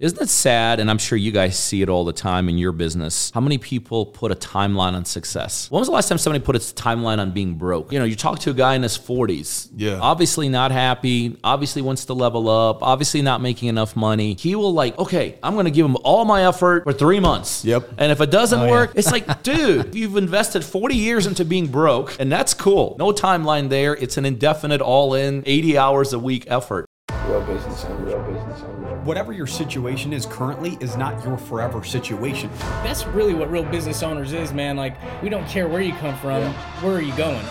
Isn't 0.00 0.22
it 0.22 0.28
sad? 0.28 0.78
And 0.78 0.88
I'm 0.88 0.98
sure 0.98 1.18
you 1.18 1.32
guys 1.32 1.58
see 1.58 1.82
it 1.82 1.88
all 1.88 2.04
the 2.04 2.12
time 2.12 2.48
in 2.48 2.56
your 2.56 2.70
business. 2.70 3.32
How 3.34 3.40
many 3.40 3.58
people 3.58 4.06
put 4.06 4.30
a 4.30 4.36
timeline 4.36 4.92
on 4.92 5.04
success? 5.04 5.68
When 5.72 5.80
was 5.80 5.88
the 5.88 5.92
last 5.92 6.08
time 6.08 6.18
somebody 6.18 6.44
put 6.44 6.54
a 6.54 6.60
timeline 6.60 7.18
on 7.18 7.32
being 7.32 7.56
broke? 7.56 7.90
You 7.90 7.98
know, 7.98 8.04
you 8.04 8.14
talk 8.14 8.38
to 8.40 8.50
a 8.50 8.54
guy 8.54 8.76
in 8.76 8.84
his 8.84 8.96
40s. 8.96 9.70
Yeah. 9.74 9.98
Obviously 10.00 10.48
not 10.48 10.70
happy. 10.70 11.36
Obviously 11.42 11.82
wants 11.82 12.04
to 12.04 12.14
level 12.14 12.48
up. 12.48 12.80
Obviously 12.80 13.22
not 13.22 13.40
making 13.40 13.70
enough 13.70 13.96
money. 13.96 14.36
He 14.38 14.54
will 14.54 14.72
like, 14.72 14.96
okay, 15.00 15.36
I'm 15.42 15.54
going 15.54 15.64
to 15.64 15.72
give 15.72 15.84
him 15.84 15.96
all 16.04 16.24
my 16.24 16.46
effort 16.46 16.84
for 16.84 16.92
three 16.92 17.18
months. 17.18 17.64
Yep. 17.64 17.94
And 17.98 18.12
if 18.12 18.20
it 18.20 18.30
doesn't 18.30 18.60
oh, 18.60 18.70
work, 18.70 18.92
it's 18.94 19.10
like, 19.10 19.42
dude, 19.42 19.96
you've 19.96 20.16
invested 20.16 20.64
40 20.64 20.94
years 20.94 21.26
into 21.26 21.44
being 21.44 21.66
broke, 21.66 22.16
and 22.20 22.30
that's 22.30 22.54
cool. 22.54 22.94
No 23.00 23.10
timeline 23.10 23.68
there. 23.68 23.96
It's 23.96 24.16
an 24.16 24.24
indefinite, 24.24 24.80
all 24.80 25.14
in, 25.14 25.42
80 25.44 25.76
hours 25.76 26.12
a 26.12 26.20
week 26.20 26.44
effort. 26.46 26.86
Real 27.26 27.40
business 27.40 27.84
owner, 27.84 28.04
real 28.04 28.18
business 28.18 28.36
owner. 28.36 28.37
Whatever 29.08 29.32
your 29.32 29.46
situation 29.46 30.12
is 30.12 30.26
currently 30.26 30.76
is 30.82 30.98
not 30.98 31.24
your 31.24 31.38
forever 31.38 31.82
situation. 31.82 32.50
That's 32.84 33.06
really 33.06 33.32
what 33.32 33.50
real 33.50 33.64
business 33.64 34.02
owners 34.02 34.34
is, 34.34 34.52
man. 34.52 34.76
Like, 34.76 34.98
we 35.22 35.30
don't 35.30 35.48
care 35.48 35.66
where 35.66 35.80
you 35.80 35.94
come 35.94 36.14
from, 36.18 36.42
where 36.82 36.96
are 36.96 37.00
you 37.00 37.16
going? 37.16 37.42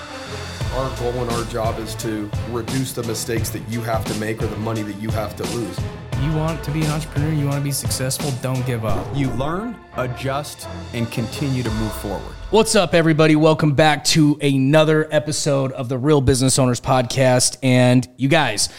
Our 0.75 0.95
goal 0.99 1.13
and 1.13 1.31
our 1.31 1.43
job 1.45 1.79
is 1.79 1.95
to 1.95 2.29
reduce 2.51 2.93
the 2.93 3.01
mistakes 3.05 3.49
that 3.49 3.67
you 3.69 3.81
have 3.81 4.05
to 4.05 4.13
make 4.19 4.43
or 4.43 4.45
the 4.45 4.57
money 4.57 4.83
that 4.83 4.97
you 4.97 5.09
have 5.09 5.35
to 5.37 5.43
lose. 5.55 5.79
You 6.21 6.31
want 6.33 6.63
to 6.63 6.69
be 6.69 6.83
an 6.83 6.91
entrepreneur, 6.91 7.33
you 7.33 7.45
want 7.45 7.57
to 7.57 7.63
be 7.63 7.71
successful, 7.71 8.31
don't 8.43 8.63
give 8.67 8.85
up. 8.85 9.03
You 9.17 9.31
learn, 9.31 9.77
adjust, 9.95 10.67
and 10.93 11.11
continue 11.11 11.63
to 11.63 11.71
move 11.71 11.93
forward. 11.93 12.35
What's 12.51 12.75
up, 12.75 12.93
everybody? 12.93 13.35
Welcome 13.35 13.73
back 13.73 14.03
to 14.05 14.37
another 14.43 15.07
episode 15.11 15.71
of 15.71 15.89
the 15.89 15.97
Real 15.97 16.21
Business 16.21 16.59
Owners 16.59 16.79
Podcast. 16.79 17.57
And 17.63 18.07
you 18.15 18.29
guys, 18.29 18.69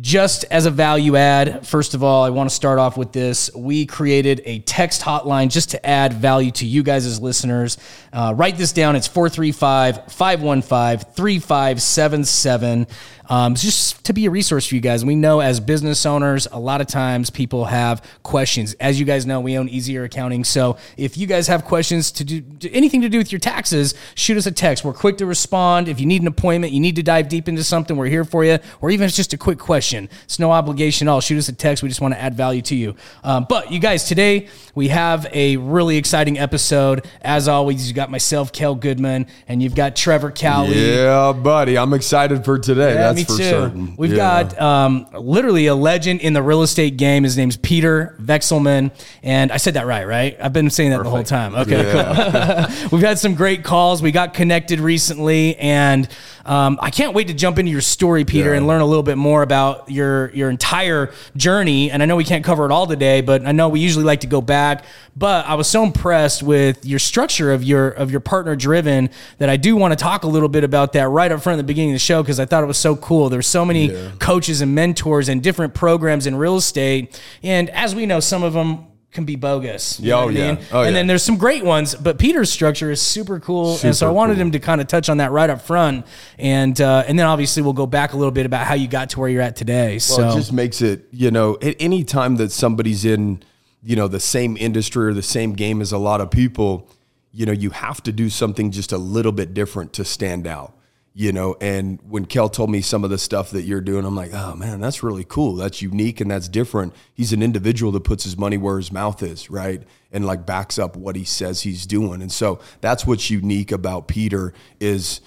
just 0.00 0.44
as 0.50 0.66
a 0.66 0.70
value 0.70 1.16
add, 1.16 1.66
first 1.66 1.94
of 1.94 2.02
all, 2.02 2.22
I 2.22 2.30
want 2.30 2.50
to 2.50 2.54
start 2.54 2.78
off 2.78 2.98
with 2.98 3.12
this. 3.12 3.50
We 3.54 3.86
created 3.86 4.42
a 4.44 4.58
text 4.60 5.00
hotline 5.00 5.48
just 5.48 5.70
to 5.70 5.86
add 5.86 6.12
value 6.12 6.50
to 6.52 6.66
you 6.66 6.82
guys 6.82 7.06
as 7.06 7.20
listeners. 7.20 7.78
Uh, 8.12 8.34
write 8.36 8.58
this 8.58 8.72
down. 8.72 8.94
It's 8.94 9.06
435 9.06 10.12
515 10.12 11.12
3577. 11.14 12.86
Um, 13.28 13.54
just 13.54 14.04
to 14.04 14.12
be 14.12 14.26
a 14.26 14.30
resource 14.30 14.66
for 14.66 14.74
you 14.74 14.80
guys. 14.80 15.04
We 15.04 15.14
know 15.14 15.40
as 15.40 15.60
business 15.60 16.06
owners, 16.06 16.46
a 16.50 16.58
lot 16.58 16.80
of 16.80 16.86
times 16.86 17.30
people 17.30 17.64
have 17.66 18.04
questions. 18.22 18.74
As 18.74 18.98
you 19.00 19.06
guys 19.06 19.26
know, 19.26 19.40
we 19.40 19.58
own 19.58 19.68
Easier 19.68 20.04
Accounting. 20.04 20.44
So 20.44 20.76
if 20.96 21.16
you 21.16 21.26
guys 21.26 21.48
have 21.48 21.64
questions 21.64 22.10
to 22.12 22.24
do 22.24 22.40
to 22.60 22.70
anything 22.72 23.00
to 23.02 23.08
do 23.08 23.18
with 23.18 23.32
your 23.32 23.38
taxes, 23.38 23.94
shoot 24.14 24.36
us 24.36 24.46
a 24.46 24.52
text. 24.52 24.84
We're 24.84 24.92
quick 24.92 25.18
to 25.18 25.26
respond. 25.26 25.88
If 25.88 26.00
you 26.00 26.06
need 26.06 26.22
an 26.22 26.28
appointment, 26.28 26.72
you 26.72 26.80
need 26.80 26.96
to 26.96 27.02
dive 27.02 27.28
deep 27.28 27.48
into 27.48 27.64
something, 27.64 27.96
we're 27.96 28.06
here 28.06 28.24
for 28.24 28.44
you. 28.44 28.58
Or 28.80 28.90
even 28.90 29.04
if 29.04 29.08
it's 29.08 29.16
just 29.16 29.32
a 29.32 29.38
quick 29.38 29.58
question, 29.58 30.08
it's 30.24 30.38
no 30.38 30.52
obligation 30.52 31.08
at 31.08 31.10
all. 31.10 31.20
Shoot 31.20 31.38
us 31.38 31.48
a 31.48 31.52
text. 31.52 31.82
We 31.82 31.88
just 31.88 32.00
want 32.00 32.14
to 32.14 32.20
add 32.20 32.34
value 32.34 32.62
to 32.62 32.76
you. 32.76 32.94
Um, 33.24 33.46
but 33.48 33.72
you 33.72 33.78
guys, 33.78 34.04
today 34.04 34.48
we 34.74 34.88
have 34.88 35.26
a 35.32 35.56
really 35.56 35.96
exciting 35.96 36.38
episode. 36.38 37.06
As 37.22 37.48
always, 37.48 37.88
you 37.88 37.94
got 37.94 38.10
myself, 38.10 38.52
Kel 38.52 38.74
Goodman, 38.74 39.26
and 39.48 39.62
you've 39.62 39.74
got 39.74 39.96
Trevor 39.96 40.30
Cowley. 40.30 40.96
Yeah, 40.96 41.32
buddy. 41.32 41.76
I'm 41.76 41.92
excited 41.92 42.44
for 42.44 42.58
today. 42.58 42.94
That's 42.94 43.15
me 43.16 43.24
for 43.24 43.36
too. 43.36 43.42
certain. 43.44 43.94
We've 43.96 44.12
Yeah. 44.12 44.44
got 44.44 44.60
um, 44.60 45.06
literally 45.12 45.66
a 45.66 45.74
legend 45.74 46.20
in 46.20 46.32
the 46.32 46.42
real 46.42 46.62
estate 46.62 46.96
game. 46.96 47.24
His 47.24 47.36
name's 47.36 47.56
Peter 47.56 48.14
Vekselman, 48.20 48.90
and 49.22 49.50
I 49.50 49.56
said 49.56 49.74
that 49.74 49.86
right, 49.86 50.06
right? 50.06 50.36
I've 50.40 50.52
been 50.52 50.70
saying 50.70 50.90
that 50.90 51.02
the 51.02 51.10
whole 51.10 51.24
time. 51.24 51.54
Okay, 51.54 51.82
cool. 51.92 52.88
We've 52.98 53.06
had 53.06 53.18
some 53.18 53.34
great 53.34 53.64
calls. 53.64 54.00
We 54.02 54.12
got 54.12 54.34
connected 54.34 54.80
recently, 54.80 55.56
and 55.56 56.08
um, 56.46 56.78
I 56.80 56.90
can't 56.90 57.12
wait 57.14 57.26
to 57.28 57.34
jump 57.34 57.58
into 57.58 57.70
your 57.70 57.80
story, 57.80 58.24
Peter, 58.24 58.50
Yeah. 58.52 58.56
and 58.58 58.66
learn 58.66 58.80
a 58.80 58.86
little 58.86 59.02
bit 59.02 59.18
more 59.18 59.42
about 59.42 59.90
your 59.90 60.30
your 60.34 60.48
entire 60.50 61.12
journey. 61.36 61.90
And 61.90 62.02
I 62.02 62.06
know 62.06 62.16
we 62.16 62.24
can't 62.24 62.44
cover 62.44 62.64
it 62.64 62.70
all 62.72 62.86
today, 62.86 63.20
but 63.20 63.44
I 63.46 63.52
know 63.52 63.68
we 63.68 63.80
usually 63.80 64.04
like 64.04 64.20
to 64.20 64.26
go 64.26 64.40
back. 64.40 64.84
But 65.16 65.46
I 65.46 65.54
was 65.54 65.66
so 65.66 65.82
impressed 65.82 66.42
with 66.42 66.84
your 66.84 66.98
structure 66.98 67.52
of 67.52 67.64
your 67.64 67.88
of 67.88 68.10
your 68.10 68.20
partner 68.20 68.54
driven 68.54 69.10
that 69.38 69.48
I 69.48 69.56
do 69.56 69.74
want 69.76 69.92
to 69.92 69.96
talk 69.96 70.24
a 70.24 70.28
little 70.28 70.48
bit 70.48 70.62
about 70.64 70.92
that 70.92 71.08
right 71.08 71.32
up 71.32 71.42
front 71.42 71.54
at 71.54 71.58
the 71.58 71.64
beginning 71.66 71.90
of 71.90 71.94
the 71.94 71.98
show 72.00 72.22
because 72.22 72.38
I 72.38 72.44
thought 72.44 72.62
it 72.62 72.66
was 72.66 72.78
so 72.78 72.96
cool. 72.96 73.28
There's 73.28 73.46
so 73.46 73.64
many 73.64 73.90
coaches 74.18 74.60
and 74.60 74.74
mentors 74.74 75.28
and 75.28 75.42
different 75.42 75.74
programs 75.74 76.26
in 76.26 76.36
real 76.36 76.56
estate, 76.56 77.20
and 77.42 77.70
as 77.70 77.94
we 77.94 78.06
know, 78.06 78.20
some 78.20 78.42
of 78.42 78.52
them 78.52 78.86
can 79.12 79.24
be 79.24 79.36
bogus. 79.36 79.98
You 79.98 80.08
Yeah, 80.08 80.14
know 80.14 80.20
oh, 80.20 80.26
what 80.26 80.34
I 80.34 80.38
yeah. 80.38 80.52
mean? 80.54 80.64
Oh, 80.72 80.80
and 80.80 80.88
yeah. 80.88 80.92
then 80.92 81.06
there's 81.06 81.22
some 81.22 81.36
great 81.38 81.64
ones, 81.64 81.94
but 81.94 82.18
Peter's 82.18 82.52
structure 82.52 82.90
is 82.90 83.00
super 83.00 83.40
cool, 83.40 83.78
and 83.82 83.96
so 83.96 84.06
I 84.06 84.10
wanted 84.10 84.34
cool. 84.34 84.42
him 84.42 84.50
to 84.52 84.58
kind 84.58 84.80
of 84.80 84.86
touch 84.88 85.08
on 85.08 85.16
that 85.18 85.32
right 85.32 85.48
up 85.48 85.62
front, 85.62 86.06
and 86.38 86.78
uh, 86.80 87.04
and 87.06 87.18
then 87.18 87.26
obviously 87.26 87.62
we'll 87.62 87.72
go 87.72 87.86
back 87.86 88.12
a 88.12 88.16
little 88.16 88.30
bit 88.32 88.46
about 88.46 88.66
how 88.66 88.74
you 88.74 88.88
got 88.88 89.10
to 89.10 89.20
where 89.20 89.28
you're 89.28 89.42
at 89.42 89.56
today. 89.56 89.98
So 89.98 90.28
it 90.28 90.34
just 90.34 90.52
makes 90.52 90.82
it, 90.82 91.06
you 91.10 91.30
know, 91.30 91.56
at 91.62 91.76
any 91.80 92.04
time 92.04 92.36
that 92.36 92.52
somebody's 92.52 93.04
in, 93.04 93.42
you 93.82 93.96
know, 93.96 94.06
the 94.08 94.20
same 94.20 94.56
industry 94.56 95.06
or 95.06 95.14
the 95.14 95.22
same 95.22 95.54
game 95.54 95.80
as 95.80 95.92
a 95.92 95.98
lot 95.98 96.20
of 96.20 96.30
people, 96.30 96.88
you 97.32 97.46
know, 97.46 97.52
you 97.52 97.70
have 97.70 98.02
to 98.02 98.12
do 98.12 98.28
something 98.28 98.70
just 98.70 98.92
a 98.92 98.98
little 98.98 99.32
bit 99.32 99.54
different 99.54 99.92
to 99.94 100.04
stand 100.04 100.46
out. 100.46 100.75
You 101.18 101.32
know, 101.32 101.56
and 101.62 101.98
when 102.06 102.26
Kel 102.26 102.50
told 102.50 102.68
me 102.68 102.82
some 102.82 103.02
of 103.02 103.08
the 103.08 103.16
stuff 103.16 103.52
that 103.52 103.62
you're 103.62 103.80
doing, 103.80 104.04
I'm 104.04 104.14
like, 104.14 104.34
oh 104.34 104.54
man, 104.54 104.82
that's 104.82 105.02
really 105.02 105.24
cool. 105.24 105.54
That's 105.54 105.80
unique 105.80 106.20
and 106.20 106.30
that's 106.30 106.46
different. 106.46 106.94
He's 107.14 107.32
an 107.32 107.42
individual 107.42 107.90
that 107.92 108.04
puts 108.04 108.24
his 108.24 108.36
money 108.36 108.58
where 108.58 108.76
his 108.76 108.92
mouth 108.92 109.22
is, 109.22 109.48
right? 109.48 109.82
And 110.12 110.26
like 110.26 110.44
backs 110.44 110.78
up 110.78 110.94
what 110.94 111.16
he 111.16 111.24
says 111.24 111.62
he's 111.62 111.86
doing. 111.86 112.20
And 112.20 112.30
so 112.30 112.60
that's 112.82 113.06
what's 113.06 113.30
unique 113.30 113.72
about 113.72 114.08
Peter 114.08 114.52
is 114.78 115.22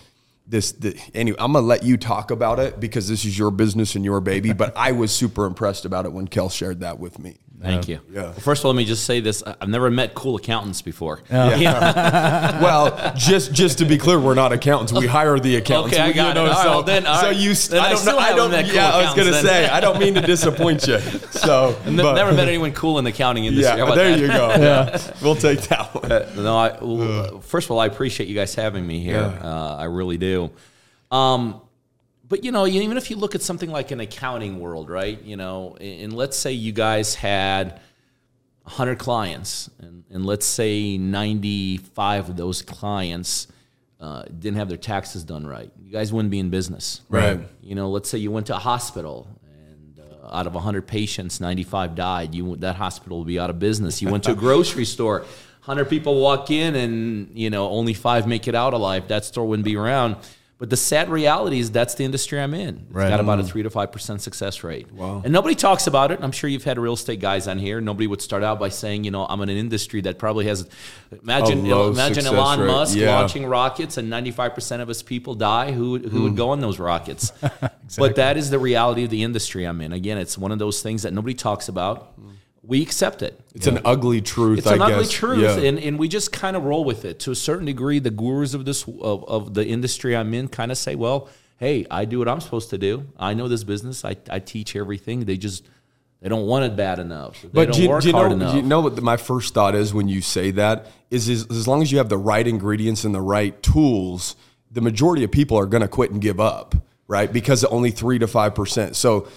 this 0.46 0.72
the, 0.72 1.00
anyway 1.14 1.38
i'm 1.40 1.54
gonna 1.54 1.66
let 1.66 1.84
you 1.84 1.96
talk 1.96 2.32
about 2.32 2.60
it 2.60 2.80
because 2.80 3.08
this 3.08 3.24
is 3.24 3.38
your 3.38 3.52
business 3.52 3.94
and 3.94 4.04
your 4.04 4.20
baby 4.20 4.52
but 4.52 4.76
i 4.76 4.92
was 4.92 5.12
super 5.12 5.46
impressed 5.46 5.86
about 5.86 6.06
it 6.06 6.12
when 6.12 6.28
kel 6.28 6.50
shared 6.50 6.80
that 6.80 6.98
with 6.98 7.20
me 7.20 7.38
Thank 7.62 7.88
you. 7.90 8.00
yeah. 8.12 8.22
Well, 8.22 8.34
first 8.34 8.62
of 8.62 8.66
all, 8.66 8.72
let 8.72 8.78
me 8.78 8.86
just 8.86 9.04
say 9.06 9.20
this. 9.20 9.44
I- 9.46 9.56
I've 9.60 9.68
never 9.70 9.90
met 9.92 10.14
cool 10.14 10.38
accountants 10.38 10.82
before. 10.82 11.22
Yeah. 11.30 12.62
well 12.62 13.14
just 13.18 13.52
just 13.54 13.80
to 13.80 13.86
be 13.86 13.98
clear 13.98 14.20
we're 14.20 14.34
not 14.34 14.52
accountants 14.54 14.94
we 14.94 15.08
hire 15.08 15.38
the 15.40 15.58
accountants 15.58 15.96
Okay, 15.98 16.04
I 16.04 16.08
We- 16.08 16.14
got 16.14 16.38
it. 16.38 16.40
All 16.40 16.48
right, 16.48 16.66
well, 16.66 16.84
then, 16.84 17.06
all 17.06 17.20
so 17.20 17.28
right. 17.28 17.36
you 17.36 17.54
Then 17.54 17.82
I 17.82 17.86
i 17.86 17.90
don't 17.90 17.98
still 18.00 18.14
know 18.14 18.20
i 18.20 18.34
don't 18.36 18.52
met 18.52 18.66
cool 18.68 18.74
yeah 18.76 18.90
i 18.92 19.04
was 19.04 19.14
gonna 19.14 19.32
then. 19.32 19.44
say 19.46 19.68
i 19.70 19.80
don't 19.80 20.00
mean 20.00 20.14
to 20.16 20.22
disappoint 20.22 20.88
you 20.88 21.00
so 21.32 21.78
N- 21.86 21.96
but- 21.98 22.14
never 22.16 22.32
met 22.34 22.48
anyone 22.48 22.72
cool 22.74 22.98
in 22.98 23.04
the 23.04 23.10
accounting 23.12 23.46
industry. 23.46 23.70
How 23.72 23.78
yeah 23.78 23.84
about 23.84 23.96
there 23.96 24.10
that? 24.12 24.20
you 24.20 24.28
go 24.28 24.50
yeah. 24.50 25.14
we'll 25.22 25.36
take 25.36 25.62
that 25.68 25.94
one 25.94 26.44
No, 26.44 26.58
I, 26.58 26.78
well, 26.82 27.40
first 27.42 27.68
of 27.68 27.72
all, 27.72 27.80
I 27.80 27.86
appreciate 27.88 28.30
you 28.30 28.36
guys 28.36 28.56
having 28.56 28.86
me 28.88 29.00
here. 29.02 29.16
Yeah. 29.22 29.48
Uh, 29.50 29.76
I 29.80 29.86
really 29.86 30.18
do. 30.18 30.50
Um, 31.12 31.62
but 32.30 32.44
you 32.44 32.52
know, 32.52 32.66
even 32.68 32.96
if 32.98 33.10
you 33.10 33.18
look 33.18 33.36
at 33.36 33.42
something 33.42 33.70
like 33.72 33.92
an 33.92 34.00
accounting 34.00 34.60
world, 34.60 34.90
right? 34.90 35.22
You 35.24 35.36
know, 35.36 35.76
and 35.82 36.02
and 36.04 36.14
let's 36.14 36.38
say 36.38 36.52
you 36.54 36.72
guys 36.72 37.16
had 37.16 37.80
100 38.64 39.00
clients, 39.00 39.70
and, 39.80 40.04
and 40.12 40.26
let's 40.26 40.46
say 40.46 40.98
95 40.98 42.30
of 42.30 42.38
those 42.38 42.62
clients 42.62 43.48
uh, 44.00 44.24
didn't 44.24 44.58
have 44.58 44.70
their 44.70 44.78
taxes 44.78 45.24
done 45.24 45.46
right. 45.46 45.72
You 45.82 45.92
guys 45.92 46.14
wouldn't 46.14 46.32
be 46.32 46.40
in 46.40 46.50
business, 46.50 47.02
Right. 47.10 47.40
You 47.62 47.76
know, 47.76 47.90
let's 47.90 48.10
say 48.10 48.18
you 48.18 48.32
went 48.32 48.48
to 48.48 48.56
a 48.56 48.60
hospital. 48.60 49.28
and 49.44 50.00
uh, 50.00 50.38
Out 50.38 50.48
of 50.48 50.54
100 50.54 50.88
patients, 50.88 51.42
95 51.42 51.96
died. 51.96 52.36
You 52.36 52.56
that 52.58 52.76
hospital 52.76 53.18
will 53.18 53.26
be 53.26 53.40
out 53.40 53.50
of 53.50 53.60
business. 53.60 54.02
You 54.02 54.10
went 54.10 54.24
to 54.26 54.32
a 54.32 54.36
grocery 54.46 54.86
store, 54.86 55.20
100 55.66 55.86
people 55.86 56.22
walk 56.22 56.52
in, 56.52 56.76
and 56.76 57.30
you 57.34 57.50
know 57.50 57.70
only 57.70 57.94
five 57.94 58.28
make 58.28 58.48
it 58.48 58.56
out 58.56 58.74
alive. 58.74 59.08
That 59.08 59.26
store 59.26 59.46
wouldn't 59.48 59.66
be 59.66 59.76
around. 59.76 60.16
But 60.60 60.70
the 60.70 60.76
sad 60.78 61.10
reality 61.10 61.58
is 61.60 61.72
that's 61.72 61.96
the 61.96 62.04
industry 62.04 62.38
I'm 62.38 62.54
in. 62.54 62.86
It's 62.90 62.94
got 62.94 63.22
about 63.22 63.40
a 63.40 63.44
mm. 63.44 63.48
three 63.48 63.64
to 63.64 63.70
five 63.70 63.94
percent 63.94 64.22
success 64.22 64.62
rate. 64.62 64.92
Wow. 64.92 65.22
And 65.24 65.32
nobody 65.32 65.56
talks 65.56 65.88
about 65.88 66.12
it. 66.12 66.20
I'm 66.22 66.34
sure 66.34 66.50
you've 66.50 66.66
had 66.66 66.78
real 66.78 66.94
estate 66.94 67.22
guys 67.22 67.48
on 67.48 67.60
here. 67.60 67.80
Nobody 67.80 68.08
would 68.08 68.22
start 68.22 68.44
out 68.44 68.60
by 68.60 68.68
saying, 68.68 69.06
you 69.06 69.12
know, 69.12 69.26
I'm 69.26 69.40
in 69.42 69.48
an 69.48 69.56
industry 69.56 70.02
that 70.02 70.20
probably 70.20 70.46
has. 70.48 70.68
Imagine, 71.24 71.66
A 71.66 71.76
low 71.76 71.92
imagine 71.92 72.26
Elon 72.26 72.60
rate. 72.60 72.68
Musk 72.68 72.98
Yeah. 72.98 73.18
launching 73.18 73.46
rockets, 73.46 73.96
and 73.96 74.10
95 74.10 74.54
percent 74.54 74.82
of 74.82 74.90
his 74.90 75.02
people 75.02 75.34
die. 75.34 75.72
Who 75.72 75.98
who 75.98 76.24
would 76.24 76.34
mm. 76.34 76.38
go 76.38 76.50
on 76.50 76.60
those 76.60 76.78
rockets? 76.78 77.32
But 77.98 78.18
that 78.18 78.38
is 78.38 78.52
the 78.52 78.60
reality 78.60 79.04
of 79.06 79.10
the 79.10 79.24
industry 79.24 79.66
I'm 79.66 79.82
in. 79.82 79.94
Again, 79.94 80.20
it's 80.20 80.38
one 80.38 80.52
of 80.52 80.60
those 80.60 80.84
things 80.84 81.02
that 81.02 81.12
nobody 81.12 81.34
talks 81.34 81.70
about. 81.70 82.22
Mm. 82.22 82.34
We 82.70 82.82
accept 82.84 83.24
it. 83.24 83.40
it's 83.56 83.68
an 83.68 83.80
ugly 83.84 84.22
truth 84.22 84.60
It's 84.60 84.68
i 84.68 84.76
an 84.76 84.82
ugly 84.82 85.08
truth, 85.08 85.40
yeah. 85.42 85.68
and, 85.68 85.80
and 85.80 85.98
we 85.98 86.08
just 86.08 86.32
kind 86.32 86.56
of 86.56 86.64
roll 86.64 86.84
with 86.86 87.04
it 87.04 87.20
to 87.22 87.32
a 87.32 87.36
certain 87.36 87.66
degree. 87.66 87.98
The 88.00 88.12
gurus 88.12 88.54
of 88.54 88.64
this 88.64 88.84
of, 88.88 89.28
of 89.28 89.54
the 89.56 89.66
industry 89.66 90.16
I'm 90.16 90.34
in 90.36 90.48
kind 90.48 90.72
of 90.72 90.78
say, 90.78 90.94
"Well, 90.96 91.30
hey, 91.58 91.86
I 91.90 92.06
do 92.06 92.20
what 92.20 92.28
I'm 92.30 92.40
supposed 92.42 92.70
to 92.70 92.78
do. 92.78 93.08
I 93.18 93.34
know 93.34 93.48
this 93.48 93.64
business. 93.64 94.06
I, 94.06 94.16
I 94.30 94.40
teach 94.40 94.76
everything. 94.76 95.26
They 95.26 95.36
just 95.36 95.68
they 96.22 96.30
don't 96.30 96.46
want 96.48 96.66
it 96.66 96.76
bad 96.76 97.00
enough. 97.00 97.42
They 97.42 97.48
But 97.50 97.66
don't 97.66 97.76
do 97.76 97.84
you, 97.84 97.90
work 97.90 98.02
do 98.04 98.08
you 98.10 98.14
hard 98.14 98.30
know? 98.32 98.36
enough. 98.36 98.52
do 98.54 98.58
You 98.58 98.64
know 98.64 98.82
what 98.82 99.02
my 99.02 99.18
first 99.18 99.54
thought 99.54 99.74
is 99.74 99.94
when 99.94 100.08
you 100.08 100.22
say 100.22 100.52
that 100.52 100.88
is, 101.10 101.28
is 101.30 101.48
as 101.50 101.68
long 101.68 101.82
as 101.82 101.92
you 101.92 101.98
have 101.98 102.10
the 102.10 102.18
right 102.18 102.46
ingredients 102.46 103.04
and 103.04 103.16
the 103.16 103.22
right 103.22 103.62
tools, 103.64 104.36
the 104.72 104.82
majority 104.82 105.24
of 105.24 105.32
people 105.32 105.58
are 105.58 105.66
going 105.66 105.82
to 105.82 105.88
quit 105.88 106.12
and 106.12 106.22
give 106.22 106.40
up, 106.40 106.76
right? 107.08 107.32
Because 107.32 107.64
only 107.66 107.92
three 107.92 108.20
to 108.20 108.28
five 108.28 108.54
percent. 108.54 108.96
So 108.96 109.28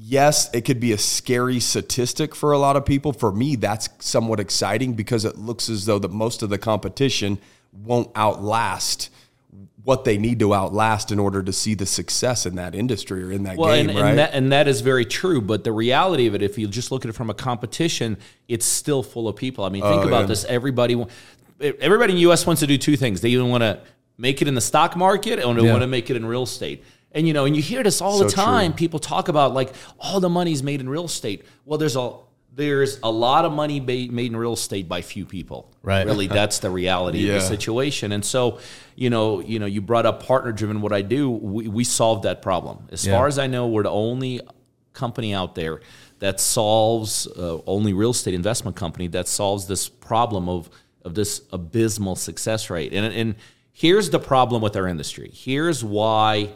yes, 0.00 0.48
it 0.54 0.62
could 0.62 0.80
be 0.80 0.92
a 0.92 0.98
scary 0.98 1.60
statistic 1.60 2.34
for 2.34 2.52
a 2.52 2.58
lot 2.58 2.76
of 2.76 2.84
people. 2.86 3.12
For 3.12 3.32
me, 3.32 3.56
that's 3.56 3.88
somewhat 3.98 4.40
exciting 4.40 4.94
because 4.94 5.24
it 5.24 5.36
looks 5.36 5.68
as 5.68 5.86
though 5.86 5.98
that 5.98 6.10
most 6.10 6.42
of 6.42 6.50
the 6.50 6.58
competition 6.58 7.38
won't 7.72 8.10
outlast 8.16 9.10
what 9.84 10.04
they 10.04 10.18
need 10.18 10.38
to 10.38 10.52
outlast 10.54 11.10
in 11.10 11.18
order 11.18 11.42
to 11.42 11.52
see 11.52 11.72
the 11.74 11.86
success 11.86 12.44
in 12.44 12.56
that 12.56 12.74
industry 12.74 13.22
or 13.22 13.32
in 13.32 13.44
that 13.44 13.56
Well, 13.56 13.74
game, 13.74 13.88
and, 13.88 13.98
right? 13.98 14.10
and, 14.10 14.18
that, 14.18 14.34
and 14.34 14.52
that 14.52 14.68
is 14.68 14.82
very 14.82 15.06
true. 15.06 15.40
But 15.40 15.64
the 15.64 15.72
reality 15.72 16.26
of 16.26 16.34
it, 16.34 16.42
if 16.42 16.58
you 16.58 16.66
just 16.68 16.92
look 16.92 17.04
at 17.06 17.08
it 17.08 17.14
from 17.14 17.30
a 17.30 17.34
competition, 17.34 18.18
it's 18.48 18.66
still 18.66 19.02
full 19.02 19.28
of 19.28 19.36
people. 19.36 19.64
I 19.64 19.70
mean, 19.70 19.82
think 19.82 20.02
Oh, 20.04 20.08
about 20.08 20.20
yeah. 20.22 20.26
this. 20.26 20.44
Everybody, 20.44 21.02
everybody 21.60 22.12
in 22.12 22.16
the 22.16 22.22
U.S. 22.22 22.46
wants 22.46 22.60
to 22.60 22.66
do 22.66 22.76
two 22.76 22.96
things. 22.98 23.22
They 23.22 23.30
even 23.30 23.48
want 23.48 23.62
to 23.62 23.80
make 24.18 24.42
it 24.42 24.48
in 24.48 24.54
the 24.54 24.60
stock 24.60 24.94
market, 24.94 25.38
and 25.38 25.58
they 25.58 25.64
Yeah. 25.64 25.70
want 25.70 25.82
to 25.82 25.86
make 25.86 26.10
it 26.10 26.16
in 26.16 26.26
real 26.26 26.42
estate. 26.42 26.84
And 27.12 27.26
you 27.26 27.32
know, 27.32 27.44
and 27.46 27.56
you 27.56 27.62
hear 27.62 27.82
this 27.82 28.00
all 28.00 28.18
the 28.18 28.28
time. 28.30 28.72
true. 28.72 28.76
People 28.76 28.98
talk 28.98 29.28
about 29.28 29.54
like 29.54 29.72
all 29.98 30.20
the 30.20 30.28
money's 30.28 30.62
made 30.62 30.80
in 30.80 30.88
real 30.88 31.06
estate. 31.06 31.44
Well, 31.64 31.78
there's 31.78 31.96
a 31.96 32.12
there's 32.54 32.98
a 33.04 33.10
lot 33.10 33.44
of 33.44 33.52
money 33.52 33.78
made 33.78 34.12
in 34.12 34.36
real 34.36 34.54
estate 34.54 34.88
by 34.88 35.00
few 35.00 35.24
people. 35.24 35.70
Right. 35.82 36.04
Really, 36.04 36.26
that's 36.40 36.58
the 36.58 36.70
reality 36.70 37.28
of 37.28 37.34
the 37.34 37.40
situation. 37.40 38.10
And 38.12 38.24
so, 38.24 38.58
you 38.96 39.10
know, 39.10 39.40
you 39.40 39.58
know, 39.60 39.66
you 39.66 39.80
brought 39.80 40.06
up 40.06 40.24
partner 40.24 40.50
driven. 40.52 40.80
What 40.80 40.92
I 40.92 41.02
do, 41.02 41.30
we, 41.30 41.68
we 41.68 41.84
solved 41.84 42.24
that 42.24 42.42
problem. 42.42 42.88
As 42.90 43.06
Yeah. 43.06 43.16
far 43.16 43.26
as 43.28 43.38
I 43.38 43.46
know, 43.46 43.68
we're 43.68 43.84
the 43.84 43.90
only 43.90 44.40
company 44.92 45.32
out 45.32 45.54
there 45.54 45.80
that 46.18 46.40
solves 46.40 47.28
uh, 47.28 47.58
only 47.66 47.92
real 47.92 48.10
estate 48.10 48.34
investment 48.34 48.76
company 48.76 49.06
that 49.06 49.28
solves 49.28 49.66
this 49.68 49.88
problem 49.88 50.48
of 50.48 50.68
of 51.04 51.14
this 51.14 51.42
abysmal 51.52 52.16
success 52.16 52.68
rate. 52.70 52.92
And 52.92 53.06
and 53.14 53.34
here's 53.72 54.10
the 54.10 54.18
problem 54.18 54.60
with 54.60 54.76
our 54.76 54.88
industry. 54.88 55.30
Here's 55.32 55.84
why 55.84 56.50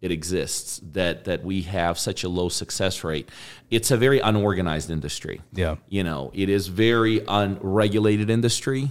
it 0.00 0.10
exists 0.10 0.80
that 0.92 1.24
that 1.24 1.44
we 1.44 1.62
have 1.62 1.98
such 1.98 2.24
a 2.24 2.28
low 2.28 2.48
success 2.48 3.04
rate. 3.04 3.28
It's 3.70 3.90
a 3.90 3.96
very 3.96 4.20
unorganized 4.20 4.90
industry. 4.90 5.42
Yeah. 5.52 5.76
You 5.88 6.04
know, 6.04 6.30
it 6.34 6.48
is 6.48 6.68
very 6.68 7.22
unregulated 7.28 8.30
industry 8.30 8.90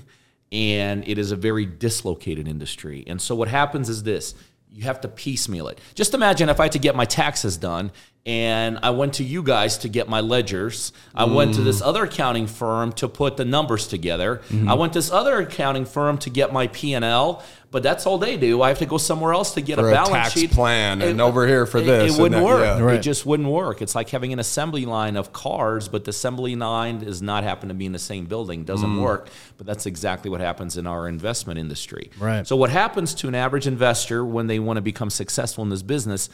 and 0.52 1.08
it 1.08 1.18
is 1.18 1.32
a 1.32 1.36
very 1.36 1.66
dislocated 1.66 2.48
industry. 2.48 3.04
And 3.08 3.22
so 3.22 3.36
what 3.36 3.48
happens 3.48 3.90
is 3.90 4.04
this, 4.04 4.36
you 4.72 4.84
have 4.84 5.02
to 5.02 5.08
piecemeal 5.08 5.68
it. 5.68 5.80
Just 5.96 6.14
imagine 6.14 6.50
if 6.50 6.60
I 6.60 6.64
had 6.64 6.72
to 6.74 6.80
get 6.80 6.96
my 6.96 7.06
taxes 7.06 7.58
done 7.58 7.92
and 8.26 8.78
I 8.84 8.92
went 8.92 9.14
to 9.16 9.24
you 9.24 9.42
guys 9.42 9.80
to 9.80 9.90
get 9.90 10.08
my 10.08 10.20
ledgers. 10.20 10.92
I 11.16 11.24
went 11.24 11.56
to 11.56 11.62
this 11.62 11.82
mm. 11.82 11.88
other 11.88 12.04
accounting 12.04 12.46
firm 12.46 12.92
to 12.94 13.08
put 13.08 13.38
the 13.38 13.46
numbers 13.46 13.88
together. 13.88 14.42
Mm-hmm. 14.50 14.70
I 14.70 14.76
went 14.76 14.94
to 14.94 15.00
this 15.00 15.10
other 15.10 15.40
accounting 15.40 15.86
firm 15.86 16.18
to 16.20 16.30
get 16.30 16.54
my 16.54 16.68
P&L, 16.68 17.44
but 17.72 17.84
that's 17.84 18.06
all 18.08 18.18
they 18.18 18.36
do. 18.38 18.62
I 18.62 18.70
have 18.70 18.80
to 18.80 18.86
go 18.86 18.98
somewhere 18.98 19.32
else 19.34 19.54
to 19.54 19.62
get 19.62 19.78
For 19.78 19.86
a 19.88 19.90
a 19.90 19.94
balance 19.94 20.10
tax 20.10 20.34
sheet 20.34 20.52
plan 20.52 21.02
and 21.04 21.22
over 21.22 21.46
here 21.48 21.66
for 21.68 21.78
it- 21.78 21.86
this 21.86 22.18
It 22.18 22.22
wouldn't 22.22 22.42
that, 22.42 22.46
work. 22.46 22.62
yeah. 22.64 22.80
Right. 22.80 22.96
It 22.96 23.02
just 23.02 23.26
wouldn't 23.26 23.48
work. 23.50 23.82
It's 23.82 23.94
like 23.94 24.10
having 24.10 24.34
an 24.34 24.40
assembly 24.40 24.86
line 24.86 25.16
of 25.16 25.32
cars, 25.34 25.88
but 25.88 26.04
the 26.06 26.10
assembly 26.10 26.56
line 26.56 27.00
does 27.00 27.22
not 27.22 27.44
happen 27.44 27.70
to 27.70 27.76
be 27.76 27.86
in 27.86 27.92
the 27.92 28.00
same 28.00 28.26
building. 28.26 28.64
Doesn't 28.64 28.96
Mm. 28.98 29.02
work. 29.02 29.30
But 29.58 29.68
that's 29.68 29.86
exactly 29.86 30.32
what 30.32 30.42
happens 30.42 30.78
in 30.78 30.88
our 30.88 31.08
investment 31.08 31.60
industry. 31.60 32.10
Right. 32.20 32.48
So 32.48 32.56
what 32.56 32.72
happens 32.72 33.14
to 33.16 33.28
an 33.28 33.36
average 33.36 33.68
investor 33.68 34.26
when 34.26 34.48
they 34.48 34.58
want 34.60 34.78
to 34.78 34.82
become 34.82 35.10
successful 35.12 35.64
in 35.64 35.70
this 35.70 35.84
business? 35.84 36.30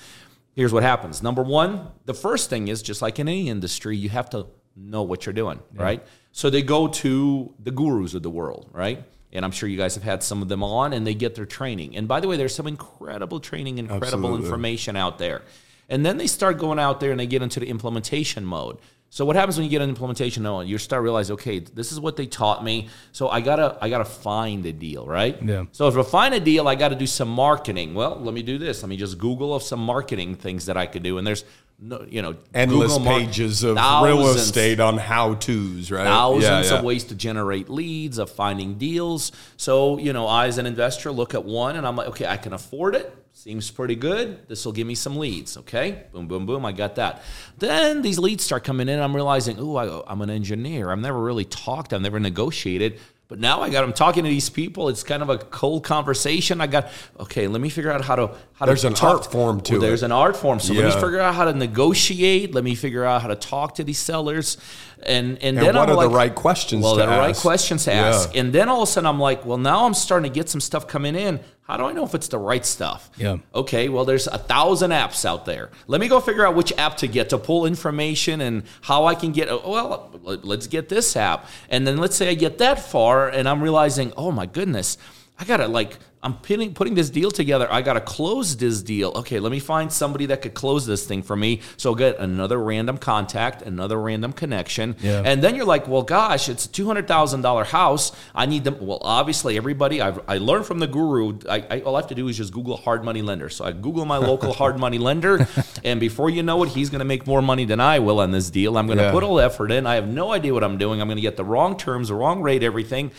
Here's 0.53 0.71
what 0.71 0.83
happens. 0.83 1.21
Number 1.21 1.43
one, 1.43 1.87
the 2.05 2.13
first 2.13 2.49
thing 2.49 2.69
is 2.69 2.81
just 2.81 3.01
like 3.01 3.19
in 3.19 3.27
any 3.27 3.49
industry, 3.49 3.97
you 3.97 4.07
have 4.07 4.29
to 4.29 4.45
know 4.77 5.03
what 5.03 5.25
you're 5.25 5.33
doing, 5.33 5.59
right? 5.75 6.01
So 6.31 6.49
they 6.49 6.61
go 6.61 6.87
to 6.87 7.53
the 7.61 7.71
gurus 7.71 8.13
of 8.13 8.23
the 8.23 8.29
world, 8.29 8.69
right? 8.71 9.03
And 9.35 9.45
I'm 9.45 9.51
sure 9.51 9.69
you 9.69 9.77
guys 9.77 9.95
have 9.95 10.03
had 10.03 10.23
some 10.23 10.41
of 10.41 10.47
them 10.47 10.63
on, 10.63 10.93
and 10.93 11.05
they 11.05 11.13
get 11.13 11.35
their 11.35 11.45
training. 11.45 11.95
And 11.95 12.07
by 12.07 12.19
the 12.19 12.27
way, 12.27 12.37
there's 12.37 12.55
some 12.55 12.67
incredible 12.67 13.39
training, 13.39 13.77
incredible 13.77 14.07
Absolutely. 14.07 14.45
information 14.45 14.95
out 14.95 15.17
there. 15.17 15.43
And 15.89 16.05
then 16.05 16.17
they 16.17 16.27
start 16.27 16.57
going 16.57 16.79
out 16.79 16.99
there 16.99 17.11
and 17.11 17.19
they 17.19 17.27
get 17.27 17.41
into 17.41 17.59
the 17.59 17.67
implementation 17.67 18.43
mode. 18.43 18.79
So 19.09 19.23
what 19.23 19.37
happens 19.37 19.55
when 19.55 19.63
you 19.63 19.69
get 19.69 19.81
an 19.81 19.87
implementation 19.87 20.43
mode? 20.43 20.67
You 20.67 20.77
start 20.77 21.01
realize, 21.01 21.31
okay, 21.31 21.59
this 21.59 21.91
is 21.91 21.99
what 21.99 22.17
they 22.17 22.25
taught 22.25 22.63
me. 22.63 22.89
So 23.13 23.29
I 23.29 23.39
gotta 23.39 23.77
I 23.79 23.89
gotta 23.89 24.03
find 24.03 24.65
a 24.65 24.73
deal, 24.73 25.05
right? 25.05 25.41
Yeah. 25.41 25.65
So 25.71 25.87
if 25.87 25.95
I 25.95 26.03
find 26.03 26.33
a 26.33 26.39
deal, 26.39 26.67
I 26.67 26.75
got 26.75 26.89
to 26.89 26.95
do 26.95 27.07
some 27.07 27.29
marketing. 27.29 27.93
Well, 27.93 28.19
let 28.19 28.33
me 28.33 28.41
do 28.41 28.57
this. 28.57 28.83
Let 28.83 28.89
me 28.89 28.97
just 28.97 29.17
Google 29.17 29.55
of 29.55 29.63
some 29.63 29.79
marketing 29.79 30.35
things 30.35 30.65
that 30.65 30.75
I 30.75 30.85
could 30.85 31.03
do. 31.03 31.17
And 31.17 31.25
there's 31.25 31.45
no, 31.77 32.05
you 32.09 32.21
know, 32.21 32.35
Endless 32.53 32.97
mar- 32.99 33.19
pages 33.19 33.63
of 33.63 33.75
real 33.75 34.27
estate 34.27 34.79
on 34.79 34.97
how 34.97 35.35
tos, 35.35 35.91
right? 35.91 36.05
thousands 36.05 36.43
Yeah, 36.43 36.63
yeah. 36.63 36.79
of 36.79 36.85
ways 36.85 37.03
to 37.05 37.15
generate 37.15 37.69
leads, 37.69 38.17
of 38.17 38.29
finding 38.31 38.77
deals. 38.77 39.31
So, 39.57 39.97
you 39.97 40.13
know, 40.13 40.25
I 40.27 40.47
as 40.47 40.57
an 40.57 40.65
investor 40.65 41.11
look 41.11 41.33
at 41.33 41.43
one 41.43 41.75
and 41.75 41.85
I'm 41.85 41.95
like, 41.95 42.07
okay, 42.09 42.27
I 42.27 42.37
can 42.37 42.53
afford 42.53 42.95
it. 42.95 43.13
Seems 43.33 43.69
pretty 43.69 43.95
good. 43.95 44.47
This 44.47 44.63
will 44.63 44.71
give 44.71 44.87
me 44.87 44.95
some 44.95 45.17
leads. 45.17 45.57
Okay. 45.57 46.03
Boom, 46.13 46.27
boom, 46.27 46.45
boom. 46.45 46.65
I 46.65 46.71
got 46.71 46.95
that. 46.95 47.21
Then 47.57 48.01
these 48.01 48.17
leads 48.17 48.45
start 48.45 48.63
coming 48.63 48.87
in. 48.87 48.97
I'm 48.99 49.13
realizing, 49.13 49.57
oh, 49.59 50.03
I'm 50.07 50.21
an 50.21 50.29
engineer. 50.29 50.89
I've 50.89 50.99
never 50.99 51.21
really 51.21 51.43
talked. 51.43 51.91
I've 51.91 52.01
never 52.01 52.19
negotiated. 52.21 52.97
But 53.27 53.39
now 53.39 53.61
I 53.61 53.71
got 53.71 53.83
I'm 53.83 53.91
talking 53.93 54.23
to 54.23 54.29
these 54.29 54.49
people. 54.51 54.87
It's 54.87 55.01
kind 55.01 55.23
of 55.23 55.29
a 55.29 55.39
cold 55.39 55.83
conversation. 55.83 56.61
I 56.61 56.67
got 56.67 56.89
okay. 57.19 57.47
Let 57.47 57.59
me 57.59 57.69
figure 57.69 57.91
out 57.91 58.01
how 58.05 58.15
to 58.15 58.31
how 58.53 58.67
There's 58.67 58.81
to 58.81 58.87
an 58.87 58.93
talk- 58.93 59.15
art 59.23 59.31
form 59.31 59.61
to 59.61 59.73
Well, 59.73 59.81
There's 59.81 60.03
an 60.03 60.11
art 60.11 60.37
form. 60.37 60.59
So 60.59 60.73
let 60.73 60.85
me 60.85 60.91
figure 60.91 61.19
out 61.19 61.33
how 61.33 61.45
to 61.45 61.53
negotiate. 61.53 62.53
Let 62.53 62.63
me 62.63 62.75
figure 62.75 63.03
out 63.03 63.23
how 63.23 63.27
to 63.29 63.35
talk 63.35 63.75
to 63.75 63.83
these 63.83 63.97
sellers, 63.97 64.57
and 65.03 65.37
and, 65.37 65.43
And 65.43 65.57
then 65.57 65.65
what 65.75 65.89
I'm 65.89 65.97
are 65.97 66.03
the 66.03 66.07
like, 66.09 66.15
right 66.15 66.35
questions 66.35 66.83
Well, 66.83 66.95
to 66.95 67.01
the 67.01 67.07
right 67.07 67.35
questions 67.35 67.83
to 67.85 67.91
Yeah. 67.91 68.07
ask, 68.07 68.35
and 68.35 68.51
then 68.53 68.69
all 68.69 68.83
of 68.83 68.89
a 68.89 68.91
sudden 68.91 69.07
I'm 69.07 69.19
like, 69.19 69.45
well, 69.45 69.57
now 69.57 69.85
I'm 69.85 69.93
starting 69.93 70.31
to 70.31 70.33
get 70.33 70.49
some 70.49 70.61
stuff 70.61 70.87
coming 70.87 71.15
in. 71.15 71.39
How 71.67 71.77
do 71.77 71.83
I 71.85 71.93
know 71.93 72.03
if 72.05 72.13
it's 72.13 72.27
the 72.27 72.37
right 72.37 72.63
stuff? 72.63 73.09
Yeah. 73.17 73.37
Okay. 73.55 73.89
Well, 73.89 74.05
there's 74.05 74.27
a 74.27 74.37
thousand 74.37 74.91
apps 74.91 75.25
out 75.25 75.45
there. 75.45 75.71
Let 75.87 75.99
me 75.99 76.07
go 76.07 76.19
figure 76.19 76.45
out 76.45 76.53
which 76.55 76.71
app 76.77 76.97
to 76.97 77.07
get 77.07 77.29
to 77.29 77.39
pull 77.39 77.65
information 77.65 78.39
and 78.41 78.63
how 78.81 79.05
I 79.05 79.15
can 79.15 79.31
get. 79.31 79.49
oh, 79.49 79.61
Well, 79.67 80.11
let's 80.43 80.67
get 80.67 80.89
this 80.89 81.15
app, 81.15 81.47
and 81.69 81.87
then 81.87 81.97
let's 81.97 82.15
say 82.15 82.29
I 82.29 82.35
get 82.35 82.59
that 82.59 82.79
far, 82.79 83.29
and 83.29 83.49
I'm 83.49 83.61
realizing, 83.63 84.13
oh 84.15 84.31
my 84.31 84.45
goodness, 84.45 84.97
I 85.39 85.45
gotta 85.45 85.67
like. 85.67 85.97
I'm 86.23 86.33
putting, 86.37 86.73
putting 86.73 86.95
this 86.95 87.11
deal 87.11 87.29
together. 87.29 87.71
I 87.71 87.83
got 87.83 87.93
to 87.93 88.01
close 88.01 88.57
this 88.57 88.81
deal. 88.81 89.11
Okay, 89.17 89.39
let 89.39 89.51
me 89.51 89.59
find 89.59 89.93
somebody 89.93 90.25
that 90.27 90.41
could 90.41 90.55
close 90.55 90.87
this 90.87 91.05
thing 91.05 91.21
for 91.21 91.35
me. 91.35 91.61
So 91.77 91.91
I'll 91.91 91.95
get 91.95 92.17
another 92.17 92.57
random 92.59 92.97
contact, 92.97 93.61
another 93.61 94.01
random 94.01 94.33
connection. 94.33 94.95
Yeah. 95.01 95.21
And 95.23 95.43
then 95.43 95.53
you're 95.55 95.65
like, 95.67 95.87
well, 95.87 96.01
gosh, 96.01 96.49
it's 96.49 96.65
a 96.65 96.69
$200,000 96.69 97.65
house. 97.67 98.11
I 98.33 98.47
need 98.47 98.63
them. 98.63 98.77
Well, 98.79 98.97
obviously, 99.01 99.55
everybody, 99.55 100.01
I've, 100.01 100.19
I 100.27 100.39
learned 100.39 100.65
from 100.65 100.79
the 100.79 100.87
guru. 100.87 101.37
I, 101.47 101.63
I, 101.69 101.81
all 101.81 101.95
I 101.95 101.99
have 101.99 102.09
to 102.09 102.15
do 102.15 102.27
is 102.27 102.37
just 102.37 102.51
Google 102.51 102.77
hard 102.77 103.03
money 103.03 103.21
lender. 103.21 103.49
So 103.49 103.63
I 103.63 103.71
Google 103.71 104.05
my 104.05 104.17
local 104.17 104.51
hard 104.61 104.79
money 104.79 104.97
lender. 104.97 105.47
And 105.83 105.99
before 105.99 106.31
you 106.31 106.41
know 106.41 106.63
it, 106.63 106.69
he's 106.69 106.89
going 106.89 106.99
to 106.99 107.05
make 107.05 107.27
more 107.27 107.43
money 107.43 107.65
than 107.65 107.79
I 107.79 107.99
will 107.99 108.19
on 108.19 108.31
this 108.31 108.49
deal. 108.49 108.79
I'm 108.79 108.87
going 108.87 108.97
to 108.97 109.03
Yeah. 109.03 109.11
put 109.11 109.21
all 109.23 109.35
the 109.35 109.43
effort 109.43 109.69
in. 109.71 109.85
I 109.85 109.93
have 109.93 110.07
no 110.07 110.31
idea 110.31 110.55
what 110.55 110.63
I'm 110.63 110.79
doing. 110.79 111.01
I'm 111.01 111.07
going 111.07 111.17
to 111.17 111.21
get 111.21 111.37
the 111.37 111.45
wrong 111.45 111.77
terms, 111.77 112.07
the 112.07 112.15
wrong 112.15 112.41
rate, 112.41 112.63
everything. 112.63 113.11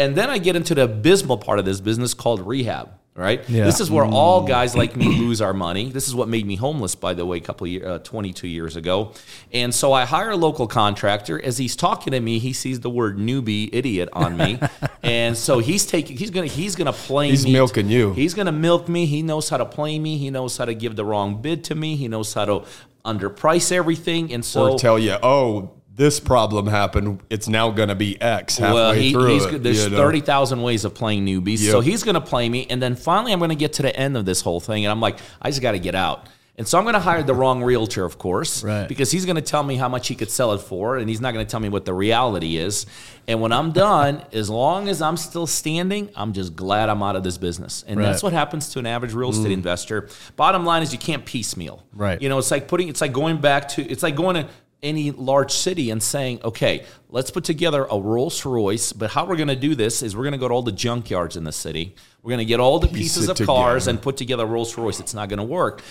And 0.00 0.16
then 0.16 0.30
I 0.30 0.38
get 0.38 0.56
into 0.56 0.74
the 0.74 0.84
abysmal 0.84 1.36
part 1.36 1.58
of 1.58 1.64
this 1.64 1.80
business 1.80 2.14
called 2.14 2.46
rehab. 2.46 2.90
Right. 3.12 3.46
Yeah. 3.50 3.64
This 3.64 3.80
is 3.80 3.90
where 3.90 4.04
all 4.04 4.46
guys 4.46 4.74
like 4.74 4.96
me 4.96 5.06
lose 5.18 5.42
our 5.42 5.52
money. 5.52 5.90
This 5.90 6.08
is 6.08 6.14
what 6.14 6.28
made 6.28 6.46
me 6.46 6.56
homeless, 6.56 6.94
by 6.94 7.12
the 7.12 7.26
way, 7.26 7.36
a 7.36 7.40
couple 7.40 7.66
of 7.66 7.70
years, 7.70 7.84
uh, 7.84 7.98
22 7.98 8.48
years 8.48 8.76
ago. 8.76 9.12
And 9.52 9.74
so 9.74 9.92
I 9.92 10.06
hire 10.06 10.30
a 10.30 10.36
local 10.36 10.66
contractor. 10.66 11.42
As 11.42 11.58
he's 11.58 11.76
talking 11.76 12.12
to 12.12 12.20
me, 12.20 12.38
he 12.38 12.54
sees 12.54 12.80
the 12.80 12.88
word 12.88 13.18
newbie 13.18 13.68
idiot 13.72 14.08
on 14.14 14.38
me, 14.38 14.58
and 15.02 15.36
so 15.36 15.58
he's 15.58 15.84
taking. 15.84 16.16
He's 16.16 16.30
gonna. 16.30 16.46
He's 16.46 16.76
gonna 16.76 16.94
play 16.94 17.28
He's 17.28 17.44
me. 17.44 17.52
milking 17.52 17.90
you. 17.90 18.14
He's 18.14 18.32
gonna 18.32 18.52
milk 18.52 18.88
me. 18.88 19.04
He 19.04 19.22
knows 19.22 19.50
how 19.50 19.58
to 19.58 19.66
play 19.66 19.98
me. 19.98 20.16
He 20.16 20.30
knows 20.30 20.56
how 20.56 20.64
to 20.64 20.74
give 20.74 20.96
the 20.96 21.04
wrong 21.04 21.42
bid 21.42 21.64
to 21.64 21.74
me. 21.74 21.96
He 21.96 22.08
knows 22.08 22.32
how 22.32 22.46
to 22.46 22.64
underprice 23.04 23.72
everything. 23.72 24.32
And 24.32 24.44
so 24.44 24.72
or 24.72 24.78
tell 24.78 24.98
you, 24.98 25.16
oh, 25.22 25.72
this 26.00 26.18
problem 26.18 26.66
happened. 26.66 27.20
It's 27.28 27.46
now 27.46 27.70
going 27.70 27.90
to 27.90 27.94
be 27.94 28.18
X 28.22 28.56
halfway 28.56 28.74
well, 28.74 28.92
he, 28.92 29.12
through 29.12 29.26
he's, 29.26 29.44
it. 29.44 29.62
there's 29.62 29.84
you 29.84 29.90
know? 29.90 29.98
thirty 29.98 30.22
thousand 30.22 30.62
ways 30.62 30.86
of 30.86 30.94
playing 30.94 31.26
newbies, 31.26 31.58
so 31.58 31.80
he's 31.80 32.02
going 32.02 32.14
to 32.14 32.22
play 32.22 32.48
me, 32.48 32.66
and 32.70 32.82
then 32.82 32.96
finally 32.96 33.34
I'm 33.34 33.38
going 33.38 33.50
to 33.50 33.54
get 33.54 33.74
to 33.74 33.82
the 33.82 33.94
end 33.94 34.16
of 34.16 34.24
this 34.24 34.40
whole 34.40 34.60
thing, 34.60 34.86
and 34.86 34.90
I'm 34.90 35.00
like, 35.00 35.18
I 35.42 35.50
just 35.50 35.60
got 35.60 35.72
to 35.72 35.78
get 35.78 35.94
out. 35.94 36.26
And 36.56 36.66
so 36.66 36.78
I'm 36.78 36.84
going 36.84 36.94
to 36.94 37.00
hire 37.00 37.22
the 37.22 37.34
wrong 37.34 37.62
realtor, 37.62 38.04
of 38.04 38.18
course, 38.18 38.62
Right. 38.62 38.86
because 38.86 39.10
he's 39.10 39.24
going 39.24 39.36
to 39.36 39.42
tell 39.42 39.62
me 39.62 39.76
how 39.76 39.88
much 39.88 40.08
he 40.08 40.14
could 40.14 40.30
sell 40.30 40.52
it 40.52 40.60
for, 40.60 40.96
and 40.96 41.08
he's 41.08 41.20
not 41.20 41.32
going 41.32 41.44
to 41.44 41.50
tell 41.50 41.60
me 41.60 41.68
what 41.68 41.84
the 41.84 41.94
reality 41.94 42.56
is. 42.56 42.86
And 43.28 43.40
when 43.40 43.52
I'm 43.52 43.72
done, 43.72 44.24
as 44.32 44.50
long 44.50 44.88
as 44.88 45.00
I'm 45.00 45.16
still 45.16 45.46
standing, 45.46 46.10
I'm 46.14 46.32
just 46.32 46.56
glad 46.56 46.88
I'm 46.88 47.02
out 47.02 47.16
of 47.16 47.22
this 47.22 47.38
business. 47.38 47.84
And 47.86 47.98
that's 47.98 48.22
what 48.22 48.34
happens 48.34 48.70
to 48.70 48.78
an 48.78 48.86
average 48.86 49.14
real 49.14 49.30
estate 49.30 49.48
mm. 49.48 49.52
investor. 49.54 50.08
Bottom 50.36 50.66
line 50.66 50.82
is 50.82 50.92
you 50.92 50.98
can't 50.98 51.24
piecemeal. 51.24 51.82
Right. 51.94 52.20
You 52.20 52.28
know, 52.28 52.38
it's 52.38 52.50
like 52.50 52.68
putting, 52.68 52.88
it's 52.88 53.00
like 53.00 53.12
going 53.12 53.40
back 53.40 53.68
to, 53.68 53.82
it's 53.82 54.02
like 54.02 54.16
going 54.16 54.36
to 54.36 54.48
any 54.82 55.10
large 55.10 55.52
city 55.52 55.90
and 55.90 56.02
saying, 56.02 56.40
okay, 56.42 56.84
let's 57.08 57.30
put 57.30 57.44
together 57.44 57.86
a 57.90 58.00
Rolls 58.00 58.44
Royce, 58.44 58.92
but 58.92 59.10
how 59.10 59.26
we're 59.26 59.36
going 59.36 59.48
to 59.48 59.56
do 59.56 59.74
this 59.74 60.02
is 60.02 60.16
we're 60.16 60.24
going 60.24 60.32
to 60.32 60.38
go 60.38 60.48
to 60.48 60.54
all 60.54 60.62
the 60.62 60.72
junkyards 60.72 61.36
in 61.36 61.44
the 61.44 61.52
city. 61.52 61.94
We're 62.22 62.30
going 62.30 62.38
to 62.38 62.44
get 62.44 62.60
all 62.60 62.78
the 62.78 62.88
pieces 62.88 63.28
it 63.28 63.40
of 63.40 63.46
cars 63.46 63.86
and 63.86 64.00
put 64.00 64.16
together 64.16 64.44
a 64.44 64.46
Rolls 64.46 64.76
Royce. 64.76 65.00
It's 65.00 65.14
not 65.14 65.28
going 65.28 65.38
to 65.38 65.44
work. 65.44 65.82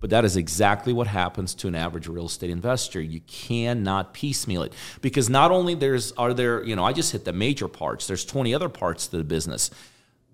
But 0.00 0.10
that 0.10 0.24
is 0.24 0.36
exactly 0.36 0.92
what 0.92 1.08
happens 1.08 1.54
to 1.56 1.68
an 1.68 1.74
average 1.74 2.06
real 2.06 2.26
estate 2.26 2.50
investor. 2.50 3.00
You 3.00 3.20
cannot 3.26 4.14
piecemeal 4.14 4.62
it 4.62 4.72
because 5.00 5.28
not 5.28 5.50
only 5.50 5.74
there's 5.74 6.12
are 6.12 6.32
there, 6.32 6.62
you 6.62 6.76
know, 6.76 6.84
I 6.84 6.92
just 6.92 7.10
hit 7.10 7.24
the 7.24 7.32
major 7.32 7.66
parts. 7.66 8.06
There's 8.06 8.24
20 8.24 8.54
other 8.54 8.68
parts 8.68 9.08
to 9.08 9.16
the 9.16 9.24
business. 9.24 9.72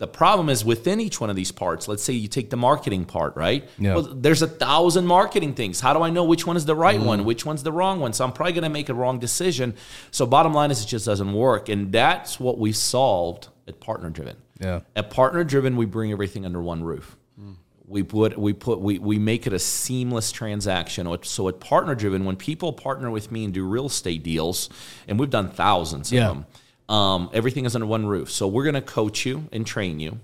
The 0.04 0.08
problem 0.08 0.50
is 0.50 0.66
within 0.66 1.00
each 1.00 1.18
one 1.18 1.30
of 1.30 1.36
these 1.36 1.50
parts. 1.50 1.88
Let's 1.88 2.02
say 2.02 2.12
you 2.12 2.28
take 2.28 2.50
the 2.50 2.58
marketing 2.58 3.06
part, 3.06 3.34
right? 3.36 3.66
Yeah. 3.78 3.94
Well, 3.94 4.02
there's 4.02 4.42
a 4.42 4.46
thousand 4.46 5.06
marketing 5.06 5.54
things. 5.54 5.80
How 5.80 5.94
do 5.94 6.02
I 6.02 6.10
know 6.10 6.24
which 6.24 6.46
one 6.46 6.58
is 6.58 6.66
the 6.66 6.76
right 6.76 7.00
Mm. 7.00 7.06
one, 7.06 7.24
which 7.24 7.46
one's 7.46 7.62
the 7.62 7.72
wrong 7.72 8.00
one? 8.00 8.12
So 8.12 8.22
I'm 8.22 8.32
probably 8.32 8.52
going 8.52 8.64
to 8.64 8.68
make 8.68 8.90
a 8.90 8.94
wrong 8.94 9.18
decision. 9.18 9.72
So 10.10 10.26
bottom 10.26 10.52
line 10.52 10.70
is 10.70 10.82
it 10.82 10.88
just 10.88 11.06
doesn't 11.06 11.32
work, 11.32 11.70
and 11.70 11.90
that's 11.90 12.38
what 12.38 12.58
we 12.58 12.70
solved 12.72 13.48
at 13.66 13.80
Partner 13.80 14.10
Driven. 14.10 14.36
Yeah. 14.60 14.80
At 14.94 15.08
Partner 15.08 15.42
Driven, 15.42 15.74
we 15.74 15.86
bring 15.86 16.12
everything 16.12 16.44
under 16.44 16.60
one 16.60 16.84
roof. 16.84 17.16
We 17.88 18.02
put 18.02 18.36
we 18.38 18.52
put 18.52 18.80
we, 18.80 18.98
we 18.98 19.18
make 19.18 19.46
it 19.46 19.54
a 19.54 19.58
seamless 19.58 20.32
transaction. 20.32 21.08
So 21.22 21.48
at 21.48 21.60
Partner 21.60 21.94
Driven, 21.94 22.26
when 22.26 22.36
people 22.36 22.74
partner 22.74 23.10
with 23.10 23.32
me 23.32 23.44
and 23.44 23.54
do 23.54 23.66
real 23.66 23.86
estate 23.86 24.22
deals, 24.22 24.68
and 25.08 25.18
we've 25.18 25.30
done 25.30 25.48
thousands 25.48 26.12
Yeah. 26.12 26.28
of 26.28 26.34
them, 26.36 26.46
um, 26.88 27.30
everything 27.32 27.64
is 27.64 27.74
under 27.74 27.86
one 27.86 28.06
roof. 28.06 28.30
So 28.30 28.46
we're 28.46 28.64
going 28.64 28.74
to 28.74 28.82
coach 28.82 29.24
you 29.24 29.48
and 29.52 29.66
train 29.66 30.00
you. 30.00 30.20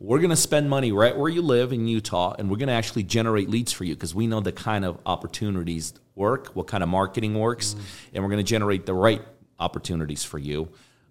We're 0.00 0.18
going 0.18 0.30
to 0.30 0.36
spend 0.36 0.68
money 0.68 0.90
right 0.90 1.16
where 1.16 1.28
you 1.28 1.42
live 1.42 1.72
in 1.72 1.86
Utah, 1.86 2.34
and 2.36 2.50
we're 2.50 2.56
going 2.56 2.68
to 2.68 2.74
actually 2.74 3.04
generate 3.04 3.48
leads 3.48 3.72
for 3.72 3.84
you 3.84 3.94
because 3.94 4.14
we 4.14 4.26
know 4.26 4.40
the 4.40 4.50
kind 4.50 4.84
of 4.84 4.98
opportunities 5.06 5.94
work, 6.16 6.48
what 6.54 6.66
kind 6.66 6.82
of 6.82 6.88
marketing 6.88 7.38
works, 7.38 7.76
and 8.12 8.22
we're 8.24 8.30
going 8.30 8.44
to 8.44 8.48
generate 8.48 8.84
the 8.84 8.94
right 8.94 9.22
opportunities 9.60 10.24
for 10.24 10.38
you. 10.38 10.68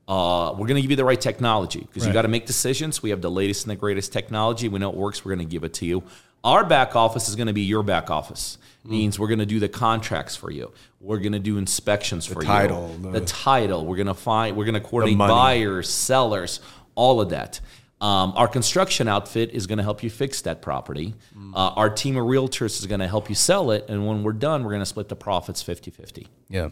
Uh, 0.09 0.51
we're 0.51 0.67
going 0.67 0.75
to 0.75 0.81
give 0.81 0.91
you 0.91 0.97
the 0.97 1.05
right 1.05 1.21
technology 1.21 1.79
because 1.79 2.05
you 2.05 2.11
got 2.11 2.23
to 2.23 2.27
make 2.27 2.45
decisions. 2.45 3.01
We 3.01 3.11
have 3.11 3.21
the 3.21 3.31
latest 3.31 3.63
and 3.63 3.71
the 3.71 3.77
greatest 3.77 4.11
technology. 4.11 4.67
We 4.67 4.77
know 4.77 4.89
it 4.89 4.97
works. 4.97 5.23
We're 5.23 5.35
going 5.35 5.47
to 5.47 5.51
give 5.51 5.63
it 5.63 5.73
to 5.75 5.85
you. 5.85 6.03
Our 6.43 6.63
back 6.63 6.95
office 6.95 7.29
is 7.29 7.35
going 7.35 7.47
to 7.47 7.53
be 7.53 7.61
your 7.61 7.83
back 7.83 8.09
office. 8.09 8.57
Means 8.83 9.19
we're 9.19 9.27
going 9.27 9.39
to 9.39 9.45
do 9.45 9.59
the 9.59 9.69
contracts 9.69 10.35
for 10.35 10.49
you. 10.49 10.71
We're 10.99 11.19
going 11.19 11.33
to 11.33 11.39
do 11.39 11.57
inspections 11.59 12.25
for 12.25 12.41
title, 12.41 12.95
you. 12.97 13.11
the- 13.11 13.19
The 13.19 13.25
title. 13.27 13.85
We're 13.85 13.97
going 13.97 14.07
to 14.07 14.15
find. 14.15 14.57
We're 14.57 14.65
going 14.65 14.73
to 14.73 14.79
coordinate 14.81 15.19
buyers, 15.19 15.87
sellers, 15.87 16.61
all 16.95 17.21
of 17.21 17.29
that. 17.29 17.59
Um, 18.01 18.33
our 18.35 18.47
construction 18.47 19.07
outfit 19.07 19.51
is 19.51 19.67
going 19.67 19.77
to 19.77 19.83
help 19.83 20.01
you 20.01 20.09
fix 20.09 20.41
that 20.41 20.63
property. 20.63 21.13
Mm. 21.37 21.53
Uh, 21.53 21.73
our 21.75 21.91
team 21.91 22.17
of 22.17 22.25
realtors 22.25 22.79
is 22.79 22.87
going 22.87 23.01
to 23.01 23.07
help 23.07 23.29
you 23.29 23.35
sell 23.35 23.69
it. 23.69 23.85
And 23.87 24.07
when 24.07 24.23
we're 24.23 24.33
done, 24.33 24.63
we're 24.63 24.71
going 24.71 24.81
to 24.81 24.87
split 24.87 25.07
the 25.09 25.15
profits 25.15 25.61
50 25.61 25.91
50. 25.91 26.27
Yeah. 26.49 26.69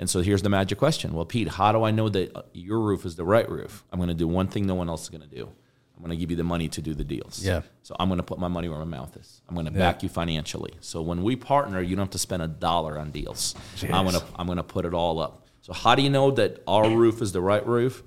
And 0.00 0.10
so 0.10 0.20
here's 0.20 0.42
the 0.42 0.48
magic 0.48 0.78
question. 0.78 1.12
Well, 1.12 1.24
Pete, 1.24 1.46
how 1.46 1.70
do 1.70 1.84
I 1.84 1.92
know 1.92 2.08
that 2.08 2.36
uh, 2.36 2.42
your 2.52 2.80
roof 2.80 3.06
is 3.06 3.14
the 3.14 3.24
right 3.24 3.48
roof? 3.48 3.84
I'm 3.92 4.00
going 4.00 4.08
to 4.08 4.14
do 4.14 4.26
one 4.26 4.48
thing 4.48 4.66
no 4.66 4.74
one 4.74 4.88
else 4.88 5.04
is 5.04 5.08
going 5.10 5.20
to 5.22 5.28
do. 5.28 5.50
I'm 5.96 6.02
going 6.02 6.10
to 6.10 6.16
give 6.16 6.30
you 6.30 6.36
the 6.36 6.44
money 6.44 6.68
to 6.68 6.82
do 6.82 6.92
the 6.92 7.04
deals. 7.04 7.44
Yeah. 7.44 7.62
So 7.82 7.94
I'm 8.00 8.08
going 8.08 8.18
to 8.18 8.24
put 8.24 8.38
my 8.38 8.48
money 8.48 8.68
where 8.68 8.78
my 8.78 8.84
mouth 8.84 9.16
is. 9.16 9.40
I'm 9.48 9.54
going 9.54 9.66
to 9.66 9.72
back 9.72 10.02
you 10.02 10.08
financially. 10.08 10.72
So 10.80 11.00
when 11.02 11.22
we 11.22 11.36
partner, 11.36 11.80
you 11.80 11.94
don't 11.94 12.04
have 12.06 12.10
to 12.10 12.18
spend 12.18 12.42
a 12.42 12.48
dollar 12.48 12.98
on 12.98 13.10
deals. 13.10 13.54
I'm 13.82 14.04
going 14.04 14.14
to 14.18 14.22
I'm 14.36 14.46
going 14.46 14.56
to 14.56 14.64
put 14.64 14.84
it 14.86 14.94
all 14.94 15.20
up. 15.20 15.46
So 15.62 15.72
how 15.72 15.94
do 15.94 16.02
you 16.02 16.10
know 16.10 16.30
that 16.32 16.62
our 16.66 16.88
roof 16.90 17.22
is 17.22 17.32
the 17.32 17.40
right 17.40 17.64
roof? 17.66 18.02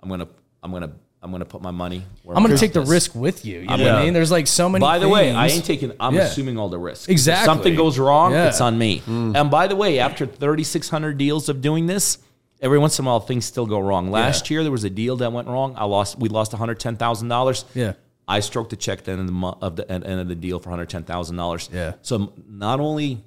I'm 0.00 0.08
going 0.08 0.20
to 0.20 0.28
I'm 0.62 0.70
going 0.70 0.82
to 0.84 0.90
I'm 1.20 1.30
going 1.30 1.40
to 1.40 1.46
put 1.46 1.62
my 1.62 1.72
money 1.72 2.04
where 2.22 2.36
I'm 2.36 2.42
going 2.44 2.54
to 2.54 2.60
take 2.60 2.72
the 2.72 2.80
risk 2.80 3.14
with 3.14 3.44
you. 3.44 3.58
You 3.58 3.64
know 3.66 3.72
what 3.72 3.80
Yeah. 3.80 3.96
I 3.96 4.04
mean? 4.04 4.14
There's 4.14 4.30
like 4.30 4.46
so 4.46 4.68
many. 4.68 4.80
By 4.80 4.98
the 5.00 5.08
way, 5.08 5.32
I 5.32 5.48
ain't 5.48 5.64
taking. 5.64 5.92
I'm 6.00 6.14
Yeah. 6.14 6.22
assuming 6.22 6.58
all 6.58 6.68
the 6.68 6.78
risk. 6.78 7.08
Exactly. 7.10 7.42
If 7.42 7.44
something 7.44 7.74
goes 7.74 7.98
wrong, 7.98 8.32
Yeah. 8.32 8.46
it's 8.48 8.60
on 8.60 8.78
me. 8.78 9.00
Mm. 9.00 9.36
And 9.38 9.50
by 9.50 9.66
the 9.66 9.74
way, 9.76 9.98
after 9.98 10.26
3,600 10.26 11.18
deals 11.18 11.48
of 11.48 11.60
doing 11.60 11.86
this, 11.86 12.18
every 12.60 12.78
once 12.78 12.98
in 12.98 13.04
a 13.04 13.08
while 13.08 13.20
things 13.20 13.44
still 13.44 13.66
go 13.66 13.78
wrong. 13.78 14.10
Last 14.10 14.50
year 14.50 14.62
there 14.62 14.72
was 14.72 14.84
a 14.84 14.90
deal 14.90 15.16
that 15.16 15.32
went 15.32 15.48
wrong. 15.48 15.74
I 15.76 15.84
lost. 15.84 16.18
We 16.18 16.28
lost 16.28 16.52
110 16.52 16.96
thousand 16.96 17.28
dollars. 17.28 17.64
Yeah. 17.74 17.92
I 18.26 18.40
stroked 18.40 18.70
the 18.70 18.76
check 18.76 18.98
at 19.00 19.04
the 19.06 19.12
end 19.12 19.20
of 19.22 19.26
the 19.26 19.32
mo- 19.32 19.58
of 19.62 19.76
the 19.76 19.90
end 19.90 20.04
end 20.04 20.20
of 20.20 20.28
the 20.28 20.34
deal 20.34 20.58
for 20.58 20.70
110 20.70 21.04
thousand 21.04 21.36
dollars. 21.36 21.70
Yeah. 21.72 21.94
So 22.02 22.32
not 22.48 22.80
only 22.80 23.24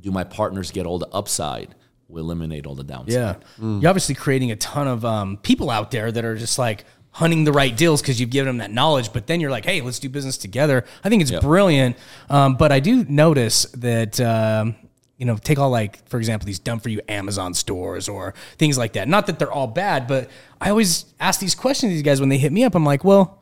do 0.00 0.10
my 0.10 0.24
partners 0.24 0.70
get 0.70 0.86
all 0.86 0.98
the 0.98 1.08
upside, 1.08 1.74
we 2.08 2.20
eliminate 2.20 2.66
all 2.66 2.74
the 2.74 2.84
downside. 2.84 3.12
Yeah. 3.12 3.36
You're 3.80 3.88
obviously 3.88 4.14
creating 4.14 4.50
a 4.50 4.56
ton 4.56 4.88
of 4.88 5.04
um, 5.04 5.36
people 5.38 5.70
out 5.70 5.90
there 5.90 6.10
that 6.10 6.24
are 6.24 6.36
just 6.36 6.58
like 6.58 6.84
hunting 7.10 7.44
the 7.44 7.52
right 7.52 7.76
deals 7.76 8.00
because 8.02 8.20
you've 8.20 8.30
given 8.30 8.46
them 8.48 8.58
that 8.58 8.72
knowledge. 8.72 9.12
But 9.12 9.26
then 9.28 9.40
you're 9.40 9.50
like, 9.50 9.64
hey, 9.64 9.80
let's 9.82 10.00
do 10.00 10.08
business 10.08 10.36
together. 10.36 10.84
I 11.04 11.08
think 11.10 11.22
it's 11.22 11.30
brilliant. 11.30 11.96
Um, 12.28 12.56
but 12.56 12.72
I 12.72 12.80
do 12.80 13.04
notice 13.04 13.64
that. 13.74 14.20
Um, 14.20 14.76
you 15.16 15.26
know, 15.26 15.36
take 15.36 15.58
all 15.58 15.70
like, 15.70 16.06
for 16.08 16.18
example, 16.18 16.46
these 16.46 16.58
done 16.58 16.80
for 16.80 16.88
you 16.88 17.00
Amazon 17.08 17.54
stores 17.54 18.08
or 18.08 18.34
things 18.58 18.76
like 18.76 18.94
that. 18.94 19.08
Not 19.08 19.26
that 19.26 19.38
they're 19.38 19.52
all 19.52 19.68
bad, 19.68 20.06
but 20.06 20.28
I 20.60 20.70
always 20.70 21.06
ask 21.20 21.40
these 21.40 21.54
questions 21.54 21.90
to 21.90 21.94
these 21.94 22.02
guys 22.02 22.20
when 22.20 22.28
they 22.28 22.38
hit 22.38 22.52
me 22.52 22.64
up. 22.64 22.74
I'm 22.74 22.84
like, 22.84 23.04
well, 23.04 23.40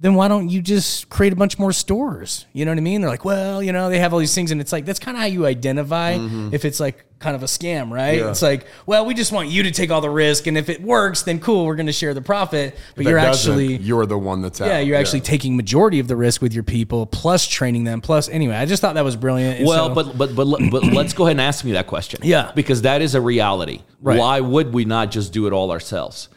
then 0.00 0.14
why 0.14 0.28
don't 0.28 0.48
you 0.48 0.62
just 0.62 1.08
create 1.08 1.32
a 1.32 1.36
bunch 1.36 1.58
more 1.58 1.72
stores? 1.72 2.46
You 2.52 2.64
know 2.64 2.70
what 2.70 2.78
I 2.78 2.82
mean? 2.82 3.00
They're 3.00 3.10
like, 3.10 3.24
well, 3.24 3.60
you 3.62 3.72
know, 3.72 3.90
they 3.90 3.98
have 3.98 4.12
all 4.12 4.20
these 4.20 4.34
things, 4.34 4.52
and 4.52 4.60
it's 4.60 4.72
like 4.72 4.84
that's 4.84 5.00
kind 5.00 5.16
of 5.16 5.20
how 5.20 5.26
you 5.26 5.44
identify 5.44 6.14
mm-hmm. 6.14 6.50
if 6.52 6.64
it's 6.64 6.78
like 6.78 7.04
kind 7.18 7.34
of 7.34 7.42
a 7.42 7.46
scam, 7.46 7.90
right? 7.90 8.18
It's 8.18 8.42
like, 8.42 8.66
well, 8.86 9.04
we 9.04 9.12
just 9.12 9.32
want 9.32 9.48
you 9.48 9.64
to 9.64 9.72
take 9.72 9.90
all 9.90 10.00
the 10.00 10.08
risk, 10.08 10.46
and 10.46 10.56
if 10.56 10.68
it 10.68 10.80
works, 10.80 11.22
then 11.22 11.40
cool, 11.40 11.66
we're 11.66 11.74
going 11.74 11.86
to 11.86 11.92
share 11.92 12.14
the 12.14 12.22
profit. 12.22 12.78
But 12.94 13.04
That 13.04 13.10
you're 13.10 13.18
actually, 13.18 13.76
you're 13.78 14.06
the 14.06 14.16
one 14.16 14.40
that's 14.40 14.60
out. 14.60 14.68
yeah, 14.68 14.78
you're 14.78 14.96
actually 14.96 15.22
taking 15.22 15.56
majority 15.56 15.98
of 15.98 16.06
the 16.06 16.14
risk 16.14 16.42
with 16.42 16.54
your 16.54 16.62
people, 16.62 17.04
plus 17.06 17.44
training 17.46 17.82
them, 17.82 18.00
plus 18.00 18.28
anyway. 18.28 18.54
I 18.54 18.66
just 18.66 18.80
thought 18.80 18.94
that 18.94 19.04
was 19.04 19.16
brilliant. 19.16 19.58
And 19.58 19.66
Well, 19.66 19.88
so- 19.88 19.94
but 19.94 20.16
but 20.16 20.36
but 20.36 20.70
but 20.70 20.84
let's 20.84 21.12
go 21.12 21.24
ahead 21.24 21.32
and 21.32 21.40
ask 21.40 21.64
me 21.64 21.72
that 21.72 21.88
question. 21.88 22.20
Yeah. 22.22 22.52
because 22.54 22.82
that 22.82 23.02
is 23.02 23.16
a 23.16 23.20
reality. 23.20 23.82
Right. 24.00 24.18
Why 24.18 24.40
would 24.40 24.72
we 24.72 24.84
not 24.84 25.10
just 25.10 25.32
do 25.32 25.48
it 25.48 25.52
all 25.52 25.72
ourselves? 25.72 26.28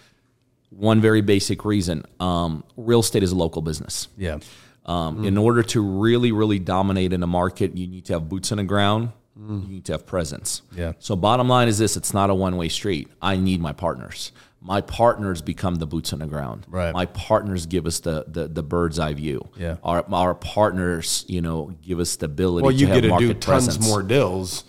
One 0.81 0.99
very 1.01 1.21
basic 1.21 1.63
reason: 1.63 2.03
um, 2.19 2.63
real 2.75 2.99
estate 3.01 3.23
is 3.23 3.31
a 3.31 3.35
local 3.35 3.61
business. 3.61 4.07
yeah, 4.17 4.39
Um, 4.85 5.23
In 5.25 5.37
order 5.37 5.61
to 5.63 5.81
really, 5.81 6.31
really 6.31 6.59
dominate 6.59 7.13
in 7.13 7.21
a 7.23 7.27
market, 7.27 7.77
you 7.77 7.87
need 7.87 8.05
to 8.05 8.13
have 8.13 8.27
boots 8.27 8.51
on 8.51 8.57
the 8.57 8.63
ground. 8.63 9.09
You 9.37 9.63
need 9.67 9.85
to 9.85 9.93
have 9.93 10.05
presence. 10.05 10.61
Yeah. 10.75 10.93
So, 10.99 11.15
bottom 11.15 11.47
line 11.47 11.67
is 11.67 11.77
this: 11.77 11.95
it's 11.97 12.13
not 12.13 12.29
a 12.29 12.35
one-way 12.35 12.69
street. 12.69 13.07
I 13.21 13.37
need 13.37 13.59
my 13.61 13.73
partners. 13.73 14.31
My 14.63 14.81
partners 14.81 15.41
become 15.41 15.75
the 15.75 15.87
boots 15.87 16.13
on 16.13 16.19
the 16.19 16.27
ground. 16.27 16.65
Right. 16.69 16.93
My 16.93 17.05
partners 17.07 17.65
give 17.65 17.85
us 17.87 17.99
the 18.01 18.25
the, 18.27 18.47
the 18.47 18.61
bird's 18.63 18.99
eye 18.99 19.13
view. 19.13 19.47
Yeah. 19.57 19.77
Our 19.83 20.03
our 20.13 20.35
partners, 20.35 21.25
you 21.27 21.41
know, 21.41 21.73
give 21.81 21.99
us 21.99 22.15
the 22.17 22.25
ability. 22.25 22.63
Well, 22.63 22.71
to 22.73 22.77
you 22.77 22.87
have 22.87 23.01
get 23.01 23.09
to 23.09 23.17
do 23.19 23.33
tons 23.33 23.45
presence. 23.45 23.87
more 23.87 24.03
deals, 24.03 24.63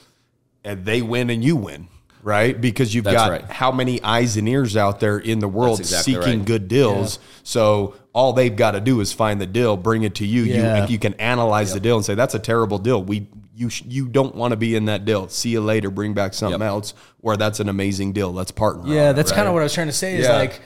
and 0.64 0.84
they 0.86 1.02
win 1.02 1.28
and 1.28 1.42
you 1.44 1.56
win, 1.56 1.88
right? 2.22 2.58
Because 2.60 2.94
you've 2.94 3.04
That's 3.04 3.16
got 3.16 3.30
right. 3.30 3.44
how 3.50 3.72
many 3.72 4.02
eyes 4.02 4.36
and 4.36 4.48
ears 4.48 4.76
out 4.76 5.00
there 5.00 5.18
in 5.18 5.38
the 5.40 5.48
world 5.48 5.80
exactly 5.80 6.14
seeking 6.14 6.38
right. 6.40 6.46
good 6.46 6.68
deals. 6.68 7.18
So 7.42 7.94
all 8.12 8.32
they've 8.32 8.54
got 8.54 8.72
to 8.72 8.80
do 8.80 9.00
is 9.00 9.12
find 9.12 9.40
the 9.40 9.46
deal, 9.46 9.76
bring 9.76 10.02
it 10.04 10.14
to 10.16 10.26
you. 10.26 10.42
You 10.42 10.54
Yeah. 10.54 10.84
if 10.84 10.90
you 10.90 10.98
can 10.98 11.14
analyze 11.14 11.72
the 11.74 11.80
deal 11.80 11.96
and 11.96 12.04
say 12.04 12.14
that's 12.14 12.34
a 12.34 12.38
terrible 12.38 12.78
deal. 12.78 13.02
We 13.02 13.28
you 13.54 13.68
you 13.86 14.06
don't 14.08 14.34
want 14.34 14.52
to 14.52 14.56
be 14.56 14.74
in 14.76 14.86
that 14.86 15.04
deal. 15.04 15.28
See 15.28 15.50
you 15.50 15.60
later. 15.60 15.90
Bring 15.90 16.14
back 16.14 16.32
something 16.34 16.60
Yep. 16.60 16.68
else. 16.68 16.94
Or 17.22 17.36
that's 17.36 17.60
an 17.60 17.68
amazing 17.68 18.12
deal. 18.12 18.32
Let's 18.32 18.50
partner. 18.50 18.92
yeah. 18.92 19.12
That's 19.12 19.30
kind 19.32 19.46
of 19.46 19.54
what 19.54 19.60
I 19.60 19.64
was 19.64 19.74
trying 19.74 19.88
to 19.88 19.92
say. 19.92 20.16
Is 20.16 20.26
Yeah. 20.26 20.36
like. 20.36 20.60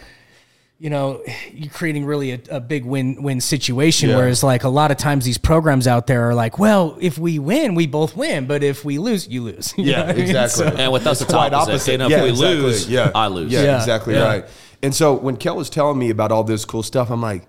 You 0.78 0.90
know, 0.90 1.23
you're 1.54 1.71
creating 1.71 2.04
really 2.04 2.33
a, 2.33 2.40
a 2.50 2.61
big 2.61 2.85
win-win 2.85 3.40
situation. 3.40 4.11
Yeah. 4.11 4.16
Whereas, 4.16 4.42
like 4.42 4.64
a 4.64 4.68
lot 4.68 4.90
of 4.90 4.99
times, 4.99 5.25
these 5.25 5.38
programs 5.38 5.87
out 5.87 6.06
there 6.06 6.28
are 6.28 6.35
like, 6.35 6.59
"Well, 6.59 6.99
if 7.00 7.16
we 7.18 7.38
win, 7.38 7.75
we 7.75 7.87
both 7.87 8.14
win, 8.14 8.47
but 8.47 8.62
if 8.62 8.85
we 8.85 8.99
lose, 8.99 9.26
you 9.26 9.42
lose." 9.45 9.73
You 9.78 9.85
Yeah, 9.85 10.00
what 10.00 10.09
I 10.11 10.12
mean? 10.12 10.23
exactly. 10.26 10.66
So- 10.66 10.76
And 10.76 10.92
with 10.92 11.06
us, 11.06 11.23
it's 11.23 11.30
quite 11.33 11.54
opposite. 11.54 11.71
opposite. 11.73 11.92
You 11.92 11.99
know, 11.99 12.04
if 12.06 12.11
yeah, 12.11 12.23
we 12.25 12.28
exactly. 12.30 12.56
lose, 12.61 12.88
yeah. 12.90 13.11
I 13.14 13.28
lose. 13.28 13.50
Yeah, 13.52 13.62
Yeah, 13.62 13.76
exactly 13.78 14.14
yeah. 14.14 14.25
right. 14.25 14.45
And 14.83 14.95
so 14.95 15.14
when 15.14 15.38
Kel 15.38 15.56
was 15.56 15.71
telling 15.71 15.99
me 15.99 16.11
about 16.11 16.30
all 16.30 16.45
this 16.45 16.66
cool 16.66 16.83
stuff, 16.83 17.11
I'm 17.11 17.23
like, 17.23 17.47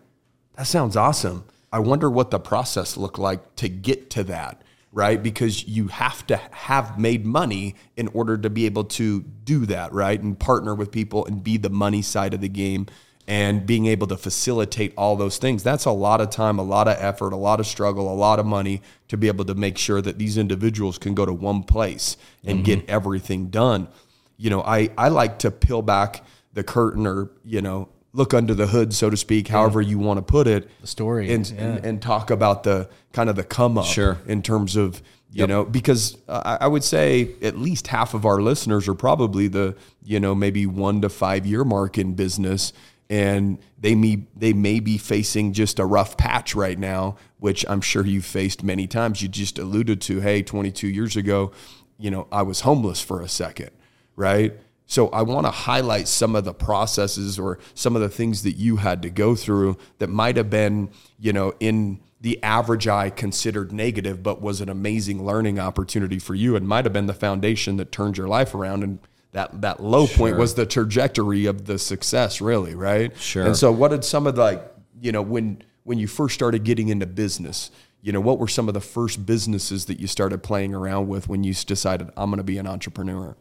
that 0.55 0.65
sounds 0.67 0.95
awesome. 0.95 1.43
I 1.71 1.79
wonder 1.79 2.09
what 2.09 2.31
the 2.31 2.39
process 2.39 2.95
looked 2.95 3.19
like 3.19 3.57
to 3.57 3.67
get 3.67 4.09
to 4.11 4.23
that, 4.23 4.61
right? 4.93 5.21
Because 5.21 5.67
you 5.67 5.89
have 5.89 6.25
to 6.27 6.37
have 6.51 6.97
made 6.97 7.25
money 7.25 7.75
in 7.97 8.07
order 8.13 8.37
to 8.37 8.49
be 8.49 8.65
able 8.65 8.85
to 8.85 9.19
do 9.43 9.65
that, 9.65 9.91
right? 9.91 10.19
And 10.19 10.39
partner 10.39 10.73
with 10.73 10.91
people 10.91 11.25
and 11.25 11.43
be 11.43 11.57
the 11.57 11.69
money 11.69 12.01
side 12.01 12.33
of 12.33 12.39
the 12.39 12.47
game 12.47 12.87
and 13.27 13.65
being 13.65 13.87
able 13.87 14.07
to 14.07 14.15
facilitate 14.15 14.93
all 14.97 15.17
those 15.17 15.37
things. 15.37 15.61
That's 15.61 15.83
a 15.83 15.91
lot 15.91 16.21
of 16.21 16.29
time, 16.29 16.59
a 16.59 16.63
lot 16.63 16.87
of 16.87 16.95
effort, 16.97 17.33
a 17.33 17.37
lot 17.37 17.59
of 17.59 17.67
struggle, 17.67 18.11
a 18.11 18.15
lot 18.15 18.39
of 18.39 18.45
money 18.45 18.81
to 19.09 19.17
be 19.17 19.27
able 19.27 19.43
to 19.45 19.53
make 19.53 19.77
sure 19.77 20.01
that 20.01 20.17
these 20.17 20.37
individuals 20.37 20.97
can 20.97 21.13
go 21.13 21.25
to 21.25 21.33
one 21.33 21.63
place 21.63 22.15
and 22.45 22.63
get 22.63 22.79
mm-hmm. 22.79 22.91
everything 22.91 23.47
done. 23.49 23.89
You 24.37 24.49
know, 24.49 24.61
I, 24.61 24.91
I 24.97 25.09
like 25.09 25.39
to 25.39 25.51
peel 25.51 25.81
back 25.81 26.23
the 26.53 26.63
curtain 26.63 27.05
or, 27.05 27.29
you 27.43 27.61
know, 27.61 27.89
look 28.13 28.33
under 28.33 28.53
the 28.53 28.67
hood, 28.67 28.93
so 28.93 29.09
to 29.09 29.17
speak, 29.17 29.45
mm-hmm. 29.45 29.55
however 29.55 29.81
you 29.81 29.99
want 29.99 30.19
to 30.19 30.21
put 30.21 30.47
it. 30.47 30.69
The 30.79 30.87
story, 30.87 31.31
And, 31.31 31.49
yeah. 31.49 31.61
and, 31.61 31.85
and 31.85 32.01
talk 32.01 32.31
about 32.31 32.63
the 32.63 32.89
kind 33.11 33.29
of 33.29 33.35
the 33.35 33.43
come 33.43 33.77
up 33.77 33.85
Sure. 33.85 34.17
in 34.25 34.41
terms 34.41 34.77
of, 34.77 35.01
you 35.31 35.45
know, 35.45 35.65
because 35.65 36.17
I, 36.29 36.59
I 36.61 36.67
would 36.67 36.83
say 36.83 37.35
at 37.41 37.57
least 37.57 37.87
half 37.87 38.13
of 38.13 38.25
our 38.25 38.41
listeners 38.41 38.87
are 38.87 38.95
probably 38.95 39.47
the, 39.49 39.75
you 40.03 40.19
know, 40.19 40.33
maybe 40.33 40.65
one 40.65 41.01
to 41.01 41.09
five 41.09 41.45
year 41.45 41.63
mark 41.65 41.97
in 41.97 42.13
business. 42.13 42.73
And 43.09 43.59
they 43.79 43.95
may, 43.95 44.23
they 44.35 44.53
may 44.53 44.79
be 44.79 44.97
facing 44.97 45.53
just 45.53 45.79
a 45.79 45.85
rough 45.85 46.17
patch 46.17 46.55
right 46.55 46.77
now, 46.77 47.15
which 47.39 47.65
I'm 47.69 47.81
sure 47.81 48.05
you've 48.05 48.25
faced 48.25 48.63
many 48.63 48.85
times. 48.85 49.21
You 49.21 49.29
just 49.29 49.57
alluded 49.57 50.01
to, 50.01 50.19
hey, 50.19 50.43
22 50.43 50.87
years 50.87 51.15
ago, 51.15 51.51
you 51.97 52.11
know, 52.11 52.27
I 52.31 52.41
was 52.41 52.61
homeless 52.61 53.01
for 53.01 53.21
a 53.21 53.29
second, 53.29 53.71
right? 54.15 54.53
So 54.85 55.09
I 55.09 55.21
want 55.21 55.45
to 55.45 55.51
highlight 55.51 56.07
some 56.07 56.35
of 56.35 56.45
the 56.45 56.53
processes 56.53 57.37
or 57.37 57.59
some 57.73 57.95
of 57.95 58.01
the 58.01 58.09
things 58.09 58.43
that 58.43 58.53
you 58.53 58.77
had 58.77 59.01
to 59.01 59.09
go 59.09 59.35
through 59.35 59.77
that 59.99 60.07
might 60.07 60.37
have 60.37 60.49
been, 60.49 60.89
you 61.19 61.33
know, 61.33 61.53
in 61.59 61.99
the 62.21 62.41
average 62.41 62.87
eye 62.87 63.09
considered 63.09 63.71
negative, 63.71 64.23
but 64.23 64.41
was 64.41 64.61
an 64.61 64.69
amazing 64.69 65.23
learning 65.23 65.59
opportunity 65.59 66.19
for 66.19 66.35
you 66.35 66.55
and 66.55 66.67
might 66.67 66.85
have 66.85 66.93
been 66.93 67.05
the 67.05 67.13
foundation 67.13 67.77
that 67.77 67.91
turned 67.91 68.17
your 68.17 68.27
life 68.27 68.55
around. 68.55 68.83
And 68.83 68.99
that, 69.37 69.61
that 69.61 69.79
low 69.79 70.07
point 70.07 70.35
was 70.35 70.55
the 70.55 70.65
trajectory 70.65 71.45
of 71.45 71.65
the 71.65 71.77
success, 71.77 72.41
really, 72.41 72.73
right? 72.73 73.15
Sure. 73.19 73.45
And 73.45 73.55
so 73.55 73.71
what 73.71 73.89
did 73.89 74.03
some 74.03 74.25
of 74.25 74.33
the, 74.33 74.41
like, 74.41 74.73
you 74.99 75.11
know, 75.11 75.21
when, 75.21 75.61
when 75.83 75.99
you 75.99 76.07
first 76.07 76.33
started 76.33 76.63
getting 76.63 76.89
into 76.89 77.05
business, 77.05 77.69
you 78.01 78.11
know, 78.11 78.19
what 78.19 78.39
were 78.39 78.47
some 78.47 78.67
of 78.67 78.73
the 78.73 78.81
first 78.81 79.27
businesses 79.27 79.85
that 79.85 79.99
you 79.99 80.07
started 80.07 80.41
playing 80.41 80.73
around 80.73 81.07
with 81.07 81.29
when 81.29 81.43
you 81.43 81.53
decided 81.53 82.09
I'm 82.17 82.31
going 82.31 82.39
to 82.39 82.43
be 82.43 82.57
an 82.57 82.65
entrepreneur? 82.65 83.37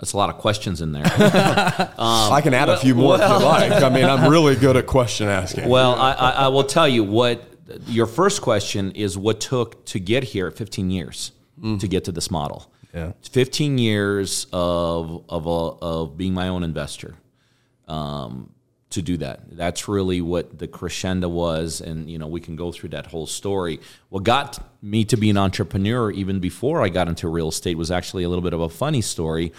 That's 0.00 0.12
a 0.12 0.16
lot 0.16 0.28
of 0.28 0.38
questions 0.38 0.80
in 0.80 0.90
there. 0.90 1.04
Um, 2.00 2.32
I 2.32 2.40
can 2.40 2.54
add 2.54 2.70
a 2.70 2.78
few 2.78 2.94
more 2.94 3.14
if 3.16 3.20
you 3.20 3.44
like. 3.44 3.82
I 3.82 3.90
mean, 3.90 4.06
I'm 4.06 4.30
really 4.30 4.56
good 4.56 4.76
at 4.76 4.86
question 4.86 5.28
asking. 5.28 5.68
well, 5.68 5.94
I, 5.94 6.12
I, 6.12 6.30
I 6.30 6.48
will 6.48 6.64
tell 6.64 6.88
you 6.88 7.04
what 7.04 7.44
your 7.86 8.06
first 8.06 8.40
question 8.40 8.90
is 8.92 9.18
what 9.18 9.38
took 9.40 9.84
to 9.86 10.00
get 10.00 10.24
here 10.24 10.50
15 10.50 10.90
years 10.90 11.32
mm. 11.60 11.78
to 11.78 11.86
get 11.86 12.04
to 12.04 12.12
this 12.12 12.30
model. 12.30 12.72
Yeah. 12.94 13.12
15 13.22 13.78
years 13.78 14.46
of, 14.52 15.24
of, 15.28 15.46
a, 15.46 15.50
of 15.50 16.16
being 16.16 16.34
my 16.34 16.48
own 16.48 16.62
investor 16.62 17.14
um, 17.86 18.50
to 18.90 19.02
do 19.02 19.16
that. 19.18 19.56
That's 19.56 19.86
really 19.88 20.20
what 20.20 20.58
the 20.58 20.66
crescendo 20.66 21.28
was. 21.28 21.80
And, 21.80 22.10
you 22.10 22.18
know, 22.18 22.26
we 22.26 22.40
can 22.40 22.56
go 22.56 22.72
through 22.72 22.90
that 22.90 23.06
whole 23.06 23.26
story. 23.26 23.80
What 24.08 24.24
got 24.24 24.58
me 24.82 25.04
to 25.04 25.16
be 25.16 25.30
an 25.30 25.36
entrepreneur 25.36 26.10
even 26.10 26.40
before 26.40 26.82
I 26.82 26.88
got 26.88 27.08
into 27.08 27.28
real 27.28 27.48
estate 27.48 27.78
was 27.78 27.90
actually 27.90 28.24
a 28.24 28.28
little 28.28 28.42
bit 28.42 28.52
of 28.52 28.60
a 28.60 28.68
funny 28.68 29.00
story. 29.00 29.52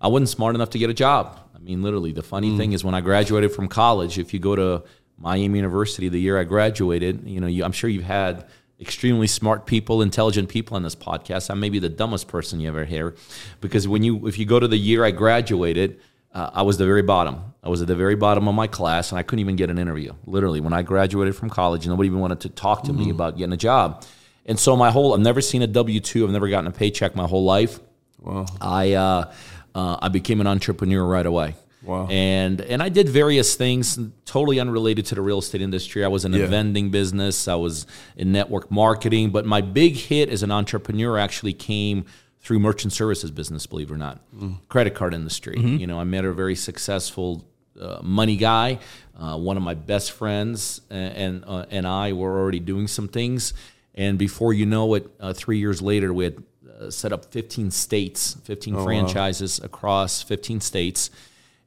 I 0.00 0.08
wasn't 0.08 0.28
smart 0.28 0.54
enough 0.54 0.70
to 0.70 0.78
get 0.78 0.90
a 0.90 0.94
job. 0.94 1.40
I 1.54 1.58
mean, 1.58 1.82
literally, 1.82 2.12
the 2.12 2.22
funny 2.22 2.58
thing 2.58 2.72
is 2.72 2.84
when 2.84 2.94
I 2.94 3.00
graduated 3.00 3.52
from 3.52 3.68
college, 3.68 4.18
if 4.18 4.34
you 4.34 4.40
go 4.40 4.54
to 4.54 4.82
Miami 5.16 5.58
University 5.58 6.10
the 6.10 6.20
year 6.20 6.38
I 6.38 6.44
graduated, 6.44 7.26
you 7.26 7.40
know, 7.40 7.46
you, 7.46 7.64
I'm 7.64 7.72
sure 7.72 7.88
you've 7.88 8.04
had 8.04 8.46
extremely 8.80 9.26
smart 9.26 9.66
people, 9.66 10.02
intelligent 10.02 10.48
people 10.48 10.76
on 10.76 10.82
this 10.82 10.96
podcast. 10.96 11.50
I 11.50 11.54
may 11.54 11.68
be 11.68 11.78
the 11.78 11.88
dumbest 11.88 12.28
person 12.28 12.60
you 12.60 12.68
ever 12.68 12.84
hear, 12.84 13.14
because 13.60 13.86
when 13.86 14.02
you 14.02 14.26
if 14.26 14.38
you 14.38 14.46
go 14.46 14.60
to 14.60 14.68
the 14.68 14.76
year 14.76 15.04
I 15.04 15.10
graduated, 15.10 16.00
uh, 16.32 16.50
I 16.52 16.62
was 16.62 16.78
the 16.78 16.84
very 16.84 17.02
bottom. 17.02 17.54
I 17.62 17.68
was 17.68 17.80
at 17.80 17.88
the 17.88 17.96
very 17.96 18.16
bottom 18.16 18.48
of 18.48 18.54
my 18.54 18.66
class, 18.66 19.10
and 19.12 19.18
I 19.18 19.22
couldn't 19.22 19.40
even 19.40 19.56
get 19.56 19.70
an 19.70 19.78
interview. 19.78 20.12
Literally, 20.26 20.60
when 20.60 20.72
I 20.72 20.82
graduated 20.82 21.36
from 21.36 21.50
college, 21.50 21.86
nobody 21.86 22.08
even 22.08 22.20
wanted 22.20 22.40
to 22.40 22.48
talk 22.48 22.82
to 22.84 22.92
me 22.92 23.10
about 23.10 23.38
getting 23.38 23.52
a 23.52 23.56
job. 23.56 24.04
And 24.46 24.58
so 24.58 24.76
my 24.76 24.90
whole 24.90 25.14
I've 25.14 25.20
never 25.20 25.40
seen 25.40 25.62
a 25.62 25.66
W 25.66 26.00
two. 26.00 26.24
I've 26.24 26.30
never 26.32 26.48
gotten 26.48 26.66
a 26.66 26.72
paycheck 26.72 27.16
my 27.16 27.26
whole 27.26 27.44
life. 27.44 27.80
Well 28.20 28.46
I 28.60 28.92
uh, 28.92 29.32
uh, 29.74 29.96
I 30.02 30.08
became 30.08 30.40
an 30.40 30.46
entrepreneur 30.46 31.04
right 31.04 31.24
away. 31.24 31.54
Wow. 31.84 32.06
And 32.08 32.60
and 32.60 32.82
I 32.82 32.88
did 32.88 33.08
various 33.08 33.54
things 33.56 33.98
totally 34.24 34.58
unrelated 34.58 35.06
to 35.06 35.14
the 35.14 35.22
real 35.22 35.38
estate 35.38 35.60
industry. 35.60 36.04
I 36.04 36.08
was 36.08 36.24
in 36.24 36.34
a 36.34 36.38
Yeah. 36.38 36.46
vending 36.46 36.90
business. 36.90 37.46
I 37.48 37.54
was 37.56 37.86
in 38.16 38.32
network 38.32 38.70
marketing. 38.70 39.30
But 39.30 39.44
my 39.46 39.60
big 39.60 39.94
hit 39.96 40.28
as 40.30 40.42
an 40.42 40.50
entrepreneur 40.50 41.18
actually 41.18 41.52
came 41.52 42.04
through 42.40 42.58
merchant 42.60 42.92
services 42.92 43.30
business. 43.30 43.66
Believe 43.66 43.90
it 43.90 43.94
or 43.94 43.98
not, 43.98 44.20
credit 44.68 44.94
card 44.94 45.14
industry. 45.14 45.58
You 45.60 45.86
know, 45.86 45.98
I 46.00 46.04
met 46.04 46.24
a 46.24 46.32
very 46.32 46.54
successful 46.56 47.44
uh, 47.80 47.98
money 48.02 48.36
guy. 48.36 48.78
Uh, 49.18 49.36
one 49.36 49.56
of 49.56 49.62
my 49.62 49.74
best 49.74 50.12
friends 50.12 50.80
and 50.90 51.12
and, 51.16 51.44
uh, 51.46 51.66
and 51.70 51.86
I 51.86 52.12
were 52.12 52.38
already 52.38 52.60
doing 52.60 52.86
some 52.88 53.08
things. 53.08 53.52
And 53.94 54.18
before 54.18 54.52
you 54.52 54.66
know 54.66 54.94
it, 54.94 55.06
uh, 55.20 55.32
three 55.32 55.58
years 55.58 55.80
later, 55.80 56.12
we 56.12 56.24
had 56.24 56.42
uh, 56.80 56.90
set 56.90 57.12
up 57.12 57.26
15 57.32 57.70
states, 57.70 58.36
15 58.44 58.82
franchises 58.82 59.60
across 59.62 60.20
15 60.22 60.60
states, 60.60 61.10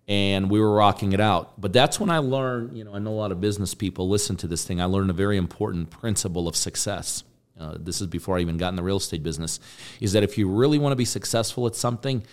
and 0.08 0.50
we 0.50 0.60
were 0.60 0.74
rocking 0.74 1.12
it 1.12 1.20
out. 1.20 1.60
But 1.60 1.74
that's 1.74 2.00
when 2.00 2.10
I 2.10 2.20
learned, 2.20 2.78
you 2.78 2.84
know, 2.84 2.94
I 2.94 3.00
know 3.00 3.12
a 3.12 3.20
lot 3.20 3.32
of 3.32 3.42
business 3.42 3.74
people 3.74 4.08
listen 4.08 4.38
to 4.38 4.48
this 4.48 4.64
thing. 4.64 4.80
I 4.80 4.86
learned 4.86 5.10
a 5.10 5.14
very 5.14 5.38
important 5.38 5.90
principle 5.90 6.48
of 6.48 6.56
success. 6.56 7.24
Uh, 7.60 7.76
this 7.80 8.02
is 8.02 8.08
before 8.08 8.38
I 8.38 8.42
even 8.42 8.58
got 8.58 8.70
in 8.70 8.76
the 8.76 8.84
real 8.84 8.98
estate 8.98 9.24
business, 9.24 9.60
is 10.00 10.14
that 10.14 10.24
if 10.24 10.38
you 10.38 10.48
really 10.48 10.78
want 10.78 10.92
to 10.92 10.96
be 10.96 11.06
successful 11.06 11.66
at 11.68 11.76
something, 11.76 12.24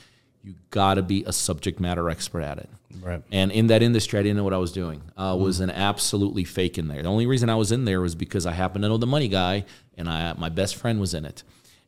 you 0.42 0.54
got 0.70 0.94
to 0.94 1.02
be 1.02 1.24
a 1.24 1.32
subject 1.32 1.80
matter 1.80 2.10
expert 2.10 2.42
at 2.42 2.58
it. 2.58 2.68
Right. 3.00 3.22
And 3.32 3.50
in 3.50 3.68
that 3.68 3.82
industry, 3.82 4.18
I 4.20 4.22
didn't 4.22 4.36
know 4.36 4.44
what 4.44 4.52
I 4.52 4.58
was 4.58 4.72
doing. 4.72 5.02
I 5.16 5.32
was 5.32 5.60
an 5.60 5.70
absolutely 5.70 6.44
fake 6.44 6.76
in 6.76 6.88
there. 6.88 7.02
The 7.02 7.08
only 7.08 7.26
reason 7.26 7.48
I 7.48 7.54
was 7.54 7.72
in 7.72 7.86
there 7.86 8.02
was 8.02 8.14
because 8.14 8.44
I 8.44 8.52
happened 8.52 8.82
to 8.82 8.88
know 8.88 8.98
the 8.98 9.06
money 9.06 9.28
guy, 9.28 9.64
and 9.96 10.08
I, 10.08 10.34
my 10.34 10.50
best 10.50 10.76
friend 10.76 11.00
was 11.00 11.14
in 11.14 11.24
it. 11.24 11.42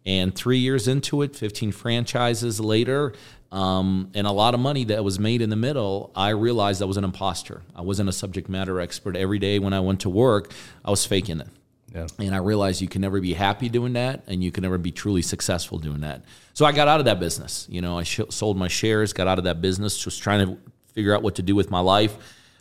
And 0.06 0.32
three 0.34 0.58
years 0.58 0.86
into 0.88 1.20
it, 1.22 1.34
15 1.36 1.72
franchises 1.72 2.60
later, 2.60 3.12
um, 3.52 4.10
and 4.14 4.26
a 4.26 4.30
lot 4.32 4.54
of 4.54 4.60
money 4.60 4.84
that 4.84 5.02
was 5.04 5.18
made 5.18 5.42
in 5.42 5.50
the 5.50 5.56
middle, 5.56 6.12
I 6.14 6.30
realized 6.30 6.80
I 6.80 6.84
was 6.84 6.96
an 6.96 7.04
imposter. 7.04 7.62
I 7.75 7.82
wasn't 7.82 8.08
a 8.08 8.12
subject 8.12 8.48
matter 8.48 8.80
expert. 8.80 9.16
Every 9.16 9.38
day 9.40 9.58
when 9.58 9.72
I 9.72 9.80
went 9.80 10.00
to 10.02 10.08
work, 10.08 10.52
I 10.84 10.90
was 10.90 11.04
faking 11.04 11.40
it. 11.40 11.48
Yeah. 11.92 12.06
And 12.18 12.34
I 12.34 12.38
realized 12.38 12.80
you 12.80 12.88
can 12.88 13.00
never 13.00 13.20
be 13.20 13.32
happy 13.32 13.68
doing 13.68 13.94
that, 13.94 14.22
and 14.28 14.44
you 14.44 14.52
can 14.52 14.62
never 14.62 14.78
be 14.78 14.92
truly 14.92 15.22
successful 15.22 15.78
doing 15.78 16.00
that. 16.02 16.25
So 16.54 16.64
I 16.66 16.72
got 16.72 16.86
out 16.88 17.00
of 17.00 17.06
that 17.06 17.18
business. 17.18 17.66
You 17.68 17.80
know, 17.80 17.98
I 17.98 18.02
sh- 18.04 18.20
sold 18.30 18.56
my 18.56 18.68
shares, 18.68 19.12
got 19.12 19.26
out 19.26 19.38
of 19.38 19.44
that 19.44 19.60
business, 19.60 19.96
just 19.98 20.22
trying 20.22 20.46
to 20.46 20.58
figure 20.92 21.14
out 21.14 21.22
what 21.22 21.34
to 21.36 21.42
do 21.42 21.54
with 21.56 21.70
my 21.70 21.80
life. 21.80 22.16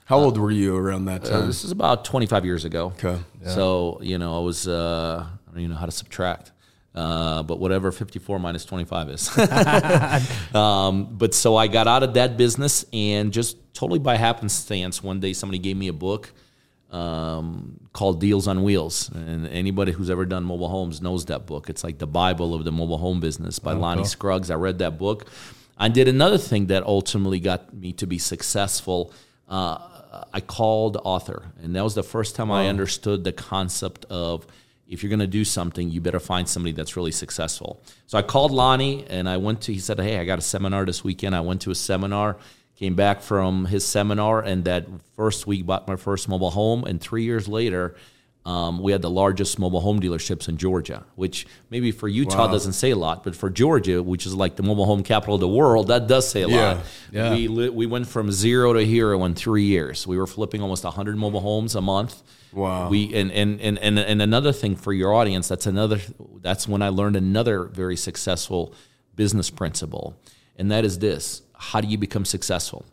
How 0.05 0.17
old 0.19 0.37
were 0.37 0.51
you 0.51 0.75
around 0.75 1.05
that 1.05 1.25
Uh, 1.25 1.29
time? 1.29 1.47
this 1.47 1.63
is 1.63 1.71
about 1.71 2.05
25 2.05 2.45
years 2.45 2.63
ago. 2.65 2.93
Okay. 3.03 3.19
So, 3.47 3.99
you 4.01 4.17
know, 4.17 4.38
I 4.38 4.39
was, 4.39 4.67
uh, 4.67 5.25
I 5.25 5.51
don't 5.51 5.60
even 5.60 5.71
know 5.71 5.77
how 5.77 5.86
to 5.88 5.91
subtract. 5.91 6.51
Uh, 6.95 7.43
but 7.43 7.60
whatever 7.60 7.91
54 7.91 8.39
minus 8.39 8.63
25 8.63 9.10
is. 9.10 9.38
um, 10.55 11.10
but 11.12 11.34
so 11.34 11.58
I 11.58 11.67
got 11.67 11.88
out 11.88 12.03
of 12.03 12.13
that 12.13 12.38
business 12.38 12.86
and 12.93 13.34
just 13.34 13.58
totally 13.73 13.99
by 13.99 14.15
happenstance, 14.15 15.03
one 15.03 15.19
day 15.19 15.34
somebody 15.34 15.60
gave 15.60 15.75
me 15.75 15.89
a 15.89 15.93
book 15.93 16.31
um, 16.91 17.81
called 17.91 18.21
Deals 18.21 18.47
on 18.47 18.63
Wheels. 18.63 19.10
And 19.10 19.45
anybody 19.47 19.91
who's 19.91 20.10
ever 20.10 20.25
done 20.25 20.45
mobile 20.45 20.69
homes 20.69 21.01
knows 21.01 21.25
that 21.25 21.45
book. 21.45 21.69
It's 21.69 21.84
like 21.84 21.97
the 21.97 22.08
Bible 22.08 22.53
of 22.53 22.63
the 22.63 22.71
mobile 22.71 22.97
home 22.97 23.19
business 23.19 23.60
by 23.60 23.73
Lonnie 23.73 24.05
Scruggs. 24.05 24.49
I 24.49 24.55
read 24.55 24.79
that 24.79 24.97
book. 24.97 25.27
I 25.77 25.89
did 25.89 26.08
another 26.08 26.38
thing 26.38 26.67
that 26.67 26.84
ultimately 26.84 27.41
got 27.41 27.73
me 27.73 27.91
to 27.93 28.08
be 28.08 28.17
successful. 28.17 29.12
Uh, 29.49 29.77
I 30.34 30.39
called 30.39 30.97
author, 31.03 31.51
and 31.62 31.75
that 31.75 31.84
was 31.84 31.95
the 31.95 32.03
first 32.03 32.36
time 32.36 32.49
I 32.49 32.69
understood 32.69 33.25
the 33.25 33.34
concept 33.34 34.05
of 34.05 34.47
if 34.88 35.02
you're 35.02 35.10
going 35.10 35.19
to 35.19 35.28
do 35.28 35.43
something, 35.43 35.89
you 35.89 36.00
better 36.02 36.19
find 36.19 36.48
somebody 36.48 36.71
that's 36.74 36.95
really 36.95 37.12
successful. 37.12 37.82
So 38.08 38.17
I 38.17 38.21
called 38.21 38.52
Lonnie, 38.52 39.06
and 39.10 39.28
I 39.28 39.38
went 39.38 39.62
to. 39.62 39.74
He 39.74 39.80
said, 39.80 40.00
"Hey, 40.00 40.19
I 40.19 40.26
got 40.26 40.38
a 40.39 40.43
seminar 40.43 40.86
this 40.86 41.04
weekend." 41.04 41.36
I 41.36 41.41
went 41.41 41.62
to 41.62 41.71
a 41.71 41.76
seminar, 41.76 42.38
came 42.76 42.95
back 42.95 43.21
from 43.21 43.65
his 43.65 43.86
seminar, 43.86 44.41
and 44.41 44.63
that 44.65 44.86
first 45.15 45.48
week 45.48 45.65
bought 45.65 45.88
my 45.88 45.95
first 45.95 46.28
mobile 46.30 46.52
home. 46.52 46.84
And 46.84 47.02
three 47.02 47.24
years 47.24 47.48
later, 47.48 47.95
um, 48.45 48.80
we 48.80 48.91
had 48.91 49.02
the 49.02 49.10
largest 49.10 49.58
mobile 49.58 49.82
home 49.82 50.00
dealerships 50.00 50.48
in 50.48 50.58
Georgia, 50.58 51.04
which 51.15 51.48
maybe 51.71 51.91
for 51.91 52.08
Utah 52.08 52.45
doesn't 52.52 52.74
say 52.74 52.91
a 52.91 52.95
lot, 52.95 53.24
but 53.24 53.36
for 53.36 53.50
Georgia, 53.50 54.04
which 54.04 54.28
is 54.28 54.36
like 54.36 54.56
the 54.56 54.62
mobile 54.62 54.86
home 54.86 55.02
capital 55.02 55.34
of 55.34 55.41
the 55.41 55.48
world, 55.48 55.88
that 55.88 56.06
does 56.08 56.30
say 56.30 56.43
a 56.43 56.48
Yeah, 56.48 56.74
lot. 56.74 56.86
yeah. 57.12 57.34
We 57.34 57.48
we 57.69 57.86
went 57.88 58.08
from 58.08 58.32
zero 58.32 58.74
to 58.74 58.86
hero 58.86 59.24
in 59.26 59.34
three 59.34 59.63
years. 59.63 60.06
We 60.06 60.15
were 60.17 60.28
flipping 60.28 60.62
almost 60.62 60.84
100 60.84 61.17
mobile 61.17 61.39
homes 61.41 61.74
a 61.74 61.82
month. 61.82 62.21
Wow. 62.56 62.89
We 62.89 63.13
and 63.13 63.32
and, 63.32 63.60
and 63.60 63.78
and 63.78 64.00
and 64.00 64.22
another 64.22 64.54
thing 64.54 64.78
for 64.78 64.94
your 64.94 65.13
audience, 65.13 65.50
that's 65.50 65.68
another 65.68 66.00
that's 66.41 66.68
when 66.68 66.82
I 66.82 66.89
learned 66.89 67.18
another 67.18 67.65
very 67.65 67.98
successful 67.98 68.74
business 69.15 69.50
principle. 69.50 70.18
And 70.56 70.72
that 70.72 70.86
is 70.86 71.00
this. 71.00 71.41
How 71.54 71.82
do 71.82 71.88
you 71.88 71.98
become 71.98 72.24
successful? 72.24 72.86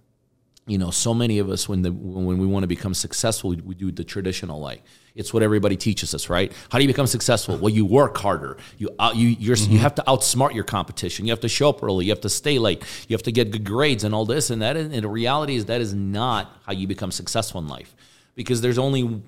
You 0.67 0.79
know, 0.79 0.91
so 0.91 1.15
many 1.15 1.39
of 1.39 1.49
us 1.49 1.69
when 1.69 1.83
the 1.83 1.93
when 1.93 2.39
we 2.39 2.47
want 2.47 2.65
to 2.65 2.69
become 2.69 2.95
successful, 2.95 3.51
we, 3.51 3.57
we 3.57 3.75
do 3.75 3.93
the 3.93 4.05
traditional 4.05 4.61
way. 4.61 4.83
It's 5.15 5.33
what 5.33 5.43
everybody 5.43 5.77
teaches 5.77 6.15
us, 6.15 6.31
right? 6.31 6.53
How 6.71 6.79
do 6.79 6.85
you 6.85 6.89
become 6.89 7.07
successful? 7.07 7.57
Well, 7.57 7.69
you 7.69 7.85
work 7.85 8.17
harder. 8.17 8.57
You 8.79 8.91
out, 8.99 9.15
you 9.15 9.29
you're, 9.29 9.57
you 9.57 9.67
mm-hmm. 9.67 9.77
have 9.77 9.95
to 9.97 10.03
outsmart 10.09 10.55
your 10.55 10.65
competition. 10.65 11.27
You 11.27 11.33
have 11.33 11.41
to 11.41 11.49
show 11.49 11.69
up 11.69 11.83
early. 11.83 12.07
You 12.07 12.13
have 12.13 12.23
to 12.23 12.29
stay 12.29 12.59
late. 12.59 12.83
You 13.09 13.15
have 13.15 13.23
to 13.25 13.33
get 13.33 13.51
good 13.51 13.65
grades 13.65 14.05
and 14.05 14.15
all 14.15 14.25
this 14.25 14.51
and 14.51 14.63
that. 14.63 14.77
And 14.77 14.93
the 14.93 15.09
reality 15.09 15.55
is 15.57 15.67
that 15.67 15.81
is 15.81 15.95
not 15.95 16.51
how 16.67 16.73
you 16.73 16.87
become 16.87 17.13
successful 17.13 17.61
in 17.61 17.69
life, 17.69 17.95
because 18.35 18.61
there's 18.61 18.79
only 18.79 19.23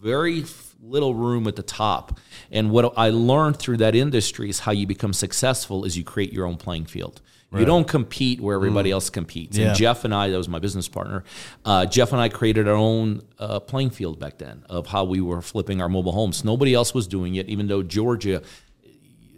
very 0.00 0.44
little 0.82 1.14
room 1.14 1.46
at 1.46 1.56
the 1.56 1.62
top. 1.62 2.18
And 2.50 2.70
what 2.70 2.92
I 2.96 3.10
learned 3.10 3.58
through 3.58 3.78
that 3.78 3.94
industry 3.94 4.48
is 4.48 4.60
how 4.60 4.72
you 4.72 4.86
become 4.86 5.12
successful 5.12 5.84
is 5.84 5.96
you 5.96 6.04
create 6.04 6.32
your 6.32 6.46
own 6.46 6.56
playing 6.56 6.86
field. 6.86 7.20
You 7.52 7.64
don't 7.64 7.88
compete 7.88 8.40
where 8.40 8.54
everybody 8.54 8.90
else 8.90 9.08
competes. 9.08 9.56
Yeah. 9.56 9.68
And 9.68 9.76
Jeff 9.76 10.04
and 10.04 10.14
I, 10.14 10.28
that 10.28 10.36
was 10.36 10.48
my 10.48 10.58
business 10.58 10.88
partner, 10.88 11.24
uh, 11.64 11.86
Jeff 11.86 12.12
and 12.12 12.20
I 12.20 12.28
created 12.28 12.68
our 12.68 12.74
own 12.74 13.22
uh, 13.38 13.60
playing 13.60 13.90
field 13.90 14.18
back 14.18 14.36
then 14.36 14.64
of 14.68 14.88
how 14.88 15.04
we 15.04 15.22
were 15.22 15.40
flipping 15.40 15.80
our 15.80 15.88
mobile 15.88 16.12
homes. 16.12 16.44
Nobody 16.44 16.74
else 16.74 16.92
was 16.92 17.06
doing 17.06 17.36
it, 17.36 17.48
even 17.48 17.66
though 17.68 17.82
Georgia 17.82 18.42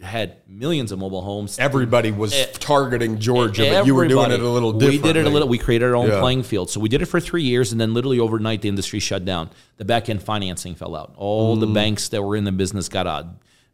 had 0.01 0.37
millions 0.47 0.91
of 0.91 0.99
mobile 0.99 1.21
homes. 1.21 1.59
Everybody 1.59 2.11
was 2.11 2.33
targeting 2.53 3.19
Georgia, 3.19 3.69
but 3.69 3.85
you 3.85 3.93
were 3.95 4.07
doing 4.07 4.31
it 4.31 4.39
a 4.39 4.49
little 4.49 4.71
different. 4.71 5.01
We 5.03 5.07
did 5.07 5.17
it 5.17 5.25
a 5.25 5.29
little. 5.29 5.47
We 5.47 5.57
created 5.57 5.85
our 5.85 5.95
own 5.95 6.07
Yeah. 6.07 6.19
playing 6.21 6.43
field. 6.43 6.69
So 6.69 6.79
we 6.79 6.87
did 6.89 7.01
it 7.01 7.05
for 7.07 7.19
three 7.19 7.43
years, 7.43 7.71
and 7.71 7.81
then 7.81 7.93
literally 7.93 8.19
overnight, 8.19 8.61
the 8.61 8.69
industry 8.69 8.99
shut 8.99 9.25
down. 9.25 9.49
The 9.77 9.85
back 9.85 10.09
end 10.09 10.21
financing 10.23 10.75
fell 10.75 10.95
out. 10.95 11.13
All 11.17 11.57
Mm. 11.57 11.59
the 11.61 11.67
banks 11.67 12.07
that 12.09 12.21
were 12.23 12.35
in 12.35 12.43
the 12.45 12.51
business 12.51 12.87
got 12.87 13.07
out. 13.07 13.25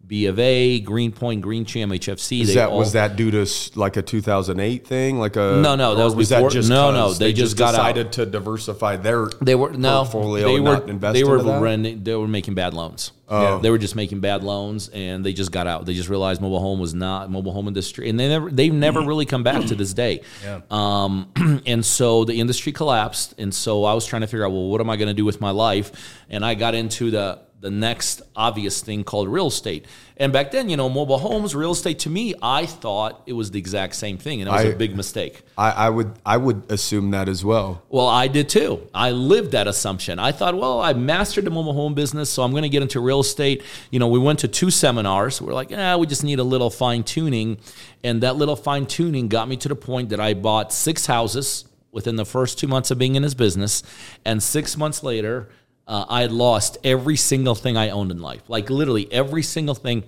B 0.08 0.28
of 0.28 0.38
A, 0.40 0.80
Greenpoint, 0.80 1.42
Green 1.42 1.66
Cham, 1.66 1.90
HFC. 1.90 2.42
Is 2.42 2.54
that 2.54 2.70
all, 2.70 2.78
was 2.78 2.94
that 2.94 3.16
due 3.16 3.32
to 3.32 3.46
like 3.76 3.98
a 3.98 4.02
2008 4.02 4.86
thing? 4.86 5.18
Like 5.20 5.36
a 5.36 5.60
No, 5.62 5.76
no, 5.76 5.96
that 5.96 6.02
or 6.12 6.16
was 6.16 6.30
before- 6.30 6.52
no, 6.70 6.92
no, 6.92 7.06
'cause 7.08 7.18
they 7.20 7.34
just 7.34 7.58
got 7.58 7.74
out. 7.74 7.78
decided 7.78 8.12
to 8.14 8.26
diversify 8.26 8.98
their 8.98 9.30
They 9.42 9.56
were 9.56 9.72
no, 9.72 10.02
portfolio 10.04 10.46
they 10.48 10.60
were 10.60 11.12
they 11.14 11.24
were 11.24 11.42
that? 11.42 11.62
renting, 11.62 12.04
they 12.04 12.16
were 12.16 12.28
making 12.28 12.54
bad 12.54 12.74
loans. 12.74 13.12
Oh. 13.28 13.58
They 13.58 13.72
were 13.72 13.80
just 13.80 13.96
making 13.96 14.20
bad 14.20 14.44
loans, 14.44 14.88
and 14.90 15.26
they 15.26 15.34
just 15.34 15.52
got 15.52 15.66
out. 15.66 15.88
They 15.88 15.96
just 15.96 16.10
realized 16.10 16.42
mobile 16.42 16.60
home 16.60 16.80
was 16.80 16.94
not 16.94 17.32
mobile 17.32 17.54
home 17.54 17.68
industry, 17.68 18.08
and 18.08 18.20
they 18.20 18.28
never 18.30 18.52
they've 18.52 18.72
never 18.72 19.02
really 19.02 19.26
come 19.26 19.42
back 19.42 19.66
to 19.66 19.74
this 19.76 19.94
day. 19.94 20.22
Yeah. 20.44 20.60
Um, 20.70 21.30
and 21.66 21.84
so 21.84 22.24
the 22.26 22.40
industry 22.40 22.72
collapsed, 22.72 23.34
and 23.40 23.52
so 23.52 23.84
I 23.84 23.96
was 23.96 24.06
trying 24.06 24.22
to 24.22 24.28
figure 24.28 24.46
out, 24.46 24.52
well, 24.52 24.68
what 24.70 24.80
am 24.80 24.92
I 24.92 24.96
going 24.98 25.08
to 25.08 25.14
do 25.16 25.26
with 25.26 25.42
my 25.42 25.50
life? 25.50 25.92
And 26.30 26.46
I 26.46 26.54
got 26.54 26.76
into 26.76 27.10
the 27.10 27.40
the 27.62 27.72
next 27.72 28.22
obvious 28.36 28.82
thing 28.82 29.04
called 29.04 29.28
real 29.28 29.48
estate. 29.48 29.86
And 30.18 30.32
back 30.32 30.52
then, 30.52 30.70
you 30.70 30.78
know, 30.78 30.88
mobile 30.88 31.18
homes, 31.18 31.56
real 31.56 31.72
estate 31.72 32.00
to 32.00 32.10
me, 32.10 32.36
I 32.42 32.66
thought 32.66 33.24
it 33.26 33.34
was 33.34 33.52
the 33.52 33.60
exact 33.60 33.96
same 33.96 34.18
thing, 34.18 34.42
and 34.42 34.48
it 34.48 34.52
was 34.52 34.66
I- 34.66 34.70
a 34.70 34.76
big 34.76 34.96
mistake. 34.96 35.42
I, 35.58 35.72
I 35.72 35.90
would 35.90 36.12
I 36.26 36.38
would 36.38 36.70
assume 36.70 37.12
that 37.12 37.28
as 37.30 37.44
well. 37.44 37.82
Well, 37.90 38.08
I 38.08 38.28
did 38.28 38.50
too. 38.50 38.88
I 38.94 39.12
lived 39.12 39.52
that 39.54 39.68
assumption. 39.68 40.20
I 40.20 40.32
thought, 40.32 40.56
well, 40.56 40.82
I 40.82 40.94
mastered 40.94 41.46
the 41.46 41.50
mobile 41.50 41.74
home 41.74 41.94
business, 41.94 42.30
so 42.30 42.44
I'm 42.44 42.52
going 42.52 42.64
to 42.64 42.70
get 42.70 42.82
into 42.82 43.00
real 43.00 43.22
estate. 43.22 43.64
You 43.90 44.00
know, 44.00 44.10
we 44.10 44.20
went 44.20 44.40
to 44.40 44.48
two 44.48 44.70
seminars. 44.70 45.42
We're 45.42 45.54
like, 45.54 45.72
ah, 45.76 45.98
we 45.98 46.08
just 46.08 46.24
need 46.24 46.40
a 46.40 46.44
little 46.44 46.70
fine 46.70 47.04
tuning. 47.04 47.58
And 48.04 48.22
that 48.22 48.36
little 48.36 48.56
fine 48.58 48.86
tuning 48.86 49.28
got 49.30 49.48
me 49.48 49.56
to 49.58 49.70
the 49.70 49.76
point 49.76 50.10
that 50.10 50.20
I 50.20 50.34
bought 50.34 50.72
six 50.74 51.06
houses 51.06 51.66
within 51.92 52.18
the 52.18 52.26
first 52.26 52.60
two 52.60 52.68
months 52.68 52.92
of 52.92 52.98
being 52.98 53.16
in 53.16 53.24
his 53.24 53.34
business. 53.34 53.82
And 54.26 54.44
six 54.44 54.76
months 54.78 55.02
later, 55.02 55.48
uh, 55.88 56.06
I 56.10 56.22
had 56.22 56.32
lost 56.32 56.78
every 56.84 57.16
single 57.16 57.56
thing 57.56 57.78
I 57.78 57.90
owned 57.90 58.12
in 58.12 58.20
life, 58.22 58.42
like 58.48 58.70
literally 58.70 59.12
every 59.12 59.44
single 59.44 59.76
thing. 59.76 60.04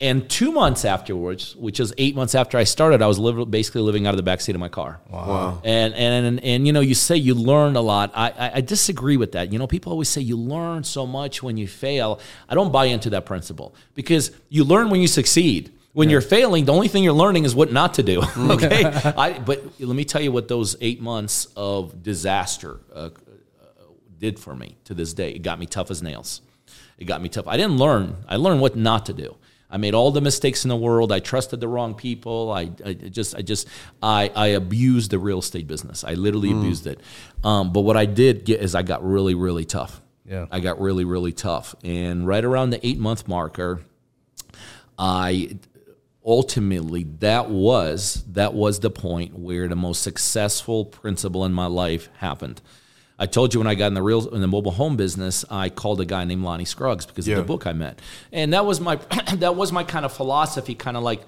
And 0.00 0.28
two 0.28 0.50
months 0.50 0.84
afterwards, 0.84 1.54
which 1.56 1.78
is 1.78 1.94
eight 1.98 2.16
months 2.16 2.34
after 2.34 2.58
I 2.58 2.64
started, 2.64 3.00
I 3.00 3.06
was 3.06 3.18
liv- 3.18 3.50
basically 3.50 3.80
living 3.80 4.06
out 4.06 4.14
of 4.18 4.22
the 4.22 4.28
backseat 4.28 4.52
of 4.52 4.60
my 4.60 4.68
car. 4.68 5.00
Wow. 5.08 5.60
And, 5.64 5.94
and 5.94 6.26
and 6.26 6.44
and 6.44 6.66
you 6.66 6.72
know, 6.72 6.80
you 6.80 6.94
say 6.94 7.16
you 7.16 7.34
learn 7.34 7.76
a 7.76 7.80
lot. 7.80 8.10
I, 8.14 8.30
I 8.30 8.50
I 8.56 8.60
disagree 8.60 9.16
with 9.16 9.32
that. 9.32 9.52
You 9.52 9.58
know, 9.58 9.66
people 9.68 9.92
always 9.92 10.08
say 10.08 10.20
you 10.20 10.36
learn 10.36 10.82
so 10.82 11.06
much 11.06 11.42
when 11.42 11.56
you 11.56 11.68
fail. 11.68 12.20
I 12.48 12.54
don't 12.54 12.72
buy 12.72 12.86
into 12.86 13.10
that 13.10 13.24
principle 13.24 13.74
because 13.94 14.32
you 14.48 14.64
learn 14.64 14.90
when 14.90 15.00
you 15.00 15.08
succeed. 15.08 15.70
When 15.92 16.10
you're 16.10 16.20
failing, 16.20 16.64
the 16.64 16.72
only 16.72 16.88
thing 16.88 17.04
you're 17.04 17.12
learning 17.12 17.44
is 17.44 17.54
what 17.54 17.70
not 17.70 17.94
to 17.94 18.02
do. 18.02 18.20
Okay. 18.36 18.84
I, 18.84 19.38
but 19.38 19.62
let 19.78 19.94
me 19.94 20.04
tell 20.04 20.20
you 20.20 20.32
what 20.32 20.48
those 20.48 20.76
eight 20.80 21.00
months 21.00 21.46
of 21.56 22.02
disaster 22.02 22.80
uh, 22.92 23.10
did 24.24 24.38
for 24.38 24.56
me 24.56 24.78
to 24.84 24.94
this 24.94 25.12
day. 25.12 25.32
It 25.32 25.42
got 25.42 25.58
me 25.58 25.66
tough 25.66 25.90
as 25.90 26.02
nails. 26.02 26.40
It 26.96 27.04
got 27.04 27.20
me 27.20 27.28
tough. 27.28 27.46
I 27.46 27.58
didn't 27.58 27.76
learn. 27.76 28.24
I 28.26 28.36
learned 28.36 28.62
what 28.62 28.74
not 28.74 29.04
to 29.06 29.12
do. 29.12 29.36
I 29.70 29.76
made 29.76 29.92
all 29.92 30.10
the 30.12 30.22
mistakes 30.22 30.64
in 30.64 30.70
the 30.70 30.76
world. 30.76 31.12
I 31.12 31.18
trusted 31.18 31.60
the 31.60 31.68
wrong 31.68 31.94
people. 31.94 32.50
I, 32.50 32.70
I 32.86 32.94
just, 32.94 33.34
I 33.34 33.42
just, 33.42 33.68
I, 34.02 34.30
I 34.34 34.46
abused 34.48 35.10
the 35.10 35.18
real 35.18 35.40
estate 35.40 35.66
business. 35.66 36.04
I 36.04 36.14
literally 36.14 36.52
abused 36.52 36.86
it. 36.86 37.00
Um, 37.42 37.72
but 37.72 37.80
what 37.80 37.98
I 37.98 38.06
did 38.06 38.46
get 38.46 38.60
is 38.60 38.74
I 38.74 38.82
got 38.82 39.04
really, 39.04 39.34
really 39.34 39.66
tough. 39.66 40.00
Yeah. 40.24 40.46
I 40.50 40.60
got 40.60 40.80
really, 40.80 41.04
really 41.04 41.32
tough. 41.32 41.74
And 41.84 42.26
right 42.26 42.44
around 42.44 42.70
the 42.70 42.86
eight 42.86 42.98
month 42.98 43.28
marker, 43.28 43.82
I 44.96 45.58
ultimately 46.24 47.04
that 47.18 47.50
was 47.50 48.24
that 48.32 48.54
was 48.54 48.80
the 48.80 48.90
point 48.90 49.38
where 49.38 49.68
the 49.68 49.76
most 49.76 50.00
successful 50.02 50.86
principle 50.86 51.44
in 51.44 51.52
my 51.52 51.66
life 51.66 52.08
happened. 52.18 52.62
I 53.18 53.26
told 53.26 53.54
you 53.54 53.60
when 53.60 53.66
I 53.68 53.74
got 53.76 53.86
in 53.86 53.94
the 53.94 54.02
real 54.02 54.28
in 54.34 54.40
the 54.40 54.48
mobile 54.48 54.72
home 54.72 54.96
business, 54.96 55.44
I 55.50 55.68
called 55.68 56.00
a 56.00 56.04
guy 56.04 56.24
named 56.24 56.42
Lonnie 56.42 56.64
Scruggs 56.64 57.06
because 57.06 57.28
Yeah. 57.28 57.36
of 57.36 57.44
the 57.44 57.46
book 57.46 57.66
I 57.66 57.72
met, 57.72 58.00
and 58.32 58.52
that 58.52 58.66
was 58.66 58.80
my 58.80 58.96
that 59.36 59.54
was 59.56 59.70
my 59.72 59.84
kind 59.84 60.04
of 60.04 60.12
philosophy, 60.12 60.74
kind 60.74 60.96
of 60.96 61.02
like, 61.02 61.22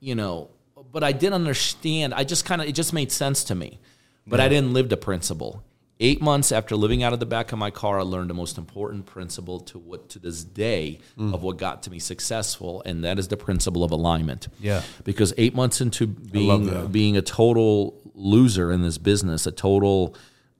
you 0.00 0.14
know. 0.14 0.50
But 0.92 1.02
I 1.04 1.12
didn't 1.12 1.34
understand. 1.34 2.14
I 2.14 2.24
just 2.24 2.44
kind 2.44 2.62
of 2.62 2.68
it 2.68 2.72
just 2.74 2.92
made 2.92 3.10
sense 3.12 3.44
to 3.44 3.54
me, 3.54 3.78
but 4.26 4.38
I 4.40 4.48
didn't 4.48 4.72
live 4.72 4.88
the 4.88 4.96
principle. 4.96 5.62
Eight 6.00 6.22
months 6.22 6.52
after 6.52 6.76
living 6.76 7.02
out 7.02 7.12
of 7.12 7.18
the 7.18 7.26
back 7.26 7.50
of 7.50 7.58
my 7.58 7.72
car, 7.72 7.98
I 7.98 8.02
learned 8.02 8.30
the 8.30 8.34
most 8.34 8.56
important 8.56 9.04
principle 9.04 9.58
to 9.60 9.78
what 9.80 10.08
to 10.10 10.20
this 10.20 10.44
day 10.44 11.00
Mm. 11.18 11.34
of 11.34 11.42
what 11.42 11.56
got 11.58 11.82
to 11.82 11.90
me 11.90 11.98
successful, 11.98 12.80
and 12.86 13.02
that 13.04 13.18
is 13.18 13.26
the 13.26 13.36
principle 13.36 13.82
of 13.82 13.90
alignment. 13.90 14.46
Yeah. 14.60 14.82
Because 15.02 15.34
eight 15.36 15.56
months 15.56 15.80
into 15.80 16.06
being 16.06 16.86
being 16.92 17.16
a 17.16 17.22
total 17.22 18.00
loser 18.14 18.70
in 18.70 18.82
this 18.82 18.96
business, 18.98 19.44
a 19.46 19.50
total 19.50 20.14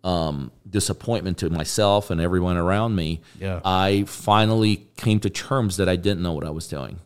um, 0.08 0.50
disappointment 0.68 1.36
to 1.38 1.50
myself 1.50 2.10
and 2.10 2.20
everyone 2.20 2.56
around 2.56 2.94
me, 2.94 3.20
Yeah. 3.40 3.60
I 3.64 4.04
finally 4.06 4.86
came 4.96 5.18
to 5.20 5.30
terms 5.30 5.76
that 5.78 5.88
I 5.88 5.96
didn't 5.96 6.22
know 6.22 6.32
what 6.32 6.44
I 6.44 6.50
was 6.50 6.66
doing. 6.68 6.96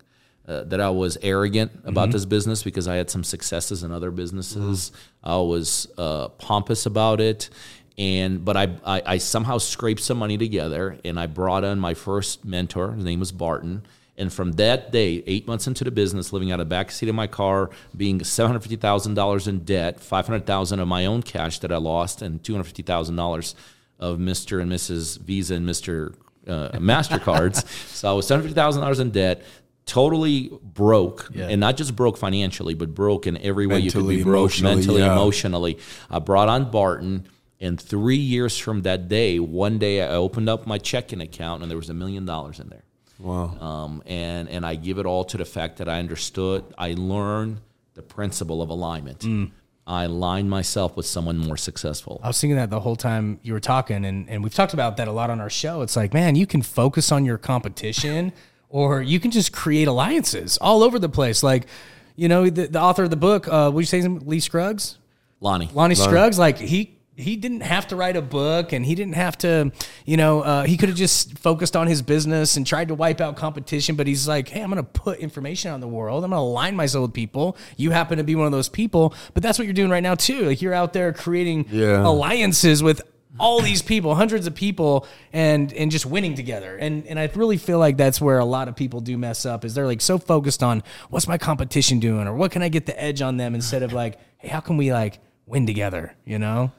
Uh, 0.48 0.64
that 0.64 0.80
I 0.80 0.90
was 0.90 1.16
arrogant 1.22 1.70
about 1.84 2.08
Mm-hmm. 2.08 2.12
this 2.12 2.24
business 2.26 2.62
because 2.64 2.86
I 2.88 2.96
had 2.96 3.08
some 3.10 3.24
successes 3.24 3.82
in 3.84 3.92
other 3.92 4.10
businesses. 4.10 4.90
Mm-hmm. 4.90 5.28
I 5.30 5.36
was 5.54 5.86
uh, 5.96 6.28
pompous 6.48 6.84
about 6.84 7.20
it, 7.20 7.48
and 7.96 8.44
but 8.44 8.56
I, 8.56 8.64
I 8.84 9.02
I 9.14 9.18
somehow 9.18 9.58
scraped 9.58 10.02
some 10.02 10.18
money 10.18 10.36
together, 10.38 10.98
and 11.04 11.18
I 11.20 11.26
brought 11.28 11.62
in 11.64 11.78
my 11.78 11.94
first 11.94 12.44
mentor. 12.44 12.92
His 12.92 13.04
name 13.04 13.20
was 13.20 13.30
Barton. 13.32 13.82
And 14.18 14.32
from 14.32 14.52
that 14.52 14.92
day, 14.92 15.22
eight 15.26 15.46
months 15.46 15.66
into 15.66 15.84
the 15.84 15.90
business, 15.90 16.32
living 16.32 16.52
out 16.52 16.60
of 16.60 16.66
the 16.66 16.70
back 16.70 16.90
seat 16.90 17.08
of 17.08 17.14
my 17.14 17.26
car, 17.26 17.70
being 17.96 18.22
seven 18.24 18.50
hundred 18.50 18.60
fifty 18.60 18.76
thousand 18.76 19.14
dollars 19.14 19.48
in 19.48 19.60
debt, 19.60 20.00
five 20.00 20.26
hundred 20.26 20.44
thousand 20.46 20.80
of 20.80 20.88
my 20.88 21.06
own 21.06 21.22
cash 21.22 21.58
that 21.60 21.72
I 21.72 21.78
lost, 21.78 22.20
and 22.20 22.42
two 22.44 22.52
hundred 22.52 22.64
fifty 22.64 22.82
thousand 22.82 23.16
dollars 23.16 23.54
of 23.98 24.18
Mister 24.18 24.60
and 24.60 24.70
Mrs. 24.70 25.18
Visa 25.18 25.54
and 25.54 25.64
Mister 25.64 26.12
uh, 26.46 26.70
Mastercards. 26.74 27.66
so 27.88 28.10
I 28.10 28.12
was 28.12 28.26
seven 28.26 28.40
hundred 28.40 28.48
fifty 28.50 28.60
thousand 28.60 28.82
dollars 28.82 29.00
in 29.00 29.10
debt, 29.12 29.42
totally 29.86 30.50
broke, 30.62 31.30
Yeah. 31.32 31.48
and 31.48 31.58
not 31.58 31.78
just 31.78 31.96
broke 31.96 32.18
financially, 32.18 32.74
but 32.74 32.94
broke 32.94 33.26
in 33.26 33.38
every 33.38 33.66
way 33.66 33.78
you 33.78 33.90
could 33.90 34.06
be 34.06 34.22
broke, 34.22 34.60
mentally, 34.60 35.00
yeah. 35.00 35.12
emotionally. 35.12 35.78
I 36.10 36.18
brought 36.18 36.48
on 36.48 36.70
Barton. 36.70 37.28
And 37.60 37.80
three 37.80 38.16
years 38.16 38.58
from 38.58 38.82
that 38.82 39.06
day, 39.06 39.38
one 39.38 39.78
day 39.78 40.02
I 40.02 40.14
opened 40.16 40.48
up 40.48 40.66
my 40.66 40.78
checking 40.78 41.20
account 41.20 41.62
and 41.62 41.70
there 41.70 41.78
was 41.78 41.88
a 41.88 41.94
million 41.94 42.24
dollars 42.24 42.58
in 42.58 42.68
there. 42.70 42.82
Wow. 43.22 43.56
Um, 43.58 44.02
and 44.04 44.48
and 44.48 44.66
I 44.66 44.74
give 44.74 44.98
it 44.98 45.06
all 45.06 45.24
to 45.24 45.36
the 45.36 45.44
fact 45.44 45.78
that 45.78 45.88
I 45.88 45.98
understood. 46.00 46.64
I 46.76 46.94
learned 46.94 47.60
the 47.94 48.02
principle 48.02 48.60
of 48.60 48.68
alignment. 48.68 49.20
Mm. 49.20 49.52
I 49.86 50.04
aligned 50.04 50.48
myself 50.48 50.96
with 50.96 51.06
someone 51.06 51.38
more 51.38 51.56
successful. 51.56 52.20
I 52.22 52.28
was 52.28 52.40
thinking 52.40 52.56
that 52.56 52.70
the 52.70 52.80
whole 52.80 52.94
time 52.94 53.40
you 53.42 53.52
were 53.52 53.60
talking, 53.60 54.04
and, 54.04 54.28
and 54.30 54.42
we've 54.42 54.54
talked 54.54 54.74
about 54.74 54.96
that 54.98 55.08
a 55.08 55.12
lot 55.12 55.28
on 55.28 55.40
our 55.40 55.50
show. 55.50 55.82
It's 55.82 55.96
like, 55.96 56.14
man, 56.14 56.36
you 56.36 56.46
can 56.46 56.62
focus 56.62 57.10
on 57.10 57.24
your 57.24 57.36
competition, 57.36 58.32
or 58.68 59.02
you 59.02 59.18
can 59.18 59.32
just 59.32 59.52
create 59.52 59.88
alliances 59.88 60.56
all 60.58 60.82
over 60.84 60.98
the 61.00 61.08
place. 61.08 61.42
Like, 61.42 61.66
you 62.14 62.28
know, 62.28 62.48
the, 62.48 62.68
the 62.68 62.80
author 62.80 63.04
of 63.04 63.10
the 63.10 63.16
book, 63.16 63.48
uh, 63.48 63.70
what 63.70 63.80
you 63.80 63.86
say, 63.86 63.98
his? 63.98 64.06
Lee 64.06 64.38
Scruggs, 64.40 64.98
Lonnie, 65.40 65.68
Lonnie 65.72 65.96
Scruggs, 65.96 66.38
like 66.38 66.58
he 66.58 66.96
he 67.16 67.36
didn't 67.36 67.60
have 67.60 67.86
to 67.88 67.96
write 67.96 68.16
a 68.16 68.22
book, 68.22 68.72
and 68.72 68.86
he 68.86 68.94
didn't 68.94 69.16
have 69.16 69.36
to, 69.38 69.70
you 70.06 70.16
know, 70.16 70.40
uh, 70.40 70.64
he 70.64 70.76
could 70.78 70.88
have 70.88 70.96
just 70.96 71.38
focused 71.38 71.76
on 71.76 71.86
his 71.86 72.00
business 72.00 72.56
and 72.56 72.66
tried 72.66 72.88
to 72.88 72.94
wipe 72.94 73.20
out 73.20 73.36
competition. 73.36 73.96
But 73.96 74.06
he's 74.06 74.26
like, 74.26 74.48
hey, 74.48 74.62
I'm 74.62 74.70
going 74.70 74.82
to 74.82 74.90
put 75.00 75.18
information 75.18 75.70
out 75.70 75.74
in 75.74 75.80
the 75.82 75.88
world. 75.88 76.24
I'm 76.24 76.30
going 76.30 76.38
to 76.38 76.42
align 76.42 76.74
myself 76.74 77.02
with 77.02 77.12
people. 77.12 77.56
You 77.76 77.90
happen 77.90 78.16
to 78.18 78.24
be 78.24 78.34
one 78.34 78.46
of 78.46 78.52
those 78.52 78.68
people, 78.70 79.14
but 79.34 79.42
that's 79.42 79.58
what 79.58 79.64
you're 79.66 79.74
doing 79.74 79.90
right 79.90 80.02
now 80.02 80.14
too. 80.14 80.46
Like 80.46 80.62
you're 80.62 80.72
out 80.74 80.92
there 80.94 81.12
creating 81.12 81.66
Yeah. 81.70 82.06
alliances 82.06 82.82
with 82.82 83.02
all 83.38 83.60
these 83.62 83.80
people, 83.80 84.14
hundreds 84.14 84.46
of 84.46 84.54
people, 84.54 85.06
and 85.32 85.72
and 85.72 85.90
just 85.90 86.04
winning 86.04 86.34
together. 86.34 86.76
And 86.76 87.06
and 87.06 87.18
I 87.18 87.30
really 87.34 87.56
feel 87.56 87.78
like 87.78 87.96
that's 87.96 88.20
where 88.20 88.38
a 88.38 88.44
lot 88.44 88.68
of 88.68 88.76
people 88.76 89.00
do 89.00 89.16
mess 89.16 89.46
up. 89.46 89.64
Is 89.64 89.74
they're 89.74 89.86
like 89.86 90.02
so 90.02 90.18
focused 90.18 90.62
on 90.62 90.82
what's 91.08 91.26
my 91.26 91.38
competition 91.38 91.98
doing, 91.98 92.26
or 92.26 92.34
what 92.34 92.50
can 92.52 92.60
I 92.62 92.68
get 92.68 92.84
the 92.84 92.98
edge 93.02 93.22
on 93.22 93.38
them, 93.38 93.54
instead 93.54 93.82
of 93.82 93.92
like, 93.94 94.18
hey, 94.38 94.48
how 94.48 94.60
can 94.60 94.76
we 94.76 94.92
like 94.92 95.18
win 95.46 95.66
together? 95.66 96.14
You 96.26 96.38
know? 96.38 96.72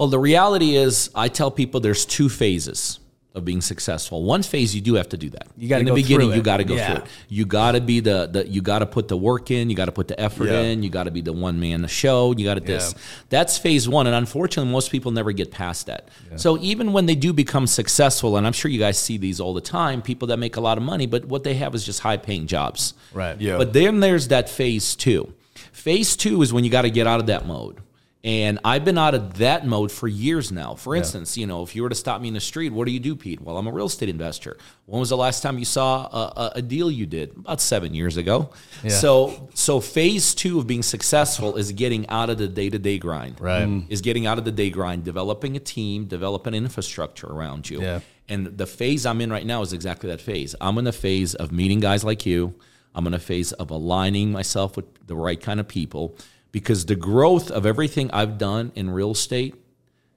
Well, 0.00 0.08
the 0.08 0.18
reality 0.18 0.76
is, 0.76 1.10
I 1.14 1.28
tell 1.28 1.50
people 1.50 1.78
there's 1.80 2.06
two 2.06 2.30
phases 2.30 3.00
of 3.34 3.44
being 3.44 3.60
successful. 3.60 4.24
One 4.24 4.42
phase 4.42 4.74
you 4.74 4.80
do 4.80 4.94
have 4.94 5.10
to 5.10 5.18
do 5.18 5.28
that. 5.28 5.48
You 5.58 5.68
gotta 5.68 5.80
in 5.80 5.84
the 5.84 5.90
go 5.90 5.94
beginning. 5.96 6.32
You 6.32 6.40
got 6.40 6.56
to 6.56 6.64
go 6.64 6.74
Yeah. 6.74 6.86
through 6.94 7.04
it. 7.04 7.10
You 7.28 7.44
got 7.44 7.72
to 7.72 7.82
be 7.82 8.00
the, 8.00 8.26
the 8.32 8.48
you 8.48 8.62
got 8.62 8.78
to 8.78 8.86
put 8.86 9.08
the 9.08 9.16
work 9.18 9.50
in. 9.50 9.68
You 9.68 9.76
got 9.76 9.84
to 9.84 9.92
put 9.92 10.08
the 10.08 10.18
effort 10.18 10.46
Yeah. 10.46 10.62
in. 10.62 10.82
You 10.82 10.88
got 10.88 11.02
to 11.04 11.10
be 11.10 11.20
the 11.20 11.34
one 11.34 11.60
man 11.60 11.82
the 11.82 11.86
show. 11.86 12.34
You 12.34 12.46
got 12.46 12.54
to 12.54 12.60
this. 12.60 12.94
That's 13.28 13.58
phase 13.58 13.90
one, 13.90 14.06
and 14.06 14.16
unfortunately, 14.16 14.72
most 14.72 14.90
people 14.90 15.12
never 15.12 15.32
get 15.32 15.50
past 15.50 15.84
that. 15.88 16.08
So 16.36 16.56
even 16.62 16.94
when 16.94 17.04
they 17.04 17.14
do 17.14 17.34
become 17.34 17.66
successful, 17.66 18.38
and 18.38 18.46
I'm 18.46 18.54
sure 18.54 18.70
you 18.70 18.78
guys 18.78 18.98
see 18.98 19.18
these 19.18 19.38
all 19.38 19.52
the 19.52 19.60
time, 19.60 20.00
people 20.00 20.28
that 20.28 20.38
make 20.38 20.56
a 20.56 20.62
lot 20.62 20.78
of 20.78 20.82
money, 20.82 21.04
but 21.04 21.26
what 21.26 21.44
they 21.44 21.56
have 21.56 21.74
is 21.74 21.84
just 21.84 22.00
high 22.00 22.16
paying 22.16 22.46
jobs. 22.46 22.94
Right. 23.12 23.38
Yeah. 23.38 23.58
But 23.58 23.74
then 23.74 24.00
there's 24.00 24.28
that 24.28 24.48
phase 24.48 24.96
two. 24.96 25.34
Phase 25.72 26.16
two 26.16 26.40
is 26.40 26.54
when 26.54 26.64
you 26.64 26.70
got 26.70 26.82
to 26.82 26.90
get 26.90 27.06
out 27.06 27.20
of 27.20 27.26
that 27.26 27.46
mode. 27.46 27.76
And 28.22 28.58
I've 28.66 28.84
been 28.84 28.98
out 28.98 29.14
of 29.14 29.38
that 29.38 29.66
mode 29.66 29.90
for 29.90 30.06
years 30.06 30.52
now. 30.52 30.74
For 30.74 30.94
instance, 30.94 31.38
you 31.38 31.46
know, 31.46 31.62
if 31.62 31.74
you 31.74 31.82
were 31.82 31.88
to 31.88 31.94
stop 31.94 32.20
me 32.20 32.28
in 32.28 32.34
the 32.34 32.40
street, 32.40 32.70
what 32.70 32.84
do 32.84 32.92
you 32.92 33.00
do, 33.00 33.16
Pete? 33.16 33.40
Well, 33.40 33.56
I'm 33.56 33.66
a 33.66 33.72
real 33.72 33.86
estate 33.86 34.10
investor. 34.10 34.58
When 34.84 35.00
was 35.00 35.08
the 35.08 35.16
last 35.16 35.42
time 35.42 35.58
you 35.58 35.64
saw 35.64 36.04
a, 36.04 36.32
a, 36.36 36.52
a 36.56 36.62
deal 36.62 36.90
you 36.90 37.06
did? 37.06 37.30
About 37.30 37.62
seven 37.62 37.94
years 37.94 38.18
ago. 38.18 38.50
So, 38.88 39.48
so 39.54 39.80
phase 39.80 40.34
two 40.34 40.58
of 40.58 40.66
being 40.66 40.82
successful 40.82 41.56
is 41.56 41.72
getting 41.72 42.06
out 42.10 42.28
of 42.28 42.36
the 42.36 42.46
day 42.46 42.68
to 42.68 42.78
day 42.78 42.98
grind. 42.98 43.40
Right. 43.40 43.66
Mm. 43.66 43.90
Is 43.90 44.02
getting 44.02 44.26
out 44.26 44.36
of 44.36 44.44
the 44.44 44.52
day 44.52 44.68
grind, 44.68 45.02
developing 45.02 45.56
a 45.56 45.60
team, 45.60 46.04
developing 46.04 46.52
infrastructure 46.52 47.26
around 47.26 47.70
you. 47.70 47.80
Yeah. 47.80 48.00
And 48.28 48.58
the 48.58 48.66
phase 48.66 49.06
I'm 49.06 49.22
in 49.22 49.32
right 49.32 49.46
now 49.46 49.62
is 49.62 49.72
exactly 49.72 50.10
that 50.10 50.20
phase. 50.20 50.54
I'm 50.60 50.76
in 50.76 50.84
the 50.84 50.92
phase 50.92 51.34
of 51.34 51.52
meeting 51.52 51.80
guys 51.80 52.04
like 52.04 52.26
you. 52.26 52.54
I'm 52.94 53.06
in 53.06 53.14
a 53.14 53.18
phase 53.18 53.52
of 53.52 53.70
aligning 53.70 54.30
myself 54.30 54.76
with 54.76 54.84
the 55.06 55.16
right 55.16 55.40
kind 55.40 55.58
of 55.58 55.66
people 55.66 56.16
because 56.52 56.86
the 56.86 56.96
growth 56.96 57.50
of 57.50 57.66
everything 57.66 58.10
I've 58.12 58.38
done 58.38 58.72
in 58.74 58.90
real 58.90 59.12
estate 59.12 59.54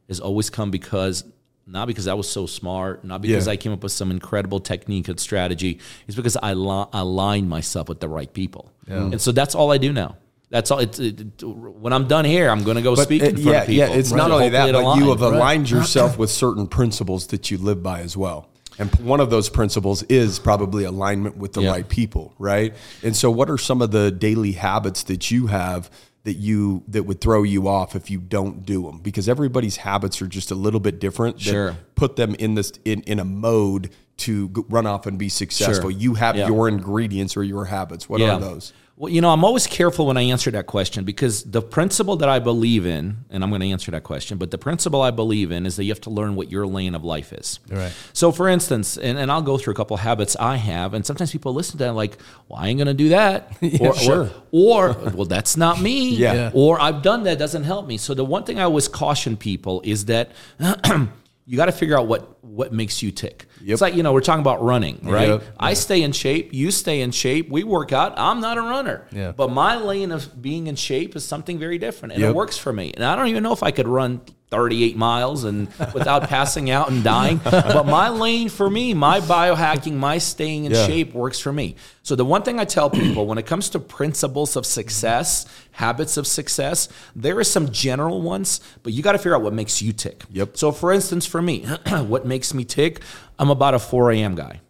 has 0.08 0.20
always 0.20 0.50
come 0.50 0.72
because 0.72 1.24
not 1.66 1.88
because 1.88 2.08
I 2.08 2.14
was 2.14 2.28
so 2.30 2.46
smart, 2.46 3.06
not 3.06 3.22
because 3.22 3.46
Yeah. 3.48 3.54
I 3.54 3.58
came 3.58 3.72
up 3.72 3.84
with 3.84 3.94
some 3.94 4.12
incredible 4.12 4.60
technique 4.60 5.08
and 5.08 5.18
strategy. 5.18 5.80
It's 6.08 6.16
because 6.18 6.36
I 6.44 6.54
li- 6.54 6.86
aligned 6.92 7.48
myself 7.50 7.88
with 7.88 8.02
the 8.02 8.10
right 8.10 8.32
people. 8.34 8.72
And 8.88 9.22
so 9.22 9.32
that's 9.32 9.56
all 9.56 9.72
I 9.72 9.78
do 9.78 9.94
now. 9.94 10.18
That's 10.50 10.70
all. 10.72 10.80
It's, 10.80 11.00
it, 11.00 11.22
it- 11.22 11.44
when 11.44 11.94
I'm 11.94 12.08
done 12.10 12.26
here, 12.26 12.50
I'm 12.50 12.64
going 12.64 12.76
to 12.76 12.82
go 12.84 12.96
But 12.98 13.04
speak 13.04 13.24
uh, 13.24 13.28
in 13.28 13.36
front 13.38 13.46
yeah, 13.48 13.62
of 13.62 13.68
people. 13.68 13.90
yeah, 13.90 13.98
it's 13.98 14.12
Right. 14.12 14.18
not 14.18 14.32
only 14.32 14.50
that, 14.50 14.72
but 14.74 14.76
it 14.76 14.98
you 15.00 15.10
have 15.10 15.22
aligned. 15.22 15.36
aligned 15.38 15.70
yourself 15.70 16.18
with 16.18 16.30
certain 16.30 16.68
principles 16.68 17.28
that 17.28 17.50
you 17.50 17.58
live 17.58 17.82
by 17.82 18.02
as 18.02 18.18
well. 18.18 18.50
And 18.78 18.94
one 19.00 19.20
of 19.22 19.30
those 19.30 19.50
principles 19.50 20.04
is 20.04 20.40
probably 20.40 20.84
alignment 20.84 21.38
with 21.38 21.54
the 21.54 21.62
Yeah. 21.62 21.72
right 21.72 21.88
people, 21.88 22.34
right? 22.40 22.74
And 23.04 23.16
so, 23.16 23.32
what 23.32 23.50
are 23.50 23.58
some 23.58 23.82
of 23.82 23.92
the 23.92 24.12
daily 24.12 24.52
habits 24.52 25.04
that 25.04 25.32
you 25.32 25.48
have 25.48 25.90
that 26.24 26.34
you 26.36 26.84
that 26.88 27.04
would 27.04 27.20
throw 27.22 27.44
you 27.44 27.68
off 27.68 27.96
if 27.96 28.10
you 28.10 28.20
don't 28.20 28.66
do 28.66 28.84
them? 28.84 29.00
Because 29.00 29.28
everybody's 29.28 29.78
habits 29.78 30.22
are 30.22 30.28
just 30.28 30.52
a 30.52 30.56
little 30.56 30.80
bit 30.80 31.00
different. 31.00 31.38
that 31.38 31.44
Sure. 31.44 31.78
Put 31.96 32.16
them 32.16 32.36
in 32.36 32.56
this 32.56 32.72
in 32.86 33.02
in 33.02 33.20
a 33.20 33.26
mode 33.26 33.90
to 34.18 34.66
run 34.70 34.86
off 34.86 35.06
and 35.06 35.18
be 35.18 35.28
successful. 35.28 35.90
Sure. 35.90 36.00
You 36.00 36.14
have 36.16 36.36
Yeah. 36.36 36.48
your 36.48 36.68
ingredients 36.68 37.36
or 37.36 37.44
your 37.44 37.66
habits. 37.66 38.08
What 38.08 38.22
are 38.22 38.40
those? 38.40 38.72
Well, 38.96 39.12
you 39.12 39.22
know, 39.22 39.32
I'm 39.32 39.44
always 39.44 39.66
careful 39.66 40.06
when 40.06 40.18
I 40.18 40.22
answer 40.22 40.52
that 40.52 40.68
question 40.68 41.04
because 41.04 41.44
the 41.44 41.64
principle 41.64 42.16
that 42.18 42.30
I 42.30 42.38
believe 42.38 42.86
in, 42.86 43.26
and 43.32 43.44
I'm 43.44 43.50
going 43.50 43.62
to 43.62 43.70
answer 43.72 43.90
that 43.90 44.04
question, 44.04 44.38
but 44.38 44.52
the 44.52 44.60
principle 44.60 45.02
I 45.02 45.10
believe 45.10 45.52
in 45.52 45.66
is 45.66 45.78
that 45.78 45.84
you 45.86 45.92
have 45.92 46.02
to 46.02 46.12
learn 46.12 46.36
what 46.36 46.52
your 46.52 46.68
lane 46.68 46.94
of 46.94 47.04
life 47.04 47.34
is. 47.34 47.60
Right. 47.70 47.92
So, 48.14 48.32
for 48.32 48.48
instance, 48.48 48.96
and, 48.96 49.18
and 49.18 49.32
I'll 49.32 49.42
go 49.42 49.58
through 49.58 49.74
a 49.74 49.76
couple 49.76 49.96
of 49.96 50.02
habits 50.02 50.36
I 50.40 50.58
have, 50.58 50.94
and 50.94 51.04
sometimes 51.04 51.32
people 51.32 51.56
listen 51.56 51.80
to 51.80 51.86
that 51.86 51.94
like, 51.94 52.20
well, 52.48 52.60
I 52.60 52.68
ain't 52.68 52.78
going 52.78 52.86
to 52.86 52.94
do 52.94 53.10
that. 53.10 53.52
or, 53.82 53.96
sure. 53.96 54.30
Or, 54.52 54.90
or, 54.90 55.10
well, 55.10 55.26
that's 55.26 55.58
not 55.58 55.82
me. 55.82 56.10
Yeah. 56.16 56.34
Yeah. 56.34 56.52
Or 56.54 56.80
I've 56.80 57.02
done 57.02 57.24
that, 57.24 57.40
doesn't 57.40 57.64
help 57.64 57.88
me. 57.88 57.98
So, 57.98 58.14
the 58.14 58.24
one 58.24 58.44
thing 58.44 58.60
I 58.60 58.64
always 58.64 58.88
caution 58.88 59.38
people 59.38 59.82
is 59.84 60.06
that. 60.06 60.32
You 61.46 61.58
got 61.58 61.66
to 61.66 61.72
figure 61.74 61.98
out 61.98 62.08
what 62.08 62.42
what 62.44 62.72
makes 62.72 63.02
you 63.04 63.12
tick. 63.12 63.48
It's 63.66 63.82
like 63.82 63.96
you 63.96 64.04
know 64.04 64.14
we're 64.14 64.22
talking 64.22 64.42
about 64.42 64.64
running, 64.64 65.00
right? 65.04 65.28
Yep. 65.30 65.44
I 65.60 65.74
stay 65.74 66.02
in 66.02 66.12
shape. 66.14 66.54
You 66.54 66.72
stay 66.72 67.02
in 67.02 67.12
shape. 67.12 67.50
We 67.50 67.64
work 67.64 67.92
out. 67.92 68.14
I'm 68.18 68.40
not 68.40 68.58
a 68.58 68.62
runner. 68.62 69.08
Yeah. 69.12 69.34
But 69.34 69.52
my 69.52 69.76
lane 69.76 70.12
of 70.12 70.42
being 70.42 70.68
in 70.68 70.76
shape 70.76 71.16
is 71.18 71.26
something 71.26 71.60
very 71.60 71.78
different, 71.78 72.14
and 72.14 72.22
Yep. 72.22 72.30
it 72.30 72.36
works 72.36 72.58
for 72.58 72.72
me. 72.72 72.94
And 72.96 73.04
I 73.04 73.16
don't 73.18 73.28
even 73.28 73.44
know 73.44 73.52
if 73.54 73.62
I 73.64 73.72
could 73.72 73.88
run 73.90 74.22
38 74.52 74.96
miles 74.96 75.44
and 75.46 75.68
without 75.94 76.30
passing 76.30 76.70
out 76.70 76.90
and 76.92 77.04
dying. 77.04 77.42
But 77.44 77.88
my 77.88 78.08
lane 78.10 78.48
for 78.50 78.70
me, 78.70 78.94
my 78.94 79.20
biohacking, 79.20 79.94
my 79.96 80.20
staying 80.20 80.66
in 80.66 80.72
Yeah. 80.74 80.86
shape 80.86 81.14
works 81.14 81.40
for 81.40 81.52
me. 81.52 81.76
So 82.04 82.16
the 82.16 82.24
one 82.26 82.44
thing 82.44 82.60
I 82.60 82.66
tell 82.66 82.90
people 82.90 83.26
when 83.26 83.38
it 83.38 83.46
comes 83.48 83.70
to 83.70 83.80
principles 83.80 84.56
of 84.56 84.66
success, 84.66 85.46
habits 85.74 86.18
of 86.18 86.26
success, 86.26 86.88
there 87.16 87.38
are 87.38 87.44
some 87.44 87.72
general 87.72 88.22
ones, 88.22 88.62
but 88.82 88.94
you 88.94 89.04
got 89.04 89.12
to 89.14 89.18
figure 89.18 89.36
out 89.36 89.42
what 89.42 89.54
makes 89.54 89.82
you 89.82 89.92
tick. 89.92 90.24
Yep. 90.32 90.58
So 90.58 90.72
for 90.72 90.92
instance, 90.94 91.26
for 91.26 91.42
me, 91.42 91.66
what 91.90 92.26
makes 92.26 92.54
me 92.54 92.64
tick? 92.64 93.02
I'm 93.38 93.50
about 93.50 93.74
a 93.74 93.80
4 93.80 94.12
a.m. 94.12 94.36
guy. 94.36 94.62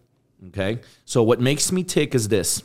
Okay. 0.48 0.80
So 1.04 1.22
what 1.22 1.40
makes 1.40 1.72
me 1.72 1.84
tick 1.84 2.14
is 2.14 2.28
this. 2.28 2.62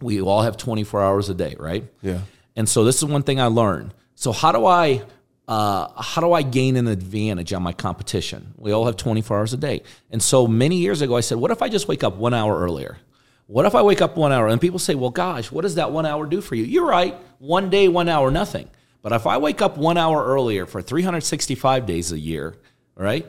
We 0.00 0.20
all 0.20 0.42
have 0.42 0.56
24 0.56 1.02
hours 1.02 1.28
a 1.28 1.34
day, 1.34 1.54
right? 1.58 1.84
Yeah. 2.02 2.20
And 2.56 2.68
so 2.68 2.84
this 2.84 2.96
is 2.96 3.04
one 3.04 3.22
thing 3.22 3.40
I 3.40 3.46
learned. 3.46 3.94
So 4.14 4.32
how 4.32 4.52
do 4.52 4.66
I 4.66 5.02
uh, 5.46 6.00
how 6.00 6.22
do 6.22 6.32
I 6.32 6.42
gain 6.42 6.76
an 6.76 6.88
advantage 6.88 7.52
on 7.52 7.62
my 7.62 7.72
competition? 7.72 8.54
We 8.56 8.72
all 8.72 8.86
have 8.86 8.96
24 8.96 9.38
hours 9.38 9.52
a 9.52 9.58
day. 9.58 9.82
And 10.10 10.22
so 10.22 10.46
many 10.46 10.76
years 10.76 11.02
ago 11.02 11.16
I 11.16 11.20
said, 11.20 11.38
what 11.38 11.50
if 11.50 11.60
I 11.60 11.68
just 11.68 11.86
wake 11.86 12.02
up 12.02 12.16
one 12.16 12.32
hour 12.32 12.58
earlier? 12.58 12.98
What 13.46 13.66
if 13.66 13.74
I 13.74 13.82
wake 13.82 14.00
up 14.00 14.16
one 14.16 14.32
hour? 14.32 14.48
And 14.48 14.58
people 14.58 14.78
say, 14.78 14.94
well, 14.94 15.10
gosh, 15.10 15.52
what 15.52 15.62
does 15.62 15.74
that 15.74 15.92
one 15.92 16.06
hour 16.06 16.26
do 16.26 16.40
for 16.40 16.54
you? 16.54 16.64
You're 16.64 16.86
right. 16.86 17.14
One 17.44 17.68
day, 17.68 17.88
one 17.88 18.08
hour, 18.08 18.30
nothing. 18.30 18.68
But 19.02 19.12
if 19.12 19.26
I 19.26 19.36
wake 19.36 19.60
up 19.60 19.76
one 19.76 19.98
hour 19.98 20.24
earlier 20.24 20.64
for 20.64 20.80
365 20.80 21.84
days 21.84 22.10
a 22.10 22.18
year, 22.18 22.56
right? 22.96 23.26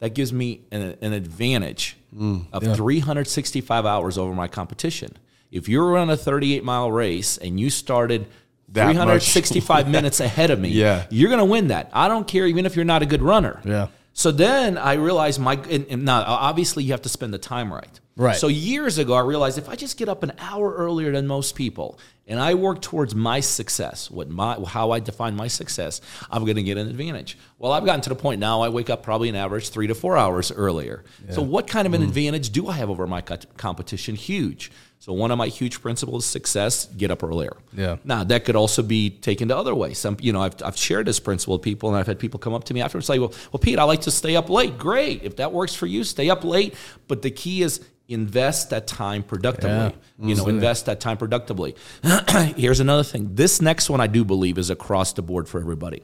That 0.00 0.10
gives 0.12 0.32
me 0.32 0.62
an, 0.72 0.96
an 1.00 1.12
advantage 1.12 1.96
mm, 2.14 2.46
of 2.52 2.62
365 2.76 3.86
hours 3.86 4.18
over 4.18 4.34
my 4.34 4.48
competition. 4.48 5.16
If 5.52 5.68
you're 5.68 5.88
running 5.88 6.12
a 6.12 6.16
38 6.16 6.64
mile 6.64 6.90
race 6.90 7.38
and 7.38 7.60
you 7.60 7.70
started 7.70 8.26
That 8.70 8.86
365 8.92 9.88
minutes 9.96 10.18
ahead 10.18 10.50
of 10.50 10.58
me, 10.58 10.70
Yeah. 10.70 11.06
you're 11.10 11.28
going 11.30 11.38
to 11.38 11.44
win 11.44 11.68
that. 11.68 11.90
I 11.92 12.08
don't 12.08 12.26
care, 12.26 12.46
even 12.46 12.66
if 12.66 12.74
you're 12.74 12.84
not 12.84 13.02
a 13.02 13.06
good 13.06 13.22
runner. 13.22 13.60
Yeah. 13.64 13.86
So 14.16 14.30
then 14.30 14.78
I 14.78 14.92
realized 14.94 15.40
my, 15.40 15.54
and, 15.68 15.86
and 15.90 16.04
now 16.04 16.22
obviously 16.24 16.84
you 16.84 16.92
have 16.92 17.02
to 17.02 17.08
spend 17.08 17.34
the 17.34 17.38
time 17.38 17.72
right. 17.72 18.00
Right. 18.16 18.36
So 18.36 18.46
years 18.46 18.96
ago, 18.98 19.12
I 19.14 19.22
realized 19.22 19.58
if 19.58 19.68
I 19.68 19.74
just 19.74 19.96
get 19.98 20.08
up 20.08 20.22
an 20.22 20.32
hour 20.38 20.72
earlier 20.72 21.10
than 21.10 21.26
most 21.26 21.56
people 21.56 21.98
and 22.28 22.38
I 22.38 22.54
work 22.54 22.80
towards 22.80 23.12
my 23.12 23.40
success, 23.40 24.08
what 24.08 24.30
my 24.30 24.54
how 24.68 24.92
I 24.92 25.00
define 25.00 25.34
my 25.34 25.48
success, 25.48 26.00
I'm 26.30 26.44
going 26.44 26.54
to 26.54 26.62
get 26.62 26.78
an 26.78 26.88
advantage. 26.88 27.36
Well, 27.58 27.72
I've 27.72 27.84
gotten 27.84 28.02
to 28.02 28.08
the 28.08 28.14
point 28.14 28.38
now 28.38 28.60
I 28.62 28.68
wake 28.68 28.88
up 28.88 29.02
probably 29.02 29.28
an 29.30 29.34
average 29.34 29.70
three 29.70 29.88
to 29.88 29.96
four 29.96 30.16
hours 30.16 30.52
earlier. 30.52 31.02
So 31.30 31.42
what 31.42 31.66
kind 31.66 31.86
of 31.88 31.92
Mm. 31.92 31.96
an 31.96 32.02
advantage 32.04 32.50
do 32.50 32.68
I 32.68 32.74
have 32.74 32.88
over 32.90 33.04
my 33.08 33.20
competition? 33.20 34.14
Huge. 34.14 34.70
So 35.04 35.12
one 35.12 35.30
of 35.30 35.36
my 35.36 35.48
huge 35.48 35.82
principles 35.82 36.24
success: 36.24 36.86
get 36.86 37.10
up 37.10 37.22
earlier. 37.22 37.54
Yeah. 37.74 37.98
Now 38.04 38.24
that 38.24 38.46
could 38.46 38.56
also 38.56 38.82
be 38.82 39.10
taken 39.10 39.48
the 39.48 39.56
other 39.56 39.74
way. 39.74 39.92
Some, 39.92 40.16
you 40.18 40.32
know, 40.32 40.40
I've, 40.40 40.54
I've 40.64 40.78
shared 40.78 41.04
this 41.04 41.20
principle 41.20 41.56
with 41.56 41.62
people, 41.62 41.90
and 41.90 41.98
I've 41.98 42.06
had 42.06 42.18
people 42.18 42.40
come 42.40 42.54
up 42.54 42.64
to 42.64 42.72
me 42.72 42.80
afterwards 42.80 43.10
and 43.10 43.14
say, 43.14 43.18
"Well, 43.18 43.34
well, 43.52 43.60
Pete, 43.60 43.78
I 43.78 43.84
like 43.84 44.00
to 44.02 44.10
stay 44.10 44.34
up 44.34 44.48
late. 44.48 44.78
Great, 44.78 45.22
if 45.22 45.36
that 45.36 45.52
works 45.52 45.74
for 45.74 45.84
you, 45.84 46.04
stay 46.04 46.30
up 46.30 46.42
late. 46.42 46.74
But 47.06 47.20
the 47.20 47.30
key 47.30 47.60
is 47.60 47.84
invest 48.08 48.70
that 48.70 48.86
time 48.86 49.22
productively. 49.22 49.94
Yeah, 50.18 50.26
You 50.26 50.36
know, 50.36 50.46
invest 50.46 50.86
that 50.86 51.00
time 51.00 51.18
productively. 51.18 51.74
Here's 52.56 52.80
another 52.80 53.02
thing. 53.02 53.34
This 53.34 53.60
next 53.60 53.90
one, 53.90 54.00
I 54.00 54.06
do 54.06 54.24
believe, 54.24 54.56
is 54.56 54.70
across 54.70 55.12
the 55.12 55.20
board 55.22 55.50
for 55.50 55.60
everybody. 55.60 56.02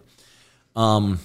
Um, 0.77 1.21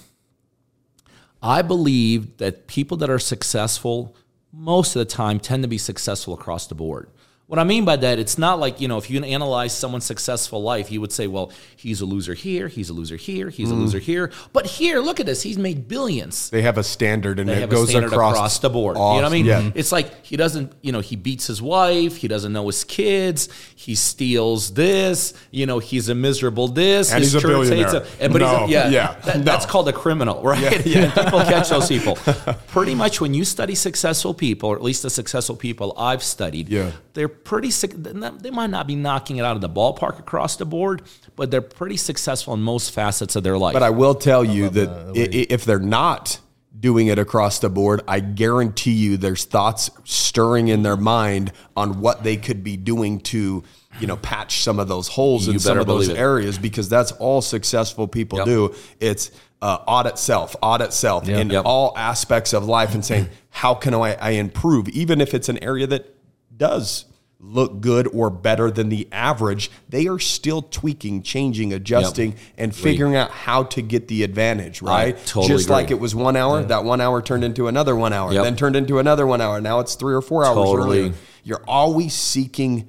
I 1.42 1.60
believe 1.60 2.38
that 2.38 2.68
people 2.68 2.96
that 2.98 3.10
are 3.10 3.18
successful 3.18 4.16
most 4.50 4.96
of 4.96 5.00
the 5.00 5.04
time 5.04 5.38
tend 5.38 5.62
to 5.62 5.68
be 5.68 5.76
successful 5.76 6.32
across 6.32 6.68
the 6.68 6.74
board. 6.74 7.10
What 7.48 7.60
I 7.60 7.64
mean 7.64 7.84
by 7.84 7.94
that, 7.94 8.18
it's 8.18 8.38
not 8.38 8.58
like, 8.58 8.80
you 8.80 8.88
know, 8.88 8.98
if 8.98 9.08
you 9.08 9.22
analyze 9.22 9.72
someone's 9.72 10.04
successful 10.04 10.64
life, 10.64 10.90
you 10.90 11.00
would 11.00 11.12
say, 11.12 11.28
well, 11.28 11.52
he's 11.76 12.00
a 12.00 12.04
loser 12.04 12.34
here, 12.34 12.66
he's 12.66 12.90
a 12.90 12.92
loser 12.92 13.14
here, 13.14 13.50
he's 13.50 13.70
a 13.70 13.72
mm-hmm. 13.72 13.82
loser 13.82 14.00
here. 14.00 14.32
But 14.52 14.66
here, 14.66 14.98
look 14.98 15.20
at 15.20 15.26
this, 15.26 15.42
he's 15.42 15.56
made 15.56 15.86
billions. 15.86 16.50
They 16.50 16.62
have 16.62 16.76
a 16.76 16.82
standard 16.82 17.38
and 17.38 17.48
They 17.48 17.62
it 17.62 17.70
goes 17.70 17.94
a 17.94 18.04
across, 18.04 18.34
across, 18.34 18.58
the 18.58 18.68
board. 18.68 18.96
You 18.96 19.02
know 19.02 19.14
what 19.14 19.24
I 19.24 19.28
mean? 19.28 19.44
Yeah. 19.44 19.60
Mm-hmm. 19.60 19.78
It's 19.78 19.92
like 19.92 20.26
he 20.26 20.36
doesn't, 20.36 20.72
you 20.82 20.90
know, 20.90 20.98
he 20.98 21.14
beats 21.14 21.46
his 21.46 21.62
wife, 21.62 22.16
he 22.16 22.26
doesn't 22.26 22.52
know 22.52 22.66
his 22.66 22.82
kids, 22.82 23.48
he 23.76 23.94
steals 23.94 24.74
this, 24.74 25.32
you 25.52 25.66
know, 25.66 25.78
he's 25.78 26.08
a 26.08 26.16
miserable 26.16 26.66
this, 26.66 27.12
And 27.12 27.22
his 27.22 27.32
he's 27.32 27.44
a 27.44 27.46
billionaire. 27.46 28.00
him. 28.00 28.06
And, 28.18 28.32
but 28.32 28.42
he's 28.42 28.50
a, 28.50 28.66
yeah, 28.68 28.88
yeah, 28.88 29.20
that- 29.20 29.36
no. 29.36 29.42
that's 29.44 29.66
called 29.66 29.88
a 29.88 29.92
criminal, 29.92 30.42
right? 30.42 30.84
Yeah, 30.84 31.14
people 31.14 31.38
catch 31.42 31.68
those 31.68 31.86
people. 31.86 32.16
Pretty 32.66 32.96
much 32.96 33.20
when 33.20 33.34
you 33.34 33.44
study 33.44 33.76
successful 33.76 34.34
people, 34.34 34.70
or 34.70 34.74
at 34.74 34.82
least 34.82 35.04
the 35.04 35.10
successful 35.10 35.54
people 35.54 35.94
I've 35.96 36.24
studied, 36.24 36.68
Yeah. 36.68 36.90
They're 37.16 37.28
pretty, 37.28 37.70
suc- 37.72 37.90
they 37.96 38.50
might 38.50 38.70
not 38.70 38.86
be 38.86 38.94
knocking 38.94 39.38
it 39.38 39.44
out 39.44 39.56
of 39.56 39.62
the 39.62 39.68
ballpark 39.68 40.20
across 40.20 40.54
the 40.56 40.64
board, 40.66 41.02
but 41.34 41.50
they're 41.50 41.60
pretty 41.62 41.96
successful 41.96 42.54
in 42.54 42.60
most 42.60 42.92
facets 42.92 43.34
of 43.34 43.42
their 43.42 43.58
life. 43.58 43.72
But 43.72 43.82
I 43.82 43.90
will 43.90 44.14
tell 44.14 44.44
you 44.44 44.68
that 44.68 44.88
i- 44.88 45.20
i- 45.20 45.46
if 45.50 45.64
they're 45.64 45.78
not 45.80 46.38
doing 46.78 47.06
it 47.06 47.18
across 47.18 47.58
the 47.58 47.70
board, 47.70 48.02
I 48.06 48.20
guarantee 48.20 48.92
you 48.92 49.16
there's 49.16 49.44
thoughts 49.44 49.90
stirring 50.04 50.68
in 50.68 50.82
their 50.82 50.96
mind 50.98 51.52
on 51.76 52.00
what 52.00 52.22
they 52.22 52.36
could 52.36 52.62
be 52.62 52.76
doing 52.76 53.18
to, 53.20 53.64
you 53.98 54.06
know, 54.06 54.16
patch 54.18 54.62
some 54.62 54.78
of 54.78 54.86
those 54.86 55.08
holes 55.08 55.48
in 55.48 55.58
some 55.58 55.78
of 55.78 55.86
those 55.86 56.08
it. 56.10 56.18
areas 56.18 56.58
because 56.58 56.90
that's 56.90 57.12
all 57.12 57.40
successful 57.40 58.06
people 58.06 58.38
Yep. 58.40 58.46
do. 58.46 58.74
It's 59.00 59.30
uh, 59.62 59.78
audit 59.86 60.18
self, 60.18 60.54
audit 60.60 60.92
self 60.92 61.26
in 61.30 61.48
Yep. 61.48 61.62
all 61.64 61.94
aspects 61.96 62.52
of 62.52 62.66
life 62.66 62.94
and 62.94 63.02
saying, 63.02 63.30
how 63.48 63.72
can 63.72 63.94
I, 63.94 64.12
I 64.20 64.30
improve? 64.32 64.86
Even 64.90 65.22
if 65.22 65.32
it's 65.32 65.48
an 65.48 65.56
area 65.64 65.86
that 65.86 66.14
does 66.56 67.04
look 67.38 67.80
good 67.80 68.08
or 68.08 68.30
better 68.30 68.70
than 68.70 68.88
the 68.88 69.06
average, 69.12 69.70
they 69.88 70.08
are 70.08 70.18
still 70.18 70.62
tweaking, 70.62 71.22
changing, 71.22 71.72
adjusting, 71.72 72.34
and 72.56 72.74
figuring 72.74 73.14
out 73.14 73.30
how 73.30 73.62
to 73.62 73.82
get 73.82 74.08
the 74.08 74.22
advantage, 74.22 74.80
right? 74.82 75.16
totally 75.26 75.48
Just 75.48 75.68
like 75.68 75.90
it 75.90 76.00
was 76.00 76.14
one 76.14 76.34
hour, 76.34 76.62
that 76.64 76.82
one 76.84 77.00
hour 77.00 77.20
turned 77.22 77.44
into 77.44 77.68
another 77.68 77.94
one 77.94 78.12
hour, 78.12 78.32
Yep. 78.32 78.42
then 78.42 78.56
turned 78.56 78.74
into 78.74 78.98
another 78.98 79.26
one 79.26 79.40
hour. 79.40 79.60
Now 79.60 79.80
it's 79.80 79.94
three 79.94 80.14
or 80.14 80.22
four 80.22 80.44
hours 80.44 80.56
Totally. 80.56 80.98
earlier. 81.00 81.14
You're 81.44 81.62
always 81.68 82.14
seeking 82.14 82.88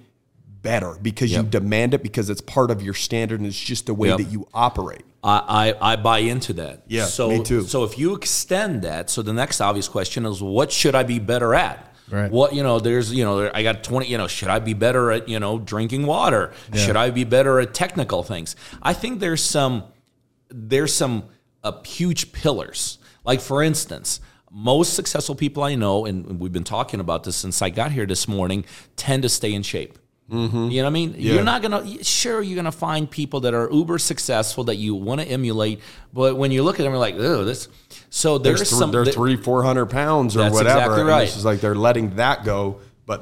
better 0.62 0.97
because 1.01 1.32
you 1.32 1.43
demand 1.43 1.93
it 1.93 2.01
because 2.01 2.30
it's 2.30 2.41
part 2.41 2.71
of 2.71 2.82
your 2.82 2.93
standard 2.93 3.39
and 3.39 3.47
it's 3.47 3.60
just 3.60 3.86
the 3.86 3.93
way 3.93 4.10
Yep. 4.10 4.17
that 4.17 4.23
you 4.32 4.47
operate. 4.53 5.03
I, 5.23 5.73
I, 5.82 5.91
I 5.93 5.95
buy 5.97 6.19
into 6.19 6.53
that. 6.53 6.84
Yeah, 6.88 7.06
so, 7.06 7.30
me 7.30 7.43
too. 7.43 7.63
So 7.63 7.84
if 7.84 7.97
you 7.99 8.15
extend 8.15 8.82
that, 8.84 9.10
so 9.10 9.21
the 9.21 9.34
next 9.34 9.62
obvious 9.62 9.88
question 9.88 10.25
is, 10.25 10.41
what 10.41 10.71
should 10.71 10.95
I 10.95 11.03
be 11.03 11.19
better 11.19 11.53
at? 11.53 11.87
Right. 12.10 12.32
What 12.32 12.54
you 12.54 12.63
know, 12.63 12.80
there's 12.80 13.13
you 13.13 13.24
know, 13.24 13.52
I 13.54 13.63
got 13.63 13.84
twenty. 13.84 14.08
You 14.08 14.17
know, 14.17 14.28
should 14.28 14.48
I 14.50 14.60
be 14.60 14.74
better 14.74 15.12
at 15.12 15.28
you 15.28 15.39
know 15.39 15.60
drinking 15.60 16.06
water? 16.06 16.54
Should 16.74 16.96
I 16.96 17.10
be 17.10 17.24
better 17.24 17.60
at 17.60 17.74
technical 17.74 18.24
things? 18.24 18.56
I 18.82 18.93
think 18.93 19.20
there's 19.20 19.43
some 19.43 19.84
there's 20.50 20.93
some 20.93 21.24
uh, 21.63 21.84
huge 21.84 22.32
pillars. 22.32 22.98
Like 23.26 23.41
for 23.41 23.62
instance, 23.62 24.22
most 24.50 24.93
successful 24.93 25.36
people 25.36 25.63
I 25.63 25.76
know, 25.76 26.06
and 26.06 26.39
we've 26.39 26.54
been 26.54 26.63
talking 26.63 27.00
about 27.02 27.24
this 27.24 27.36
since 27.36 27.62
I 27.62 27.70
got 27.70 27.91
here 27.91 28.06
this 28.06 28.28
morning, 28.28 28.63
tend 28.96 29.24
to 29.24 29.30
stay 29.30 29.54
in 29.54 29.63
shape. 29.63 30.00
You 30.72 30.82
know 30.82 30.84
what 30.84 30.89
I 30.89 30.89
mean? 30.89 31.15
You're 31.17 31.43
not 31.43 31.62
gonna. 31.62 32.04
Sure, 32.04 32.41
you're 32.41 32.58
gonna 32.58 32.70
find 32.72 33.10
people 33.10 33.39
that 33.41 33.54
are 33.54 33.70
uber 33.72 33.98
successful 33.98 34.65
that 34.65 34.76
you 34.76 34.93
want 34.93 35.22
to 35.22 35.28
emulate, 35.28 35.80
but 36.13 36.36
when 36.36 36.52
you 36.52 36.63
look 36.63 36.82
at 36.82 36.84
them, 36.84 36.91
you're 36.91 37.00
like, 37.00 37.15
oh, 37.15 37.46
this. 37.46 37.70
So 38.10 38.38
there's 38.38 38.60
There's 38.60 38.70
th- 38.70 38.80
some. 38.80 38.91
they're 38.91 39.04
th- 39.04 39.15
three, 39.15 39.36
four 39.36 39.63
hundred 39.63 39.88
pounds 39.88 40.36
or 40.36 40.39
That's 40.39 40.54
whatever. 40.54 40.80
exactly 40.80 41.00
and 41.02 41.10
right. 41.10 41.28
It's 41.28 41.43
like 41.46 41.60
they're 41.62 41.76
letting 41.76 42.15
that 42.15 42.43
go, 42.46 42.80
but 43.06 43.22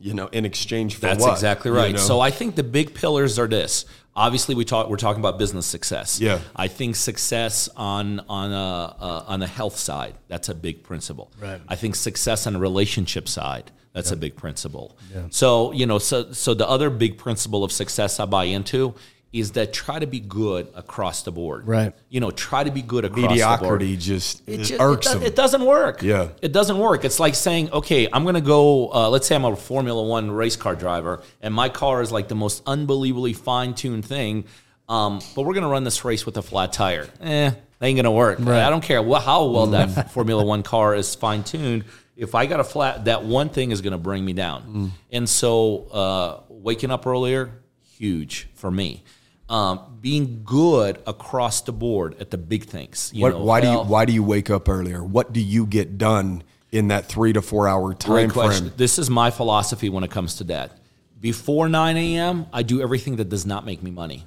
You 0.00 0.12
know, 0.14 0.26
in 0.26 0.44
exchange 0.44 0.96
for 0.96 1.02
That's 1.02 1.22
what? 1.22 1.32
exactly 1.32 1.70
You 1.70 1.76
right. 1.76 1.92
know? 1.94 1.98
So 2.00 2.20
I 2.20 2.30
think 2.30 2.56
the 2.56 2.62
big 2.64 2.94
pillars 2.94 3.38
are 3.38 3.46
this. 3.46 3.84
Obviously, 4.16 4.54
we 4.54 4.64
talk. 4.64 4.88
We're 4.88 4.96
talking 4.96 5.20
about 5.20 5.38
business 5.38 5.66
success. 5.66 6.20
Yeah. 6.20 6.38
I 6.54 6.68
think 6.68 6.94
success 6.94 7.68
on 7.76 8.20
on 8.28 8.52
a 8.52 8.96
uh, 9.00 9.24
on 9.26 9.40
the 9.40 9.46
health 9.48 9.76
side. 9.76 10.14
That's 10.28 10.48
a 10.48 10.54
big 10.54 10.82
principle. 10.84 11.32
Right. 11.40 11.60
I 11.66 11.74
think 11.76 11.96
success 11.96 12.46
on 12.46 12.52
the 12.52 12.60
relationship 12.60 13.28
side. 13.28 13.70
That's 13.92 14.10
a 14.10 14.16
big 14.16 14.34
principle. 14.36 14.96
Yeah. 15.12 15.22
So 15.30 15.72
you 15.72 15.86
know, 15.86 15.98
so 15.98 16.32
so 16.32 16.54
the 16.54 16.68
other 16.68 16.90
big 16.90 17.16
principle 17.18 17.64
of 17.64 17.72
success 17.72 18.20
I 18.20 18.26
buy 18.26 18.44
into 18.44 18.94
is 19.34 19.50
that 19.50 19.72
try 19.72 19.98
to 19.98 20.06
be 20.06 20.20
good 20.20 20.68
across 20.76 21.24
the 21.24 21.32
board. 21.32 21.66
Right. 21.66 21.92
You 22.08 22.20
know, 22.20 22.30
try 22.30 22.62
to 22.62 22.70
be 22.70 22.82
good 22.82 23.04
across 23.04 23.16
the 23.16 23.22
board 23.22 23.30
mediocrity 23.32 23.96
just 23.96 24.48
it, 24.48 24.60
it, 24.60 24.64
ju- 24.64 24.74
it 24.76 24.80
irks 24.80 25.12
do- 25.12 25.20
it 25.20 25.34
doesn't 25.34 25.66
work. 25.66 26.02
Yeah. 26.02 26.28
It 26.40 26.52
doesn't 26.52 26.78
work. 26.78 27.04
It's 27.04 27.18
like 27.18 27.34
saying, 27.34 27.72
okay, 27.72 28.06
I'm 28.12 28.22
going 28.22 28.36
to 28.36 28.40
go, 28.40 28.92
uh, 28.92 29.10
let's 29.10 29.26
say 29.26 29.34
I'm 29.34 29.44
a 29.44 29.56
Formula 29.56 30.00
One 30.04 30.30
race 30.30 30.54
car 30.54 30.76
driver, 30.76 31.20
and 31.42 31.52
my 31.52 31.68
car 31.68 32.00
is 32.00 32.12
like 32.12 32.28
the 32.28 32.36
most 32.36 32.62
unbelievably 32.64 33.32
fine 33.32 33.74
tuned 33.74 34.04
thing, 34.04 34.44
um, 34.88 35.18
but 35.34 35.42
we're 35.42 35.54
going 35.54 35.64
to 35.64 35.68
run 35.68 35.82
this 35.82 36.04
race 36.04 36.24
with 36.24 36.36
a 36.36 36.42
flat 36.42 36.72
tire. 36.72 37.08
Eh, 37.20 37.50
that 37.50 37.58
ain't 37.80 37.96
going 37.96 38.04
to 38.04 38.12
work. 38.12 38.38
Right. 38.38 38.62
I 38.62 38.70
don't 38.70 38.84
care 38.84 39.02
how 39.02 39.46
well 39.46 39.66
that 39.68 40.10
Formula 40.12 40.44
One 40.44 40.62
car 40.62 40.94
is 40.94 41.12
fine 41.16 41.42
tuned. 41.42 41.84
If 42.16 42.36
I 42.36 42.46
got 42.46 42.60
a 42.60 42.64
flat, 42.64 43.06
that 43.06 43.24
one 43.24 43.48
thing 43.48 43.72
is 43.72 43.80
going 43.80 43.94
to 43.94 43.98
bring 43.98 44.24
me 44.24 44.32
down. 44.32 44.62
Mm. 44.62 44.90
And 45.10 45.28
so 45.28 45.88
uh, 45.88 46.40
waking 46.48 46.92
up 46.92 47.04
earlier, 47.04 47.50
huge 47.82 48.48
for 48.54 48.70
me. 48.70 49.02
Um, 49.48 49.98
being 50.00 50.42
good 50.44 50.98
across 51.06 51.60
the 51.60 51.72
board 51.72 52.16
at 52.18 52.30
the 52.30 52.38
big 52.38 52.64
things. 52.64 53.10
You 53.14 53.22
What, 53.22 53.32
know, 53.32 53.44
why 53.44 53.60
do 53.60 53.70
you 53.70 53.78
why 53.78 54.04
do 54.06 54.12
you 54.12 54.22
wake 54.22 54.48
up 54.48 54.68
earlier? 54.68 55.04
What 55.04 55.32
do 55.34 55.40
you 55.40 55.66
get 55.66 55.98
done 55.98 56.42
in 56.72 56.88
that 56.88 57.06
three 57.06 57.32
to 57.34 57.42
four 57.42 57.68
hour 57.68 57.92
time 57.94 58.30
frame? 58.30 58.72
This 58.76 58.98
is 58.98 59.10
my 59.10 59.30
philosophy 59.30 59.90
when 59.90 60.02
it 60.02 60.10
comes 60.10 60.36
to 60.36 60.44
that. 60.44 60.78
Before 61.20 61.68
9 61.68 61.96
a.m., 61.96 62.46
I 62.52 62.62
do 62.62 62.82
everything 62.82 63.16
that 63.16 63.28
does 63.30 63.46
not 63.46 63.64
make 63.64 63.82
me 63.82 63.90
money. 63.90 64.24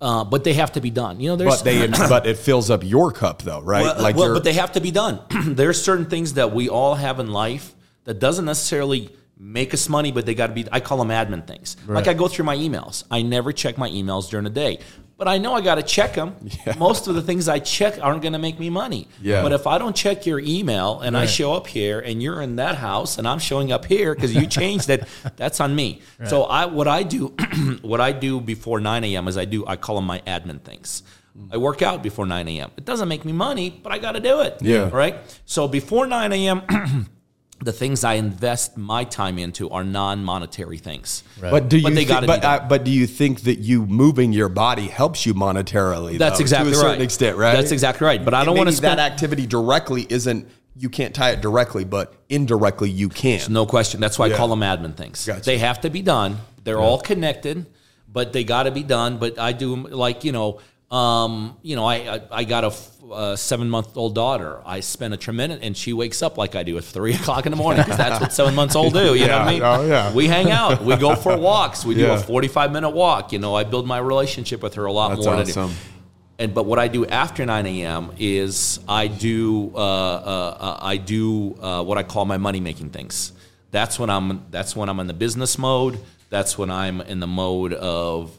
Uh, 0.00 0.24
but 0.24 0.44
they 0.44 0.52
have 0.54 0.72
to 0.72 0.80
be 0.80 0.90
done. 0.90 1.18
You 1.18 1.30
know, 1.30 1.36
there's 1.36 1.56
But 1.56 1.64
they 1.64 1.86
but 2.08 2.26
it 2.26 2.36
fills 2.38 2.70
up 2.70 2.82
your 2.84 3.10
cup 3.12 3.42
though, 3.42 3.60
right? 3.60 3.82
well, 3.82 4.02
like 4.02 4.16
well, 4.16 4.34
but 4.34 4.44
they 4.44 4.52
have 4.52 4.72
to 4.72 4.80
be 4.80 4.90
done. 4.90 5.20
There's 5.54 5.82
certain 5.82 6.06
things 6.06 6.34
that 6.34 6.52
we 6.52 6.68
all 6.68 6.94
have 6.94 7.18
in 7.18 7.32
life 7.32 7.74
that 8.04 8.20
doesn't 8.20 8.44
necessarily 8.44 9.10
make 9.40 9.72
us 9.72 9.88
money, 9.88 10.12
but 10.12 10.26
they 10.26 10.34
got 10.34 10.48
to 10.48 10.52
be. 10.52 10.66
I 10.70 10.80
call 10.80 10.98
them 10.98 11.08
admin 11.08 11.46
things. 11.46 11.76
Like 11.86 12.06
I 12.06 12.14
go 12.14 12.28
through 12.28 12.44
my 12.44 12.56
emails. 12.56 13.04
I 13.10 13.22
never 13.22 13.52
check 13.52 13.78
my 13.78 13.88
emails 13.88 14.28
during 14.28 14.44
the 14.44 14.50
day, 14.50 14.78
but 15.16 15.26
I 15.28 15.38
know 15.38 15.54
I 15.54 15.62
got 15.62 15.76
to 15.76 15.82
check 15.82 16.14
them. 16.14 16.36
Most 16.78 17.08
of 17.08 17.14
the 17.14 17.22
things 17.22 17.48
I 17.48 17.58
check 17.58 17.98
aren't 18.02 18.22
going 18.22 18.34
to 18.34 18.38
make 18.38 18.60
me 18.60 18.68
money. 18.70 19.08
Yeah. 19.20 19.42
But 19.42 19.52
if 19.52 19.66
I 19.66 19.78
don't 19.78 19.96
check 19.96 20.26
your 20.26 20.40
email 20.40 21.00
and 21.00 21.16
I 21.16 21.26
show 21.26 21.54
up 21.54 21.66
here 21.66 22.00
and 22.00 22.22
you're 22.22 22.42
in 22.42 22.56
that 22.56 22.76
house 22.76 23.18
and 23.18 23.26
I'm 23.26 23.38
showing 23.38 23.72
up 23.72 23.86
here 23.86 24.14
because 24.14 24.34
you 24.34 24.46
changed 24.46 24.90
it, 24.90 25.08
that's 25.36 25.58
on 25.60 25.74
me. 25.74 26.02
So 26.26 26.44
I 26.44 26.66
what 26.66 26.86
I 26.86 27.02
do 27.02 27.28
what 27.82 28.00
I 28.00 28.12
do 28.12 28.40
before 28.40 28.78
9 28.78 29.04
a.m. 29.04 29.26
is 29.26 29.38
I 29.38 29.46
do 29.46 29.66
I 29.66 29.76
call 29.76 29.96
them 29.96 30.04
my 30.06 30.20
admin 30.26 30.60
things. 30.60 31.02
I 31.50 31.56
work 31.56 31.80
out 31.80 32.02
before 32.02 32.26
9 32.26 32.48
a.m. 32.48 32.70
It 32.76 32.84
doesn't 32.84 33.08
make 33.08 33.24
me 33.24 33.32
money, 33.32 33.70
but 33.70 33.92
I 33.92 33.98
got 33.98 34.12
to 34.12 34.20
do 34.20 34.40
it. 34.40 34.58
Yeah. 34.60 34.90
Right. 34.92 35.16
So 35.46 35.68
before 35.68 36.06
9 36.06 36.32
a.m. 36.32 37.06
the 37.62 37.72
things 37.72 38.04
I 38.04 38.14
invest 38.14 38.76
my 38.76 39.04
time 39.04 39.38
into 39.38 39.68
are 39.70 39.84
non-monetary 39.84 40.78
things. 40.78 41.22
But 41.40 41.68
do 41.68 41.76
you? 41.76 41.82
But 41.82 41.94
they 41.94 42.04
thi- 42.04 42.08
gotta 42.08 42.22
be 42.22 42.26
but, 42.26 42.44
uh, 42.44 42.66
but 42.68 42.84
do 42.84 42.90
you 42.90 43.06
think 43.06 43.42
that 43.42 43.58
you 43.58 43.86
moving 43.86 44.32
your 44.32 44.48
body 44.48 44.88
helps 44.88 45.26
you 45.26 45.34
monetarily? 45.34 46.18
That's 46.18 46.38
though, 46.38 46.42
exactly 46.42 46.72
to 46.72 46.76
a 46.76 46.80
certain 46.80 46.98
right. 46.98 47.02
extent, 47.02 47.36
right? 47.36 47.52
That's 47.52 47.72
exactly 47.72 48.06
right. 48.06 48.24
But 48.24 48.34
I 48.34 48.44
don't 48.44 48.56
want 48.56 48.70
to 48.70 48.74
spend 48.74 48.98
that 48.98 49.12
activity 49.12 49.46
directly. 49.46 50.06
Isn't 50.08 50.48
you 50.76 50.88
can't 50.88 51.14
tie 51.14 51.30
it 51.30 51.42
directly, 51.42 51.84
but 51.84 52.14
indirectly 52.30 52.88
you 52.88 53.10
can. 53.10 53.40
No 53.52 53.66
question. 53.66 54.00
That's 54.00 54.18
why 54.18 54.28
Yeah. 54.28 54.34
I 54.34 54.36
call 54.38 54.48
them 54.48 54.60
admin 54.60 54.96
things. 54.96 55.26
Gotcha. 55.26 55.42
They 55.42 55.58
have 55.58 55.82
to 55.82 55.90
be 55.90 56.00
done. 56.00 56.38
They're 56.64 56.78
all 56.78 56.98
connected, 56.98 57.66
but 58.10 58.32
they 58.32 58.44
got 58.44 58.62
to 58.62 58.70
be 58.70 58.82
done. 58.82 59.18
But 59.18 59.38
I 59.38 59.52
do 59.52 59.76
like 59.76 60.24
you 60.24 60.32
know, 60.32 60.60
um, 60.90 61.56
you 61.62 61.76
know, 61.76 61.84
I 61.84 62.16
I, 62.16 62.20
I 62.32 62.44
got 62.44 62.64
a 62.64 62.68
f- 62.68 63.38
seven 63.38 63.70
month 63.70 63.96
old 63.96 64.14
daughter. 64.14 64.60
I 64.66 64.80
spend 64.80 65.14
a 65.14 65.16
tremendous, 65.16 65.60
and 65.62 65.76
she 65.76 65.92
wakes 65.92 66.22
up 66.22 66.36
like 66.36 66.56
I 66.56 66.62
do 66.64 66.76
at 66.78 66.84
three 66.84 67.14
o'clock 67.20 67.46
in 67.46 67.50
the 67.52 67.56
morning 67.56 67.82
because 67.82 67.96
that's 67.96 68.20
what 68.20 68.32
seven 68.32 68.54
months 68.54 68.74
old 68.74 68.92
do. 68.92 69.14
You 69.14 69.26
know 69.28 69.38
what 69.38 69.48
I 69.48 69.52
mean? 69.52 69.62
Oh, 69.62 69.86
yeah. 69.86 70.12
We 70.12 70.26
hang 70.26 70.50
out. 70.50 70.82
We 70.84 70.96
go 70.96 71.14
for 71.14 71.36
walks. 71.50 71.84
We 71.84 71.94
do 71.94 72.02
Yeah. 72.02 72.14
a 72.14 72.18
forty 72.18 72.48
five 72.48 72.72
minute 72.72 72.90
walk. 72.90 73.32
You 73.32 73.38
know, 73.38 73.54
I 73.54 73.64
build 73.64 73.86
my 73.86 73.98
relationship 73.98 74.62
with 74.62 74.74
her 74.74 74.84
a 74.86 74.92
lot 74.92 75.10
That's 75.10 75.26
more. 75.26 75.34
awesome. 75.36 75.68
Than, 75.68 75.76
and 76.40 76.54
but 76.54 76.64
what 76.64 76.78
I 76.78 76.88
do 76.88 77.04
after 77.04 77.44
9 77.44 77.66
a.m. 77.66 78.12
is 78.18 78.80
I 78.88 79.08
do 79.08 79.72
uh, 79.74 79.78
uh, 79.78 80.56
uh, 80.58 80.78
I 80.80 80.96
do 80.96 81.54
uh, 81.60 81.84
what 81.84 81.98
I 81.98 82.02
call 82.02 82.24
my 82.24 82.38
money 82.38 82.60
making 82.60 82.90
things. 82.90 83.32
That's 83.72 83.98
when 83.98 84.08
I'm 84.08 84.46
that's 84.50 84.74
when 84.74 84.88
I'm 84.88 84.98
in 85.00 85.06
the 85.06 85.12
business 85.12 85.58
mode. 85.58 86.00
That's 86.30 86.56
when 86.56 86.70
I'm 86.70 87.02
in 87.02 87.20
the 87.20 87.26
mode 87.26 87.74
of 87.74 88.32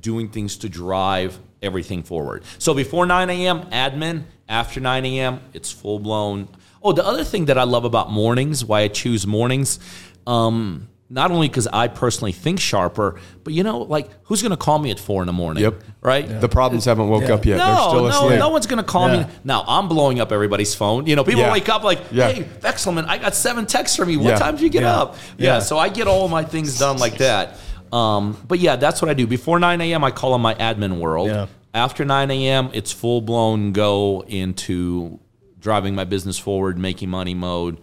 doing 0.00 0.28
things 0.28 0.58
to 0.58 0.68
drive 0.68 1.38
everything 1.62 2.02
forward. 2.02 2.44
So 2.58 2.74
before 2.74 3.06
9 3.06 3.30
a.m. 3.30 3.62
admin. 3.70 4.24
After 4.48 4.78
9 4.78 5.04
a.m. 5.04 5.40
it's 5.54 5.72
full 5.72 5.98
blown. 5.98 6.48
Oh, 6.82 6.92
the 6.92 7.04
other 7.04 7.24
thing 7.24 7.46
that 7.46 7.58
I 7.58 7.64
love 7.64 7.84
about 7.84 8.12
mornings, 8.12 8.64
why 8.64 8.82
I 8.82 8.88
choose 8.88 9.26
mornings. 9.26 9.80
Um, 10.24 10.88
not 11.08 11.30
only 11.32 11.48
because 11.48 11.66
I 11.72 11.86
personally 11.88 12.32
think 12.32 12.58
sharper, 12.60 13.18
but 13.44 13.52
you 13.52 13.62
know, 13.64 13.78
like 13.78 14.08
who's 14.24 14.42
going 14.42 14.50
to 14.50 14.56
call 14.56 14.78
me 14.78 14.90
at 14.92 14.98
four 15.00 15.22
in 15.22 15.26
the 15.26 15.32
morning? 15.32 15.62
Yep. 15.64 15.82
Right. 16.00 16.28
The 16.40 16.48
problems 16.48 16.84
haven't 16.84 17.08
woke 17.08 17.24
up 17.24 17.44
yet. 17.44 17.58
They're 17.58 17.66
No, 17.66 17.88
still 17.88 18.02
no, 18.02 18.06
asleep. 18.06 18.38
no 18.38 18.48
one's 18.50 18.66
gonna 18.68 18.84
call 18.84 19.08
Yeah. 19.08 19.22
me. 19.24 19.26
Now 19.42 19.64
I'm 19.66 19.88
blowing 19.88 20.20
up 20.20 20.30
everybody's 20.30 20.74
phone. 20.76 21.06
You 21.06 21.16
know, 21.16 21.24
people 21.24 21.42
Yeah. 21.42 21.52
wake 21.52 21.68
up 21.68 21.82
like, 21.82 22.00
Yeah. 22.12 22.30
"Hey, 22.30 22.42
Vekselman, 22.60 23.06
I 23.08 23.18
got 23.18 23.34
seven 23.34 23.66
texts 23.66 23.96
from 23.96 24.10
you. 24.10 24.18
What 24.20 24.30
Yeah. 24.30 24.38
time 24.38 24.54
did 24.54 24.62
you 24.62 24.68
get 24.68 24.82
Yeah. 24.82 25.00
up?" 25.00 25.16
Yeah. 25.38 25.54
Yeah. 25.54 25.58
so 25.60 25.76
I 25.78 25.88
get 25.88 26.06
all 26.06 26.28
my 26.28 26.44
things 26.44 26.78
done 26.78 26.98
like 26.98 27.18
that. 27.18 27.56
Um, 27.96 28.36
but 28.46 28.58
yeah, 28.58 28.76
that's 28.76 29.00
what 29.00 29.10
I 29.10 29.14
do. 29.14 29.26
Before 29.26 29.58
9 29.58 29.80
a.m., 29.80 30.04
I 30.04 30.10
call 30.10 30.34
on 30.34 30.40
my 30.40 30.54
admin 30.54 30.98
world. 30.98 31.28
Yeah. 31.28 31.46
After 31.72 32.04
9 32.04 32.30
a.m., 32.30 32.70
it's 32.72 32.92
full 32.92 33.20
blown 33.20 33.72
go 33.72 34.22
into 34.26 35.18
driving 35.58 35.94
my 35.94 36.04
business 36.04 36.38
forward, 36.38 36.78
making 36.78 37.10
money 37.10 37.34
mode. 37.34 37.80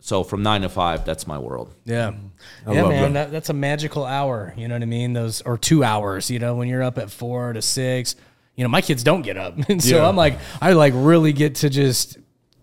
So 0.00 0.24
from 0.24 0.42
nine 0.42 0.62
to 0.62 0.68
five, 0.68 1.04
that's 1.04 1.28
my 1.28 1.38
world. 1.38 1.72
Yeah. 1.84 2.12
yeah, 2.66 2.82
man, 2.82 3.12
that. 3.12 3.26
that, 3.26 3.30
that's 3.30 3.50
a 3.50 3.54
magical 3.54 4.04
hour. 4.04 4.52
You 4.56 4.66
know 4.66 4.74
what 4.74 4.82
I 4.82 4.86
mean? 4.86 5.12
Those 5.12 5.42
or 5.42 5.56
two 5.56 5.84
hours. 5.84 6.28
You 6.28 6.40
know, 6.40 6.56
when 6.56 6.66
you're 6.66 6.82
up 6.82 6.98
at 6.98 7.08
four 7.10 7.52
to 7.52 7.62
six. 7.62 8.16
You 8.56 8.64
know, 8.64 8.68
my 8.68 8.82
kids 8.82 9.02
don't 9.02 9.22
get 9.22 9.36
up, 9.38 9.56
and 9.68 9.82
so 9.82 9.96
Yeah. 9.96 10.08
I'm 10.08 10.16
like, 10.16 10.38
I 10.60 10.72
like 10.72 10.92
really 10.96 11.32
get 11.32 11.54
to 11.56 11.70
just 11.70 12.18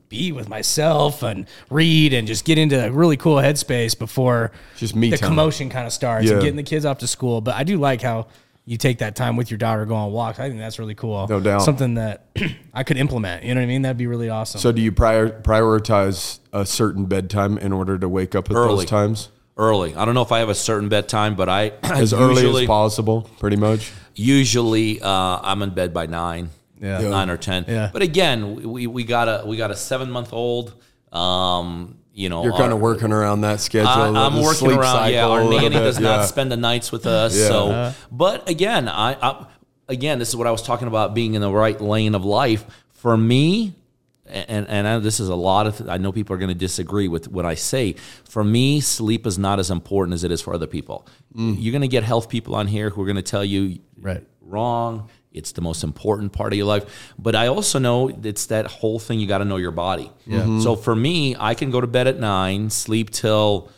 be 0.10 0.32
with 0.32 0.50
myself 0.50 1.24
and 1.24 1.48
read 1.69 2.13
and 2.13 2.28
just 2.28 2.43
get 2.45 2.58
into 2.58 2.84
a 2.84 2.91
really 2.91 3.15
cool 3.17 3.36
headspace 3.38 3.98
before 3.98 4.52
Just 4.76 4.95
me 4.95 5.10
the 5.12 5.17
time. 5.17 5.30
commotion 5.30 5.69
kind 5.69 5.86
of 5.88 5.93
starts 5.93 6.30
and 6.30 6.41
getting 6.41 6.56
the 6.58 6.63
kids 6.63 6.84
off 6.86 6.98
to 7.00 7.08
school. 7.08 7.41
But 7.41 7.56
I 7.56 7.63
do 7.63 7.78
like 7.78 8.02
how 8.02 8.28
you 8.65 8.78
take 8.78 9.00
that 9.00 9.15
time 9.15 9.36
with 9.36 9.50
your 9.50 9.58
daughter, 9.58 9.86
go 9.86 9.95
on 9.95 10.12
walks. 10.12 10.39
I 10.39 10.48
think 10.48 10.60
that's 10.60 10.78
really 10.78 10.93
cool. 10.93 11.28
No 11.28 11.39
doubt. 11.39 11.63
Something 11.63 11.95
that 11.95 12.26
I 12.74 12.84
could 12.84 12.98
implement. 12.98 13.43
You 13.43 13.56
know 13.56 13.62
what 13.62 13.65
I 13.65 13.67
mean? 13.67 13.82
That'd 13.82 13.98
be 13.98 14.06
really 14.08 14.30
awesome. 14.30 14.60
So 14.62 14.72
do 14.72 14.82
you 14.82 14.91
prior, 14.91 15.30
prioritize 15.41 16.39
a 16.54 16.65
certain 16.65 17.06
bedtime 17.06 17.58
in 17.58 17.72
order 17.74 17.98
to 17.98 18.08
wake 18.10 18.36
up 18.36 18.50
at 18.50 18.56
Early. 18.56 18.76
those 18.78 18.86
times? 18.86 19.30
Early. 19.58 19.95
I 19.95 20.06
don't 20.06 20.13
know 20.13 20.22
if 20.22 20.32
I 20.32 20.39
have 20.39 20.50
a 20.50 20.56
certain 20.56 20.88
bedtime, 20.88 21.36
but 21.36 21.50
I 21.50 21.74
As 21.84 22.12
usually, 22.12 22.45
early 22.45 22.62
as 22.63 22.67
possible, 22.67 23.30
pretty 23.39 23.58
much. 23.58 23.91
Usually, 24.15 25.02
uh, 25.02 25.08
I'm 25.41 25.62
in 25.63 25.72
bed 25.72 25.93
by 25.93 26.06
nine, 26.06 26.50
Yeah. 26.80 27.00
nine 27.10 27.30
or 27.30 27.38
ten. 27.38 27.65
Yeah. 27.68 27.89
But 27.92 28.02
again, 28.02 28.56
we, 28.72 28.88
we 28.88 29.04
got 29.04 29.28
a 29.28 29.46
we 29.46 29.58
got 29.58 29.72
a 29.72 29.76
seven 29.76 30.10
month 30.12 30.32
old. 30.34 30.74
Um, 31.12 31.98
you 32.13 32.30
know, 32.30 32.44
You're 32.44 32.52
kind 32.54 32.65
our- 32.65 32.74
of 32.74 32.80
working 32.82 33.12
around 33.12 33.42
that 33.42 33.60
schedule. 33.60 33.88
I, 33.89 34.26
I'm 34.26 34.42
working 34.42 34.72
around. 34.72 35.12
Yeah, 35.12 35.28
our 35.28 35.44
nanny 35.44 35.70
does 35.70 36.00
not 36.00 36.26
spend 36.26 36.52
the 36.52 36.58
nights 36.58 36.92
with 36.92 37.06
us. 37.06 37.38
Yeah. 37.38 37.48
So, 37.48 37.94
but 38.12 38.48
again, 38.50 38.88
I, 38.89 39.13
I 39.22 39.46
again, 39.88 40.20
this 40.20 40.30
is 40.30 40.36
what 40.36 40.48
I 40.48 40.52
was 40.52 40.62
talking 40.62 40.88
about 40.88 41.13
being 41.13 41.34
in 41.36 41.42
the 41.42 41.52
right 41.52 41.80
lane 41.80 42.15
of 42.15 42.26
life. 42.26 42.65
For 42.92 43.15
me, 43.15 43.74
and 44.26 44.68
and 44.68 44.86
I, 44.88 45.00
this 45.00 45.20
is 45.22 45.30
a 45.30 45.36
lot 45.36 45.68
of. 45.68 45.88
I 45.89 45.98
know 45.98 46.12
people 46.12 46.36
are 46.36 46.39
going 46.39 46.50
to 46.50 46.56
disagree 46.56 47.08
with 47.08 47.30
what 47.30 47.46
I 47.46 47.56
say. 47.56 47.94
For 48.26 48.44
me, 48.44 48.82
sleep 48.82 49.26
is 49.26 49.39
not 49.39 49.58
as 49.60 49.72
important 49.72 50.13
as 50.13 50.24
it 50.26 50.32
is 50.32 50.42
for 50.42 50.54
other 50.54 50.68
people. 50.68 51.08
You're 51.34 51.72
going 51.72 51.82
to 51.84 51.88
get 51.88 52.04
health 52.04 52.28
people 52.28 52.56
on 52.56 52.68
here 52.68 52.89
who 52.89 53.02
are 53.02 53.06
going 53.06 53.15
to 53.15 53.22
tell 53.22 53.46
you 53.46 53.80
Right. 54.02 54.24
wrong. 54.42 55.10
It's 55.39 55.54
the 55.54 55.62
most 55.62 55.84
important 55.84 56.32
part 56.34 56.54
of 56.54 56.58
your 56.58 56.67
life. 56.67 57.13
But 57.17 57.36
I 57.36 57.47
also 57.47 57.80
know 57.80 58.10
it's 58.10 58.45
that 58.47 58.67
whole 58.67 58.99
thing 58.99 59.19
you 59.19 59.28
got 59.28 59.39
to 59.39 59.45
know 59.45 59.58
your 59.58 59.71
body. 59.71 60.12
Mm-hmm. 60.28 60.60
So 60.62 60.75
for 60.75 60.95
me, 60.95 61.36
I 61.39 61.56
can 61.56 61.71
go 61.71 61.82
to 61.82 61.88
bed 61.88 62.06
at 62.06 62.19
nine, 62.19 62.69
sleep 62.69 63.10
till 63.10 63.71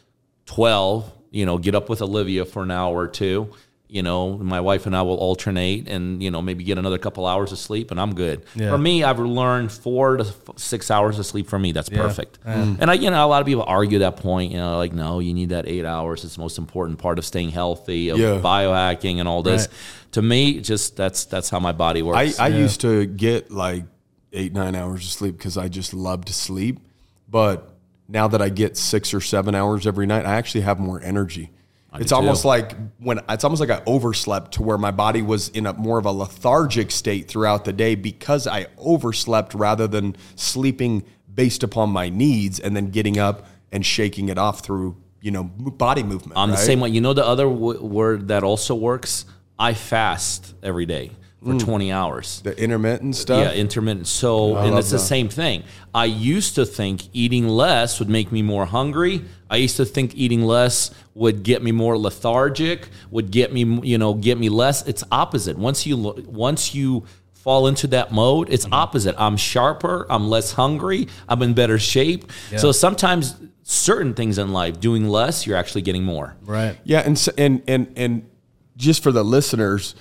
12, 0.48 1.10
you 1.32 1.46
know, 1.46 1.58
get 1.58 1.76
up 1.76 1.88
with 1.88 2.02
Olivia 2.02 2.44
for 2.44 2.64
an 2.64 2.72
hour 2.72 2.98
or 2.98 3.08
two. 3.08 3.54
You 3.94 4.02
know, 4.02 4.38
my 4.38 4.62
wife 4.62 4.86
and 4.86 4.96
I 4.96 5.02
will 5.02 5.18
alternate 5.18 5.90
and, 5.90 6.24
you 6.24 6.32
know, 6.32 6.42
maybe 6.42 6.64
get 6.64 6.78
another 6.78 6.98
couple 6.98 7.26
hours 7.26 7.52
of 7.52 7.58
sleep 7.60 7.92
and 7.92 8.00
I'm 8.00 8.16
good. 8.16 8.46
Yeah. 8.56 8.70
For 8.70 8.78
me, 8.78 9.04
I've 9.04 9.20
learned 9.20 9.70
four 9.70 10.16
to 10.16 10.24
f- 10.24 10.58
six 10.58 10.90
hours 10.90 11.20
of 11.20 11.26
sleep 11.26 11.50
for 11.50 11.60
me. 11.60 11.74
That's 11.74 11.90
perfect. 11.90 12.42
Mm. 12.46 12.78
And 12.80 12.90
I, 12.90 12.94
you 12.94 13.10
know, 13.10 13.26
a 13.26 13.28
lot 13.28 13.42
of 13.42 13.48
people 13.48 13.66
argue 13.68 14.00
that 14.00 14.16
point, 14.16 14.54
you 14.54 14.60
know, 14.60 14.78
like, 14.78 14.94
no, 14.94 15.20
you 15.20 15.34
need 15.34 15.50
that 15.50 15.68
eight 15.68 15.84
hours. 15.84 16.24
It's 16.24 16.36
the 16.36 16.42
most 16.42 16.58
important 16.58 17.00
part 17.00 17.20
of 17.20 17.26
staying 17.26 17.50
healthy, 17.50 18.08
of 18.08 18.18
Yeah. 18.18 18.40
biohacking 18.42 19.18
and 19.20 19.28
all 19.28 19.44
this. 19.44 19.68
Right. 19.68 19.78
To 20.14 20.22
me, 20.22 20.62
just 20.62 20.96
that's, 20.96 21.26
that's 21.26 21.50
how 21.50 21.60
my 21.60 21.74
body 21.74 22.00
I, 22.00 22.04
works. 22.04 22.40
I 22.40 22.48
used 22.48 22.80
to 22.82 23.06
get 23.06 23.52
like 23.52 23.84
eight, 24.32 24.54
nine 24.54 24.74
hours 24.74 25.04
of 25.04 25.12
sleep 25.12 25.38
because 25.38 25.58
I 25.58 25.68
just 25.68 25.94
love 25.94 26.24
to 26.26 26.34
sleep. 26.34 26.80
But 27.28 27.70
now 28.08 28.30
that 28.30 28.42
I 28.42 28.48
get 28.48 28.78
six 28.78 29.14
or 29.14 29.20
seven 29.20 29.54
hours 29.54 29.86
every 29.86 30.06
night, 30.06 30.26
I 30.26 30.36
actually 30.36 30.62
have 30.62 30.80
more 30.80 31.02
energy. 31.02 31.52
It's 31.96 32.12
almost 32.12 32.44
too. 32.44 32.48
like 32.48 32.76
when 33.00 33.20
it's 33.28 33.44
almost 33.44 33.60
like 33.60 33.70
I 33.70 33.82
overslept 33.86 34.54
to 34.54 34.64
where 34.64 34.78
my 34.78 34.92
body 34.92 35.22
was 35.22 35.50
in 35.50 35.66
a 35.66 35.74
more 35.74 35.98
of 35.98 36.06
a 36.06 36.12
lethargic 36.12 36.90
state 36.90 37.28
throughout 37.28 37.66
the 37.66 37.74
day 37.74 37.96
because 37.96 38.48
I 38.48 38.68
overslept 38.78 39.54
rather 39.54 39.88
than 39.88 40.16
sleeping 40.36 41.04
based 41.34 41.64
upon 41.64 41.90
my 41.90 42.10
needs 42.10 42.60
and 42.60 42.76
then 42.76 42.92
getting 42.92 43.18
up 43.18 43.46
and 43.72 43.86
shaking 43.86 44.30
it 44.30 44.38
off 44.38 44.62
through 44.62 44.96
you 45.22 45.32
know 45.32 45.44
body 45.44 46.04
movement. 46.04 46.38
I'm 46.38 46.52
the 46.52 46.58
same 46.58 46.80
way. 46.80 46.90
You 46.90 47.02
know 47.02 47.14
the 47.14 47.26
other 47.26 47.46
w- 47.46 47.84
word 47.84 48.30
that 48.30 48.44
also 48.44 48.74
works? 48.74 49.26
I 49.60 49.74
fast 49.74 50.56
every 50.64 50.86
day 50.86 51.12
for 51.44 51.58
20 51.58 51.92
hours. 51.92 52.42
The 52.44 52.56
intermittent 52.62 53.16
stuff. 53.16 53.44
Yeah, 53.44 53.60
intermittent. 53.60 54.08
So, 54.08 54.58
and 54.58 54.72
love 54.72 54.80
it's 54.80 54.92
the 54.92 55.00
same 55.00 55.28
thing. 55.28 55.64
I 55.94 56.06
used 56.06 56.56
to 56.56 56.66
think 56.66 57.04
eating 57.14 57.48
less 57.48 58.00
would 58.00 58.10
make 58.10 58.32
me 58.32 58.42
more 58.44 58.66
hungry. 58.66 59.26
I 59.50 59.56
used 59.58 59.78
to 59.78 59.86
think 59.86 60.16
eating 60.16 60.44
less 60.44 60.92
would 61.16 61.42
get 61.44 61.64
me 61.64 61.72
more 61.72 61.98
lethargic, 61.98 62.90
would 63.10 63.32
get 63.32 63.52
me, 63.52 63.64
you 63.84 63.98
know, 63.98 64.14
get 64.14 64.38
me 64.38 64.50
less. 64.50 64.86
It's 64.88 65.04
opposite. 65.12 65.58
Once 65.58 65.86
you 65.88 65.98
once 65.98 66.76
you 66.76 67.06
fall 67.34 67.66
into 67.66 67.88
that 67.88 68.12
mode, 68.12 68.50
it's 68.54 68.66
Mm-hmm. 68.66 68.74
opposite. 68.76 69.16
I'm 69.18 69.36
sharper, 69.36 70.06
I'm 70.12 70.30
less 70.30 70.52
hungry, 70.54 71.08
I'm 71.28 71.42
in 71.42 71.54
better 71.56 71.80
shape. 71.80 72.32
So 72.58 72.72
sometimes 72.72 73.36
certain 73.64 74.14
things 74.14 74.38
in 74.38 74.54
life, 74.54 74.80
doing 74.80 75.10
less, 75.10 75.48
you're 75.48 75.58
actually 75.58 75.82
getting 75.82 76.04
more. 76.04 76.36
Right. 76.44 76.78
Yeah, 76.84 77.00
and 77.00 77.18
s- 77.18 77.30
and 77.30 77.64
and 77.68 77.92
and 77.96 78.30
just 78.78 79.02
for 79.02 79.12
the 79.12 79.24
listeners, 79.24 79.96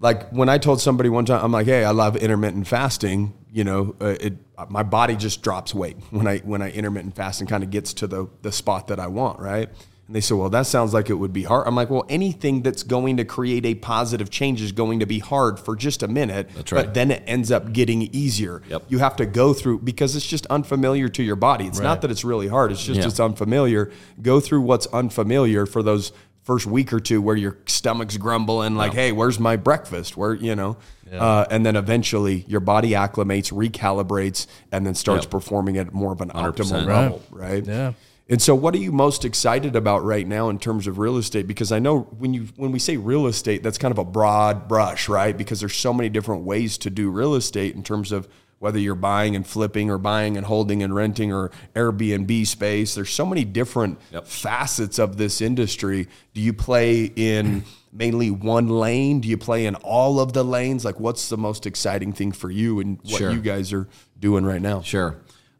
like 0.00 0.30
when 0.30 0.48
I 0.48 0.58
told 0.58 0.80
somebody 0.80 1.08
one 1.08 1.24
time, 1.26 1.44
I'm 1.44 1.52
like, 1.52 1.66
"Hey, 1.66 1.84
I 1.84 1.90
love 1.90 2.16
intermittent 2.16 2.66
fasting." 2.66 3.34
You 3.52 3.64
know, 3.64 3.94
uh, 4.00 4.16
it 4.20 4.34
my 4.68 4.82
body 4.82 5.16
just 5.16 5.42
drops 5.42 5.74
weight 5.74 5.96
when 6.10 6.26
I 6.26 6.38
when 6.38 6.62
I 6.62 6.70
intermittent 6.70 7.14
fast 7.16 7.40
and 7.40 7.48
kind 7.48 7.62
of 7.62 7.70
gets 7.70 7.92
to 7.94 8.06
the 8.06 8.28
the 8.42 8.52
spot 8.52 8.88
that 8.88 8.98
I 8.98 9.06
want, 9.08 9.38
right? 9.40 9.68
And 10.06 10.16
they 10.16 10.20
said, 10.22 10.38
"Well, 10.38 10.48
that 10.50 10.66
sounds 10.66 10.92
like 10.94 11.08
it 11.10 11.14
would 11.14 11.32
be 11.32 11.42
hard." 11.44 11.68
I'm 11.68 11.76
like, 11.76 11.90
"Well, 11.90 12.04
anything 12.08 12.62
that's 12.62 12.82
going 12.82 13.18
to 13.18 13.24
create 13.24 13.64
a 13.66 13.74
positive 13.76 14.28
change 14.30 14.60
is 14.62 14.72
going 14.72 14.98
to 15.00 15.06
be 15.06 15.18
hard 15.20 15.60
for 15.60 15.76
just 15.76 16.02
a 16.02 16.08
minute, 16.08 16.48
That's 16.54 16.72
right. 16.72 16.86
but 16.86 16.94
then 16.94 17.10
it 17.12 17.22
ends 17.28 17.52
up 17.52 17.72
getting 17.72 18.02
easier. 18.12 18.62
Yep. 18.68 18.84
You 18.88 18.98
have 18.98 19.14
to 19.16 19.26
go 19.26 19.52
through 19.54 19.80
because 19.80 20.16
it's 20.16 20.26
just 20.26 20.46
unfamiliar 20.46 21.08
to 21.10 21.22
your 21.22 21.36
body. 21.36 21.66
It's 21.66 21.78
not 21.78 22.00
that 22.02 22.10
it's 22.10 22.24
really 22.24 22.48
hard; 22.48 22.72
it's 22.72 22.82
just 22.82 23.00
Yeah. 23.00 23.06
it's 23.06 23.20
unfamiliar. 23.20 23.92
Go 24.20 24.40
through 24.40 24.62
what's 24.62 24.86
unfamiliar 24.86 25.64
for 25.66 25.80
those 25.82 26.10
first 26.42 26.66
week 26.66 26.92
or 26.92 27.00
two 27.00 27.20
where 27.22 27.36
your 27.36 27.58
stomach's 27.66 28.16
grumbling, 28.16 28.74
like, 28.74 28.94
"Hey, 28.94 29.12
where's 29.12 29.38
my 29.38 29.56
breakfast?" 29.56 30.16
Where 30.16 30.34
you 30.34 30.56
know, 30.56 30.76
uh, 31.12 31.44
and 31.50 31.64
then 31.64 31.76
eventually 31.76 32.44
your 32.48 32.60
body 32.60 32.90
acclimates, 32.90 33.52
recalibrates, 33.52 34.46
and 34.72 34.86
then 34.86 34.94
starts 34.94 35.24
Yep. 35.24 35.30
performing 35.30 35.76
at 35.78 35.92
more 35.92 36.12
of 36.12 36.20
an 36.20 36.30
optimal 36.30 36.72
100%. 36.72 36.86
level, 36.86 37.22
right? 37.30 37.64
Yeah. 37.66 37.92
And 38.28 38.40
so, 38.40 38.54
what 38.54 38.74
are 38.74 38.78
you 38.78 38.92
most 38.92 39.24
excited 39.24 39.74
about 39.74 40.04
right 40.04 40.26
now 40.26 40.48
in 40.50 40.58
terms 40.60 40.86
of 40.86 40.98
real 40.98 41.16
estate? 41.16 41.48
Because 41.48 41.72
I 41.72 41.80
know 41.80 42.02
when 42.18 42.32
you 42.32 42.46
when 42.56 42.70
we 42.70 42.78
say 42.78 42.96
real 42.96 43.26
estate, 43.26 43.62
that's 43.64 43.76
kind 43.76 43.90
of 43.90 43.98
a 43.98 44.04
broad 44.04 44.68
brush, 44.68 45.08
right? 45.08 45.36
Because 45.36 45.58
there's 45.60 45.74
so 45.74 45.92
many 45.92 46.08
different 46.08 46.44
ways 46.44 46.78
to 46.78 46.90
do 46.90 47.10
real 47.10 47.34
estate 47.34 47.74
in 47.74 47.82
terms 47.82 48.12
of 48.12 48.28
whether 48.60 48.78
you're 48.78 48.94
buying 48.94 49.34
and 49.34 49.46
flipping 49.46 49.90
or 49.90 49.96
buying 49.98 50.36
and 50.36 50.44
holding 50.46 50.82
and 50.82 50.94
renting 50.94 51.32
or 51.32 51.50
Airbnb 51.74 52.46
space. 52.46 52.94
There's 52.94 53.08
so 53.10 53.24
many 53.24 53.42
different 53.42 53.98
Yep. 54.12 54.26
facets 54.26 54.98
of 54.98 55.16
this 55.16 55.40
industry. 55.40 56.06
Do 56.34 56.42
you 56.42 56.52
play 56.52 57.04
in 57.16 57.64
mainly 57.90 58.30
one 58.30 58.68
lane? 58.68 59.20
Do 59.20 59.28
you 59.28 59.38
play 59.38 59.64
in 59.64 59.76
all 59.76 60.20
of 60.20 60.34
the 60.34 60.44
lanes? 60.44 60.84
Like, 60.84 61.00
what's 61.00 61.30
the 61.30 61.38
most 61.38 61.64
exciting 61.66 62.12
thing 62.12 62.32
for 62.32 62.50
you 62.50 62.80
and 62.80 62.98
what 63.02 63.16
Sure. 63.18 63.30
you 63.32 63.40
guys 63.40 63.72
are 63.72 63.88
doing 64.18 64.44
right 64.44 64.60
now? 64.60 64.82
Sure. 64.82 65.16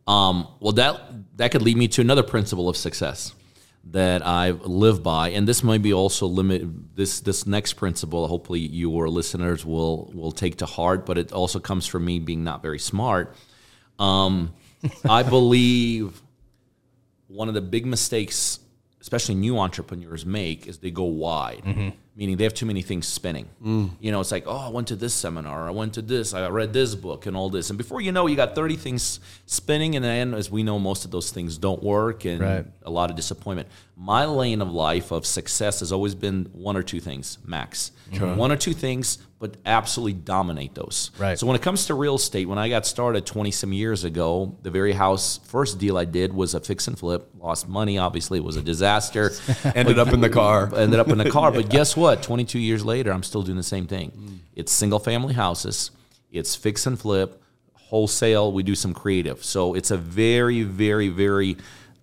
Um, 0.06 0.46
well, 0.60 0.72
that 0.72 1.00
that 1.38 1.52
could 1.52 1.62
lead 1.62 1.78
me 1.78 1.88
to 1.88 2.02
another 2.02 2.22
principle 2.22 2.68
of 2.68 2.76
success 2.76 3.32
that 3.84 4.24
I 4.26 4.50
live 4.50 5.02
by, 5.02 5.30
and 5.30 5.48
this 5.48 5.62
might 5.62 5.82
be 5.82 5.92
also 5.92 6.26
limit 6.26 6.96
this 6.96 7.20
this 7.20 7.46
next 7.46 7.74
principle. 7.74 8.26
Hopefully, 8.28 8.60
your 8.60 9.08
listeners 9.08 9.64
will 9.64 10.10
will 10.14 10.32
take 10.32 10.58
to 10.58 10.66
heart, 10.66 11.06
but 11.06 11.18
it 11.18 11.32
also 11.32 11.58
comes 11.58 11.86
from 11.86 12.04
me 12.04 12.18
being 12.18 12.44
not 12.44 12.62
very 12.62 12.78
smart. 12.78 13.34
Um, 13.98 14.54
I 15.08 15.22
believe 15.22 16.20
one 17.28 17.48
of 17.48 17.54
the 17.54 17.60
big 17.60 17.86
mistakes, 17.86 18.60
especially 19.00 19.34
new 19.34 19.58
entrepreneurs 19.58 20.26
make, 20.26 20.66
is 20.66 20.78
they 20.78 20.90
go 20.90 21.04
wide, 21.04 21.62
meaning 22.20 22.36
they 22.36 22.44
have 22.44 22.52
too 22.52 22.66
many 22.66 22.82
things 22.82 23.08
spinning. 23.08 23.48
Mm. 23.64 23.92
You 23.98 24.12
know, 24.12 24.20
it's 24.20 24.30
like, 24.30 24.44
oh, 24.46 24.54
I 24.54 24.68
went 24.68 24.88
to 24.88 24.96
this 24.96 25.14
seminar, 25.14 25.66
I 25.66 25.70
went 25.70 25.94
to 25.94 26.02
this, 26.02 26.34
I 26.34 26.46
read 26.50 26.74
this 26.74 26.94
book, 26.94 27.24
and 27.24 27.34
all 27.34 27.48
this, 27.48 27.70
and 27.70 27.78
before 27.78 28.02
you 28.02 28.12
know, 28.12 28.26
you 28.26 28.36
got 28.36 28.54
thirty 28.54 28.76
things 28.76 29.20
spinning, 29.46 29.96
and 29.96 30.04
then, 30.04 30.34
as 30.34 30.50
we 30.50 30.62
know, 30.62 30.78
most 30.78 31.06
of 31.06 31.10
those 31.10 31.30
things 31.32 31.56
don't 31.56 31.82
work, 31.82 32.26
and 32.26 32.40
Right. 32.40 32.66
a 32.82 32.90
lot 32.90 33.08
of 33.08 33.16
disappointment. 33.16 33.68
My 33.96 34.26
lane 34.26 34.60
of 34.60 34.70
life 34.70 35.10
of 35.12 35.24
success 35.24 35.80
has 35.80 35.92
always 35.92 36.14
been 36.14 36.50
one 36.52 36.76
or 36.76 36.82
two 36.82 37.00
things, 37.00 37.38
max. 37.44 37.90
One 38.36 38.52
or 38.52 38.56
two 38.56 38.74
things, 38.74 39.16
but 39.40 39.56
absolutely 39.64 40.12
dominate 40.12 40.74
those. 40.74 41.10
Right. 41.18 41.36
So 41.38 41.46
when 41.46 41.56
it 41.56 41.62
comes 41.62 41.86
to 41.86 41.94
real 41.94 42.16
estate, 42.16 42.46
when 42.46 42.58
I 42.58 42.68
got 42.68 42.84
started 42.84 43.24
20 43.24 43.50
some 43.50 43.72
years 43.72 44.04
ago, 44.04 44.54
the 44.62 44.70
very 44.70 44.92
house 44.92 45.40
first 45.44 45.78
deal 45.78 45.96
I 45.96 46.04
did 46.04 46.34
was 46.34 46.54
a 46.54 46.60
fix 46.60 46.86
and 46.86 46.96
flip. 46.98 47.30
Lost 47.38 47.66
money, 47.66 47.96
obviously, 47.96 48.38
it 48.38 48.44
was 48.44 48.56
a 48.56 48.62
disaster. 48.62 49.32
Ended 49.74 49.98
up 49.98 50.08
in 50.08 50.20
the 50.20 50.28
car. 50.28 50.70
Ended 50.76 51.00
up 51.00 51.08
in 51.08 51.16
the 51.16 51.30
car. 51.30 51.50
But 51.50 51.70
guess 51.76 51.96
what? 51.96 52.22
22 52.22 52.58
years 52.58 52.84
later, 52.84 53.10
I'm 53.10 53.22
still 53.22 53.42
doing 53.42 53.56
the 53.56 53.62
same 53.62 53.86
thing. 53.86 54.42
It's 54.54 54.70
single 54.70 54.98
family 54.98 55.32
houses, 55.32 55.90
it's 56.30 56.54
fix 56.54 56.86
and 56.86 57.00
flip, 57.00 57.42
wholesale. 57.72 58.52
We 58.52 58.62
do 58.62 58.74
some 58.74 58.92
creative. 58.92 59.42
So 59.42 59.72
it's 59.72 59.90
a 59.90 59.96
very, 59.96 60.64
very, 60.64 61.08
very 61.08 61.56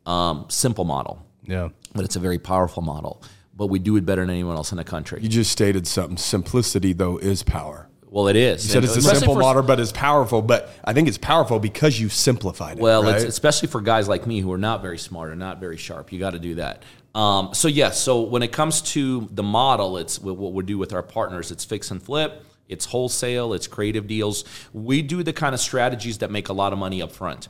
um, 0.07 0.47
simple 0.49 0.85
model, 0.85 1.23
Yeah. 1.43 1.69
but 1.93 2.03
it's 2.03 2.15
a 2.15 2.19
very 2.19 2.39
powerful 2.39 2.81
model. 2.81 3.21
But 3.57 3.67
we 3.67 3.79
do 3.79 3.95
it 3.97 4.05
better 4.05 4.21
than 4.21 4.29
anyone 4.29 4.55
else 4.55 4.71
in 4.71 4.77
the 4.77 4.83
country. 4.83 5.19
You 5.21 5.29
just 5.29 5.51
stated 5.51 5.87
something. 5.87 6.17
Simplicity, 6.17 6.93
though, 6.93 7.17
is 7.17 7.41
power. 7.41 7.89
well, 8.09 8.27
it 8.27 8.35
is. 8.35 8.63
You 8.65 8.71
said 8.71 8.83
it's 8.83 8.95
a 8.95 9.01
simple 9.01 9.33
for- 9.33 9.41
model, 9.41 9.63
but 9.63 9.79
it's 9.79 9.91
powerful. 9.91 10.41
But 10.41 10.69
I 10.83 10.93
think 10.93 11.07
it's 11.07 11.17
powerful 11.17 11.59
because 11.59 11.99
you 11.99 12.07
simplified 12.07 12.77
it. 12.77 12.81
Well, 12.81 13.03
right? 13.03 13.15
it's, 13.15 13.25
especially 13.25 13.67
for 13.67 13.81
guys 13.81 14.07
like 14.07 14.27
me 14.27 14.41
who 14.41 14.51
are 14.53 14.59
not 14.59 14.83
very 14.83 14.99
smart 14.99 15.31
or 15.31 15.35
not 15.35 15.59
very 15.59 15.75
sharp, 15.77 16.11
you 16.11 16.19
got 16.19 16.31
to 16.31 16.39
do 16.39 16.55
that. 16.55 16.83
Um, 17.15 17.55
so 17.55 17.67
yes, 17.67 17.99
so 17.99 18.21
when 18.21 18.43
it 18.43 18.51
comes 18.51 18.81
to 18.93 19.27
the 19.31 19.41
model, 19.43 19.97
it's 19.97 20.19
what 20.21 20.53
we 20.53 20.63
do 20.63 20.77
with 20.77 20.93
our 20.93 21.01
partners. 21.01 21.49
It's 21.51 21.65
fix 21.65 21.89
and 21.89 22.01
flip. 22.01 22.43
It's 22.69 22.85
wholesale. 22.85 23.53
It's 23.53 23.65
creative 23.65 24.07
deals. 24.07 24.43
We 24.71 25.01
do 25.01 25.23
the 25.23 25.33
kind 25.33 25.55
of 25.55 25.59
strategies 25.59 26.19
that 26.19 26.29
make 26.29 26.49
a 26.49 26.53
lot 26.53 26.73
of 26.73 26.79
money 26.79 27.01
up 27.01 27.11
front. 27.11 27.47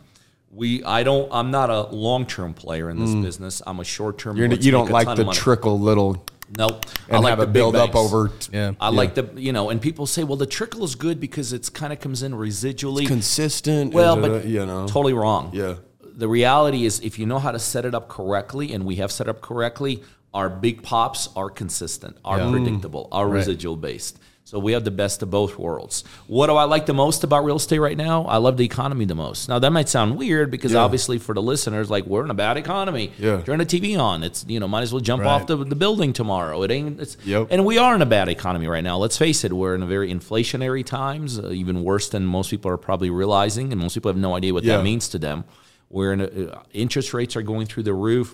We, 0.58 0.84
I 0.84 1.04
don't, 1.04 1.30
I'm 1.32 1.52
not 1.52 1.70
a 1.70 1.84
long 1.84 2.26
term 2.26 2.56
player 2.56 2.90
in 2.90 3.00
this 3.00 3.14
business. 3.14 3.62
I'm 3.68 3.80
a 3.80 3.84
short 3.84 4.18
term. 4.18 4.36
Mm. 4.36 4.40
You're, 4.40 4.54
you 4.54 4.72
don't 4.72 4.90
like 4.90 5.16
the 5.16 5.32
trickle 5.32 5.80
little 5.80 6.26
Nope. 6.58 6.86
and 7.10 7.24
have 7.26 7.40
it 7.42 7.54
build 7.54 7.76
up 7.76 7.96
over. 7.96 8.32
Yeah. 8.52 8.72
I 8.80 8.90
like 8.90 9.14
the, 9.14 9.30
you 9.36 9.54
know, 9.54 9.70
and 9.70 9.80
people 9.80 10.08
say, 10.08 10.24
well, 10.24 10.36
the 10.38 10.48
trickle 10.48 10.84
is 10.84 10.96
good 10.96 11.20
because 11.20 11.54
it's 11.54 11.70
kind 11.70 11.94
of 11.94 12.00
comes 12.00 12.24
in 12.24 12.32
residually. 12.34 13.06
consistent. 13.06 13.94
Well, 13.94 14.20
but 14.20 14.46
a- 14.46 14.48
you 14.48 14.66
know, 14.66 14.88
totally 14.88 15.14
wrong. 15.14 15.52
Yeah. 15.54 15.76
The 16.02 16.28
reality 16.28 16.86
is, 16.86 17.00
if 17.02 17.20
you 17.20 17.28
know 17.28 17.38
how 17.38 17.52
to 17.52 17.60
set 17.60 17.86
it 17.86 17.94
up 17.94 18.08
correctly, 18.10 18.74
and 18.74 18.84
we 18.84 18.96
have 18.96 19.12
set 19.12 19.30
up 19.30 19.42
correctly, 19.42 20.02
our 20.34 20.50
big 20.50 20.82
pops 20.82 21.30
are 21.36 21.52
consistent, 21.52 22.18
are 22.26 22.40
Mm. 22.40 22.52
predictable, 22.52 23.08
are 23.12 23.28
residual 23.30 23.76
based. 23.76 24.18
So 24.48 24.60
we 24.60 24.72
have 24.72 24.86
the 24.86 24.92
best 24.92 25.22
of 25.24 25.30
both 25.30 25.60
worlds. 25.60 26.06
What 26.28 26.48
do 26.48 26.54
I 26.56 26.64
like 26.64 26.86
the 26.86 26.94
most 26.94 27.26
about 27.26 27.44
real 27.44 27.58
estate 27.58 27.80
right 27.80 27.98
now? 27.98 28.24
I 28.24 28.38
love 28.38 28.56
the 28.56 28.64
economy 28.64 29.04
the 29.04 29.14
most. 29.14 29.50
Now 29.50 29.60
that 29.60 29.72
might 29.74 29.90
sound 29.90 30.18
weird 30.18 30.52
because 30.52 30.72
Yeah. 30.72 30.80
obviously 30.86 31.18
for 31.18 31.36
the 31.36 31.42
listeners, 31.42 31.90
like 31.90 32.06
we're 32.06 32.24
in 32.24 32.30
a 32.30 32.34
bad 32.34 32.56
economy. 32.56 33.12
Yeah. 33.20 33.42
Turn 33.42 33.60
the 33.60 33.66
TV 33.66 33.98
on. 34.00 34.24
It's 34.24 34.46
you 34.48 34.62
know 34.62 34.68
might 34.70 34.84
as 34.84 34.94
well 34.94 35.02
jump 35.02 35.24
Right. 35.24 35.30
off 35.32 35.48
the, 35.48 35.58
the 35.58 35.76
building 35.76 36.14
tomorrow. 36.14 36.64
It 36.64 36.72
ain't. 36.72 37.02
It's 37.02 37.18
Yep. 37.26 37.48
and 37.50 37.66
we 37.66 37.78
are 37.78 37.94
in 37.94 38.02
a 38.02 38.06
bad 38.06 38.30
economy 38.30 38.68
right 38.68 38.86
now. 38.86 38.98
Let's 38.98 39.18
face 39.18 39.44
it. 39.44 39.52
We're 39.52 39.76
in 39.76 39.84
a 39.84 39.86
very 39.86 40.10
inflationary 40.14 40.86
times, 40.86 41.38
uh, 41.40 41.50
even 41.50 41.84
worse 41.84 42.08
than 42.08 42.26
most 42.26 42.50
people 42.50 42.72
are 42.72 42.78
probably 42.78 43.10
realizing, 43.10 43.74
and 43.74 43.82
most 43.82 43.96
people 43.96 44.08
have 44.08 44.16
no 44.18 44.34
idea 44.34 44.54
what 44.54 44.64
Yeah. 44.64 44.78
that 44.78 44.84
means 44.86 45.10
to 45.10 45.20
them. 45.20 45.44
We're 45.90 46.14
in 46.14 46.22
a, 46.22 46.26
uh, 46.54 46.60
interest 46.74 47.14
rates 47.14 47.36
are 47.36 47.42
going 47.42 47.66
through 47.68 47.84
the 47.84 47.94
roof, 47.94 48.34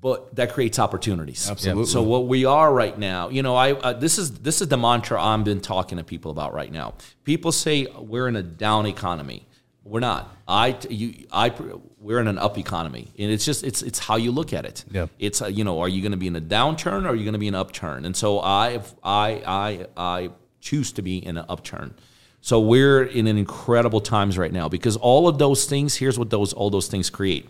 but 0.00 0.34
that 0.36 0.52
creates 0.52 0.78
opportunities. 0.78 1.50
Absolutely. 1.50 1.86
So 1.86 2.02
what 2.02 2.26
we 2.26 2.44
are 2.44 2.72
right 2.72 2.96
now, 2.98 3.28
you 3.28 3.42
know, 3.42 3.56
I 3.56 3.72
uh, 3.72 3.92
this 3.94 4.18
is 4.18 4.38
this 4.40 4.60
is 4.60 4.68
the 4.68 4.76
mantra 4.76 5.22
I've 5.22 5.44
been 5.44 5.60
talking 5.60 5.98
to 5.98 6.04
people 6.04 6.30
about 6.30 6.52
right 6.52 6.70
now. 6.70 6.94
People 7.24 7.52
say 7.52 7.86
we're 7.86 8.28
in 8.28 8.36
a 8.36 8.42
down 8.42 8.86
economy. 8.86 9.46
We're 9.84 10.00
not. 10.00 10.36
I 10.46 10.76
you 10.90 11.26
I 11.32 11.52
we're 11.98 12.20
in 12.20 12.28
an 12.28 12.38
up 12.38 12.58
economy, 12.58 13.08
and 13.18 13.30
it's 13.30 13.44
just 13.44 13.64
it's 13.64 13.82
it's 13.82 13.98
how 13.98 14.16
you 14.16 14.32
look 14.32 14.52
at 14.52 14.64
it. 14.64 14.84
Yeah. 14.90 15.06
It's 15.18 15.40
uh, 15.40 15.46
you 15.46 15.64
know, 15.64 15.80
are 15.80 15.88
you 15.88 16.02
going 16.02 16.12
to 16.12 16.18
be 16.18 16.26
in 16.26 16.36
a 16.36 16.40
downturn 16.40 17.04
or 17.04 17.08
are 17.08 17.14
you 17.14 17.24
going 17.24 17.32
to 17.32 17.38
be 17.38 17.48
in 17.48 17.54
an 17.54 17.60
upturn? 17.60 18.04
And 18.04 18.16
so 18.16 18.40
I 18.40 18.80
I 19.02 19.42
I 19.46 19.86
I 19.96 20.30
choose 20.60 20.92
to 20.92 21.02
be 21.02 21.24
in 21.24 21.38
an 21.38 21.46
upturn. 21.48 21.94
So 22.40 22.60
we're 22.60 23.02
in 23.02 23.26
an 23.26 23.38
incredible 23.38 24.00
times 24.00 24.38
right 24.38 24.52
now 24.52 24.68
because 24.68 24.96
all 24.96 25.26
of 25.26 25.38
those 25.38 25.64
things. 25.64 25.96
Here's 25.96 26.18
what 26.18 26.30
those 26.30 26.52
all 26.52 26.70
those 26.70 26.86
things 26.86 27.10
create: 27.10 27.48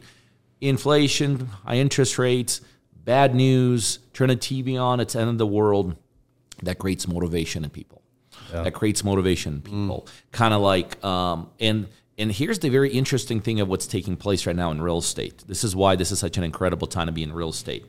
inflation, 0.60 1.46
high 1.64 1.76
interest 1.76 2.18
rates, 2.18 2.60
bad 3.04 3.34
news. 3.34 3.98
Turn 4.12 4.28
the 4.28 4.36
TV 4.36 4.80
on; 4.80 5.00
it's 5.00 5.14
end 5.14 5.30
of 5.30 5.38
the 5.38 5.46
world. 5.46 5.96
That 6.62 6.78
creates 6.78 7.06
motivation 7.06 7.64
in 7.64 7.70
people. 7.70 8.02
That 8.62 8.72
creates 8.72 9.04
motivation 9.04 9.54
in 9.54 9.62
people. 9.62 10.06
Kind 10.32 10.54
of 10.54 10.60
like, 10.60 11.02
um, 11.04 11.50
and 11.60 11.88
And 12.18 12.32
here's 12.32 12.60
the 12.60 12.70
very 12.70 12.90
interesting 12.90 13.40
thing 13.40 13.60
of 13.60 13.68
what's 13.68 13.86
taking 13.86 14.16
place 14.16 14.46
right 14.46 14.56
now 14.56 14.70
in 14.70 14.80
real 14.80 14.98
estate. 14.98 15.44
This 15.46 15.64
is 15.64 15.76
why 15.76 15.96
this 15.96 16.10
is 16.12 16.18
such 16.18 16.38
an 16.38 16.44
incredible 16.44 16.86
time 16.86 17.06
to 17.06 17.12
be 17.12 17.22
in 17.22 17.32
real 17.32 17.50
estate. 17.50 17.84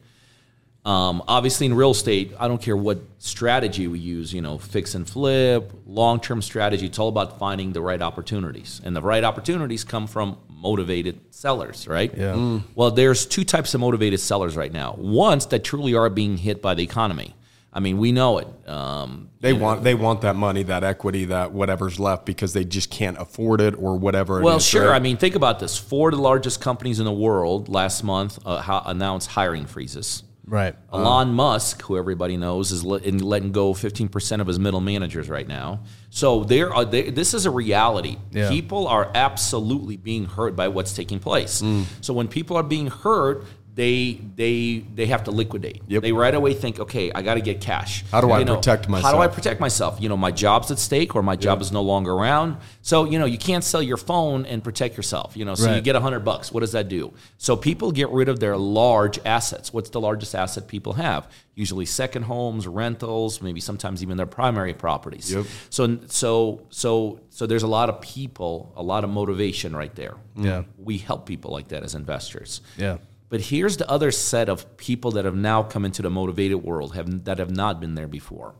Um, 0.83 1.21
obviously, 1.27 1.65
in 1.65 1.73
real 1.73 1.91
estate, 1.91 2.33
I 2.39 2.47
don't 2.47 2.61
care 2.61 2.77
what 2.77 2.99
strategy 3.19 3.87
we 3.87 3.99
use, 3.99 4.33
you 4.33 4.41
know, 4.41 4.57
fix 4.57 4.95
and 4.95 5.07
flip, 5.07 5.71
long 5.85 6.19
term 6.21 6.41
strategy. 6.41 6.85
It's 6.85 6.97
all 6.97 7.09
about 7.09 7.39
finding 7.39 7.73
the 7.73 7.81
right 7.81 8.01
opportunities. 8.01 8.81
And 8.83 8.95
the 8.95 9.01
right 9.01 9.23
opportunities 9.23 9.83
come 9.83 10.07
from 10.07 10.37
motivated 10.57 11.33
sellers, 11.33 11.87
right? 11.87 12.13
Yeah. 12.15 12.59
Well, 12.75 12.91
there's 12.91 13.25
two 13.25 13.43
types 13.43 13.73
of 13.73 13.79
motivated 13.81 14.19
sellers 14.19 14.57
right 14.57 14.71
now. 14.71 14.95
Ones 14.97 15.45
that 15.47 15.63
truly 15.63 15.93
are 15.93 16.09
being 16.09 16.37
hit 16.37 16.61
by 16.61 16.73
the 16.73 16.83
economy. 16.83 17.35
I 17.71 17.79
mean, 17.79 17.99
we 17.99 18.11
know 18.11 18.39
it. 18.39 18.47
Um, 18.67 19.29
They 19.39 19.53
want 19.53 19.83
they 19.83 19.93
want 19.93 20.21
that 20.21 20.35
money, 20.35 20.63
that 20.63 20.83
equity, 20.83 21.25
that 21.25 21.51
whatever's 21.51 21.99
left 21.99 22.25
because 22.25 22.53
they 22.53 22.65
just 22.65 22.89
can't 22.89 23.17
afford 23.19 23.61
it 23.61 23.75
or 23.77 23.97
whatever. 23.97 24.41
Well, 24.41 24.57
is, 24.57 24.65
sure. 24.65 24.89
right? 24.89 24.95
I 24.95 24.99
mean, 24.99 25.17
think 25.17 25.35
about 25.35 25.59
this. 25.59 25.77
Four 25.77 26.09
of 26.09 26.15
the 26.15 26.21
largest 26.21 26.59
companies 26.59 26.97
in 26.99 27.05
the 27.05 27.11
world 27.13 27.69
last 27.69 28.03
month 28.03 28.39
uh, 28.45 28.61
ha- 28.61 28.83
announced 28.87 29.29
hiring 29.29 29.67
freezes. 29.67 30.23
Right. 30.47 30.75
Elon 30.93 31.33
Musk, 31.33 31.81
who 31.81 31.97
everybody 31.97 32.37
knows, 32.37 32.71
is 32.71 32.83
let, 32.83 33.03
in 33.03 33.19
letting 33.19 33.51
go 33.51 33.73
15% 33.73 34.39
of 34.39 34.47
his 34.47 34.57
middle 34.57 34.79
managers 34.79 35.27
right 35.27 35.47
now. 35.47 35.81
So 36.09 36.45
there 36.45 36.73
are 36.73 36.85
they, 36.85 37.09
this 37.09 37.33
is 37.33 37.45
a 37.45 37.51
reality. 37.51 38.17
Yeah. 38.31 38.49
People 38.49 38.87
are 38.87 39.11
absolutely 39.13 39.97
being 39.97 40.25
hurt 40.25 40.55
by 40.55 40.69
what's 40.69 40.93
taking 40.93 41.19
place. 41.19 41.61
Mm. 41.61 41.85
So 41.99 42.13
when 42.13 42.29
people 42.29 42.55
are 42.55 42.63
being 42.63 42.87
hurt, 42.87 43.43
they 43.77 44.19
they 44.35 44.83
they 44.95 45.05
have 45.05 45.25
to 45.25 45.31
liquidate. 45.31 45.83
Yep. 45.87 46.01
They 46.01 46.11
right 46.11 46.33
away 46.33 46.55
think, 46.55 46.79
okay, 46.79 47.11
I 47.13 47.21
got 47.21 47.35
to 47.35 47.41
get 47.41 47.61
cash. 47.61 48.03
How 48.11 48.21
do 48.21 48.31
I 48.31 48.39
You 48.39 48.45
know, 48.45 48.55
protect 48.55 48.89
myself? 48.89 49.05
How 49.05 49.15
do 49.15 49.21
I 49.21 49.27
protect 49.27 49.59
myself? 49.59 50.01
You 50.01 50.09
know, 50.09 50.17
my 50.17 50.31
job's 50.31 50.71
at 50.71 50.79
stake 50.79 51.15
or 51.15 51.21
my 51.21 51.35
job 51.35 51.61
is 51.61 51.71
no 51.71 51.83
longer 51.83 52.11
around. 52.11 52.57
So, 52.81 53.05
you 53.05 53.19
know, 53.19 53.25
you 53.25 53.37
can't 53.37 53.63
sell 53.63 53.83
your 53.83 53.97
phone 53.97 54.47
and 54.47 54.63
protect 54.63 54.97
yourself. 54.97 55.37
You 55.37 55.45
know, 55.45 55.53
so 55.53 55.75
you 55.75 55.81
get 55.81 55.95
a 55.95 55.99
hundred 55.99 56.21
bucks. 56.21 56.51
What 56.51 56.61
does 56.61 56.71
that 56.71 56.89
do? 56.89 57.13
So 57.37 57.55
people 57.55 57.91
get 57.91 58.09
rid 58.09 58.29
of 58.29 58.39
their 58.39 58.57
large 58.57 59.19
assets. 59.23 59.71
What's 59.71 59.91
the 59.91 60.01
largest 60.01 60.33
asset 60.33 60.67
people 60.67 60.93
have? 60.93 61.29
Usually 61.53 61.85
second 61.85 62.23
homes, 62.23 62.65
rentals, 62.65 63.43
maybe 63.43 63.59
sometimes 63.59 64.01
even 64.01 64.17
their 64.17 64.25
primary 64.25 64.73
properties. 64.73 65.31
Yep. 65.31 65.45
So 65.69 65.99
so 66.07 66.65
so 66.69 67.21
so 67.29 67.45
there's 67.45 67.63
a 67.63 67.67
lot 67.67 67.89
of 67.89 68.01
people, 68.01 68.73
a 68.75 68.81
lot 68.81 69.03
of 69.03 69.11
motivation 69.11 69.75
right 69.75 69.93
there. 69.93 70.15
Yeah. 70.35 70.63
We 70.79 70.97
help 70.97 71.27
people 71.27 71.51
like 71.51 71.67
that 71.67 71.83
as 71.83 71.93
investors. 71.93 72.61
Yeah. 72.75 72.97
But 73.29 73.41
here's 73.41 73.77
the 73.77 73.89
other 73.89 74.11
set 74.11 74.47
of 74.47 74.77
people 74.77 75.11
that 75.11 75.25
have 75.25 75.35
now 75.35 75.61
come 75.63 75.83
into 75.85 76.01
the 76.01 76.09
motivated 76.09 76.63
world 76.63 76.95
have 76.95 77.25
that 77.25 77.39
have 77.39 77.51
not 77.51 77.79
been 77.81 77.95
there 77.95 78.07
before. 78.07 78.55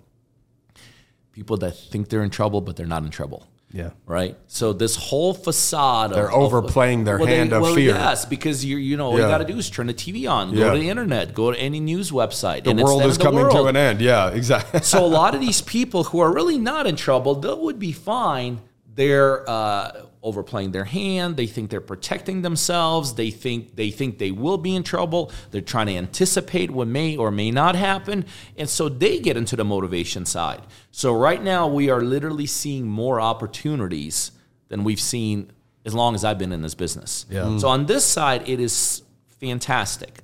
People 1.31 1.57
that 1.57 1.71
think 1.77 2.09
they're 2.09 2.23
in 2.23 2.29
trouble, 2.31 2.61
but 2.61 2.75
they're 2.75 2.85
not 2.87 3.03
in 3.03 3.09
trouble. 3.09 3.47
Yeah. 3.71 3.89
Right. 4.05 4.37
So 4.47 4.71
this 4.71 4.95
whole 4.95 5.33
facade 5.33 6.11
They're 6.13 6.31
of, 6.31 6.41
overplaying 6.41 7.03
their 7.03 7.17
well, 7.17 7.27
they- 7.27 7.35
hand 7.37 7.51
of 7.51 7.61
well, 7.61 7.75
fear. 7.75 7.93
Yes, 7.93 8.23
because 8.25 8.63
you 8.63 8.77
you 8.77 8.95
know 8.95 9.07
all 9.07 9.13
you 9.17 9.19
got 9.19 9.39
to 9.39 9.45
do 9.45 9.57
is 9.57 9.69
turn 9.69 9.87
the 9.87 9.93
TV 9.93 10.29
on, 10.29 10.53
go 10.55 10.59
Yeah. 10.67 10.73
to 10.73 10.79
the 10.79 10.89
internet, 10.89 11.33
go 11.33 11.51
to 11.51 11.59
any 11.59 11.79
news 11.81 12.09
website. 12.11 12.63
the 12.63 12.73
world 12.73 13.03
is 13.03 13.17
the 13.17 13.23
coming 13.25 13.49
to 13.49 13.65
an 13.65 13.75
end. 13.75 13.99
Yeah, 14.01 14.29
exactly. 14.29 14.81
so 14.81 15.05
a 15.05 15.07
lot 15.07 15.35
of 15.35 15.41
these 15.47 15.61
people 15.61 16.05
who 16.05 16.19
are 16.19 16.33
really 16.33 16.57
not 16.57 16.87
in 16.87 16.95
trouble, 16.95 17.35
they 17.35 17.53
would 17.53 17.77
be 17.77 17.91
fine. 17.91 18.61
They're 18.97 19.47
uh, 19.47 20.01
overplaying 20.23 20.71
their 20.71 20.83
hand. 20.83 21.37
They 21.37 21.45
think 21.45 21.69
they're 21.69 21.79
protecting 21.79 22.41
themselves. 22.41 23.13
They 23.13 23.29
think 23.29 23.75
they 23.75 23.91
think 23.91 24.17
they 24.17 24.31
will 24.31 24.57
be 24.57 24.75
in 24.75 24.81
trouble. 24.81 25.31
They're 25.51 25.61
trying 25.61 25.85
to 25.87 25.95
anticipate 25.95 26.71
what 26.71 26.87
may 26.87 27.15
or 27.15 27.29
may 27.29 27.51
not 27.51 27.75
happen, 27.75 28.25
and 28.57 28.67
so 28.67 28.89
they 28.89 29.19
get 29.19 29.37
into 29.37 29.55
the 29.55 29.63
motivation 29.63 30.25
side. 30.25 30.61
So 30.91 31.13
right 31.13 31.41
now 31.41 31.67
we 31.67 31.91
are 31.91 32.01
literally 32.01 32.47
seeing 32.47 32.87
more 32.87 33.21
opportunities 33.21 34.31
than 34.69 34.83
we've 34.83 34.99
seen 34.99 35.51
as 35.85 35.93
long 35.93 36.15
as 36.15 36.25
I've 36.25 36.39
been 36.39 36.51
in 36.51 36.63
this 36.63 36.73
business. 36.75 37.27
Yeah. 37.29 37.59
So 37.59 37.67
on 37.67 37.85
this 37.85 38.03
side, 38.03 38.49
it 38.49 38.59
is 38.59 39.03
fantastic. 39.39 40.21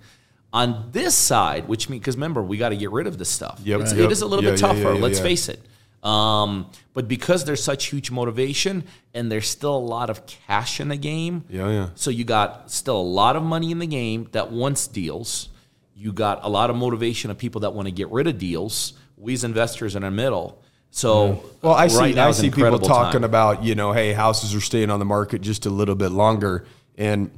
On 0.51 0.89
this 0.91 1.13
side, 1.15 1.67
which 1.67 1.89
means 1.89 2.01
because 2.01 2.15
remember 2.15 2.41
we 2.41 2.57
got 2.57 2.69
to 2.69 2.75
get 2.77 2.91
rid 2.91 3.05
of 3.05 3.19
this 3.19 3.29
stuff. 3.29 3.59
Yep, 3.63 3.79
It's- 3.81 3.93
yep. 3.95 4.05
It 4.05 4.11
is 4.11 4.21
a 4.23 4.27
little 4.27 4.43
Yeah, 4.43 4.51
bit 4.51 4.59
tougher. 4.59 4.93
yeah, 4.93 4.99
let's 5.01 5.19
yeah. 5.19 5.23
face 5.23 5.47
it. 5.49 5.59
Um, 6.03 6.69
but 6.93 7.07
because 7.07 7.45
there's 7.45 7.63
such 7.63 7.85
huge 7.85 8.11
motivation 8.11 8.83
and 9.13 9.31
there's 9.31 9.47
still 9.47 9.75
a 9.75 9.79
lot 9.79 10.09
of 10.09 10.25
cash 10.25 10.79
in 10.81 10.89
the 10.89 10.97
game, 10.97 11.45
Yeah, 11.49 11.69
yeah. 11.69 11.89
So 11.95 12.11
you 12.11 12.25
got 12.25 12.69
still 12.69 12.99
a 12.99 13.01
lot 13.01 13.35
of 13.35 13.43
money 13.43 13.71
in 13.71 13.79
the 13.79 13.87
game 13.87 14.27
that 14.33 14.51
wants 14.51 14.87
deals. 14.87 15.49
You 15.95 16.11
got 16.11 16.43
a 16.43 16.49
lot 16.49 16.69
of 16.69 16.75
motivation 16.75 17.31
of 17.31 17.37
people 17.37 17.61
that 17.61 17.73
want 17.73 17.87
to 17.87 17.91
get 17.93 18.09
rid 18.09 18.27
of 18.27 18.37
deals. 18.37 18.93
We 19.15 19.33
as 19.33 19.45
investors 19.45 19.95
in 19.95 20.01
the 20.01 20.11
middle. 20.11 20.61
So 20.91 21.43
Well, 21.61 21.73
I 21.73 21.87
see. 21.87 21.97
right 21.97 22.15
now 22.15 22.27
I 22.27 22.31
see 22.31 22.51
people 22.51 22.77
talking 22.79 23.21
time. 23.21 23.23
about 23.23 23.63
you 23.63 23.73
know, 23.73 23.93
hey, 23.93 24.11
houses 24.13 24.53
are 24.53 24.61
staying 24.61 24.89
on 24.89 24.99
the 24.99 25.05
market 25.05 25.41
just 25.41 25.65
a 25.65 25.69
little 25.69 25.95
bit 25.95 26.11
longer. 26.11 26.65
And 26.97 27.31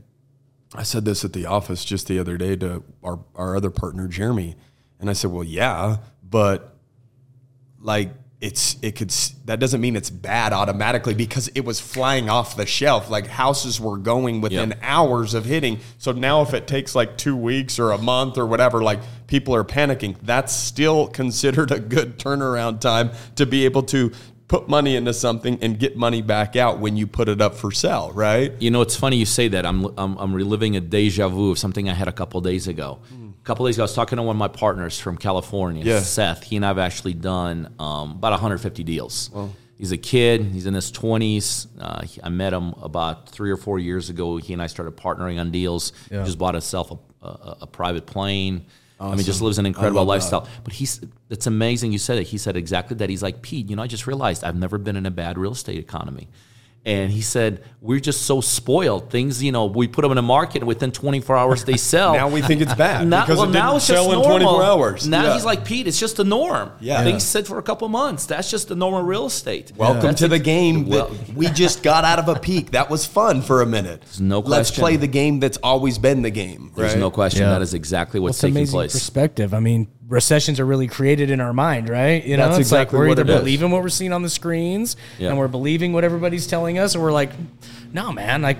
I 0.74 0.84
said 0.84 1.06
this 1.06 1.24
at 1.24 1.34
the 1.34 1.46
office 1.46 1.86
just 1.86 2.08
the 2.08 2.20
other 2.20 2.38
day 2.38 2.56
to 2.58 2.84
our 3.04 3.20
our 3.36 3.56
other 3.56 3.70
partner 3.70 4.08
Jeremy, 4.08 4.56
and 5.00 5.10
I 5.10 5.14
said, 5.14 5.32
well, 5.32 5.44
yeah, 5.44 5.98
but 6.24 6.76
like 7.80 8.10
it's 8.42 8.76
it 8.82 8.96
could 8.96 9.10
that 9.46 9.60
doesn't 9.60 9.80
mean 9.80 9.96
it's 9.96 10.10
bad 10.10 10.52
automatically 10.52 11.14
because 11.14 11.48
it 11.56 11.62
was 11.62 11.80
flying 11.80 12.30
off 12.30 12.58
the 12.58 12.66
shelf 12.66 13.10
like 13.10 13.28
houses 13.28 13.80
were 13.80 13.98
going 13.98 14.42
within 14.42 14.70
Yep. 14.72 14.80
hours 14.82 15.34
of 15.34 15.46
hitting 15.46 15.80
so 15.98 16.12
now 16.12 16.42
if 16.42 16.54
it 16.54 16.68
takes 16.68 16.94
like 16.96 17.18
2 17.18 17.36
weeks 17.36 17.80
or 17.80 17.92
a 17.92 17.98
month 17.98 18.38
or 18.38 18.46
whatever 18.46 18.84
like 18.84 19.00
people 19.28 19.56
are 19.56 19.64
panicking 19.64 20.18
that's 20.22 20.54
still 20.54 21.08
considered 21.08 21.72
a 21.72 21.80
good 21.80 22.20
turnaround 22.20 22.82
time 22.82 23.10
to 23.36 23.46
be 23.46 23.64
able 23.64 23.84
to 23.84 24.12
put 24.48 24.68
money 24.70 24.96
into 24.96 25.14
something 25.14 25.58
and 25.64 25.80
get 25.80 25.96
money 25.98 26.22
back 26.22 26.56
out 26.56 26.78
when 26.80 26.96
you 26.98 27.08
put 27.08 27.30
it 27.30 27.40
up 27.42 27.56
for 27.56 27.72
sale 27.72 28.12
right 28.14 28.52
You 28.60 28.70
know, 28.70 28.82
it's 28.82 28.96
funny 28.96 29.16
you 29.18 29.26
say 29.26 29.48
that. 29.48 29.66
I'm, 29.66 29.86
I'm, 29.98 30.18
I'm 30.18 30.34
reliving 30.36 30.76
a 30.76 30.80
deja 30.82 31.30
vu 31.30 31.50
of 31.50 31.58
something 31.58 31.90
I 31.90 31.94
had 31.94 32.08
a 32.08 32.12
couple 32.12 32.40
days 32.42 32.68
ago. 32.68 33.00
A 33.12 33.25
couple 33.46 33.66
days 33.66 33.76
ago, 33.76 33.84
I 33.84 33.86
was 33.86 33.94
talking 33.94 34.18
to 34.18 34.24
one 34.24 34.36
of 34.36 34.40
my 34.40 34.48
partners 34.48 35.00
from 35.00 35.18
California, 35.18 35.84
Yeah. 35.86 36.00
Seth. 36.00 36.44
He 36.44 36.56
and 36.56 36.66
I 36.66 36.70
have 36.70 36.80
actually 36.80 37.14
done 37.14 37.74
um, 37.80 38.12
about 38.12 38.32
150 38.32 38.84
deals. 38.84 39.30
He's 39.78 39.92
a 39.92 39.98
kid. 39.98 40.42
He's 40.46 40.66
in 40.66 40.74
his 40.74 40.92
20s. 40.92 41.68
Uh, 41.80 42.02
he- 42.04 42.22
I 42.24 42.30
met 42.30 42.54
him 42.54 42.70
about 42.82 43.30
three 43.30 43.52
or 43.52 43.58
four 43.58 43.78
years 43.78 44.10
ago. 44.10 44.38
He 44.38 44.54
and 44.54 44.62
I 44.62 44.68
started 44.68 44.96
partnering 44.98 45.40
on 45.40 45.52
deals. 45.52 45.92
He 46.10 46.16
just 46.16 46.38
bought 46.38 46.54
himself 46.56 46.92
a, 46.92 47.26
a, 47.28 47.58
a 47.62 47.68
private 47.68 48.06
plane. 48.06 48.66
I 49.00 49.14
mean, 49.16 49.26
just 49.26 49.42
lives 49.42 49.58
an 49.60 49.66
incredible 49.66 50.06
lifestyle. 50.06 50.48
But 50.64 50.74
he's 50.74 51.02
it's 51.30 51.48
amazing 51.48 51.92
you 51.92 51.98
said 51.98 52.18
it. 52.18 52.24
He 52.28 52.38
said 52.38 52.56
exactly 52.56 52.96
that. 52.98 53.10
He's 53.10 53.22
like, 53.22 53.42
Pete, 53.42 53.70
you 53.70 53.76
know, 53.76 53.84
I 53.84 53.88
just 53.88 54.08
realized 54.08 54.44
I've 54.46 54.56
never 54.56 54.78
been 54.78 54.96
in 54.96 55.06
a 55.06 55.12
bad 55.12 55.38
real 55.38 55.52
estate 55.52 55.78
economy. 55.78 56.30
And 56.86 57.12
he 57.12 57.22
said, 57.22 57.64
We're 57.82 58.00
just 58.00 58.28
so 58.28 58.42
spoiled. 58.42 59.10
Things, 59.10 59.42
you 59.42 59.52
know, 59.52 59.66
we 59.66 59.88
put 59.88 60.04
them 60.04 60.12
in 60.12 60.18
the 60.18 60.22
market 60.22 60.58
and 60.62 60.68
within 60.68 60.92
24 60.92 61.36
hours 61.36 61.66
they 61.66 61.78
sell. 61.94 62.14
now 62.14 62.30
we 62.30 62.44
think 62.44 62.62
it's 62.62 62.76
bad 62.76 63.08
Now- 63.08 63.22
because 63.26 63.40
well, 63.40 63.50
it 63.50 63.54
now 63.54 63.66
didn't 63.72 63.78
it's 63.78 63.88
just 63.88 64.04
sell 64.04 64.12
in 64.12 64.20
normal. 64.22 64.38
24 64.58 64.64
hours 64.64 65.08
Now 65.08 65.24
Yeah. 65.24 65.34
he's 65.34 65.46
like, 65.46 65.66
Pete, 65.66 65.88
it's 65.88 66.00
just 66.00 66.18
the 66.18 66.24
norm. 66.24 66.72
Yeah. 66.80 67.04
Things 67.04 67.24
sit 67.24 67.48
for 67.48 67.58
a 67.58 67.64
couple 67.64 67.90
months. 67.90 68.28
That's 68.28 68.52
just 68.52 68.68
the 68.68 68.76
normal 68.76 69.02
real 69.02 69.26
estate. 69.26 69.72
Welcome 69.76 70.02
That's 70.04 70.20
to 70.20 70.28
the 70.28 70.38
game 70.38 70.86
Well, 70.88 71.08
that 71.08 71.34
we 71.36 71.48
just 71.48 71.82
got 71.82 72.06
out 72.06 72.20
of 72.20 72.30
a 72.30 72.40
peak. 72.40 72.72
That 72.72 72.92
was 72.92 73.06
fun 73.06 73.42
for 73.42 73.64
a 73.64 73.66
minute. 73.66 74.04
no 74.20 74.42
question. 74.44 74.52
Let's 74.52 74.72
play 74.72 74.96
the 74.98 75.08
game 75.08 75.40
that's 75.40 75.58
always 75.64 75.98
been 75.98 76.22
the 76.22 76.30
game. 76.30 76.72
there's 76.76 76.92
right? 76.94 77.00
no 77.00 77.10
question. 77.10 77.42
Yeah. 77.42 77.50
That 77.50 77.64
is 77.64 77.74
exactly 77.74 78.20
what's 78.20 78.38
It's 78.38 78.42
taking 78.42 78.58
amazing 78.58 78.74
place. 78.78 78.92
perspective. 78.94 79.56
I 79.56 79.60
mean, 79.60 79.88
recessions 80.08 80.60
are 80.60 80.66
really 80.66 80.88
created 80.88 81.30
in 81.32 81.42
our 81.42 81.54
mind, 81.54 81.90
right? 81.90 82.24
You 82.24 82.38
know, 82.38 82.46
That's 82.48 82.60
it's 82.60 82.68
exactly 82.70 83.00
like 83.00 83.06
we're 83.08 83.12
either 83.12 83.32
is. 83.34 83.40
believing 83.40 83.72
what 83.72 83.82
we're 83.82 83.90
seeing 83.90 84.14
on 84.14 84.22
the 84.22 84.30
screens 84.30 84.96
Yeah. 85.18 85.30
and 85.30 85.38
we're 85.38 85.48
believing 85.48 85.94
what 85.94 86.04
everybody's 86.04 86.46
telling 86.48 86.78
us, 86.78 86.96
or 86.96 87.02
we're 87.02 87.12
like, 87.12 87.32
no, 87.92 88.12
man, 88.12 88.42
like 88.44 88.58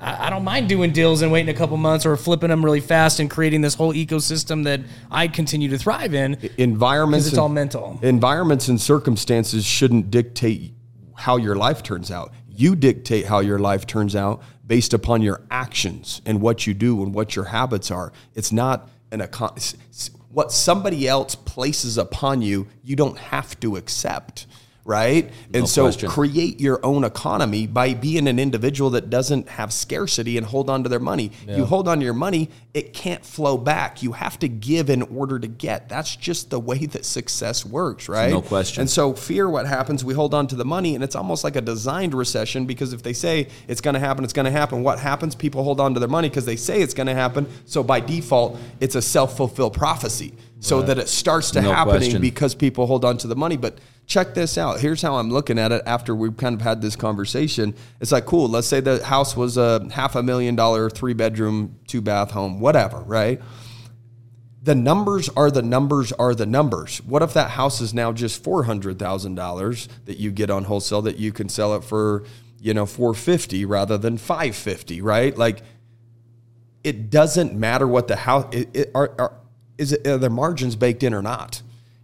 I, 0.00 0.26
I 0.26 0.30
don't 0.30 0.44
mind 0.44 0.68
doing 0.68 0.92
deals 0.92 1.22
and 1.22 1.32
waiting 1.32 1.54
a 1.54 1.56
couple 1.56 1.76
months 1.78 2.04
or 2.04 2.16
flipping 2.16 2.50
them 2.50 2.62
really 2.64 2.80
fast 2.80 3.20
and 3.20 3.30
creating 3.30 3.62
this 3.62 3.74
whole 3.74 3.94
ecosystem 3.94 4.64
that 4.64 4.80
I 5.10 5.28
continue 5.28 5.68
to 5.70 5.78
thrive 5.78 6.12
in. 6.12 6.36
Environments, 6.58 7.26
it's 7.28 7.38
all 7.38 7.48
mental. 7.48 7.98
environments 8.02 8.68
and 8.68 8.80
circumstances 8.80 9.64
shouldn't 9.64 10.10
dictate 10.10 10.72
how 11.14 11.36
your 11.36 11.54
life 11.54 11.82
turns 11.82 12.10
out 12.10 12.32
you 12.54 12.74
dictate 12.76 13.24
how 13.26 13.38
your 13.40 13.58
life 13.58 13.86
turns 13.86 14.14
out 14.16 14.42
based 14.66 14.92
upon 14.92 15.22
your 15.22 15.40
actions 15.50 16.20
and 16.26 16.40
what 16.40 16.66
you 16.66 16.74
do 16.74 17.02
and 17.02 17.14
what 17.14 17.34
your 17.36 17.44
habits 17.46 17.90
are 17.90 18.12
it's 18.34 18.50
not 18.52 18.88
an 19.12 19.20
econ- 19.20 19.56
s- 19.56 19.76
s- 19.90 20.10
what 20.32 20.50
somebody 20.50 21.06
else 21.06 21.34
places 21.34 21.98
upon 21.98 22.42
you 22.42 22.66
you 22.82 22.96
don't 22.96 23.18
have 23.18 23.58
to 23.60 23.76
accept 23.76 24.46
right 24.84 25.30
and 25.54 25.68
so 25.68 25.84
question. 25.84 26.10
create 26.10 26.60
your 26.60 26.84
own 26.84 27.04
economy 27.04 27.66
by 27.68 27.94
being 27.94 28.26
an 28.26 28.38
individual 28.38 28.90
that 28.90 29.10
doesn't 29.10 29.48
have 29.48 29.72
scarcity 29.72 30.36
and 30.36 30.46
hold 30.46 30.68
on 30.68 30.82
to 30.82 30.88
their 30.88 30.98
money. 30.98 31.30
You 31.46 31.64
hold 31.64 31.86
on 31.86 31.98
to 31.98 32.04
your 32.04 32.14
money, 32.14 32.50
it 32.74 32.92
can't 32.92 33.24
flow 33.24 33.56
back. 33.56 34.02
You 34.02 34.12
have 34.12 34.38
to 34.40 34.48
give 34.48 34.90
in 34.90 35.02
order 35.02 35.38
to 35.38 35.46
get. 35.46 35.88
That's 35.88 36.16
just 36.16 36.50
the 36.50 36.58
way 36.58 36.86
that 36.86 37.04
success 37.04 37.64
works, 37.64 38.08
right? 38.08 38.30
No 38.30 38.42
question. 38.42 38.80
And 38.80 38.90
so 38.90 39.14
fear 39.14 39.48
what 39.48 39.66
happens, 39.66 40.04
we 40.04 40.14
hold 40.14 40.34
on 40.34 40.46
to 40.48 40.56
the 40.56 40.64
money 40.64 40.94
and 40.94 41.04
it's 41.04 41.14
almost 41.14 41.44
like 41.44 41.54
a 41.54 41.60
designed 41.60 42.14
recession 42.14 42.66
because 42.66 42.92
if 42.92 43.02
they 43.02 43.12
say 43.12 43.48
it's 43.68 43.80
going 43.80 43.94
to 43.94 44.00
happen, 44.00 44.24
it's 44.24 44.32
going 44.32 44.46
to 44.46 44.50
happen. 44.50 44.82
What 44.82 44.98
happens? 44.98 45.34
People 45.34 45.62
hold 45.62 45.80
on 45.80 45.94
to 45.94 46.00
their 46.00 46.08
money 46.08 46.28
because 46.28 46.46
they 46.46 46.56
say 46.56 46.82
it's 46.82 46.94
going 46.94 47.06
to 47.06 47.14
happen. 47.14 47.46
So 47.66 47.84
by 47.84 48.00
default, 48.00 48.58
it's 48.80 48.94
a 48.94 49.02
self-fulfilled 49.02 49.74
prophecy. 49.74 50.34
So 50.60 50.80
that 50.82 50.96
it 50.96 51.08
starts 51.08 51.50
to 51.52 51.60
No 51.60 51.72
happening 51.72 51.98
question. 51.98 52.20
because 52.20 52.54
people 52.54 52.86
hold 52.86 53.04
on 53.04 53.18
to 53.18 53.26
the 53.26 53.34
money, 53.34 53.56
but 53.56 53.78
check 54.12 54.34
this 54.34 54.58
out. 54.58 54.78
Here's 54.80 55.00
how 55.00 55.16
I'm 55.16 55.30
looking 55.30 55.58
at 55.58 55.72
it 55.72 55.82
after 55.86 56.14
we've 56.14 56.36
kind 56.36 56.54
of 56.54 56.60
had 56.60 56.82
this 56.82 56.96
conversation. 56.96 57.74
It's 58.00 58.12
like, 58.12 58.26
cool, 58.26 58.48
let's 58.48 58.66
say 58.66 58.80
the 58.80 59.02
house 59.02 59.34
was 59.34 59.56
a 59.56 59.88
half 59.90 60.14
a 60.16 60.22
million 60.22 60.54
dollar, 60.54 60.90
three 60.90 61.14
bedroom, 61.14 61.78
two 61.86 62.02
bath 62.02 62.30
home, 62.32 62.60
whatever, 62.60 62.98
right? 62.98 63.40
The 64.62 64.74
numbers 64.74 65.28
are 65.30 65.50
the 65.50 65.62
numbers 65.62 66.12
are 66.12 66.34
the 66.34 66.46
numbers. 66.46 67.02
What 67.02 67.22
if 67.22 67.32
that 67.32 67.50
house 67.50 67.80
is 67.80 67.94
now 67.94 68.12
just 68.12 68.44
four 68.44 68.64
hundred 68.64 68.98
thousand 68.98 69.34
dollars 69.34 69.88
that 70.04 70.18
you 70.18 70.30
get 70.30 70.50
on 70.50 70.64
wholesale 70.64 71.02
that 71.02 71.16
you 71.16 71.32
can 71.32 71.48
sell 71.48 71.74
it 71.74 71.82
for, 71.82 72.24
you 72.60 72.74
know, 72.74 72.86
four 72.86 73.14
fifty 73.14 73.64
rather 73.64 73.98
than 73.98 74.18
five 74.18 74.54
fifty, 74.54 75.00
right? 75.00 75.36
Like, 75.36 75.62
it 76.84 77.10
doesn't 77.10 77.54
matter 77.54 77.88
what 77.88 78.08
the 78.08 78.16
house 78.16 78.54
it, 78.54 78.68
it, 78.74 78.90
are, 78.94 79.14
are 79.18 79.40
is 79.78 79.92
it 79.92 80.06
are 80.06 80.18
their 80.18 80.30
margins 80.30 80.76
baked 80.76 81.02
in 81.02 81.14
or 81.14 81.22
not 81.22 81.62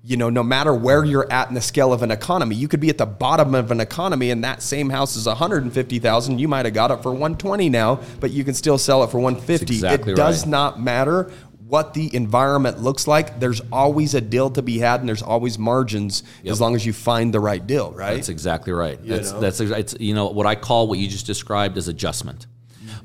you 0.09 0.17
know 0.17 0.31
no 0.31 0.43
matter 0.43 0.73
where 0.73 1.05
you're 1.05 1.31
at 1.31 1.49
in 1.49 1.55
the 1.55 1.61
scale 1.61 1.93
of 1.93 2.03
an 2.03 2.11
economy 2.11 2.57
you 2.57 2.67
could 2.67 2.81
be 2.81 2.89
at 2.89 2.97
the 2.97 3.07
bottom 3.07 3.55
of 3.55 3.71
an 3.71 3.79
economy 3.79 4.31
and 4.31 4.43
that 4.43 4.63
same 4.63 4.89
house 4.89 5.17
is 5.17 5.27
150,000 5.27 6.39
you 6.39 6.49
might 6.49 6.65
have 6.65 6.73
got 6.73 6.91
it 6.91 7.03
for 7.03 7.11
120 7.11 7.69
now 7.69 8.01
but 8.19 8.31
you 8.31 8.43
can 8.43 8.55
still 8.55 8.79
sell 8.79 9.05
it 9.05 9.11
for 9.11 9.19
150 9.19 9.75
exactly 9.75 10.13
it 10.13 10.17
does 10.17 10.45
right. 10.45 10.51
not 10.51 10.81
matter 10.81 11.31
what 11.67 11.93
the 11.93 12.15
environment 12.17 12.81
looks 12.81 13.07
like 13.07 13.39
there's 13.39 13.61
always 13.71 14.15
a 14.15 14.21
deal 14.23 14.49
to 14.49 14.63
be 14.63 14.79
had 14.79 15.01
and 15.01 15.09
there's 15.09 15.23
always 15.23 15.59
margins 15.59 16.23
as 16.47 16.59
long 16.59 16.75
as 16.75 16.87
you 16.87 16.95
find 16.95 17.35
the 17.35 17.41
right 17.41 17.67
deal 17.67 17.93
right 17.93 18.15
That's 18.15 18.31
exactly 18.31 18.73
right. 18.73 18.99
That's 19.05 19.33
know? 19.33 19.41
that's 19.41 19.61
it's 19.61 19.95
you 20.01 20.15
know 20.15 20.29
what 20.29 20.47
I 20.47 20.55
call 20.55 20.89
what 20.89 20.99
you 20.99 21.09
just 21.09 21.27
described 21.27 21.77
as 21.77 21.89
adjustment. 21.89 22.47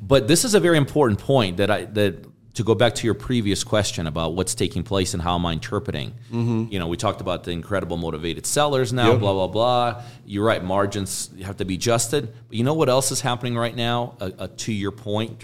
But 0.02 0.28
this 0.28 0.46
is 0.46 0.54
a 0.54 0.60
very 0.60 0.78
important 0.78 1.20
point 1.20 1.58
that 1.58 1.70
I 1.70 1.86
that 1.86 2.26
to 2.54 2.64
go 2.64 2.76
back 2.76 2.94
to 2.96 3.08
your 3.08 3.16
previous 3.16 3.64
question 3.64 4.06
about 4.06 4.36
what's 4.36 4.54
taking 4.54 4.84
place 4.84 5.14
and 5.16 5.24
how 5.24 5.36
am 5.36 5.46
I 5.46 5.54
interpreting. 5.54 6.14
You 6.32 6.78
know, 6.80 6.88
we 6.88 6.98
talked 6.98 7.20
about 7.22 7.44
the 7.44 7.52
incredible 7.52 7.98
motivated 7.98 8.46
sellers 8.46 8.94
now, 8.94 9.12
Yep. 9.12 9.20
blah 9.22 9.34
blah 9.34 9.48
blah. 9.48 10.04
You're 10.26 10.46
right, 10.46 10.64
margins 10.64 11.30
have 11.44 11.58
to 11.58 11.66
be 11.66 11.76
adjusted. 11.76 12.32
But 12.48 12.58
you 12.58 12.64
know 12.64 12.76
what 12.76 12.90
else 12.90 13.12
is 13.12 13.22
happening 13.22 13.56
right 13.58 13.76
now? 13.76 14.16
Uh, 14.22 14.30
uh, 14.38 14.48
to 14.58 14.72
your 14.74 14.92
point, 14.92 15.44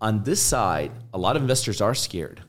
on 0.00 0.22
this 0.24 0.42
side, 0.42 0.92
a 1.14 1.18
lot 1.18 1.36
of 1.36 1.42
investors 1.42 1.80
are 1.80 1.94
scared. 1.94 2.42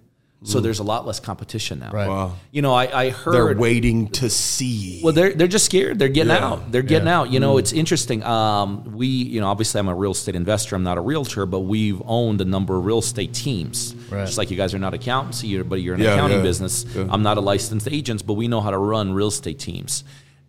So 0.45 0.59
there's 0.59 0.77
a 0.79 0.83
lot 0.83 1.07
less 1.07 1.19
competition 1.19 1.79
now. 1.79 1.91
Right. 1.91 2.07
Wow. 2.07 2.33
You 2.51 2.61
know, 2.61 2.73
I, 2.73 3.05
I 3.05 3.09
heard 3.09 3.33
they're 3.33 3.57
waiting 3.57 4.07
to 4.09 4.29
see 4.29 5.01
well, 5.03 5.11
they're 5.11 5.33
they're 5.33 5.47
just 5.47 5.65
scared. 5.65 5.97
They're 5.99 6.07
getting 6.07 6.29
Yeah. 6.31 6.45
out. 6.47 6.71
They're 6.71 6.83
getting 6.83 7.07
out. 7.07 7.31
You 7.31 7.39
know, 7.39 7.57
it's 7.57 7.73
interesting. 7.73 8.23
Um, 8.23 8.95
we, 8.95 9.07
you 9.07 9.41
know, 9.41 9.47
obviously 9.47 9.79
I'm 9.79 9.87
a 9.87 9.95
real 9.95 10.11
estate 10.11 10.35
investor. 10.35 10.75
I'm 10.75 10.83
not 10.83 10.97
a 10.99 11.01
realtor, 11.01 11.45
but 11.47 11.61
we've 11.61 11.99
owned 12.05 12.41
a 12.41 12.45
number 12.45 12.77
of 12.77 12.85
real 12.85 12.99
estate 12.99 13.33
teams. 13.33 13.95
Right. 14.11 14.25
Just 14.25 14.37
like 14.37 14.51
you 14.51 14.57
guys 14.57 14.73
are 14.75 14.79
not 14.79 14.93
accountants, 14.93 15.43
you're, 15.43 15.63
but 15.63 15.81
you're 15.81 15.95
an 15.95 16.01
Yeah, 16.01 16.13
accounting 16.13 16.37
yeah, 16.37 16.43
business. 16.43 16.85
yeah. 16.95 17.07
I'm 17.09 17.23
not 17.23 17.37
a 17.37 17.41
licensed 17.41 17.87
agent, 17.89 18.25
but 18.27 18.33
we 18.35 18.47
know 18.47 18.61
how 18.61 18.69
to 18.69 18.77
run 18.77 19.13
real 19.13 19.29
estate 19.29 19.57
teams. 19.59 20.03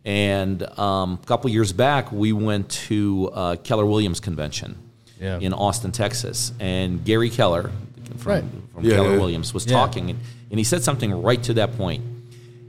And 0.04 0.62
um, 0.78 1.18
a 1.22 1.26
couple 1.26 1.50
years 1.50 1.72
back, 1.72 2.12
we 2.12 2.32
went 2.32 2.68
to 2.88 3.30
uh, 3.32 3.56
Keller 3.56 3.86
Williams 3.86 4.20
convention 4.20 4.76
Yeah. 5.20 5.38
in 5.40 5.52
Austin, 5.52 5.90
Texas, 5.90 6.52
and 6.60 7.04
Gary 7.04 7.30
Keller 7.30 7.70
from, 8.18 8.32
Right. 8.32 8.44
from 8.72 8.84
Yeah, 8.84 8.96
Keller 8.96 9.12
yeah. 9.12 9.18
Williams 9.18 9.52
was 9.54 9.66
Yeah. 9.66 9.72
talking, 9.72 10.10
and, 10.10 10.18
and 10.50 10.58
he 10.58 10.64
said 10.64 10.82
something 10.82 11.12
right 11.12 11.42
to 11.44 11.54
that 11.54 11.76
point. 11.76 12.02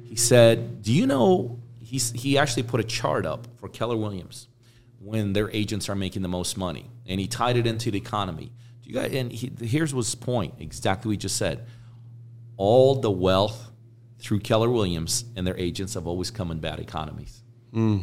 He 0.03 0.15
said, 0.15 0.81
"Do 0.83 0.91
you 0.93 1.05
know?" 1.07 1.59
He 1.79 1.97
he 1.99 2.37
actually 2.37 2.63
put 2.63 2.79
a 2.79 2.83
chart 2.83 3.25
up 3.25 3.47
for 3.57 3.69
Keller 3.69 3.95
Williams 3.95 4.47
when 4.99 5.33
their 5.33 5.49
agents 5.51 5.87
are 5.89 5.95
making 5.95 6.21
the 6.21 6.27
most 6.27 6.57
money, 6.57 6.89
and 7.05 7.19
he 7.19 7.27
tied 7.27 7.55
it 7.57 7.65
into 7.67 7.91
the 7.91 7.97
economy. 7.97 8.51
Do 8.81 8.89
you 8.89 8.95
guys? 8.95 9.13
And 9.13 9.31
he, 9.31 9.51
here's 9.61 9.91
his 9.93 10.15
point: 10.15 10.55
exactly 10.59 11.09
what 11.09 11.13
he 11.13 11.17
just 11.17 11.37
said. 11.37 11.65
All 12.57 12.95
the 12.95 13.11
wealth 13.11 13.71
through 14.19 14.39
Keller 14.39 14.69
Williams 14.69 15.25
and 15.35 15.45
their 15.45 15.57
agents 15.57 15.93
have 15.93 16.07
always 16.07 16.31
come 16.31 16.49
in 16.51 16.59
bad 16.59 16.79
economies. 16.79 17.43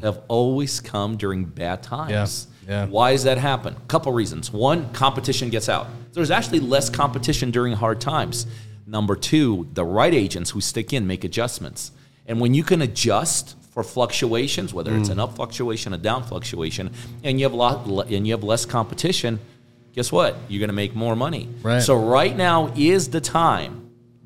Have 0.02 0.22
always 0.28 0.80
come 0.80 1.16
during 1.16 1.44
bad 1.44 1.82
times. 1.82 2.46
Yeah, 2.66 2.84
yeah. 2.84 2.86
Why 2.86 3.12
does 3.12 3.24
that 3.24 3.38
happen? 3.38 3.74
A 3.74 3.86
couple 3.86 4.12
reasons. 4.12 4.52
One, 4.52 4.92
competition 4.92 5.50
gets 5.50 5.68
out. 5.68 5.86
So 5.86 6.14
there's 6.14 6.30
actually 6.30 6.60
less 6.60 6.88
competition 6.90 7.50
during 7.50 7.72
hard 7.72 8.00
times. 8.00 8.46
Number 8.86 9.16
two, 9.16 9.68
the 9.72 9.84
right 9.84 10.14
agents 10.14 10.50
who 10.50 10.60
stick 10.60 10.92
in 10.92 11.06
make 11.06 11.24
adjustments. 11.24 11.92
And 12.26 12.40
when 12.40 12.54
you 12.54 12.62
can 12.62 12.82
adjust 12.82 13.56
for 13.72 13.82
fluctuations, 13.82 14.72
whether 14.72 14.96
it's 14.96 15.08
an 15.08 15.18
mm. 15.18 15.24
up 15.24 15.34
fluctuation, 15.34 15.92
a 15.92 15.98
down 15.98 16.22
fluctuation, 16.22 16.92
and 17.24 17.40
you 17.40 17.44
have 17.44 17.52
a 17.52 17.56
lot, 17.56 18.08
and 18.10 18.26
you 18.26 18.32
have 18.32 18.44
less 18.44 18.64
competition, 18.64 19.40
guess 19.92 20.12
what? 20.12 20.36
You're 20.48 20.60
going 20.60 20.68
to 20.68 20.74
make 20.74 20.94
more 20.94 21.16
money. 21.16 21.48
Right. 21.62 21.82
So 21.82 21.96
right 21.96 22.36
now 22.36 22.72
is 22.76 23.08
the 23.10 23.20
time. 23.20 23.84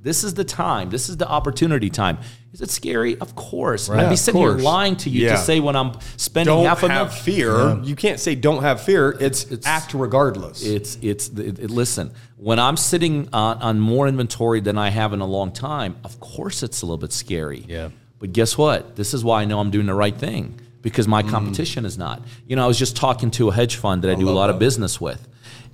This 0.09 0.25
is 0.25 0.33
the 0.33 0.45
time. 0.45 0.89
This 0.89 1.11
is 1.11 1.19
the 1.19 1.29
opportunity 1.29 1.91
time. 1.91 2.17
Is 2.55 2.63
it 2.63 2.71
scary? 2.71 3.19
Of 3.21 3.35
course. 3.35 3.91
I'd 3.91 4.09
be 4.09 4.17
sitting 4.17 4.41
here 4.41 4.53
lying 4.53 4.97
to 5.05 5.11
you 5.11 5.27
Yeah. 5.27 5.33
to 5.33 5.39
say 5.39 5.61
when 5.61 5.77
I'm 5.77 5.93
spending 6.17 6.55
don't 6.55 6.65
half 6.65 6.83
a 6.83 6.89
have 6.89 7.09
mil- 7.09 7.17
fear 7.17 7.79
you 7.85 7.95
can't 7.95 8.19
say 8.19 8.35
don't 8.35 8.63
have 8.63 8.81
fear 8.81 9.15
it's, 9.21 9.45
It's- 9.45 9.67
act 9.67 9.93
regardless 9.93 10.65
It's 10.65 10.97
it's 11.03 11.29
it, 11.29 11.59
it- 11.59 11.71
listen. 11.71 12.11
When 12.39 12.59
I'm 12.59 12.79
sitting 12.79 13.29
on, 13.35 13.59
on 13.69 13.81
more 13.81 14.09
inventory 14.09 14.61
than 14.63 14.79
I 14.79 14.89
have 14.89 15.13
in 15.13 15.21
a 15.21 15.27
long 15.27 15.53
time, 15.53 15.97
of 16.05 16.19
course 16.21 16.63
it's 16.63 16.81
a 16.81 16.87
little 16.87 16.97
bit 17.07 17.13
scary. 17.13 17.67
Yeah. 17.69 17.89
But 18.19 18.33
guess 18.33 18.57
what? 18.57 18.97
This 18.97 19.13
is 19.13 19.23
why 19.23 19.43
I 19.43 19.45
know 19.45 19.61
I'm 19.61 19.71
doing 19.71 19.87
the 19.93 19.95
right 20.05 20.17
thing 20.17 20.59
because 20.81 21.07
my 21.07 21.23
Mm. 21.23 21.29
competition 21.29 21.85
is 21.85 21.99
not. 21.99 22.23
You 22.47 22.57
know, 22.57 22.65
I 22.65 22.67
was 22.67 22.79
just 22.79 22.97
talking 22.97 23.31
to 23.33 23.51
a 23.51 23.53
hedge 23.53 23.77
fund 23.77 24.01
that 24.05 24.11
I, 24.11 24.15
do 24.15 24.27
a 24.29 24.39
lot 24.43 24.49
of 24.49 24.59
business 24.59 24.99
with, 25.03 25.29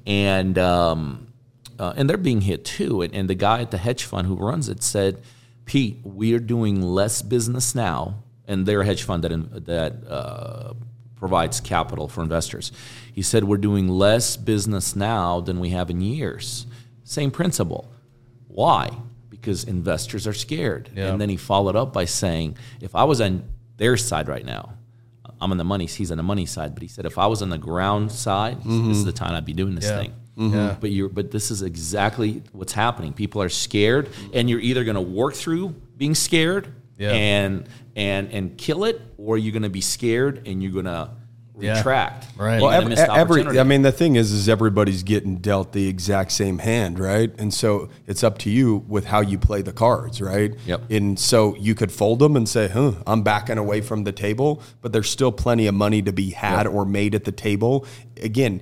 and 0.07 0.59
um, 0.59 1.29
uh, 1.79 1.95
and 1.97 2.09
they're 2.09 2.17
being 2.17 2.43
hit 2.43 2.65
too. 2.65 3.03
And, 3.03 3.15
and 3.15 3.29
the 3.29 3.35
guy 3.35 3.61
at 3.61 3.71
the 3.71 3.79
hedge 3.79 4.05
fund 4.05 4.27
who 4.27 4.37
runs 4.37 4.69
it 4.69 4.83
said, 4.83 5.21
"Pete, 5.65 5.99
we 6.05 6.35
are 6.35 6.39
doing 6.39 6.81
less 6.83 7.23
business 7.23 7.75
now." 7.75 8.23
And 8.47 8.67
they're 8.67 8.83
a 8.83 8.85
hedge 8.85 9.03
fund 9.05 9.25
that 9.25 9.65
that 9.67 10.07
uh, 10.11 10.75
provides 11.17 11.61
capital 11.61 12.09
for 12.09 12.23
investors. 12.23 12.73
He 13.15 13.23
said, 13.23 13.45
We're 13.45 13.57
doing 13.57 13.89
less 13.89 14.37
business 14.37 14.95
now 14.95 15.41
than 15.41 15.61
we 15.61 15.71
have 15.71 15.89
in 15.89 16.01
years. 16.03 16.67
Same 17.05 17.31
principle. 17.31 17.91
Why? 18.49 18.91
Because 19.31 19.65
investors 19.65 20.27
are 20.27 20.35
scared. 20.35 20.91
Yeah. 20.95 21.07
And 21.09 21.21
then 21.21 21.31
he 21.31 21.37
followed 21.39 21.77
up 21.77 21.93
by 21.95 22.05
saying, 22.05 22.59
If 22.83 22.95
I 22.95 23.05
was 23.05 23.21
on 23.23 23.45
their 23.79 23.97
side 23.97 24.29
right 24.29 24.45
now, 24.45 24.75
I'm 25.41 25.51
on 25.51 25.57
the 25.57 25.65
money, 25.65 25.87
he's 25.87 26.11
on 26.11 26.19
the 26.19 26.23
money 26.23 26.45
side, 26.47 26.75
but 26.75 26.83
he 26.83 26.89
said, 26.89 27.07
If 27.07 27.17
I 27.17 27.27
was 27.27 27.41
on 27.41 27.49
the 27.49 27.59
ground 27.59 28.13
side, 28.13 28.59
this 28.63 28.97
is 28.99 29.05
the 29.07 29.13
time 29.13 29.35
I'd 29.35 29.47
be 29.47 29.53
doing 29.55 29.75
this 29.75 29.87
Yeah. 29.87 30.01
thing. 30.01 30.13
Mm-hmm. 30.39 30.55
Yeah. 30.55 30.77
But 30.81 30.91
you're 30.91 31.09
but 31.09 31.31
this 31.31 31.51
is 31.51 31.63
exactly 31.63 32.43
what's 32.53 32.73
happening. 32.73 33.13
People 33.13 33.41
are 33.43 33.49
scared, 33.49 34.09
and 34.33 34.51
you're 34.51 34.61
either 34.61 34.85
going 34.85 34.97
to 34.97 35.01
work 35.01 35.35
through 35.35 35.75
being 35.97 36.15
scared 36.15 36.69
Yeah. 36.99 37.13
and 37.13 37.69
and 37.97 38.31
and 38.33 38.59
kill 38.59 38.85
it, 38.85 39.01
or 39.17 39.39
you're 39.39 39.53
going 39.53 39.63
to 39.63 39.69
be 39.71 39.81
scared 39.81 40.47
and 40.47 40.61
you're 40.63 40.73
going 40.73 40.87
to 40.87 41.11
Yeah. 41.61 41.77
retract. 41.77 42.27
Right. 42.37 42.61
Well, 42.61 42.73
every, 42.73 42.85
gonna 42.87 42.97
miss 42.97 43.07
the 43.07 43.15
every. 43.15 43.59
I 43.61 43.63
mean, 43.63 43.83
the 43.83 43.93
thing 43.93 44.17
is, 44.17 44.33
is 44.33 44.49
everybody's 44.49 45.05
getting 45.05 45.37
dealt 45.37 45.73
the 45.73 45.87
exact 45.87 46.33
same 46.33 46.59
hand, 46.59 46.99
right? 46.99 47.33
And 47.39 47.55
so 47.55 47.89
it's 48.09 48.25
up 48.25 48.39
to 48.39 48.51
you 48.51 48.83
with 48.89 49.05
how 49.05 49.21
you 49.21 49.39
play 49.39 49.63
the 49.63 49.73
cards, 49.73 50.21
right? 50.21 50.53
Yep. 50.67 50.91
And 50.91 51.17
so 51.17 51.55
you 51.55 51.77
could 51.77 51.93
fold 51.93 52.19
them 52.19 52.35
and 52.35 52.49
say, 52.49 52.67
"Huh, 52.67 52.95
I'm 53.07 53.23
backing 53.23 53.57
away 53.59 53.83
from 53.83 54.03
the 54.03 54.11
table," 54.11 54.61
but 54.83 54.93
there's 54.93 55.09
still 55.09 55.31
plenty 55.31 55.69
of 55.69 55.77
money 55.77 56.03
to 56.03 56.13
be 56.13 56.31
had 56.31 56.67
or 56.67 56.85
made 56.85 57.15
at 57.15 57.23
the 57.23 57.31
table. 57.33 57.87
Again, 58.21 58.61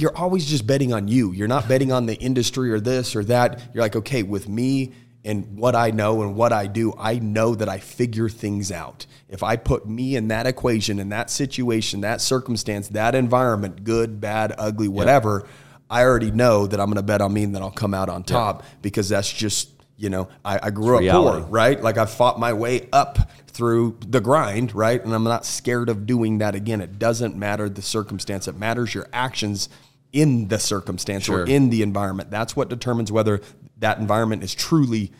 you're 0.00 0.16
always 0.16 0.46
just 0.46 0.66
betting 0.66 0.92
on 0.92 1.08
you. 1.08 1.32
You're 1.32 1.48
not 1.48 1.68
betting 1.68 1.92
on 1.92 2.06
the 2.06 2.14
industry 2.14 2.70
or 2.70 2.80
this 2.80 3.16
or 3.16 3.24
that. 3.24 3.60
You're 3.72 3.82
like, 3.82 3.96
okay, 3.96 4.22
with 4.22 4.48
me 4.48 4.92
and 5.24 5.58
what 5.58 5.74
I 5.74 5.90
know 5.90 6.22
and 6.22 6.34
what 6.36 6.52
I 6.52 6.66
do, 6.66 6.94
I 6.96 7.18
know 7.18 7.54
that 7.54 7.68
I 7.68 7.78
figure 7.78 8.28
things 8.28 8.70
out. 8.70 9.06
If 9.28 9.42
I 9.42 9.56
put 9.56 9.86
me 9.86 10.16
in 10.16 10.28
that 10.28 10.46
equation, 10.46 10.98
in 10.98 11.10
that 11.10 11.28
situation, 11.30 12.00
that 12.02 12.20
circumstance, 12.20 12.88
that 12.88 13.14
environment, 13.14 13.84
good, 13.84 14.20
bad, 14.20 14.54
ugly, 14.56 14.88
whatever, 14.88 15.46
I 15.90 16.04
already 16.04 16.30
know 16.30 16.66
that 16.66 16.78
I'm 16.80 16.86
going 16.86 16.96
to 16.96 17.02
bet 17.02 17.20
on 17.20 17.32
me 17.32 17.44
and 17.44 17.54
that 17.54 17.62
I'll 17.62 17.70
come 17.70 17.94
out 17.94 18.08
on 18.08 18.22
top 18.22 18.64
because 18.82 19.08
that's 19.08 19.30
just, 19.30 19.70
you 19.96 20.10
know, 20.10 20.28
I, 20.44 20.60
I 20.64 20.70
grew 20.70 20.96
up 20.96 21.00
reality. 21.00 21.42
poor, 21.42 21.50
right? 21.50 21.82
Like 21.82 21.98
I 21.98 22.06
fought 22.06 22.38
my 22.38 22.52
way 22.52 22.88
up 22.92 23.30
through 23.48 23.98
the 24.06 24.20
grind, 24.20 24.74
right? 24.74 25.04
And 25.04 25.12
I'm 25.12 25.24
not 25.24 25.44
scared 25.44 25.88
of 25.88 26.06
doing 26.06 26.38
that 26.38 26.54
again. 26.54 26.80
It 26.80 26.98
doesn't 26.98 27.36
matter 27.36 27.68
the 27.68 27.82
circumstance, 27.82 28.46
it 28.48 28.56
matters 28.56 28.94
your 28.94 29.08
actions 29.12 29.68
in 30.12 30.48
the 30.48 30.58
circumstance 30.58 31.24
Sure. 31.24 31.42
or 31.42 31.46
in 31.46 31.70
the 31.70 31.82
environment. 31.82 32.30
That's 32.30 32.56
what 32.56 32.68
determines 32.68 33.12
whether 33.12 33.40
that 33.78 33.98
environment 33.98 34.42
is 34.42 34.54
truly 34.54 35.12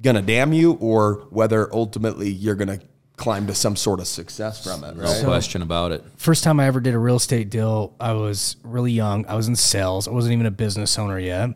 going 0.00 0.16
to 0.16 0.22
damn 0.22 0.52
you 0.52 0.72
or 0.74 1.26
whether 1.30 1.72
ultimately 1.74 2.30
you're 2.30 2.54
going 2.54 2.78
to 2.78 2.80
climb 3.16 3.48
to 3.48 3.54
some 3.54 3.74
sort 3.74 3.98
of 3.98 4.06
success 4.06 4.62
from 4.62 4.84
it, 4.84 4.96
no 4.96 5.02
right? 5.02 5.24
question 5.24 5.60
about 5.60 5.90
it. 5.90 6.04
First 6.16 6.44
time 6.44 6.60
I 6.60 6.66
ever 6.66 6.78
did 6.80 6.94
a 6.94 6.98
real 6.98 7.16
estate 7.16 7.50
deal, 7.50 7.96
I 7.98 8.12
was 8.12 8.56
really 8.62 8.92
young. 8.92 9.26
I 9.26 9.34
was 9.34 9.48
in 9.48 9.56
sales. 9.56 10.06
I 10.06 10.12
wasn't 10.12 10.34
even 10.34 10.46
a 10.46 10.52
business 10.52 10.96
owner 10.98 11.18
yet. 11.18 11.50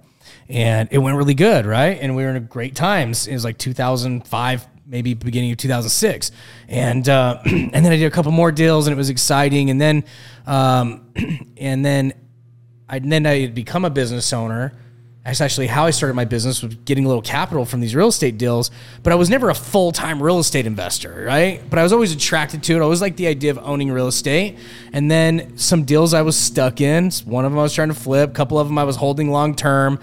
And 0.49 0.89
it 0.91 0.99
went 0.99 1.17
really 1.17 1.35
good, 1.35 1.65
right? 1.65 1.99
And 2.01 2.17
we 2.17 2.25
were 2.25 2.31
in 2.31 2.37
a 2.37 2.41
great 2.41 2.75
times. 2.75 3.29
It 3.29 3.33
was 3.33 3.45
like 3.45 3.59
2005, 3.59 4.67
maybe 4.87 5.15
beginning 5.15 5.53
of 5.53 5.59
2006. 5.59 6.33
And 6.69 7.09
uh, 7.09 7.39
and 7.45 7.73
then 7.73 7.87
I 7.87 7.97
did 7.97 8.07
a 8.07 8.11
couple 8.11 8.33
more 8.33 8.51
deals 8.51 8.89
and 8.89 8.93
it 8.93 8.97
was 8.97 9.09
exciting. 9.11 9.71
And 9.71 9.81
then 9.81 10.05
um, 10.47 11.13
and 11.57 11.85
then 11.85 12.13
I 12.93 12.99
then 12.99 13.27
I 13.27 13.41
had 13.41 13.55
become 13.55 13.85
a 13.87 13.91
business 13.91 14.33
owner 14.35 14.75
That's 15.25 15.41
actually 15.41 15.69
how 15.69 15.87
I 15.87 15.91
started 15.91 16.15
my 16.15 16.27
business 16.27 16.63
was 16.63 16.75
getting 16.75 17.05
a 17.05 17.09
little 17.09 17.23
capital 17.23 17.65
from 17.65 17.81
these 17.81 17.95
real 17.95 18.09
estate 18.09 18.39
deals. 18.39 18.71
But 19.03 19.13
I 19.13 19.17
was 19.17 19.31
never 19.31 19.51
a 19.51 19.55
full 19.55 19.93
time 19.93 20.23
real 20.23 20.39
estate 20.39 20.67
investor, 20.67 21.25
right? 21.27 21.63
But 21.71 21.79
I 21.79 21.83
was 21.85 21.93
always 21.93 22.13
attracted 22.13 22.63
to 22.65 22.75
it. 22.75 22.79
I 22.79 22.81
always 22.81 23.01
liked 23.01 23.17
the 23.17 23.29
idea 23.29 23.51
of 23.51 23.59
owning 23.59 23.91
real 23.91 24.09
estate. 24.09 24.59
And 24.93 25.11
then 25.11 25.57
some 25.57 25.85
deals 25.85 26.13
I 26.13 26.23
was 26.23 26.37
stuck 26.37 26.81
in. 26.81 27.11
One 27.25 27.45
of 27.45 27.53
them 27.53 27.59
I 27.59 27.63
was 27.63 27.75
trying 27.75 27.89
to 27.89 27.95
flip. 27.95 28.31
A 28.31 28.33
couple 28.35 28.59
of 28.59 28.69
them 28.69 28.77
I 28.77 28.85
was 28.85 28.97
holding 28.97 29.31
long 29.31 29.55
term. 29.55 29.99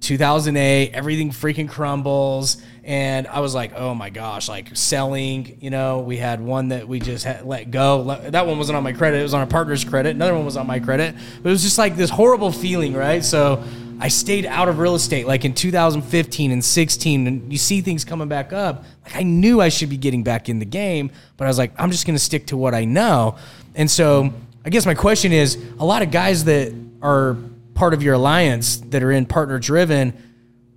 2008, 0.00 0.92
everything 0.92 1.30
freaking 1.30 1.68
crumbles. 1.68 2.62
And 2.86 3.26
I 3.26 3.40
was 3.40 3.52
like, 3.52 3.72
oh 3.74 3.96
my 3.96 4.10
gosh, 4.10 4.48
like 4.48 4.76
selling, 4.76 5.58
you 5.60 5.70
know, 5.70 5.98
we 5.98 6.18
had 6.18 6.40
one 6.40 6.68
that 6.68 6.86
we 6.86 7.00
just 7.00 7.24
had 7.24 7.44
let 7.44 7.72
go. 7.72 8.04
That 8.30 8.46
one 8.46 8.58
wasn't 8.58 8.76
on 8.76 8.84
my 8.84 8.92
credit. 8.92 9.18
It 9.18 9.24
was 9.24 9.34
on 9.34 9.42
a 9.42 9.46
partner's 9.48 9.84
credit. 9.84 10.14
Another 10.14 10.34
one 10.34 10.44
was 10.44 10.56
on 10.56 10.68
my 10.68 10.78
credit. 10.78 11.16
But 11.42 11.48
it 11.48 11.52
was 11.52 11.64
just 11.64 11.78
like 11.78 11.96
this 11.96 12.10
horrible 12.10 12.52
feeling, 12.52 12.94
right? 12.94 13.24
So 13.24 13.64
I 13.98 14.06
stayed 14.06 14.46
out 14.46 14.68
of 14.68 14.78
real 14.78 14.94
estate 14.94 15.26
like 15.26 15.44
in 15.44 15.52
2015 15.52 16.52
and 16.52 16.64
16. 16.64 17.26
And 17.26 17.50
you 17.50 17.58
see 17.58 17.80
things 17.80 18.04
coming 18.04 18.28
back 18.28 18.52
up. 18.52 18.84
Like 19.02 19.16
I 19.16 19.24
knew 19.24 19.60
I 19.60 19.68
should 19.68 19.90
be 19.90 19.96
getting 19.96 20.22
back 20.22 20.48
in 20.48 20.60
the 20.60 20.64
game, 20.64 21.10
but 21.36 21.46
I 21.46 21.48
was 21.48 21.58
like, 21.58 21.72
I'm 21.78 21.90
just 21.90 22.06
going 22.06 22.16
to 22.16 22.22
stick 22.22 22.46
to 22.46 22.56
what 22.56 22.72
I 22.72 22.84
know. 22.84 23.36
And 23.74 23.90
so 23.90 24.32
I 24.64 24.70
guess 24.70 24.86
my 24.86 24.94
question 24.94 25.32
is 25.32 25.58
a 25.80 25.84
lot 25.84 26.02
of 26.02 26.12
guys 26.12 26.44
that 26.44 26.72
are 27.02 27.36
part 27.74 27.94
of 27.94 28.02
your 28.04 28.14
alliance 28.14 28.76
that 28.76 29.02
are 29.02 29.10
in 29.10 29.26
partner 29.26 29.58
driven 29.58 30.22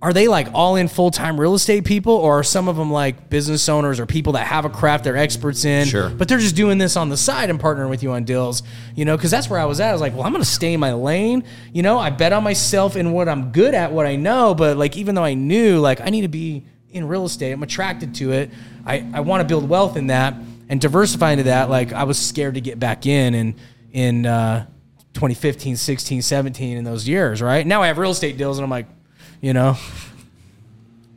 are 0.02 0.14
they 0.14 0.28
like 0.28 0.48
all 0.54 0.76
in 0.76 0.88
full 0.88 1.10
time 1.10 1.38
real 1.38 1.54
estate 1.54 1.84
people, 1.84 2.14
or 2.14 2.40
are 2.40 2.42
some 2.42 2.68
of 2.68 2.76
them 2.76 2.90
like 2.90 3.28
business 3.28 3.68
owners 3.68 4.00
or 4.00 4.06
people 4.06 4.32
that 4.32 4.46
have 4.46 4.64
a 4.64 4.70
craft 4.70 5.04
they're 5.04 5.16
experts 5.16 5.64
in? 5.66 5.86
Sure. 5.86 6.08
But 6.08 6.26
they're 6.26 6.38
just 6.38 6.56
doing 6.56 6.78
this 6.78 6.96
on 6.96 7.10
the 7.10 7.18
side 7.18 7.50
and 7.50 7.60
partnering 7.60 7.90
with 7.90 8.02
you 8.02 8.12
on 8.12 8.24
deals, 8.24 8.62
you 8.94 9.04
know? 9.04 9.16
Because 9.16 9.30
that's 9.30 9.50
where 9.50 9.60
I 9.60 9.66
was 9.66 9.78
at. 9.78 9.90
I 9.90 9.92
was 9.92 10.00
like, 10.00 10.14
well, 10.14 10.22
I'm 10.22 10.32
going 10.32 10.42
to 10.42 10.48
stay 10.50 10.72
in 10.72 10.80
my 10.80 10.94
lane. 10.94 11.44
You 11.74 11.82
know, 11.82 11.98
I 11.98 12.08
bet 12.08 12.32
on 12.32 12.42
myself 12.42 12.96
in 12.96 13.12
what 13.12 13.28
I'm 13.28 13.52
good 13.52 13.74
at, 13.74 13.92
what 13.92 14.06
I 14.06 14.16
know. 14.16 14.54
But 14.54 14.78
like, 14.78 14.96
even 14.96 15.14
though 15.14 15.24
I 15.24 15.34
knew, 15.34 15.78
like, 15.78 16.00
I 16.00 16.06
need 16.06 16.22
to 16.22 16.28
be 16.28 16.64
in 16.90 17.06
real 17.06 17.26
estate, 17.26 17.52
I'm 17.52 17.62
attracted 17.62 18.14
to 18.16 18.32
it. 18.32 18.50
I, 18.86 19.06
I 19.12 19.20
want 19.20 19.42
to 19.42 19.46
build 19.46 19.68
wealth 19.68 19.98
in 19.98 20.06
that 20.06 20.34
and 20.70 20.80
diversify 20.80 21.32
into 21.32 21.44
that. 21.44 21.68
Like, 21.68 21.92
I 21.92 22.04
was 22.04 22.18
scared 22.18 22.54
to 22.54 22.62
get 22.62 22.80
back 22.80 23.04
in 23.04 23.34
and 23.34 23.54
in 23.92 24.24
uh, 24.24 24.64
2015, 25.12 25.76
16, 25.76 26.22
17, 26.22 26.78
in 26.78 26.84
those 26.84 27.06
years, 27.06 27.42
right? 27.42 27.66
Now 27.66 27.82
I 27.82 27.88
have 27.88 27.98
real 27.98 28.12
estate 28.12 28.38
deals, 28.38 28.56
and 28.56 28.64
I'm 28.64 28.70
like, 28.70 28.86
you 29.40 29.52
know, 29.52 29.76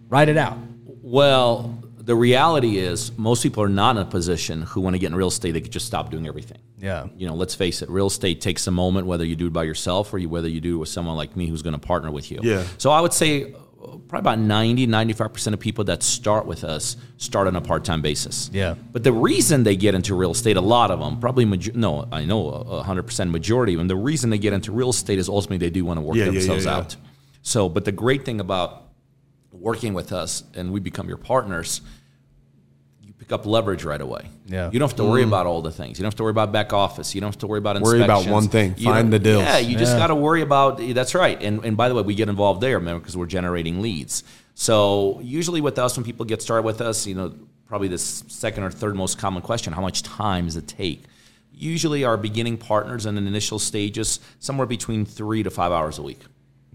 write 0.10 0.30
it 0.30 0.38
out. 0.38 0.58
Well, 1.02 1.78
the 1.98 2.16
reality 2.16 2.78
is 2.78 3.18
most 3.18 3.44
people 3.44 3.64
are 3.64 3.70
not 3.70 3.96
in 3.96 4.02
a 4.02 4.06
position 4.06 4.62
who 4.64 4.82
want 4.82 4.94
to 4.96 5.00
get 5.00 5.08
in 5.08 5.16
real 5.16 5.28
estate. 5.30 5.52
They 5.52 5.62
could 5.62 5.72
just 5.72 5.86
stop 5.86 6.12
doing 6.12 6.28
everything. 6.28 6.58
Yeah. 6.78 7.08
You 7.16 7.28
know, 7.28 7.36
let's 7.36 7.56
face 7.56 7.82
it. 7.82 7.90
Real 7.90 8.08
estate 8.08 8.42
takes 8.42 8.68
a 8.68 8.72
moment, 8.72 9.08
whether 9.08 9.24
you 9.24 9.36
do 9.36 9.48
it 9.48 9.54
by 9.54 9.64
yourself 9.64 10.14
or 10.14 10.18
you, 10.18 10.28
whether 10.28 10.50
you 10.50 10.60
do 10.60 10.76
it 10.76 10.80
with 10.80 10.90
someone 10.90 11.16
like 11.16 11.36
me 11.38 11.48
who's 11.48 11.62
going 11.62 11.74
to 11.74 11.80
partner 11.80 12.12
with 12.12 12.30
you. 12.30 12.40
Yeah. 12.44 12.66
So 12.78 12.92
I 12.92 13.00
would 13.00 13.14
say 13.14 13.54
uh, 13.54 13.98
probably 14.10 14.20
about 14.20 14.40
90, 14.40 14.88
95% 14.88 15.54
of 15.54 15.60
people 15.62 15.86
that 15.86 16.04
start 16.04 16.46
with 16.46 16.66
us 16.66 16.98
start 17.18 17.48
on 17.48 17.56
a 17.56 17.62
part-time 17.62 18.02
basis. 18.02 18.50
Yeah. 18.52 18.76
But 18.92 19.06
the 19.06 19.14
reason 19.14 19.64
they 19.64 19.78
get 19.78 19.96
into 19.96 20.14
real 20.14 20.32
estate, 20.32 20.58
a 20.58 20.62
lot 20.62 20.92
of 20.92 21.00
them, 21.00 21.22
probably, 21.22 21.46
major- 21.46 21.72
no, 21.74 22.06
I 22.12 22.26
know 22.26 22.50
a 22.50 22.84
100% 22.84 23.30
majority 23.32 23.74
of 23.76 23.78
them, 23.78 23.88
the 23.88 23.96
reason 23.96 24.30
they 24.30 24.38
get 24.38 24.52
into 24.52 24.74
real 24.74 24.90
estate 24.90 25.20
is 25.20 25.30
ultimately 25.30 25.58
they 25.66 25.70
do 25.70 25.86
want 25.86 25.98
to 26.00 26.02
work 26.02 26.18
Yeah, 26.18 26.26
yeah, 26.26 26.32
yeah, 26.32 26.40
themselves 26.40 26.66
yeah. 26.66 26.76
out. 26.76 26.96
So, 27.44 27.70
but 27.70 27.86
the 27.86 27.92
great 27.92 28.26
thing 28.26 28.40
about 28.40 28.84
working 29.52 29.94
with 29.94 30.12
us 30.12 30.44
and 30.56 30.72
we 30.72 30.80
become 30.80 31.08
your 31.08 31.18
partners, 31.18 31.82
you 33.02 33.14
pick 33.14 33.32
up 33.32 33.46
leverage 33.46 33.84
right 33.84 34.00
away. 34.00 34.30
Yeah. 34.48 34.72
You 34.72 34.80
don't 34.80 34.90
have 34.90 34.98
to 34.98 35.04
worry 35.04 35.22
mm-hmm. 35.22 35.30
about 35.30 35.46
all 35.46 35.62
the 35.62 35.72
things. 35.72 36.00
You 36.00 36.04
don't 36.04 36.12
have 36.12 36.18
to 36.18 36.24
worry 36.24 36.32
about 36.32 36.54
back 36.54 36.72
office. 36.72 37.14
You 37.14 37.22
don't 37.22 37.28
have 37.28 37.40
to 37.40 37.48
worry 37.48 37.60
about 37.60 37.80
Worry 37.82 38.02
about 38.02 38.26
one 38.28 38.48
thing, 38.48 38.76
You 38.78 38.86
find 38.86 39.12
the 39.12 39.20
deals. 39.20 39.44
Yeah, 39.44 39.58
you 39.60 39.78
just 39.78 39.98
got 39.98 40.08
to 40.08 40.16
worry 40.16 40.42
about. 40.42 40.78
That's 40.80 41.14
right. 41.14 41.42
And 41.44 41.64
and 41.66 41.78
by 41.78 41.90
the 41.90 41.96
way, 41.96 42.02
we 42.02 42.16
get 42.16 42.30
involved 42.30 42.62
there, 42.62 42.80
remember, 42.80 43.02
because 43.02 43.16
we're 43.16 43.26
generating 43.26 43.82
leads. 43.82 44.24
So 44.56 45.20
usually 45.22 45.62
with 45.62 45.78
us, 45.78 45.98
when 45.98 46.06
people 46.06 46.26
get 46.26 46.42
started 46.42 46.64
with 46.64 46.80
us, 46.80 47.06
you 47.06 47.16
know, 47.16 47.36
probably 47.66 47.90
the 47.90 47.98
second 47.98 48.64
or 48.64 48.72
third 48.72 48.96
most 48.96 49.18
common 49.18 49.42
question: 49.42 49.74
How 49.74 49.82
much 49.82 50.02
time 50.04 50.46
does 50.46 50.56
it 50.56 50.68
take? 50.68 51.04
Usually, 51.52 52.04
our 52.04 52.18
beginning 52.18 52.58
partners 52.58 53.06
in 53.06 53.16
the 53.16 53.22
initial 53.22 53.60
stages, 53.60 54.20
somewhere 54.40 54.68
between 54.68 55.06
three 55.06 55.44
to 55.44 55.50
five 55.50 55.72
hours 55.72 56.00
a 56.00 56.02
week. 56.02 56.22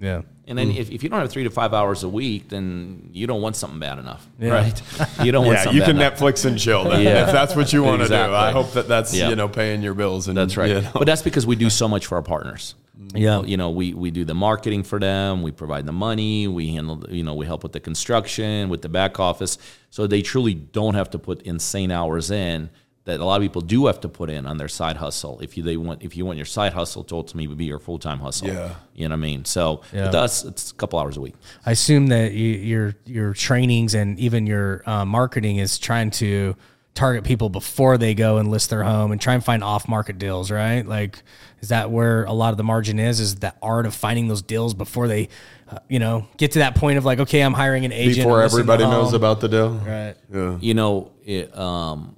Yeah. 0.00 0.22
And 0.46 0.56
then 0.56 0.72
mm. 0.72 0.76
if, 0.78 0.90
if 0.90 1.02
you 1.02 1.08
don't 1.10 1.20
have 1.20 1.30
three 1.30 1.44
to 1.44 1.50
five 1.50 1.74
hours 1.74 2.04
a 2.04 2.08
week, 2.08 2.48
then 2.48 3.10
you 3.12 3.26
don't 3.26 3.42
want 3.42 3.54
something 3.56 3.78
bad 3.78 3.98
enough, 3.98 4.26
Yeah. 4.38 4.50
right? 4.50 4.82
You 5.24 5.32
don't 5.32 5.44
want 5.44 5.58
Yeah, 5.58 5.64
something 5.64 5.74
you 5.74 5.80
bad 5.80 5.86
can 5.86 5.96
enough. 5.96 6.18
Netflix 6.18 6.44
and 6.46 6.58
chill 6.58 6.84
then, 6.84 7.02
Yeah. 7.02 7.26
if 7.26 7.32
that's 7.32 7.54
what 7.54 7.72
you 7.72 7.82
want 7.82 8.02
to 8.02 8.08
do. 8.08 8.14
I 8.14 8.50
hope 8.52 8.72
that 8.72 8.88
that's 8.88 9.14
Yeah. 9.14 9.28
you 9.28 9.36
know 9.36 9.48
paying 9.48 9.82
your 9.82 9.94
bills. 9.94 10.28
And 10.28 10.36
That's 10.36 10.56
right. 10.56 10.70
you 10.70 10.80
know. 10.80 10.90
But 10.94 11.06
that's 11.06 11.22
because 11.22 11.46
we 11.46 11.56
do 11.56 11.68
so 11.68 11.86
much 11.88 12.06
for 12.06 12.14
our 12.16 12.22
partners. 12.22 12.74
Mm. 12.98 13.18
Yeah. 13.18 13.42
You 13.42 13.56
know, 13.56 13.70
we, 13.70 13.92
we 13.92 14.10
do 14.10 14.24
the 14.24 14.34
marketing 14.34 14.84
for 14.84 14.98
them, 14.98 15.42
we 15.42 15.50
provide 15.52 15.84
the 15.84 15.92
money, 15.92 16.48
we 16.48 16.72
handle, 16.72 17.04
you 17.10 17.22
know, 17.24 17.34
we 17.34 17.44
help 17.44 17.62
with 17.62 17.72
the 17.72 17.80
construction, 17.80 18.68
with 18.70 18.80
the 18.82 18.88
back 18.88 19.20
office. 19.20 19.58
So 19.90 20.06
they 20.06 20.22
truly 20.22 20.54
don't 20.54 20.94
have 20.94 21.10
to 21.10 21.18
put 21.18 21.42
insane 21.42 21.90
hours 21.90 22.30
in 22.30 22.70
that 23.08 23.20
a 23.20 23.24
lot 23.24 23.36
of 23.36 23.42
people 23.42 23.62
do 23.62 23.86
have 23.86 24.00
to 24.00 24.08
put 24.08 24.28
in 24.28 24.44
on 24.46 24.58
their 24.58 24.68
side 24.68 24.98
hustle. 24.98 25.40
If 25.40 25.56
you 25.56 25.62
they 25.62 25.78
want 25.78 26.02
if 26.02 26.14
you 26.14 26.26
want 26.26 26.36
your 26.36 26.44
side 26.44 26.74
hustle 26.74 27.02
to 27.04 27.14
ultimately 27.16 27.54
be 27.54 27.64
your 27.64 27.78
full 27.78 27.98
time 27.98 28.18
hustle. 28.20 28.48
Yeah. 28.48 28.74
You 28.94 29.08
know 29.08 29.14
what 29.14 29.18
I 29.20 29.28
mean? 29.28 29.44
So 29.46 29.80
Yeah. 29.94 30.06
with 30.06 30.14
us 30.14 30.44
it's 30.44 30.70
a 30.70 30.74
couple 30.74 30.98
hours 30.98 31.16
a 31.16 31.22
week. 31.22 31.34
I 31.64 31.70
assume 31.70 32.08
that 32.08 32.32
you, 32.32 32.48
your 32.50 32.94
your 33.06 33.32
trainings 33.32 33.94
and 33.94 34.18
even 34.18 34.46
your 34.46 34.82
uh, 34.84 35.06
marketing 35.06 35.56
is 35.56 35.78
trying 35.78 36.10
to 36.22 36.54
target 36.94 37.24
people 37.24 37.48
before 37.48 37.96
they 37.96 38.12
go 38.12 38.36
and 38.36 38.50
list 38.50 38.68
their 38.70 38.82
home 38.82 39.10
and 39.12 39.20
try 39.20 39.32
and 39.32 39.42
find 39.42 39.64
off 39.64 39.88
market 39.88 40.18
deals, 40.18 40.50
right? 40.50 40.84
Like, 40.86 41.22
is 41.60 41.68
that 41.70 41.90
where 41.90 42.24
a 42.24 42.32
lot 42.32 42.50
of 42.50 42.56
the 42.58 42.64
margin 42.64 42.98
is? 42.98 43.20
Is 43.20 43.36
that 43.36 43.56
art 43.62 43.86
of 43.86 43.94
finding 43.94 44.26
those 44.28 44.42
deals 44.42 44.74
before 44.74 45.06
they, 45.08 45.28
uh, 45.70 45.78
you 45.88 45.98
know, 46.00 46.26
get 46.36 46.52
to 46.52 46.58
that 46.58 46.74
point 46.74 46.98
of 46.98 47.04
like, 47.06 47.20
okay, 47.20 47.40
I'm 47.40 47.54
hiring 47.54 47.84
an 47.86 47.92
agent 47.92 48.26
Before 48.26 48.42
and 48.42 48.52
listing 48.52 48.66
the 48.66 48.72
everybody 48.72 48.90
knows 48.90 49.12
about 49.14 49.40
the 49.40 49.48
deal. 49.48 49.70
right? 49.78 50.14
Yeah. 50.30 50.58
You 50.60 50.74
know, 50.74 51.12
it, 51.24 51.56
um, 51.56 52.16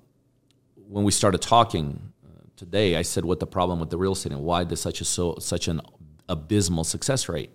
when 0.90 1.04
we 1.04 1.12
started 1.12 1.40
talking 1.40 2.12
uh, 2.26 2.42
today, 2.56 2.96
I 2.96 3.02
said 3.02 3.24
what 3.24 3.40
the 3.40 3.46
problem 3.46 3.78
with 3.78 3.90
the 3.90 3.96
real 3.96 4.12
estate 4.12 4.32
and 4.32 4.42
why 4.42 4.64
there's 4.64 4.80
such 4.80 5.00
a 5.00 5.04
so 5.04 5.36
such 5.38 5.68
an 5.68 5.80
abysmal 6.28 6.84
success 6.84 7.28
rate. 7.28 7.50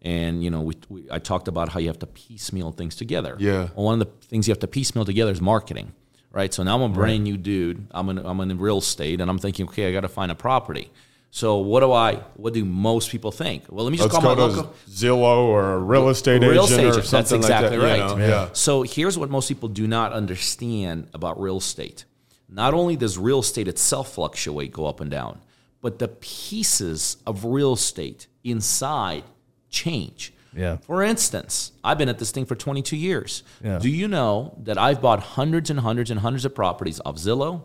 And 0.00 0.42
you 0.42 0.50
know, 0.50 0.62
we, 0.62 0.74
we 0.88 1.06
I 1.10 1.18
talked 1.18 1.48
about 1.48 1.68
how 1.68 1.80
you 1.80 1.88
have 1.88 1.98
to 2.00 2.06
piecemeal 2.06 2.72
things 2.72 2.96
together. 2.96 3.36
Yeah. 3.38 3.68
Well, 3.74 3.86
one 3.86 4.00
of 4.00 4.06
the 4.06 4.26
things 4.26 4.48
you 4.48 4.52
have 4.52 4.60
to 4.60 4.66
piecemeal 4.66 5.04
together 5.04 5.32
is 5.32 5.40
marketing, 5.40 5.92
right? 6.32 6.52
So 6.52 6.62
now 6.62 6.76
I'm 6.76 6.90
a 6.90 6.94
brand 6.94 7.24
new 7.24 7.36
dude. 7.36 7.86
I'm 7.90 8.08
in 8.08 8.18
I'm 8.18 8.40
in 8.40 8.58
real 8.58 8.78
estate, 8.78 9.20
and 9.20 9.30
I'm 9.30 9.38
thinking, 9.38 9.68
okay, 9.68 9.88
I 9.88 9.92
got 9.92 10.00
to 10.00 10.08
find 10.08 10.32
a 10.32 10.36
property. 10.36 10.90
So 11.30 11.58
what 11.58 11.80
do 11.80 11.92
I? 11.92 12.14
What 12.36 12.54
do 12.54 12.64
most 12.64 13.10
people 13.10 13.30
think? 13.32 13.64
Well, 13.68 13.84
let 13.84 13.90
me 13.90 13.98
just 13.98 14.10
Let's 14.10 14.24
call 14.24 14.34
my 14.34 14.42
local 14.42 14.74
Zillow 14.88 15.40
or 15.40 15.74
a 15.74 15.78
real 15.78 16.08
estate 16.08 16.40
real 16.40 16.64
agent 16.64 16.70
estate 16.70 16.86
or 16.86 17.02
something 17.02 17.10
That's 17.10 17.32
exactly 17.32 17.76
like 17.76 17.98
that. 17.98 18.02
right. 18.02 18.10
you 18.12 18.18
know? 18.18 18.26
Yeah. 18.26 18.48
So 18.54 18.82
here's 18.82 19.18
what 19.18 19.28
most 19.28 19.48
people 19.48 19.68
do 19.68 19.86
not 19.86 20.12
understand 20.14 21.10
about 21.12 21.38
real 21.38 21.58
estate. 21.58 22.06
Not 22.48 22.74
only 22.74 22.96
does 22.96 23.18
real 23.18 23.40
estate 23.40 23.68
itself 23.68 24.14
fluctuate, 24.14 24.72
go 24.72 24.86
up 24.86 25.00
and 25.00 25.10
down, 25.10 25.40
but 25.80 25.98
the 25.98 26.08
pieces 26.08 27.18
of 27.26 27.44
real 27.44 27.74
estate 27.74 28.26
inside 28.42 29.24
change. 29.68 30.32
Yeah. 30.54 30.78
For 30.78 31.02
instance, 31.02 31.72
I've 31.84 31.98
been 31.98 32.08
at 32.08 32.18
this 32.18 32.30
thing 32.30 32.46
for 32.46 32.54
22 32.54 32.96
years. 32.96 33.42
Yeah. 33.62 33.78
Do 33.78 33.88
you 33.88 34.08
know 34.08 34.56
that 34.62 34.78
I've 34.78 35.02
bought 35.02 35.20
hundreds 35.20 35.70
and 35.70 35.80
hundreds 35.80 36.10
and 36.10 36.20
hundreds 36.20 36.44
of 36.44 36.54
properties 36.54 37.00
off 37.04 37.16
Zillow, 37.16 37.62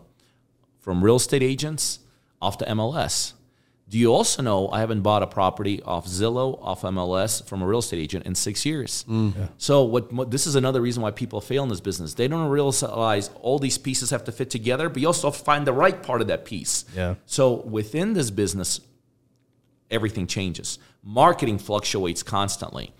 from 0.80 1.02
real 1.02 1.16
estate 1.16 1.42
agents, 1.42 2.00
off 2.42 2.58
to 2.58 2.66
MLS? 2.66 3.32
Do 3.86 3.98
you 3.98 4.12
also 4.14 4.42
know 4.42 4.68
I 4.70 4.80
haven't 4.80 5.02
bought 5.02 5.22
a 5.22 5.26
property 5.26 5.82
off 5.82 6.06
Zillow, 6.06 6.58
off 6.62 6.82
MLS 6.82 7.44
from 7.46 7.60
a 7.62 7.66
real 7.66 7.80
estate 7.80 7.98
agent 8.00 8.24
in 8.26 8.34
six 8.34 8.64
years? 8.64 9.04
Mm. 9.08 9.50
So 9.58 9.84
what, 9.84 10.10
what 10.12 10.30
this 10.30 10.46
is 10.46 10.54
another 10.54 10.80
reason 10.80 11.02
why 11.02 11.10
people 11.10 11.40
fail 11.42 11.62
in 11.62 11.68
this 11.68 11.80
business. 11.80 12.14
They 12.14 12.26
don't 12.26 12.48
realize 12.48 13.30
all 13.42 13.58
these 13.58 13.76
pieces 13.76 14.08
have 14.10 14.24
to 14.24 14.32
fit 14.32 14.48
together, 14.48 14.88
but 14.88 15.02
you 15.02 15.06
also 15.06 15.28
have 15.30 15.36
to 15.38 15.44
find 15.44 15.66
the 15.66 15.72
right 15.74 16.02
part 16.02 16.22
of 16.22 16.28
that 16.28 16.44
piece. 16.46 16.86
Yeah. 16.96 17.16
So 17.26 17.56
within 17.60 18.14
this 18.14 18.30
business, 18.30 18.80
everything 19.90 20.26
changes. 20.26 20.78
Marketing 21.02 21.58
fluctuates 21.58 22.22
constantly. 22.22 22.92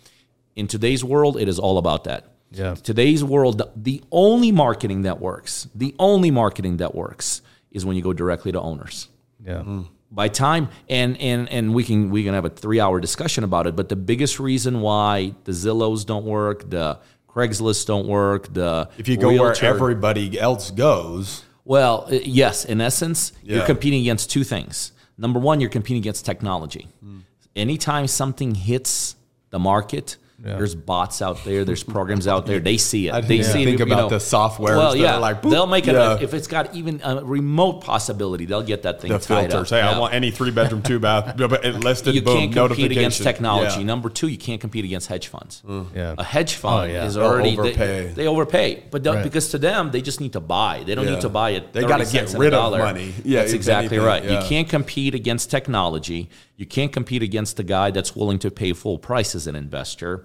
In 0.55 0.67
today's 0.69 1.03
world, 1.03 1.39
it 1.39 1.49
is 1.49 1.59
all 1.59 1.79
about 1.79 2.05
that. 2.05 2.29
Yeah. 2.53 2.75
Today's 2.75 3.25
world, 3.25 3.59
the- 3.59 3.71
the 3.75 4.03
only 4.13 4.53
marketing 4.53 5.03
that 5.03 5.19
works, 5.21 5.67
the 5.75 5.95
only 5.99 6.31
marketing 6.31 6.77
that 6.77 6.95
works 6.95 7.41
is 7.73 7.85
when 7.87 7.97
you 7.97 8.03
go 8.03 8.13
directly 8.13 8.53
to 8.53 8.61
owners 8.61 9.09
Yeah. 9.45 9.63
Mm. 9.67 9.87
By 10.11 10.29
time 10.29 10.69
and 10.89 11.21
and 11.21 11.49
and 11.49 11.75
we 11.75 11.83
can 11.85 12.11
we 12.11 12.23
can 12.25 12.35
have 12.35 12.45
a 12.45 12.51
three 12.51 12.81
hour 12.81 13.01
discussion 13.01 13.43
about 13.45 13.67
it 13.67 13.75
but 13.75 13.89
the 13.89 13.97
biggest 13.97 14.39
reason 14.39 14.81
why 14.81 15.35
the 15.45 15.53
zillows 15.53 16.07
don't 16.07 16.25
work 16.25 16.69
the 16.71 16.99
craigslist 17.29 17.87
don't 17.87 18.07
work 18.07 18.53
the 18.55 18.89
If 18.97 19.09
you 19.09 19.17
go 19.17 19.29
where 19.41 19.65
everybody 19.65 20.39
else 20.39 20.71
goes, 20.71 21.45
well 21.65 22.07
uh, 22.09 22.15
yes 22.23 22.65
in 22.65 22.81
essence 22.81 23.33
you're 23.43 23.67
competing 23.67 24.01
against 24.03 24.31
two 24.31 24.45
things. 24.45 24.93
Number 25.19 25.41
one 25.41 25.61
you're 25.61 25.71
competing 25.71 26.01
against 26.03 26.25
technology. 26.25 26.89
Anytime 27.57 28.07
something 28.09 28.55
hits 28.55 29.17
the 29.51 29.59
market 29.59 30.17
There's 30.45 30.75
bots 30.75 31.23
out 31.23 31.43
there. 31.45 31.65
There's 31.65 31.83
programs 31.83 32.29
out 32.29 32.47
there. 32.47 32.61
They 32.61 32.77
see 32.77 33.09
it. 33.09 33.13
They 33.23 33.39
didn't 33.39 33.47
see 33.47 33.65
think 33.65 33.81
it, 33.81 33.87
you 33.87 33.93
about 33.93 34.03
know. 34.05 34.09
the 34.11 34.21
software. 34.21 34.77
Well, 34.77 34.95
yeah, 34.95 35.17
like, 35.17 35.41
boop, 35.43 35.51
they'll 35.51 35.67
make 35.67 35.89
it 35.89 35.95
yeah. 35.95 36.19
if 36.21 36.35
it's 36.35 36.47
got 36.47 36.75
even 36.75 37.01
a 37.03 37.25
remote 37.25 37.81
possibility. 37.81 38.45
They'll 38.45 38.63
get 38.63 38.83
that 38.83 39.01
thing 39.01 39.11
the 39.11 39.19
tied 39.19 39.51
filters. 39.51 39.73
up. 39.73 39.79
Hey, 39.81 39.85
Yeah. 39.85 39.97
I 39.97 39.99
want 39.99 40.13
any 40.15 40.31
three 40.31 40.51
bedroom, 40.51 40.83
two 40.91 40.99
bath, 40.99 41.39
listed. 41.39 42.15
you 42.15 42.23
boom, 42.23 42.53
can't 42.53 42.69
compete 42.69 42.93
against 42.93 43.23
technology. 43.23 43.81
Yeah. 43.81 43.87
Number 43.87 44.11
two, 44.11 44.29
you 44.29 44.39
can't 44.39 44.61
compete 44.61 44.85
against 44.85 45.09
hedge 45.09 45.29
funds. 45.29 45.63
Mm. 45.67 45.87
Yeah. 45.95 46.15
A 46.19 46.25
hedge 46.25 46.57
oh, 46.57 46.61
fund 46.61 46.91
Oh, 46.91 46.93
yeah. 46.95 47.07
is 47.07 47.17
already 47.17 47.53
overpay. 47.53 48.07
They, 48.09 48.13
they 48.13 48.27
overpay, 48.27 48.85
but 48.91 49.05
Right. 49.07 49.23
because 49.23 49.49
to 49.51 49.59
them 49.59 49.91
they 49.93 50.03
just 50.03 50.21
need 50.21 50.33
to 50.35 50.41
buy. 50.41 50.83
They 50.85 50.95
don't 50.95 51.07
Yeah. 51.07 51.13
need 51.13 51.21
to 51.23 51.29
buy 51.29 51.51
it. 51.51 51.73
They 51.73 51.83
gotta 51.83 52.05
get 52.05 52.33
rid 52.35 52.53
of 52.53 52.73
money. 52.73 53.15
Yeah, 53.25 53.41
that's 53.41 53.53
exactly 53.53 53.97
anything, 53.97 54.07
right. 54.07 54.25
yeah. 54.25 54.43
You 54.43 54.49
can't 54.49 54.69
compete 54.69 55.15
against 55.15 55.51
technology. 55.51 56.29
You 56.57 56.67
can't 56.67 56.93
compete 56.93 57.23
against 57.23 57.57
the 57.57 57.65
guy 57.65 57.91
that's 57.91 58.15
willing 58.15 58.39
to 58.41 58.51
pay 58.51 58.73
full 58.73 58.99
price 58.99 59.35
as 59.35 59.47
an 59.47 59.57
investor. 59.57 60.25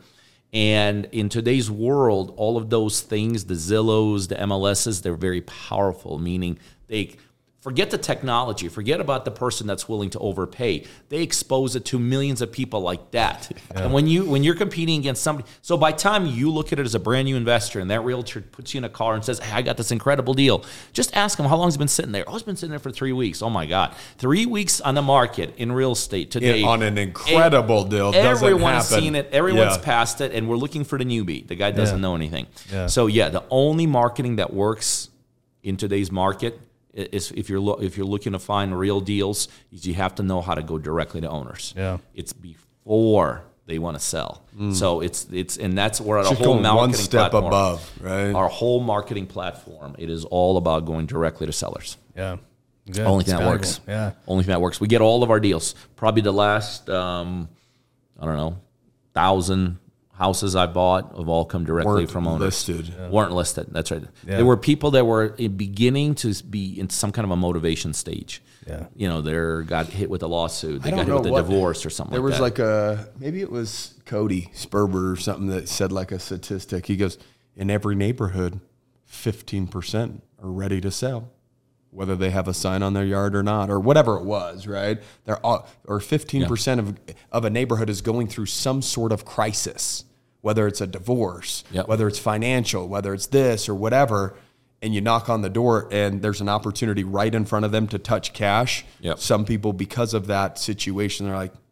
And 0.52 1.06
in 1.12 1.30
today's 1.30 1.70
world, 1.70 2.34
all 2.38 2.58
of 2.58 2.70
those 2.70 3.02
things, 3.02 3.46
the 3.46 3.54
Zillows, 3.54 4.30
the 4.30 4.36
MLSs, 4.36 5.02
they're 5.02 5.16
very 5.16 5.42
powerful, 5.42 6.18
meaning 6.18 6.60
they 6.88 7.16
forget 7.62 7.92
the 7.92 7.98
technology, 7.98 8.70
forget 8.70 9.02
about 9.02 9.26
the 9.26 9.32
person 9.32 9.68
that's 9.68 9.90
willing 9.90 10.10
to 10.12 10.20
overpay. 10.20 10.86
They 11.10 11.22
expose 11.22 11.76
it 11.76 11.84
to 11.86 12.00
millions 12.00 12.42
of 12.42 12.52
people 12.52 12.82
like 12.82 13.12
that. 13.12 13.52
And 13.76 13.94
when 13.94 14.08
you 14.08 14.26
when 14.26 14.44
you're 14.44 14.56
competing 14.56 15.00
against 15.00 15.22
somebody, 15.22 15.48
so 15.62 15.78
by 15.78 15.92
time 15.92 16.26
you 16.26 16.52
look 16.52 16.74
at 16.74 16.80
it 16.80 16.86
as 16.86 16.96
a 16.96 17.00
brand 17.00 17.26
new 17.26 17.36
investor 17.38 17.80
and 17.80 17.90
that 17.92 18.02
realtor 18.02 18.42
puts 18.42 18.74
you 18.74 18.80
in 18.80 18.84
a 18.84 18.90
car 18.90 19.14
and 19.14 19.24
says, 19.24 19.40
Hey, 19.40 19.52
I 19.58 19.62
got 19.62 19.78
this 19.78 19.92
incredible 19.92 20.34
deal, 20.34 20.66
just 20.92 21.16
ask 21.16 21.38
them 21.38 21.46
how 21.48 21.56
long 21.58 21.68
it's 21.68 21.78
been 21.78 21.88
sitting 21.88 22.12
there. 22.12 22.24
Oh, 22.28 22.36
it's 22.36 22.44
been 22.44 22.56
sitting 22.58 22.72
there 22.72 22.80
for 22.80 22.92
three 22.92 23.14
weeks. 23.14 23.42
Oh 23.42 23.50
my 23.50 23.66
God. 23.66 23.96
Three 24.18 24.46
weeks 24.46 24.82
on 24.82 24.96
the 24.96 25.02
market 25.02 25.54
in 25.58 25.72
real 25.72 25.92
estate 25.94 26.32
today. 26.32 26.64
on 26.64 26.82
an 26.82 26.98
incredible 26.98 27.86
deal. 27.86 28.14
Everyone's 28.14 28.88
seen 28.88 29.16
it. 29.16 29.30
Everyone's 29.32 29.78
Yeah. 29.78 29.84
passed 29.84 30.20
it, 30.22 30.34
and 30.34 30.50
we're 30.50 30.58
looking 30.58 30.84
for 30.84 30.98
the 30.98 31.06
newbie. 31.06 31.48
The 31.48 31.56
guy 31.56 31.72
doesn't 31.72 31.98
Yeah. 31.98 32.02
know 32.02 32.16
anything. 32.16 32.48
Yeah. 32.72 32.88
So 32.88 33.08
yeah, 33.08 33.30
the 33.30 33.44
only 33.50 33.86
marketing 33.88 34.38
that 34.38 34.54
works 34.54 35.10
in 35.64 35.78
today's 35.78 36.12
market 36.12 36.60
is 37.14 37.32
if 37.32 37.50
you're 37.50 37.60
lo- 37.60 37.80
if 37.82 37.98
you're 37.98 38.06
looking 38.06 38.34
to 38.34 38.40
find 38.40 38.78
real 38.78 39.00
deals, 39.02 39.48
is 39.72 39.86
you 39.86 39.94
have 39.96 40.16
to 40.16 40.24
know 40.24 40.42
how 40.42 40.54
to 40.56 40.62
go 40.64 40.78
directly 40.78 41.22
to 41.22 41.30
owners. 41.30 41.74
Yeah. 41.78 41.98
it's 42.14 42.34
before 42.34 43.44
they 43.66 43.78
want 43.80 43.96
to 43.98 44.04
sell. 44.04 44.44
So 44.74 45.00
it's 45.02 45.28
it's 45.32 45.58
and 45.58 45.78
that's 45.78 46.02
where 46.02 46.18
our 46.18 46.26
Mm. 46.26 46.38
Whole 46.38 46.54
marketing 46.60 46.76
one 46.78 46.94
step 46.94 47.32
platform, 47.32 47.46
above, 47.46 47.92
right? 48.02 48.34
Our 48.34 48.50
whole 48.50 48.80
marketing 48.82 49.28
platform, 49.28 49.96
it 49.98 50.10
is 50.10 50.26
all 50.26 50.58
about 50.58 50.86
going 50.86 51.06
directly 51.06 51.46
to 51.48 51.54
sellers. 51.54 51.98
Yeah. 52.16 52.38
Good. 52.92 53.06
Only 53.06 53.22
It's 53.22 53.30
thing 53.30 53.38
that 53.38 53.44
valuable. 53.44 53.52
works. 53.68 53.80
Yeah. 53.88 54.12
Only 54.28 54.44
thing 54.44 54.50
that 54.54 54.62
works. 54.62 54.82
We 54.82 54.88
get 54.88 55.02
all 55.02 55.22
of 55.24 55.30
our 55.30 55.40
deals. 55.40 55.76
Probably 55.96 56.24
the 56.24 56.34
last, 56.34 56.90
um, 56.90 57.48
I 58.20 58.26
don't 58.26 58.36
know, 58.38 58.58
thousand 59.14 59.78
houses 60.20 60.56
I 60.56 60.68
bought 60.68 61.16
have 61.18 61.30
all 61.30 61.46
come 61.46 61.64
directly 61.64 61.94
Weren't 61.94 62.12
from 62.12 62.28
owners. 62.28 62.42
listed. 62.68 62.94
Weren't 63.10 63.32
listed. 63.32 63.68
That's 63.72 63.90
right. 63.90 64.04
Yeah. 64.28 64.36
There 64.36 64.46
were 64.46 64.58
people 64.58 64.92
that 64.92 65.06
were 65.06 65.30
beginning 65.30 66.14
to 66.16 66.44
be 66.44 66.80
in 66.80 66.90
some 66.90 67.12
kind 67.12 67.24
of 67.26 67.32
a 67.32 67.38
motivation 67.38 67.94
stage. 67.94 68.42
Yeah. 68.68 68.88
You 68.96 69.08
know, 69.08 69.22
they 69.22 69.66
got 69.66 69.88
hit 69.88 70.10
with 70.10 70.22
a 70.22 70.28
lawsuit. 70.28 70.84
They 70.84 70.92
got 70.92 71.08
hit 71.08 71.16
with 71.16 71.26
a 71.28 71.36
divorce 71.42 71.86
or 71.86 71.90
something 71.90 72.12
There 72.12 72.22
like 72.22 72.30
was 72.30 72.38
that. 72.38 72.44
like 72.44 72.60
a 72.60 73.10
maybe 73.18 73.42
it 73.42 73.50
was 73.50 73.96
Cody 74.06 74.52
Sperber 74.54 75.14
or 75.14 75.16
something 75.16 75.48
that 75.48 75.70
said 75.70 75.92
like 75.92 76.12
a 76.12 76.20
statistic. 76.20 76.86
He 76.86 76.98
goes, 76.98 77.18
in 77.56 77.72
every 77.72 77.96
neighborhood, 77.96 78.60
fifteen 79.06 79.68
percent 79.68 80.22
are 80.44 80.52
ready 80.52 80.80
to 80.82 80.92
sell, 80.92 81.32
whether 81.92 82.16
they 82.16 82.30
have 82.30 82.48
a 82.48 82.54
sign 82.54 82.84
on 82.84 82.94
their 82.94 83.06
yard 83.06 83.36
or 83.36 83.42
not, 83.42 83.70
or 83.70 83.80
whatever 83.80 84.18
it 84.18 84.24
was. 84.26 84.68
Right? 84.68 85.02
They're 85.26 85.44
all, 85.46 85.68
or 85.86 86.00
fifteen 86.00 86.46
percent 86.46 86.80
of 86.80 86.98
of 87.32 87.46
a 87.46 87.50
neighborhood 87.50 87.90
is 87.90 88.02
going 88.02 88.28
through 88.28 88.46
some 88.48 88.82
sort 88.84 89.12
of 89.12 89.26
crisis, 89.26 90.04
whether 90.42 90.68
it's 90.68 90.82
a 90.82 90.88
divorce, 90.88 91.64
Yep. 91.72 91.88
whether 91.88 92.08
it's 92.08 92.20
financial, 92.20 92.88
whether 92.88 93.14
it's 93.14 93.28
this 93.28 93.68
or 93.70 93.76
whatever. 93.76 94.36
And 94.82 94.96
you 94.96 95.02
knock 95.02 95.28
on 95.30 95.42
the 95.42 95.50
door, 95.50 95.90
and 95.92 96.22
there's 96.22 96.40
an 96.40 96.48
opportunity 96.48 97.04
right 97.04 97.36
in 97.36 97.44
front 97.44 97.66
of 97.66 97.72
them 97.74 97.88
to 97.88 98.00
touch 98.00 98.32
cash. 98.34 98.86
Yep. 99.02 99.20
Some 99.20 99.44
people, 99.44 99.74
because 99.74 100.14
of 100.14 100.28
that 100.28 100.58
situation, 100.58 101.26
they're 101.26 101.36
like, 101.36 101.52
"Sc- 101.52 101.58
let- 101.58 101.69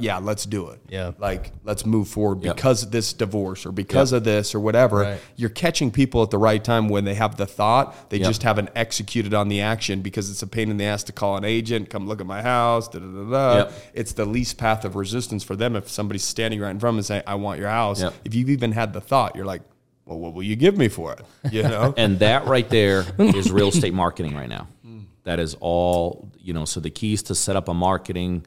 "Yeah, 0.00 0.18
let's 0.18 0.44
do 0.46 0.68
it." 0.70 0.80
Yeah. 0.88 1.12
like 1.18 1.52
let's 1.64 1.84
move 1.86 2.08
forward 2.08 2.42
Yep. 2.42 2.56
because 2.56 2.82
of 2.82 2.90
this 2.90 3.12
divorce 3.12 3.64
or 3.66 3.72
because 3.72 4.12
Yep. 4.12 4.18
of 4.18 4.24
this 4.24 4.54
or 4.54 4.60
whatever. 4.60 4.96
Right. 5.00 5.20
You're 5.36 5.50
catching 5.50 5.90
people 5.90 6.22
at 6.22 6.30
the 6.30 6.38
right 6.38 6.62
time 6.62 6.88
when 6.88 7.04
they 7.04 7.14
have 7.14 7.36
the 7.36 7.46
thought. 7.46 8.10
They 8.10 8.18
Yep. 8.18 8.26
just 8.26 8.42
haven't 8.42 8.70
executed 8.74 9.34
on 9.34 9.48
the 9.48 9.60
action 9.60 10.00
because 10.02 10.30
it's 10.30 10.42
a 10.42 10.46
pain 10.46 10.70
in 10.70 10.76
the 10.76 10.84
ass 10.84 11.02
to 11.04 11.12
call 11.12 11.36
an 11.36 11.44
agent, 11.44 11.90
come 11.90 12.06
look 12.08 12.20
at 12.20 12.26
my 12.26 12.42
house. 12.42 12.88
Da, 12.88 12.98
da, 12.98 13.06
da, 13.06 13.64
da. 13.64 13.70
It's 13.92 14.12
the 14.12 14.24
least 14.24 14.56
path 14.56 14.84
of 14.84 14.96
resistance 14.96 15.44
for 15.44 15.56
them 15.56 15.76
if 15.76 15.88
somebody's 15.88 16.24
standing 16.24 16.60
right 16.60 16.70
in 16.70 16.78
front 16.80 16.92
of 16.92 16.94
them 16.94 16.98
and 16.98 17.06
saying, 17.06 17.22
"I 17.26 17.34
want 17.36 17.58
your 17.60 17.68
house." 17.70 18.02
If 18.24 18.34
you've 18.34 18.50
even 18.50 18.72
had 18.72 18.92
the 18.92 19.00
thought, 19.00 19.36
you're 19.36 19.46
like, 19.46 19.62
"Well, 20.06 20.18
what 20.18 20.34
will 20.34 20.42
you 20.42 20.56
give 20.56 20.76
me 20.76 20.88
for 20.88 21.12
it?" 21.12 21.20
You 21.52 21.62
know. 21.72 21.94
and 21.96 22.18
that 22.18 22.46
right 22.46 22.68
there 22.68 23.04
is 23.18 23.50
real 23.52 23.68
estate 23.68 23.94
marketing 23.94 24.34
right 24.34 24.48
now. 24.48 24.68
Hmm. 24.84 24.98
That 25.22 25.38
is 25.40 25.56
all, 25.60 26.28
you 26.38 26.52
know, 26.52 26.66
so 26.66 26.78
the 26.80 26.90
key 26.90 27.14
is 27.14 27.22
to 27.24 27.34
set 27.34 27.56
up 27.56 27.68
a 27.68 27.74
marketing 27.74 28.44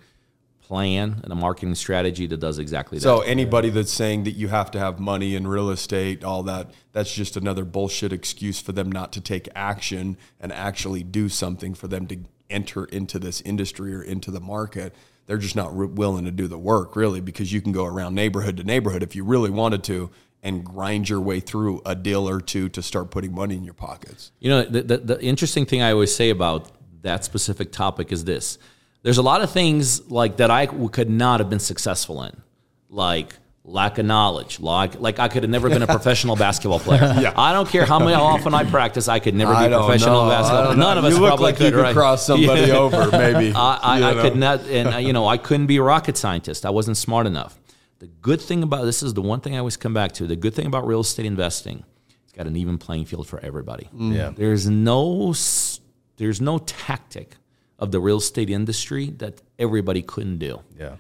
plan 0.68 1.22
and 1.24 1.32
a 1.32 1.36
marketing 1.36 1.76
strategy 1.76 2.28
that 2.28 2.42
does 2.42 2.60
exactly 2.60 2.98
that. 2.98 3.04
So 3.04 3.22
anybody 3.22 3.70
that's 3.70 3.92
saying 3.92 4.26
that 4.26 4.34
you 4.34 4.50
have 4.50 4.70
to 4.72 4.80
have 4.80 5.00
money 5.00 5.34
in 5.34 5.48
real 5.48 5.70
estate, 5.70 6.26
all 6.26 6.44
that, 6.44 6.72
that's 6.92 7.14
just 7.14 7.38
another 7.38 7.64
bullshit 7.64 8.12
excuse 8.12 8.60
for 8.60 8.74
them 8.74 8.92
not 8.92 9.14
to 9.14 9.22
take 9.22 9.48
action 9.56 10.18
and 10.42 10.52
actually 10.52 11.04
do 11.04 11.30
something 11.30 11.74
for 11.74 11.88
them 11.88 12.06
to 12.08 12.20
enter 12.50 12.84
into 12.86 13.18
this 13.18 13.40
industry 13.42 13.96
or 13.96 14.02
into 14.02 14.30
the 14.30 14.42
market. 14.42 14.94
They're 15.26 15.38
just 15.38 15.56
not 15.56 15.78
re- 15.78 15.88
willing 15.88 16.26
to 16.26 16.32
do 16.32 16.48
the 16.48 16.58
work, 16.58 16.98
really, 16.98 17.22
because 17.22 17.54
you 17.54 17.62
can 17.62 17.72
go 17.72 17.86
around 17.86 18.14
neighborhood 18.14 18.58
to 18.58 18.66
neighborhood 18.66 19.04
if 19.04 19.16
you 19.16 19.24
really 19.24 19.50
wanted 19.50 19.86
to 19.86 20.10
and 20.44 20.66
grind 20.66 21.08
your 21.08 21.22
way 21.22 21.40
through 21.40 21.82
a 21.86 21.96
deal 21.96 22.28
or 22.28 22.42
two 22.42 22.68
to 22.70 22.82
start 22.82 23.10
putting 23.10 23.34
money 23.34 23.56
in 23.56 23.64
your 23.64 23.74
pockets. 23.74 24.32
You 24.40 24.50
know, 24.50 24.64
the, 24.64 24.84
the, 24.84 24.98
the 24.98 25.22
interesting 25.24 25.66
thing 25.66 25.82
I 25.82 25.94
always 25.94 26.14
say 26.14 26.30
about 26.30 26.72
that 27.04 27.24
specific 27.24 27.72
topic 27.72 28.12
is 28.12 28.26
this: 28.26 28.58
there's 29.08 29.18
a 29.20 29.22
lot 29.24 29.42
of 29.42 29.50
things 29.50 30.12
like 30.12 30.36
that 30.36 30.52
I 30.52 30.66
could 30.66 31.10
not 31.10 31.40
have 31.40 31.50
been 31.50 31.60
successful 31.62 32.24
in, 32.24 32.42
like 32.90 33.34
lack 33.64 34.00
of 34.00 34.06
knowledge, 34.06 34.60
like 34.60 35.00
like 35.00 35.18
I 35.18 35.30
could 35.30 35.44
have 35.44 35.50
never 35.50 35.70
been 35.70 35.82
a 35.82 35.88
professional 35.98 36.36
basketball 36.36 36.82
player. 36.82 37.16
Yeah. 37.18 37.34
I 37.38 37.54
don't 37.54 37.70
care 37.70 37.86
how 37.86 38.00
many 38.00 38.12
how 38.12 38.24
often 38.26 38.54
I 38.54 38.66
practice, 38.66 39.08
I 39.08 39.20
could 39.20 39.34
never 39.34 39.56
be 39.56 39.64
a 39.74 39.80
professional 39.80 40.26
know. 40.26 40.30
Basketball. 40.30 40.64
player. 40.66 40.76
know. 40.76 40.84
None 40.88 40.98
of 40.98 41.06
us 41.06 41.14
you 41.14 41.20
look 41.22 41.30
probably 41.30 41.44
like 41.46 41.56
could, 41.56 41.66
you 41.68 41.72
could 41.72 41.82
right? 41.84 41.96
cross 41.96 42.26
somebody 42.32 42.64
Yeah. 42.64 42.74
over, 42.76 43.10
maybe. 43.12 43.54
I, 43.56 43.80
I, 43.82 44.04
I 44.10 44.14
could 44.22 44.36
not, 44.36 44.60
and 44.68 44.96
uh, 44.96 44.98
you 44.98 45.14
know, 45.14 45.26
I 45.26 45.38
couldn't 45.38 45.68
be 45.68 45.78
a 45.78 45.84
rocket 45.84 46.18
scientist. 46.18 46.66
I 46.66 46.70
wasn't 46.72 46.98
smart 46.98 47.28
enough. 47.28 47.58
The 48.00 48.08
good 48.08 48.42
thing 48.42 48.62
about 48.62 48.84
this 48.84 49.02
is 49.04 49.14
the 49.14 49.22
one 49.22 49.40
thing 49.40 49.56
I 49.56 49.60
always 49.60 49.78
come 49.78 49.94
back 49.94 50.12
to. 50.16 50.28
The 50.28 50.36
good 50.36 50.54
thing 50.54 50.66
about 50.66 50.86
real 50.86 51.00
estate 51.00 51.26
investing, 51.26 51.86
it's 52.26 52.34
got 52.34 52.46
an 52.46 52.58
even 52.58 52.78
playing 52.78 53.06
field 53.06 53.26
for 53.30 53.40
everybody. 53.40 53.88
Yeah. 53.94 54.34
There's 54.36 54.68
no, 54.70 55.34
there's 56.18 56.42
no 56.42 56.58
tactic 56.58 57.38
of 57.80 57.92
the 57.92 58.00
real 58.00 58.18
estate 58.18 58.50
industry 58.50 59.12
that 59.18 59.42
everybody 59.60 60.02
couldn't 60.02 60.40
do. 60.40 60.62
Yeah. 60.80 60.96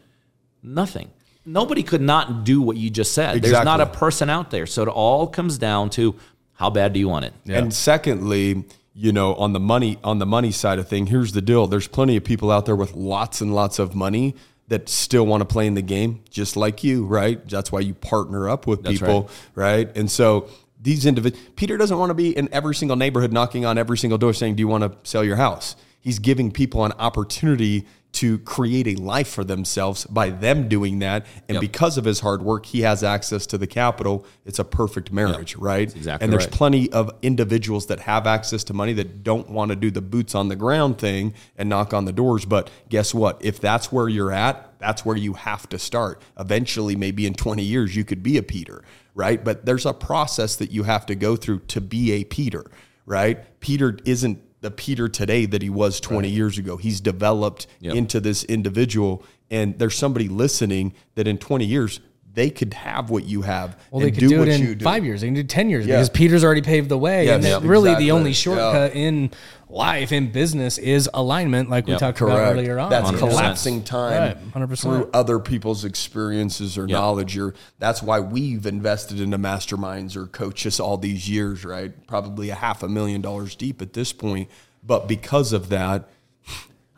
Nothing. 0.61 1.09
Nobody 1.45 1.82
could 1.82 2.01
not 2.01 2.43
do 2.43 2.61
what 2.61 2.78
you 2.78 2.89
just 2.89 3.13
said. 3.13 3.41
There's 3.41 3.63
not 3.63 3.80
a 3.82 3.86
person 3.86 4.30
out 4.30 4.51
there. 4.51 4.65
So 4.65 4.84
it 4.84 4.89
all 4.89 5.28
comes 5.28 5.57
down 5.57 5.89
to 5.91 6.15
how 6.53 6.69
bad 6.69 6.93
do 6.93 6.99
you 6.99 7.07
want 7.07 7.25
it? 7.25 7.34
And 7.47 7.73
secondly, 7.73 8.65
you 8.93 9.11
know, 9.11 9.36
on 9.36 9.53
the 9.53 9.59
money 9.59 9.97
on 10.03 10.19
the 10.19 10.25
money 10.25 10.51
side 10.51 10.80
of 10.80 10.88
thing, 10.88 11.05
here's 11.05 11.32
the 11.32 11.41
deal. 11.41 11.67
There's 11.67 11.88
plenty 11.88 12.17
of 12.17 12.23
people 12.23 12.51
out 12.51 12.65
there 12.65 12.75
with 12.75 12.95
lots 12.95 13.41
and 13.41 13.55
lots 13.55 13.80
of 13.80 13.95
money 13.95 14.36
that 14.67 14.89
still 14.89 15.25
want 15.25 15.41
to 15.41 15.45
play 15.45 15.67
in 15.67 15.75
the 15.75 15.82
game, 15.82 16.21
just 16.30 16.57
like 16.57 16.84
you, 16.84 17.05
right? 17.05 17.47
That's 17.47 17.71
why 17.71 17.80
you 17.80 17.93
partner 17.93 18.49
up 18.49 18.67
with 18.67 18.84
That's 18.84 18.99
people, 18.99 19.30
right. 19.55 19.95
And 19.95 20.11
so 20.11 20.49
these 20.82 21.05
individuals, 21.05 21.45
Peter 21.55 21.78
doesn't 21.78 21.97
want 21.97 22.09
to 22.09 22.13
be 22.13 22.36
in 22.36 22.49
every 22.51 22.75
single 22.75 22.97
neighborhood 22.97 23.32
knocking 23.32 23.65
on 23.65 23.78
every 23.78 23.97
single 23.97 24.17
door 24.17 24.34
saying, 24.34 24.55
"Do 24.55 24.61
you 24.61 24.67
want 24.67 24.84
to 24.84 25.09
sell 25.09 25.23
your 25.23 25.38
house?" 25.38 25.75
He's 26.08 26.20
giving 26.20 26.51
people 26.51 26.86
an 26.86 26.93
opportunity 26.93 27.86
to 28.14 28.38
create 28.39 28.88
a 28.88 28.95
life 28.95 29.28
for 29.28 29.43
themselves 29.43 30.05
by 30.05 30.30
them 30.30 30.70
doing 30.70 30.99
that, 30.99 31.26
and 31.49 31.55
Yep. 31.55 31.60
because 31.62 31.97
of 31.97 32.05
his 32.05 32.22
hard 32.22 32.41
work, 32.41 32.66
he 32.66 32.80
has 32.84 33.03
access 33.03 33.45
to 33.47 33.58
the 33.58 33.68
capital. 33.68 34.26
It's 34.45 34.58
a 34.58 34.64
perfect 34.64 35.12
marriage, 35.12 35.58
right? 35.58 35.93
exactly 35.93 36.24
and 36.24 36.32
there's 36.32 36.45
right. 36.45 36.53
plenty 36.53 36.89
of 36.93 37.12
individuals 37.22 37.88
that 37.88 37.99
have 37.99 38.26
access 38.26 38.64
to 38.64 38.74
money 38.74 38.93
that 38.93 39.22
don't 39.22 39.49
want 39.49 39.72
to 39.72 39.76
do 39.76 39.91
the 39.91 39.99
boots 40.01 40.34
on 40.34 40.47
the 40.47 40.55
ground 40.55 40.97
thing 40.97 41.34
and 41.58 41.68
knock 41.68 41.93
on 41.93 42.05
the 42.05 42.14
doors. 42.14 42.45
But 42.45 42.70
guess 42.88 43.14
what? 43.14 43.38
If 43.41 43.60
that's 43.60 43.91
where 43.91 44.08
you're 44.08 44.32
at, 44.32 44.80
that's 44.80 45.03
where 45.03 45.18
you 45.18 45.34
have 45.34 45.68
to 45.68 45.78
start. 45.78 46.22
Eventually, 46.39 46.95
maybe 46.95 47.28
in 47.28 47.34
20 47.34 47.64
years, 47.64 47.97
you 47.97 48.05
could 48.05 48.24
be 48.24 48.38
a 48.38 48.43
Peter, 48.43 48.82
right? 49.14 49.43
But 49.43 49.66
there's 49.66 49.86
a 49.86 49.93
process 49.93 50.55
that 50.55 50.72
you 50.72 50.84
have 50.84 51.05
to 51.08 51.16
go 51.16 51.36
through 51.36 51.60
to 51.68 51.82
be 51.82 52.14
a 52.14 52.24
Peter, 52.24 52.64
right? 53.05 53.60
Peter 53.60 53.99
isn't 54.05 54.39
the 54.62 54.72
Peter 54.72 55.08
today 55.08 55.45
that 55.45 55.62
he 55.62 55.70
was 55.70 55.99
20 55.99 56.28
years 56.30 56.58
ago. 56.58 56.78
He's 56.78 56.99
developed 56.99 57.68
Yep. 57.80 57.95
into 57.95 58.20
this 58.20 58.43
individual. 58.45 59.24
And 59.51 59.78
there's 59.78 59.95
somebody 59.95 60.28
listening 60.28 60.93
that 61.16 61.28
in 61.28 61.38
20 61.38 61.66
years, 61.66 61.99
they 62.34 62.49
could 62.49 62.74
have 62.76 63.10
what 63.10 63.24
you 63.26 63.41
have 63.43 63.78
Well, 63.91 64.01
they 64.01 64.12
could 64.12 64.20
do, 64.30 64.39
what 64.39 64.47
it 64.47 64.60
in 64.62 64.78
do. 64.78 64.84
five 64.84 65.03
years. 65.05 65.22
They 65.22 65.28
can 65.28 65.34
do 65.34 65.43
ten 65.43 65.70
years 65.72 65.88
Yeah. 65.88 65.95
because 65.95 66.10
Peter's 66.10 66.43
already 66.43 66.62
paved 66.62 66.88
the 66.89 66.97
way. 66.97 67.26
Yes, 67.26 67.36
and 67.36 67.43
yeah, 67.64 67.68
really, 67.68 67.89
exactly. 67.91 68.05
the 68.05 68.12
only 68.12 68.30
Yeah. 68.30 68.36
shortcut 68.36 68.95
in 68.95 69.32
life 69.70 70.11
in 70.11 70.32
business 70.32 70.78
is 70.78 71.09
alignment, 71.13 71.70
like 71.70 71.86
we 71.86 71.91
Yep. 71.91 71.99
talked 71.99 72.22
about 72.22 72.39
earlier 72.53 72.80
on. 72.80 72.89
That's 72.89 73.05
100%. 73.11 73.20
collapsing 73.32 73.84
time 73.84 74.22
Right, 74.22 74.38
100%. 74.53 74.82
through 74.82 75.09
other 75.13 75.39
people's 75.39 75.84
experiences 75.84 76.78
or 76.78 76.88
Yeah. 76.88 76.97
knowledge. 76.97 77.38
Or 77.38 77.53
that's 77.80 78.01
why 78.01 78.20
we've 78.20 78.65
invested 78.65 79.20
into 79.20 79.38
masterminds 79.38 80.15
or 80.15 80.26
coaches 80.28 80.80
all 80.80 80.97
these 80.97 81.30
years, 81.30 81.65
right? 81.65 81.91
Probably 82.07 82.49
a 82.49 82.55
half 82.55 82.82
a 82.84 82.88
million 82.88 83.22
dollars 83.22 83.55
deep 83.55 83.82
at 83.82 83.93
this 83.93 84.13
point. 84.13 84.49
But 84.86 85.07
because 85.07 85.51
of 85.51 85.70
that, 85.70 86.07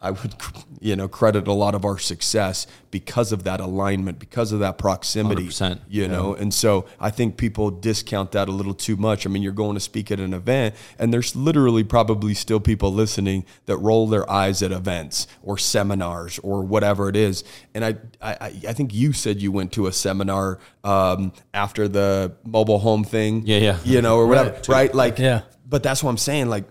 I 0.02 0.12
would, 0.12 0.34
you 0.80 0.96
know, 0.96 1.08
credit 1.08 1.48
a 1.48 1.54
lot 1.54 1.76
of 1.76 1.84
our 1.84 1.98
success 1.98 2.68
because 2.92 3.32
of 3.32 3.44
that 3.44 3.60
alignment, 3.60 4.18
because 4.18 4.52
of 4.52 4.60
that 4.60 4.78
proximity. 4.78 5.48
100%. 5.48 5.82
You 5.90 6.08
know, 6.08 6.34
and 6.34 6.54
so 6.54 6.86
I 7.00 7.10
think 7.10 7.38
people 7.38 7.70
discount 7.70 8.32
that 8.32 8.48
a 8.48 8.52
little 8.52 8.74
too 8.74 8.96
much. 8.96 9.26
I 9.26 9.30
mean, 9.30 9.44
you're 9.44 9.52
going 9.52 9.76
to 9.76 9.82
speak 9.82 10.10
at 10.12 10.20
an 10.20 10.34
event, 10.34 10.76
and 10.98 11.14
there's 11.14 11.36
literally 11.36 11.84
probably 11.84 12.34
still 12.34 12.60
people 12.60 12.94
listening 12.94 13.46
that 13.66 13.78
roll 13.78 14.08
their 14.08 14.30
eyes 14.30 14.64
at 14.64 14.72
events 14.72 15.28
or 15.44 15.58
seminars 15.58 16.40
or 16.40 16.64
whatever 16.64 17.10
it 17.10 17.16
is. 17.16 17.44
And 17.74 17.84
I, 17.84 17.96
I, 18.22 18.54
I 18.70 18.74
think 18.74 18.94
you 18.94 19.14
said 19.14 19.42
you 19.42 19.52
went 19.52 19.74
to 19.74 19.88
a 19.88 19.92
seminar 19.92 20.60
um, 20.84 21.34
after 21.54 21.88
the 21.88 22.36
mobile 22.46 22.80
home 22.80 23.04
thing. 23.04 23.46
Yeah, 23.46 23.58
yeah. 23.58 23.80
You 23.84 24.02
know, 24.02 24.18
or 24.18 24.28
whatever, 24.28 24.60
right? 24.70 24.94
Like, 24.94 25.20
Yeah. 25.20 25.42
But 25.68 25.84
that's 25.84 26.04
what 26.04 26.10
I'm 26.10 26.18
saying. 26.18 26.50
Like, 26.50 26.66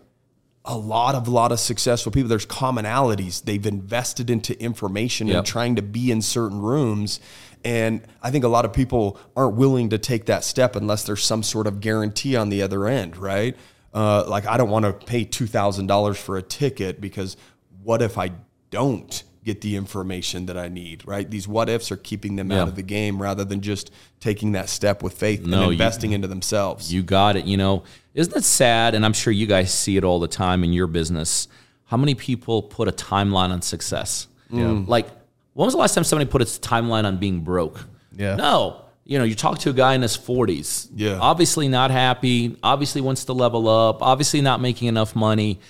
a 0.70 0.76
lot 0.76 1.14
of 1.14 1.26
lot 1.26 1.50
of 1.50 1.58
successful 1.58 2.12
people 2.12 2.28
there's 2.28 2.44
commonalities 2.46 3.42
they've 3.44 3.66
invested 3.66 4.28
into 4.30 4.52
information 4.62 5.26
Yep. 5.26 5.36
and 5.38 5.46
trying 5.46 5.76
to 5.76 5.82
be 5.82 6.10
in 6.10 6.20
certain 6.22 6.60
rooms 6.60 7.20
and 7.64 8.02
i 8.22 8.30
think 8.30 8.44
a 8.44 8.48
lot 8.48 8.64
of 8.66 8.72
people 8.74 9.18
aren't 9.34 9.56
willing 9.56 9.88
to 9.88 9.98
take 9.98 10.26
that 10.26 10.44
step 10.44 10.76
unless 10.76 11.04
there's 11.04 11.24
some 11.24 11.42
sort 11.42 11.66
of 11.66 11.80
guarantee 11.80 12.36
on 12.36 12.50
the 12.50 12.60
other 12.62 12.86
end 12.86 13.16
right 13.16 13.56
uh, 13.94 14.24
like 14.28 14.46
i 14.46 14.56
don't 14.58 14.68
want 14.70 14.84
to 14.84 14.92
pay 14.92 15.24
$2000 15.24 16.16
for 16.16 16.36
a 16.36 16.42
ticket 16.42 17.00
because 17.00 17.36
what 17.82 18.02
if 18.02 18.18
i 18.18 18.30
don't 18.70 19.24
get 19.44 19.62
the 19.62 19.76
information 19.76 20.44
that 20.46 20.58
i 20.58 20.68
need 20.68 21.06
right 21.08 21.30
these 21.30 21.48
what 21.48 21.70
ifs 21.70 21.90
are 21.90 21.96
keeping 21.96 22.36
them 22.36 22.50
Yeah. 22.50 22.60
out 22.62 22.68
of 22.68 22.76
the 22.76 22.82
game 22.82 23.20
rather 23.22 23.44
than 23.44 23.62
just 23.62 23.90
taking 24.20 24.52
that 24.52 24.68
step 24.68 25.02
with 25.02 25.14
faith 25.14 25.40
No, 25.46 25.56
and 25.56 25.66
you- 25.66 25.72
investing 25.72 26.12
into 26.12 26.28
themselves 26.28 26.92
You 26.92 27.02
got 27.02 27.36
it. 27.36 27.46
You 27.46 27.56
know, 27.56 27.84
isn't 28.18 28.36
it 28.36 28.44
sad? 28.44 28.94
And 28.94 29.04
I'm 29.04 29.12
sure 29.12 29.32
you 29.32 29.46
guys 29.46 29.72
see 29.72 29.96
it 29.96 30.04
all 30.04 30.18
the 30.20 30.28
time 30.28 30.64
in 30.64 30.72
your 30.72 30.86
business. 30.86 31.48
How 31.84 31.96
many 31.96 32.14
people 32.14 32.62
put 32.62 32.88
a 32.88 32.92
timeline 32.92 33.50
on 33.50 33.62
success? 33.62 34.26
Yeah. 34.50 34.82
Like, 34.86 35.06
when 35.54 35.64
was 35.66 35.74
the 35.74 35.80
last 35.80 35.94
time 35.94 36.04
somebody 36.04 36.30
put 36.30 36.42
a 36.42 36.44
timeline 36.44 37.04
on 37.04 37.18
being 37.18 37.40
broke? 37.40 37.80
Yeah. 38.12 38.36
No. 38.36 38.84
You 39.04 39.18
know, 39.18 39.24
you 39.24 39.34
talk 39.34 39.58
to 39.60 39.70
a 39.70 39.72
guy 39.72 39.94
in 39.94 40.02
his 40.02 40.16
40s. 40.18 40.88
Yeah. 40.94 41.18
Obviously 41.20 41.68
not 41.68 41.90
happy. 41.90 42.56
Obviously 42.62 43.00
wants 43.00 43.24
to 43.26 43.32
level 43.32 43.68
up. 43.68 44.02
Obviously 44.02 44.40
not 44.40 44.60
making 44.60 44.88
enough 44.88 45.14
money. 45.16 45.60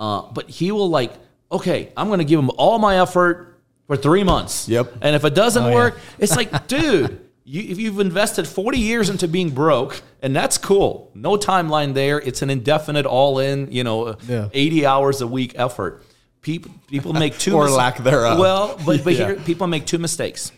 Uh, 0.00 0.22
but 0.32 0.48
he 0.48 0.72
will 0.72 0.88
like, 0.88 1.12
okay, 1.52 1.92
I'm 1.96 2.06
going 2.06 2.20
to 2.20 2.24
give 2.24 2.38
him 2.38 2.50
all 2.56 2.78
my 2.78 3.00
effort 3.02 3.60
for 3.88 3.96
three 3.96 4.22
months. 4.24 4.68
Yep. 4.68 4.98
And 5.02 5.16
if 5.16 5.24
it 5.24 5.34
doesn't 5.34 5.64
Oh, 5.64 5.68
yeah. 5.68 5.74
work, 5.74 5.98
it's 6.18 6.36
like, 6.36 6.66
dude, 6.68 7.27
you, 7.54 7.62
if 7.72 7.78
you've 7.78 7.98
invested 8.00 8.46
40 8.46 8.78
years 8.78 9.08
into 9.10 9.26
being 9.26 9.50
broke, 9.50 10.02
and 10.22 10.36
that's 10.36 10.58
cool, 10.58 11.10
no 11.14 11.36
timeline 11.36 11.94
there. 11.94 12.18
It's 12.20 12.42
an 12.42 12.50
indefinite, 12.50 13.06
all 13.06 13.38
in, 13.38 13.72
you 13.72 13.84
know, 13.84 14.16
Yeah. 14.28 14.48
80 14.52 14.86
hours 14.86 15.20
a 15.20 15.26
week 15.26 15.52
effort. 15.56 16.02
People, 16.42 16.70
people 16.86 17.12
make 17.12 17.36
two 17.38 17.54
Or 17.56 17.64
mis- 17.64 17.74
lack 17.74 17.96
thereof. 17.98 18.38
Well, 18.38 18.78
but, 18.86 19.02
but 19.04 19.14
Yeah. 19.18 19.26
here, 19.26 19.36
people 19.36 19.66
make 19.66 19.86
two 19.86 19.98
mistakes 19.98 20.52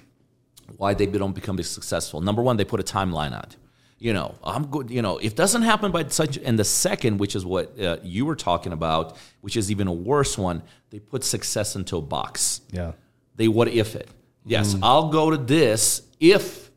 why 0.77 0.95
they 0.95 1.07
don't 1.07 1.35
become 1.35 1.63
successful. 1.63 2.21
Number 2.21 2.43
one, 2.43 2.57
they 2.57 2.65
put 2.65 2.81
a 2.81 2.83
timeline 2.99 3.33
on. 3.33 3.45
it. 3.45 3.57
You 3.99 4.15
know, 4.15 4.35
I'm 4.43 4.67
good. 4.67 4.91
You 4.91 5.03
know, 5.03 5.19
if 5.19 5.33
it 5.33 5.37
doesn't 5.37 5.63
happen 5.63 5.93
by 5.93 6.07
such, 6.09 6.39
and 6.39 6.59
the 6.59 6.65
second, 6.65 7.19
which 7.19 7.35
is 7.37 7.45
what 7.45 7.79
uh, 7.79 7.99
you 8.03 8.25
were 8.25 8.37
talking 8.37 8.73
about, 8.73 9.17
which 9.43 9.57
is 9.59 9.71
even 9.71 9.87
a 9.89 9.93
worse 9.93 10.39
one, 10.39 10.63
they 10.91 10.99
put 11.01 11.23
success 11.23 11.77
into 11.77 11.99
a 11.99 12.01
box. 12.01 12.63
Yeah. 12.73 12.93
They 13.37 13.47
what 13.49 13.69
if 13.69 13.95
it? 13.97 14.09
Yes, 14.47 14.75
Mm. 14.75 14.81
I'll 14.83 15.11
go 15.11 15.31
to 15.31 15.37
this 15.37 16.03
if 16.19 16.70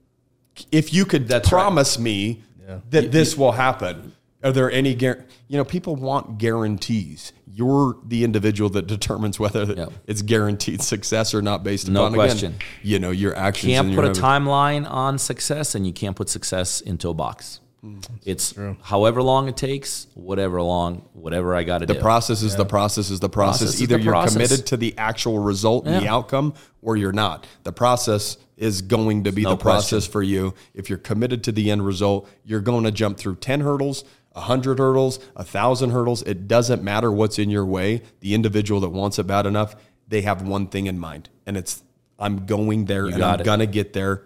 if 0.71 0.93
you 0.93 1.05
could 1.05 1.27
That's 1.27 1.51
right. 1.51 1.61
promise 1.61 1.97
me 1.99 2.43
that 2.89 3.11
this 3.11 3.37
will 3.37 3.53
happen, 3.53 4.13
are 4.43 4.51
there 4.51 4.71
any 4.71 4.95
guar- 4.95 5.23
you 5.47 5.57
know 5.57 5.65
people 5.65 5.95
want 5.95 6.37
guarantees. 6.37 7.33
You're 7.55 7.97
the 8.03 8.23
individual 8.23 8.69
that 8.71 8.87
determines 8.87 9.39
whether 9.39 9.89
it's 10.07 10.23
guaranteed 10.23 10.81
success 10.81 11.35
or 11.35 11.41
not 11.43 11.63
based 11.63 11.87
No 11.87 12.05
upon 12.05 12.15
question. 12.15 12.53
Again, 12.55 12.67
you 12.81 12.99
know 12.99 13.11
your 13.11 13.35
actions. 13.35 13.71
can't 13.71 13.87
and 13.89 13.95
put 13.95 14.05
a 14.05 14.09
timeline 14.09 14.89
on 14.89 15.19
success, 15.19 15.75
and 15.75 15.85
you 15.85 15.93
can't 15.93 16.15
put 16.15 16.29
success 16.29 16.81
into 16.81 17.09
a 17.09 17.13
box. 17.13 17.59
Mm. 17.83 18.05
It's 18.25 18.53
however 18.81 19.21
long 19.21 19.49
it 19.49 19.57
takes, 19.57 20.07
whatever 20.13 20.61
long, 20.61 21.09
whatever 21.11 21.53
I 21.53 21.63
got 21.63 21.79
to 21.79 21.85
do. 21.85 21.93
The 21.93 21.99
process 21.99 22.41
is 22.41 22.55
the 22.55 22.65
process 22.65 23.09
is 23.09 23.19
the 23.19 23.27
process. 23.29 23.61
Process 23.69 23.81
Either 23.81 23.97
the 23.97 24.03
you're 24.03 24.13
process. 24.13 24.33
committed 24.33 24.65
to 24.67 24.77
the 24.77 24.97
actual 24.97 25.39
result 25.39 25.85
and 25.85 26.01
the 26.01 26.07
outcome, 26.07 26.53
or 26.81 26.95
you're 26.95 27.11
not. 27.11 27.45
The 27.63 27.73
process 27.73 28.37
is 28.55 28.81
going 28.81 29.25
to 29.25 29.31
be 29.33 29.43
No 29.43 29.51
the 29.51 29.57
process 29.57 29.89
question. 29.89 30.11
for 30.11 30.23
you. 30.23 30.53
If 30.73 30.89
you're 30.89 30.97
committed 30.97 31.43
to 31.45 31.51
the 31.51 31.71
end 31.71 31.85
result, 31.85 32.29
you're 32.45 32.61
going 32.61 32.85
to 32.85 32.91
jump 32.91 33.17
through 33.17 33.35
ten 33.37 33.59
hurdles, 33.59 34.05
hundred 34.33 34.79
hurdles, 34.79 35.19
a 35.35 35.43
thousand 35.43 35.89
hurdles. 35.89 36.21
It 36.21 36.47
doesn't 36.47 36.83
matter 36.83 37.11
what's 37.11 37.37
in 37.37 37.49
your 37.49 37.65
way. 37.65 38.01
The 38.21 38.33
individual 38.33 38.79
that 38.81 38.89
wants 38.89 39.19
it 39.19 39.27
bad 39.27 39.45
enough, 39.45 39.75
they 40.07 40.21
have 40.21 40.41
one 40.41 40.67
thing 40.67 40.85
in 40.87 40.97
mind, 40.99 41.27
and 41.45 41.57
it's 41.57 41.83
I'm 42.23 42.45
going 42.45 42.85
there 42.85 43.05
and 43.07 43.23
I'm 43.23 43.39
it. 43.41 43.43
gonna 43.43 43.65
get 43.67 43.93
there. 43.93 44.23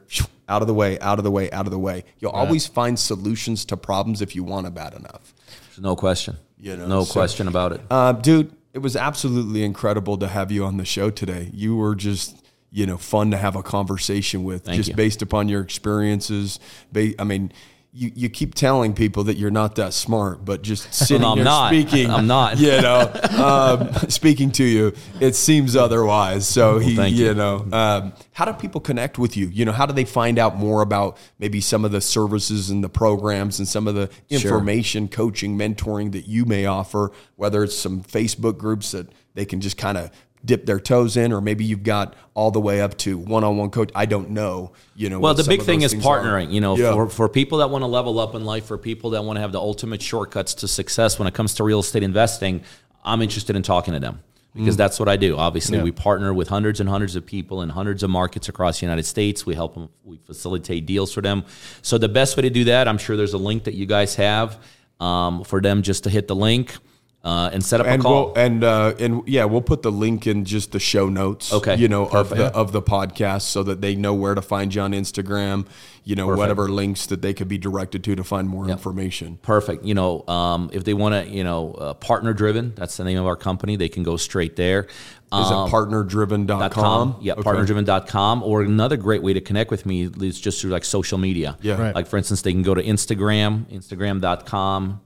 Out 0.50 0.62
of 0.62 0.68
the 0.70 0.74
way, 0.74 0.98
out 1.00 1.18
of 1.18 1.26
the 1.26 1.32
way, 1.32 1.52
out 1.52 1.66
of 1.66 1.72
the 1.72 1.80
way. 1.80 2.06
You'll 2.20 2.32
always 2.32 2.66
find 2.68 2.98
solutions 2.98 3.66
to 3.66 3.76
problems 3.76 4.22
if 4.22 4.34
you 4.34 4.46
want 4.46 4.66
it 4.66 4.74
bad 4.74 4.94
enough. 4.94 5.34
no 5.78 5.96
question. 5.96 6.38
You 6.58 6.78
know, 6.78 6.88
no 6.88 7.04
so- 7.04 7.12
question 7.14 7.48
about 7.50 7.74
it. 7.74 7.82
Uh, 7.92 8.14
dude, 8.14 8.56
it 8.74 8.80
was 8.80 8.96
absolutely 8.96 9.64
incredible 9.64 10.18
to 10.20 10.28
have 10.28 10.50
you 10.52 10.64
on 10.64 10.78
the 10.78 10.86
show 10.86 11.10
today. 11.10 11.50
You 11.54 11.76
were 11.76 11.96
just, 11.96 12.42
you 12.72 12.86
know, 12.86 12.98
fun 12.98 13.32
to 13.32 13.38
have 13.38 13.56
a 13.58 13.62
conversation 13.64 14.44
with, 14.46 14.64
Thank 14.66 14.78
just 14.78 14.90
you. 14.90 14.96
based 14.96 15.22
upon 15.22 15.50
your 15.50 15.62
experiences. 15.62 16.60
Ba- 16.94 17.20
I 17.20 17.24
mean, 17.26 17.52
you, 17.98 18.12
you 18.14 18.30
keep 18.30 18.54
telling 18.54 18.94
people 18.94 19.24
that 19.24 19.38
you're 19.38 19.50
not 19.50 19.76
that 19.76 19.92
smart, 19.94 20.46
but 20.46 20.62
just 20.62 20.94
sitting 20.94 21.26
I'm 21.26 21.38
here 21.38 21.44
not. 21.44 21.70
speaking, 21.74 22.10
I'm 22.10 22.28
not. 22.28 22.60
You 22.60 22.82
know, 22.82 23.12
um, 23.38 23.92
speaking 24.10 24.52
to 24.52 24.64
you, 24.64 24.94
it 25.20 25.36
seems 25.36 25.76
otherwise. 25.76 26.48
So 26.48 26.78
he, 26.78 26.96
thank 26.96 27.16
you 27.16 27.28
you. 27.28 27.34
know, 27.34 27.68
um, 27.72 28.14
how 28.34 28.46
do 28.46 28.54
people 28.54 28.80
connect 28.80 29.18
with 29.18 29.36
you? 29.36 29.48
You 29.48 29.66
know, 29.66 29.72
how 29.72 29.88
do 29.88 29.94
they 29.94 30.06
find 30.06 30.38
out 30.38 30.58
more 30.58 30.84
about 30.84 31.18
maybe 31.40 31.60
some 31.60 31.84
of 31.84 31.92
the 31.92 32.02
services 32.02 32.70
and 32.70 32.84
the 32.84 32.90
programs 32.90 33.58
and 33.58 33.68
some 33.68 33.88
of 33.88 33.96
the 33.96 34.10
information, 34.30 35.08
coaching, 35.08 35.58
mentoring 35.58 36.12
that 36.12 36.28
you 36.28 36.46
may 36.46 36.68
offer? 36.68 37.12
Whether 37.36 37.64
it's 37.64 37.76
some 37.76 38.04
Facebook 38.04 38.58
groups 38.58 38.92
that 38.92 39.08
they 39.34 39.46
can 39.46 39.60
just 39.60 39.78
kind 39.78 39.98
of 39.98 40.12
dip 40.48 40.66
their 40.66 40.80
toes 40.80 41.16
in, 41.18 41.32
or 41.32 41.42
maybe 41.42 41.64
you've 41.64 41.84
got 41.84 42.16
all 42.34 42.50
the 42.50 42.60
way 42.60 42.82
up 42.82 42.98
to 43.00 43.18
one-on-one 43.18 43.70
coach. 43.70 43.92
I 43.94 44.06
don't 44.08 44.32
know. 44.32 44.72
You 44.96 45.10
know, 45.10 45.20
Well, 45.20 45.34
the 45.36 45.44
big 45.44 45.62
thing 45.62 45.82
is 45.84 45.92
things 45.92 46.04
are. 46.06 46.20
partnering. 46.24 46.52
You 46.52 46.62
know, 46.62 46.76
Yeah. 46.78 46.94
for, 46.94 47.10
for 47.10 47.30
people 47.30 47.60
that 47.60 47.70
want 47.70 47.84
to 47.84 47.88
level 47.88 48.20
up 48.20 48.34
in 48.34 48.46
life, 48.46 48.66
for 48.66 48.78
people 48.78 49.12
that 49.12 49.24
want 49.24 49.38
to 49.38 49.42
have 49.42 49.52
the 49.52 49.60
ultimate 49.60 50.02
shortcuts 50.02 50.56
to 50.56 50.68
success 50.68 51.20
when 51.20 51.28
it 51.28 51.34
comes 51.36 51.54
to 51.56 51.64
real 51.64 51.82
estate 51.82 52.02
investing, 52.04 52.62
I'm 53.06 53.22
interested 53.22 53.56
in 53.56 53.62
talking 53.64 53.94
to 53.94 54.00
them 54.00 54.20
because 54.56 54.76
Mm. 54.76 54.78
that's 54.78 55.00
what 55.00 55.08
I 55.10 55.18
do. 55.18 55.38
Obviously, 55.38 55.80
we 55.82 55.92
partner 55.92 56.34
with 56.34 56.48
hundreds 56.48 56.80
and 56.80 56.90
hundreds 56.90 57.16
of 57.16 57.26
people 57.26 57.62
in 57.62 57.70
hundreds 57.70 58.02
of 58.02 58.10
markets 58.10 58.50
across 58.50 58.80
the 58.80 58.86
United 58.86 59.06
States. 59.06 59.46
We 59.46 59.54
help 59.54 59.76
them, 59.76 59.90
we 60.04 60.18
facilitate 60.26 60.86
deals 60.86 61.12
for 61.14 61.22
them. 61.22 61.44
So 61.82 61.98
the 61.98 62.10
best 62.10 62.36
way 62.38 62.42
to 62.44 62.50
do 62.50 62.64
that, 62.66 62.88
I'm 62.88 62.98
sure 62.98 63.16
there's 63.18 63.34
a 63.34 63.38
link 63.38 63.66
that 63.66 63.76
you 63.76 63.86
guys 63.86 64.16
have 64.16 64.58
um, 65.00 65.44
for 65.44 65.62
them 65.62 65.82
just 65.84 66.06
to 66.06 66.10
hit 66.10 66.28
the 66.28 66.36
link 66.36 66.76
uh, 67.24 67.50
and 67.52 67.64
set 67.66 67.82
up 67.82 67.88
and 67.88 68.02
a 68.02 68.04
call. 68.04 68.26
we'll 68.28 68.34
and 68.38 68.64
uh, 68.64 68.94
and 69.00 69.28
yeah, 69.28 69.44
we'll 69.46 69.62
put 69.62 69.82
the 69.82 69.92
link 69.92 70.28
in 70.28 70.46
just 70.46 70.72
the 70.72 70.80
show 70.80 71.10
notes. 71.10 71.52
Okay, 71.52 71.76
you 71.76 71.88
know 71.90 72.06
of 72.08 72.30
the 72.30 72.46
of 72.56 72.72
the 72.72 72.82
podcast 72.82 73.42
so 73.42 73.64
that 73.64 73.82
they 73.82 73.96
know 73.96 74.14
where 74.14 74.34
to 74.36 74.42
find 74.42 74.74
you 74.74 74.82
on 74.82 74.92
Instagram. 74.94 75.66
You 76.06 76.16
know 76.16 76.28
whatever 76.28 76.70
links 76.70 77.08
that 77.08 77.22
they 77.22 77.34
could 77.34 77.50
be 77.50 77.58
directed 77.58 78.02
to 78.06 78.16
to 78.16 78.24
find 78.24 78.48
more 78.48 78.70
information. 78.70 79.38
Perfect. 79.42 79.84
You 79.84 79.94
know, 79.94 80.26
um, 80.30 80.70
if 80.72 80.86
they 80.86 80.94
want 80.94 81.16
to, 81.26 81.30
you 81.30 81.44
know, 81.44 81.74
uh, 81.74 81.94
partner 81.96 82.32
driven, 82.34 82.74
that's 82.76 82.96
the 82.96 83.04
name 83.04 83.18
of 83.20 83.26
our 83.26 83.36
company. 83.36 83.76
They 83.76 83.90
can 83.90 84.04
go 84.04 84.16
straight 84.16 84.56
there. 84.56 84.84
Is 84.86 84.88
Um, 85.34 85.68
it 85.68 85.72
partnerdriven.com? 85.74 86.70
com. 86.72 87.16
Yeah, 87.20 87.34
Okay. 87.34 87.42
partnerdriven.com. 87.42 88.42
Or 88.44 88.62
another 88.62 88.96
great 88.96 89.22
way 89.22 89.34
to 89.34 89.42
connect 89.42 89.70
with 89.70 89.86
me 89.86 90.10
is 90.22 90.40
just 90.40 90.62
through 90.62 90.72
like 90.72 90.86
social 90.86 91.18
media. 91.18 91.58
Yeah. 91.62 91.76
Right. 91.82 91.94
Like 91.94 92.08
for 92.08 92.16
instance, 92.16 92.42
they 92.42 92.54
can 92.54 92.64
go 92.64 92.74
to 92.74 92.82
Instagram, 92.82 93.66
instagram.com 93.66 95.02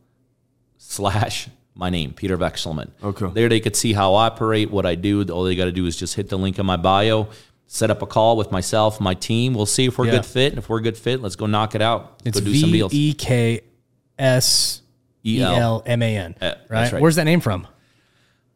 slash 0.77 1.47
my 1.75 1.89
name, 1.89 2.13
Peter 2.13 2.37
Vekselman. 2.37 2.89
Okay. 3.03 3.27
There 3.33 3.49
they 3.49 3.59
could 3.59 3.75
see 3.75 3.93
how 3.93 4.13
I 4.15 4.27
operate, 4.27 4.71
what 4.71 4.85
I 4.85 4.95
do. 4.95 5.23
All 5.29 5.43
they 5.43 5.55
got 5.55 5.65
to 5.65 5.71
do 5.71 5.85
is 5.85 5.95
just 5.95 6.15
hit 6.15 6.29
the 6.29 6.37
link 6.37 6.59
in 6.59 6.65
my 6.65 6.77
bio, 6.77 7.29
set 7.67 7.89
up 7.89 8.01
a 8.01 8.05
call 8.07 8.35
with 8.37 8.51
myself, 8.51 8.99
my 8.99 9.13
team. 9.13 9.53
We'll 9.53 9.65
see 9.65 9.85
if 9.85 9.97
we're 9.97 10.05
a 10.05 10.07
Yeah. 10.07 10.13
good 10.17 10.25
fit. 10.25 10.51
And 10.51 10.59
if 10.59 10.67
we're 10.69 10.79
a 10.79 10.83
good 10.83 10.97
fit, 10.97 11.21
let's 11.21 11.35
go 11.35 11.45
knock 11.45 11.73
it 11.75 11.81
out. 11.81 12.21
It's 12.25 12.39
go 12.39 12.45
do 12.45 12.55
some 12.55 12.71
deals. 12.71 12.93
E 12.93 13.13
K 13.13 13.61
S 14.19 14.81
E. 15.23 15.41
L 15.41 15.81
M 15.85 16.01
A 16.03 16.17
N. 16.17 16.35
Right. 16.69 16.93
Where's 16.99 17.15
that 17.15 17.23
name 17.25 17.39
from? 17.39 17.67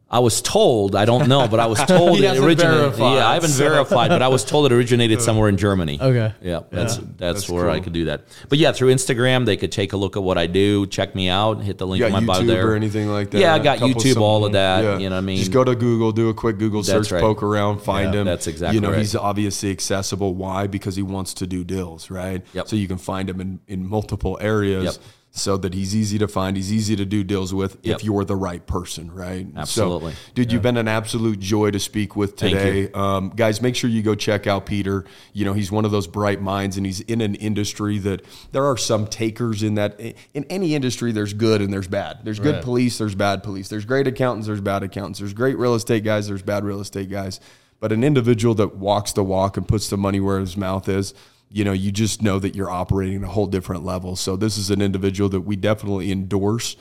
I 0.08 0.20
was 0.20 0.40
told, 0.40 0.96
I 0.96 1.04
don't 1.06 1.28
know, 1.28 1.48
but 1.48 1.60
I 1.60 1.66
was 1.66 1.80
told 1.88 2.20
it 2.20 2.38
originated. 2.38 2.58
verified, 2.60 3.16
yeah, 3.16 3.28
I 3.28 3.34
haven't 3.34 3.50
so- 3.50 3.64
verified, 3.68 4.10
but 4.10 4.22
I 4.22 4.28
was 4.28 4.46
told 4.46 4.68
it 4.68 4.72
originated 4.72 5.20
somewhere 5.28 5.50
in 5.50 5.58
Germany. 5.58 5.98
Okay. 6.00 6.32
Yeah, 6.44 6.62
that's 6.70 6.98
that's, 6.98 7.10
That's 7.18 7.50
where 7.50 7.72
I 7.72 7.80
could 7.80 7.92
do 7.94 8.06
that. 8.06 8.22
But 8.48 8.60
yeah, 8.60 8.72
through 8.72 8.94
Instagram, 8.94 9.46
they 9.48 9.58
could 9.58 9.72
take 9.72 9.94
a 9.94 9.98
look 9.98 10.16
at 10.16 10.22
what 10.22 10.38
I 10.38 10.46
do, 10.46 10.86
check 10.86 11.16
me 11.16 11.28
out, 11.28 11.62
hit 11.64 11.80
the 11.80 11.88
link 11.88 12.04
in 12.04 12.12
my 12.12 12.20
got 12.20 12.28
bio 12.28 12.42
YouTube 12.44 12.48
there 12.48 12.72
or 12.72 12.76
anything 12.76 13.10
like 13.10 13.32
that? 13.32 13.40
Yeah, 13.40 13.56
I 13.56 13.60
got 13.60 13.80
YouTube, 13.80 14.22
all 14.22 14.46
of 14.46 14.52
that. 14.54 14.84
yeah. 14.84 14.98
You 15.00 15.10
know 15.10 15.16
what 15.16 15.22
I 15.24 15.26
mean? 15.26 15.38
Just 15.40 15.52
go 15.52 15.64
to 15.64 15.76
Google, 15.76 16.12
do 16.12 16.30
a 16.30 16.34
quick 16.36 16.60
Google 16.60 16.84
That's 16.84 17.08
search, 17.10 17.12
right. 17.12 17.22
poke 17.22 17.42
around, 17.42 17.80
find 17.80 18.14
Yeah, 18.14 18.20
him. 18.22 18.26
that's 18.28 18.46
exactly 18.46 18.76
You 18.76 18.82
know, 18.82 18.92
right. 18.92 19.00
he's 19.00 19.16
obviously 19.16 19.72
accessible. 19.72 20.36
Why? 20.36 20.68
Because 20.68 20.96
he 20.96 21.02
wants 21.02 21.34
to 21.36 21.48
do 21.48 21.64
deals, 21.64 22.12
right? 22.12 22.44
Yep. 22.54 22.68
So 22.68 22.76
you 22.76 22.88
can 22.88 23.00
find 23.00 23.28
him 23.28 23.42
in, 23.42 23.60
in 23.68 23.88
multiple 23.90 24.38
areas. 24.40 24.84
Yep. 24.86 24.96
So 25.38 25.58
that 25.58 25.74
he's 25.74 25.94
easy 25.94 26.18
to 26.20 26.30
find, 26.30 26.56
he's 26.56 26.72
easy 26.72 26.96
to 26.96 27.04
do 27.04 27.22
deals 27.22 27.54
with 27.54 27.78
Yep. 27.84 27.98
if 27.98 28.04
you're 28.06 28.24
the 28.24 28.38
right 28.38 28.66
person, 28.66 29.12
right? 29.12 29.46
Absolutely. 29.54 30.14
So, 30.14 30.18
dude, 30.34 30.50
you've 30.54 30.62
been 30.62 30.78
an 30.78 30.88
absolute 30.88 31.40
joy 31.42 31.72
to 31.72 31.80
speak 31.80 32.16
with 32.16 32.38
today. 32.38 32.90
Um, 32.94 33.34
guys, 33.36 33.62
make 33.62 33.76
sure 33.76 33.90
you 33.90 34.02
go 34.02 34.16
check 34.16 34.48
out 34.48 34.66
Peter. 34.66 35.04
You 35.34 35.44
know, 35.44 35.52
he's 35.52 35.74
one 35.74 35.84
of 35.84 35.92
those 35.92 36.08
bright 36.08 36.42
minds, 36.42 36.78
and 36.78 36.86
he's 36.86 37.02
in 37.02 37.20
an 37.20 37.36
industry 37.36 37.98
that 38.00 38.22
there 38.54 38.64
are 38.64 38.78
some 38.78 39.08
takers 39.08 39.62
in 39.62 39.76
that. 39.76 40.00
In 40.34 40.46
any 40.50 40.74
industry, 40.74 41.12
there's 41.12 41.34
good 41.34 41.62
and 41.62 41.72
there's 41.74 41.90
bad. 41.90 42.20
There's 42.24 42.40
good 42.40 42.64
police, 42.64 42.98
there's 42.98 43.14
bad 43.16 43.44
police. 43.44 43.68
There's 43.68 43.84
great 43.84 44.08
accountants, 44.08 44.48
there's 44.48 44.62
bad 44.62 44.84
accountants. 44.84 45.20
There's 45.20 45.34
great 45.34 45.58
real 45.58 45.76
estate 45.76 46.06
guys, 46.06 46.30
there's 46.30 46.44
bad 46.44 46.64
real 46.64 46.80
estate 46.80 47.10
guys. 47.10 47.42
But 47.82 47.92
an 47.92 48.06
individual 48.06 48.56
that 48.56 48.78
walks 48.78 49.12
the 49.12 49.24
walk 49.24 49.58
and 49.58 49.68
puts 49.68 49.90
the 49.90 49.98
money 49.98 50.22
where 50.22 50.40
his 50.40 50.56
mouth 50.56 50.88
is, 50.88 51.14
you 51.56 51.64
know, 51.64 51.72
you 51.72 51.90
just 51.90 52.22
know 52.22 52.38
that 52.38 52.54
you're 52.54 52.70
operating 52.70 53.16
at 53.16 53.24
a 53.24 53.32
whole 53.32 53.48
different 53.48 53.86
level. 53.86 54.18
So 54.18 54.36
this 54.36 54.58
is 54.58 54.70
an 54.72 54.82
individual 54.82 55.30
that 55.30 55.40
we 55.40 55.56
definitely 55.56 56.12
endorse 56.12 56.76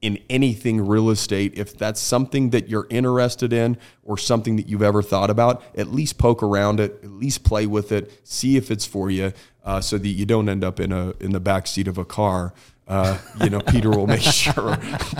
in 0.00 0.20
anything 0.30 0.86
real 0.86 1.10
estate, 1.10 1.54
if 1.56 1.76
that's 1.76 2.00
something 2.00 2.50
that 2.50 2.68
you're 2.68 2.86
interested 2.90 3.52
in 3.52 3.76
or 4.04 4.16
something 4.16 4.54
that 4.54 4.68
you've 4.68 4.84
ever 4.84 5.02
thought 5.02 5.30
about, 5.30 5.64
at 5.76 5.88
least 5.88 6.16
poke 6.16 6.44
around 6.44 6.78
it, 6.78 7.00
at 7.02 7.10
least 7.10 7.42
play 7.42 7.66
with 7.66 7.90
it, 7.90 8.20
see 8.22 8.56
if 8.56 8.70
it's 8.70 8.86
for 8.86 9.10
you, 9.10 9.32
uh, 9.64 9.80
so 9.80 9.98
that 9.98 10.06
you 10.06 10.24
don't 10.24 10.48
end 10.48 10.62
up 10.62 10.78
in 10.78 10.92
a 10.92 11.10
in 11.18 11.32
the 11.32 11.40
back 11.40 11.66
seat 11.66 11.88
of 11.88 11.98
a 11.98 12.04
car. 12.04 12.54
Uh, 12.88 13.18
you 13.44 13.50
know, 13.50 13.60
Peter 13.60 13.90
will 13.90 14.06
make 14.06 14.20
sure 14.44 14.76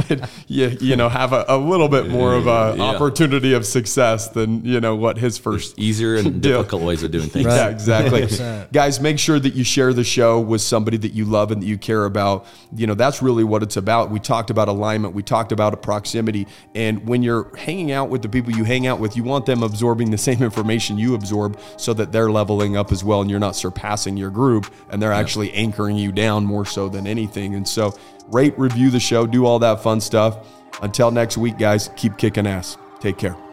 that 0.08 0.28
you 0.46 0.76
you 0.80 0.96
know 0.96 1.08
have 1.08 1.32
a, 1.34 1.44
a 1.48 1.58
little 1.58 1.88
bit 1.88 2.08
more 2.08 2.34
of 2.34 2.46
a 2.46 2.74
Yeah. 2.76 2.82
opportunity 2.84 3.52
of 3.52 3.66
success 3.66 4.28
than 4.28 4.64
you 4.64 4.80
know 4.80 4.96
what 4.96 5.18
his 5.18 5.36
first 5.36 5.78
Easier 5.78 6.14
and 6.16 6.40
Deal. 6.40 6.58
difficult 6.62 6.82
ways 6.82 7.02
of 7.02 7.10
doing 7.10 7.28
things. 7.34 7.44
yeah, 7.46 7.68
exactly. 7.68 8.22
100%. 8.22 8.72
Guys, 8.72 9.00
make 9.00 9.18
sure 9.18 9.38
that 9.38 9.54
you 9.54 9.64
share 9.64 9.92
the 9.92 10.02
show 10.04 10.40
with 10.40 10.62
somebody 10.62 10.96
that 10.96 11.12
you 11.12 11.26
love 11.26 11.50
and 11.50 11.60
that 11.62 11.66
you 11.66 11.76
care 11.76 12.06
about. 12.06 12.46
You 12.74 12.86
know, 12.86 12.94
that's 12.94 13.20
really 13.20 13.44
what 13.44 13.62
it's 13.62 13.76
about. 13.76 14.10
We 14.10 14.18
talked 14.18 14.48
about 14.50 14.68
alignment, 14.68 15.14
we 15.14 15.22
talked 15.22 15.52
about 15.52 15.74
a 15.74 15.76
proximity. 15.76 16.46
And 16.74 17.06
when 17.06 17.22
you're 17.22 17.54
hanging 17.56 17.92
out 17.92 18.08
with 18.08 18.22
the 18.22 18.28
people 18.30 18.52
you 18.52 18.64
hang 18.64 18.86
out 18.86 18.98
with, 18.98 19.14
you 19.16 19.24
want 19.24 19.44
them 19.44 19.62
absorbing 19.62 20.10
the 20.10 20.18
same 20.28 20.42
information 20.42 20.96
you 20.96 21.14
absorb 21.14 21.58
so 21.76 21.92
that 21.94 22.12
they're 22.12 22.30
leveling 22.30 22.76
up 22.78 22.92
as 22.92 23.04
well 23.04 23.20
and 23.20 23.30
you're 23.30 23.38
not 23.40 23.56
surpassing 23.56 24.16
your 24.16 24.30
group 24.30 24.72
and 24.90 25.02
they're 25.02 25.12
actually 25.12 25.52
anchoring 25.52 25.96
you 25.96 26.12
down 26.12 26.46
more 26.46 26.64
so 26.64 26.88
than 26.88 27.06
anything. 27.06 27.57
And 27.58 27.68
so, 27.68 27.94
rate, 28.28 28.58
review 28.58 28.88
the 28.88 29.00
show, 29.00 29.26
do 29.26 29.44
all 29.44 29.58
that 29.58 29.82
fun 29.82 30.00
stuff. 30.00 30.46
Until 30.80 31.10
next 31.10 31.36
week, 31.36 31.58
guys, 31.58 31.90
keep 31.96 32.16
kicking 32.16 32.46
ass. 32.46 32.78
Take 33.00 33.18
care. 33.18 33.47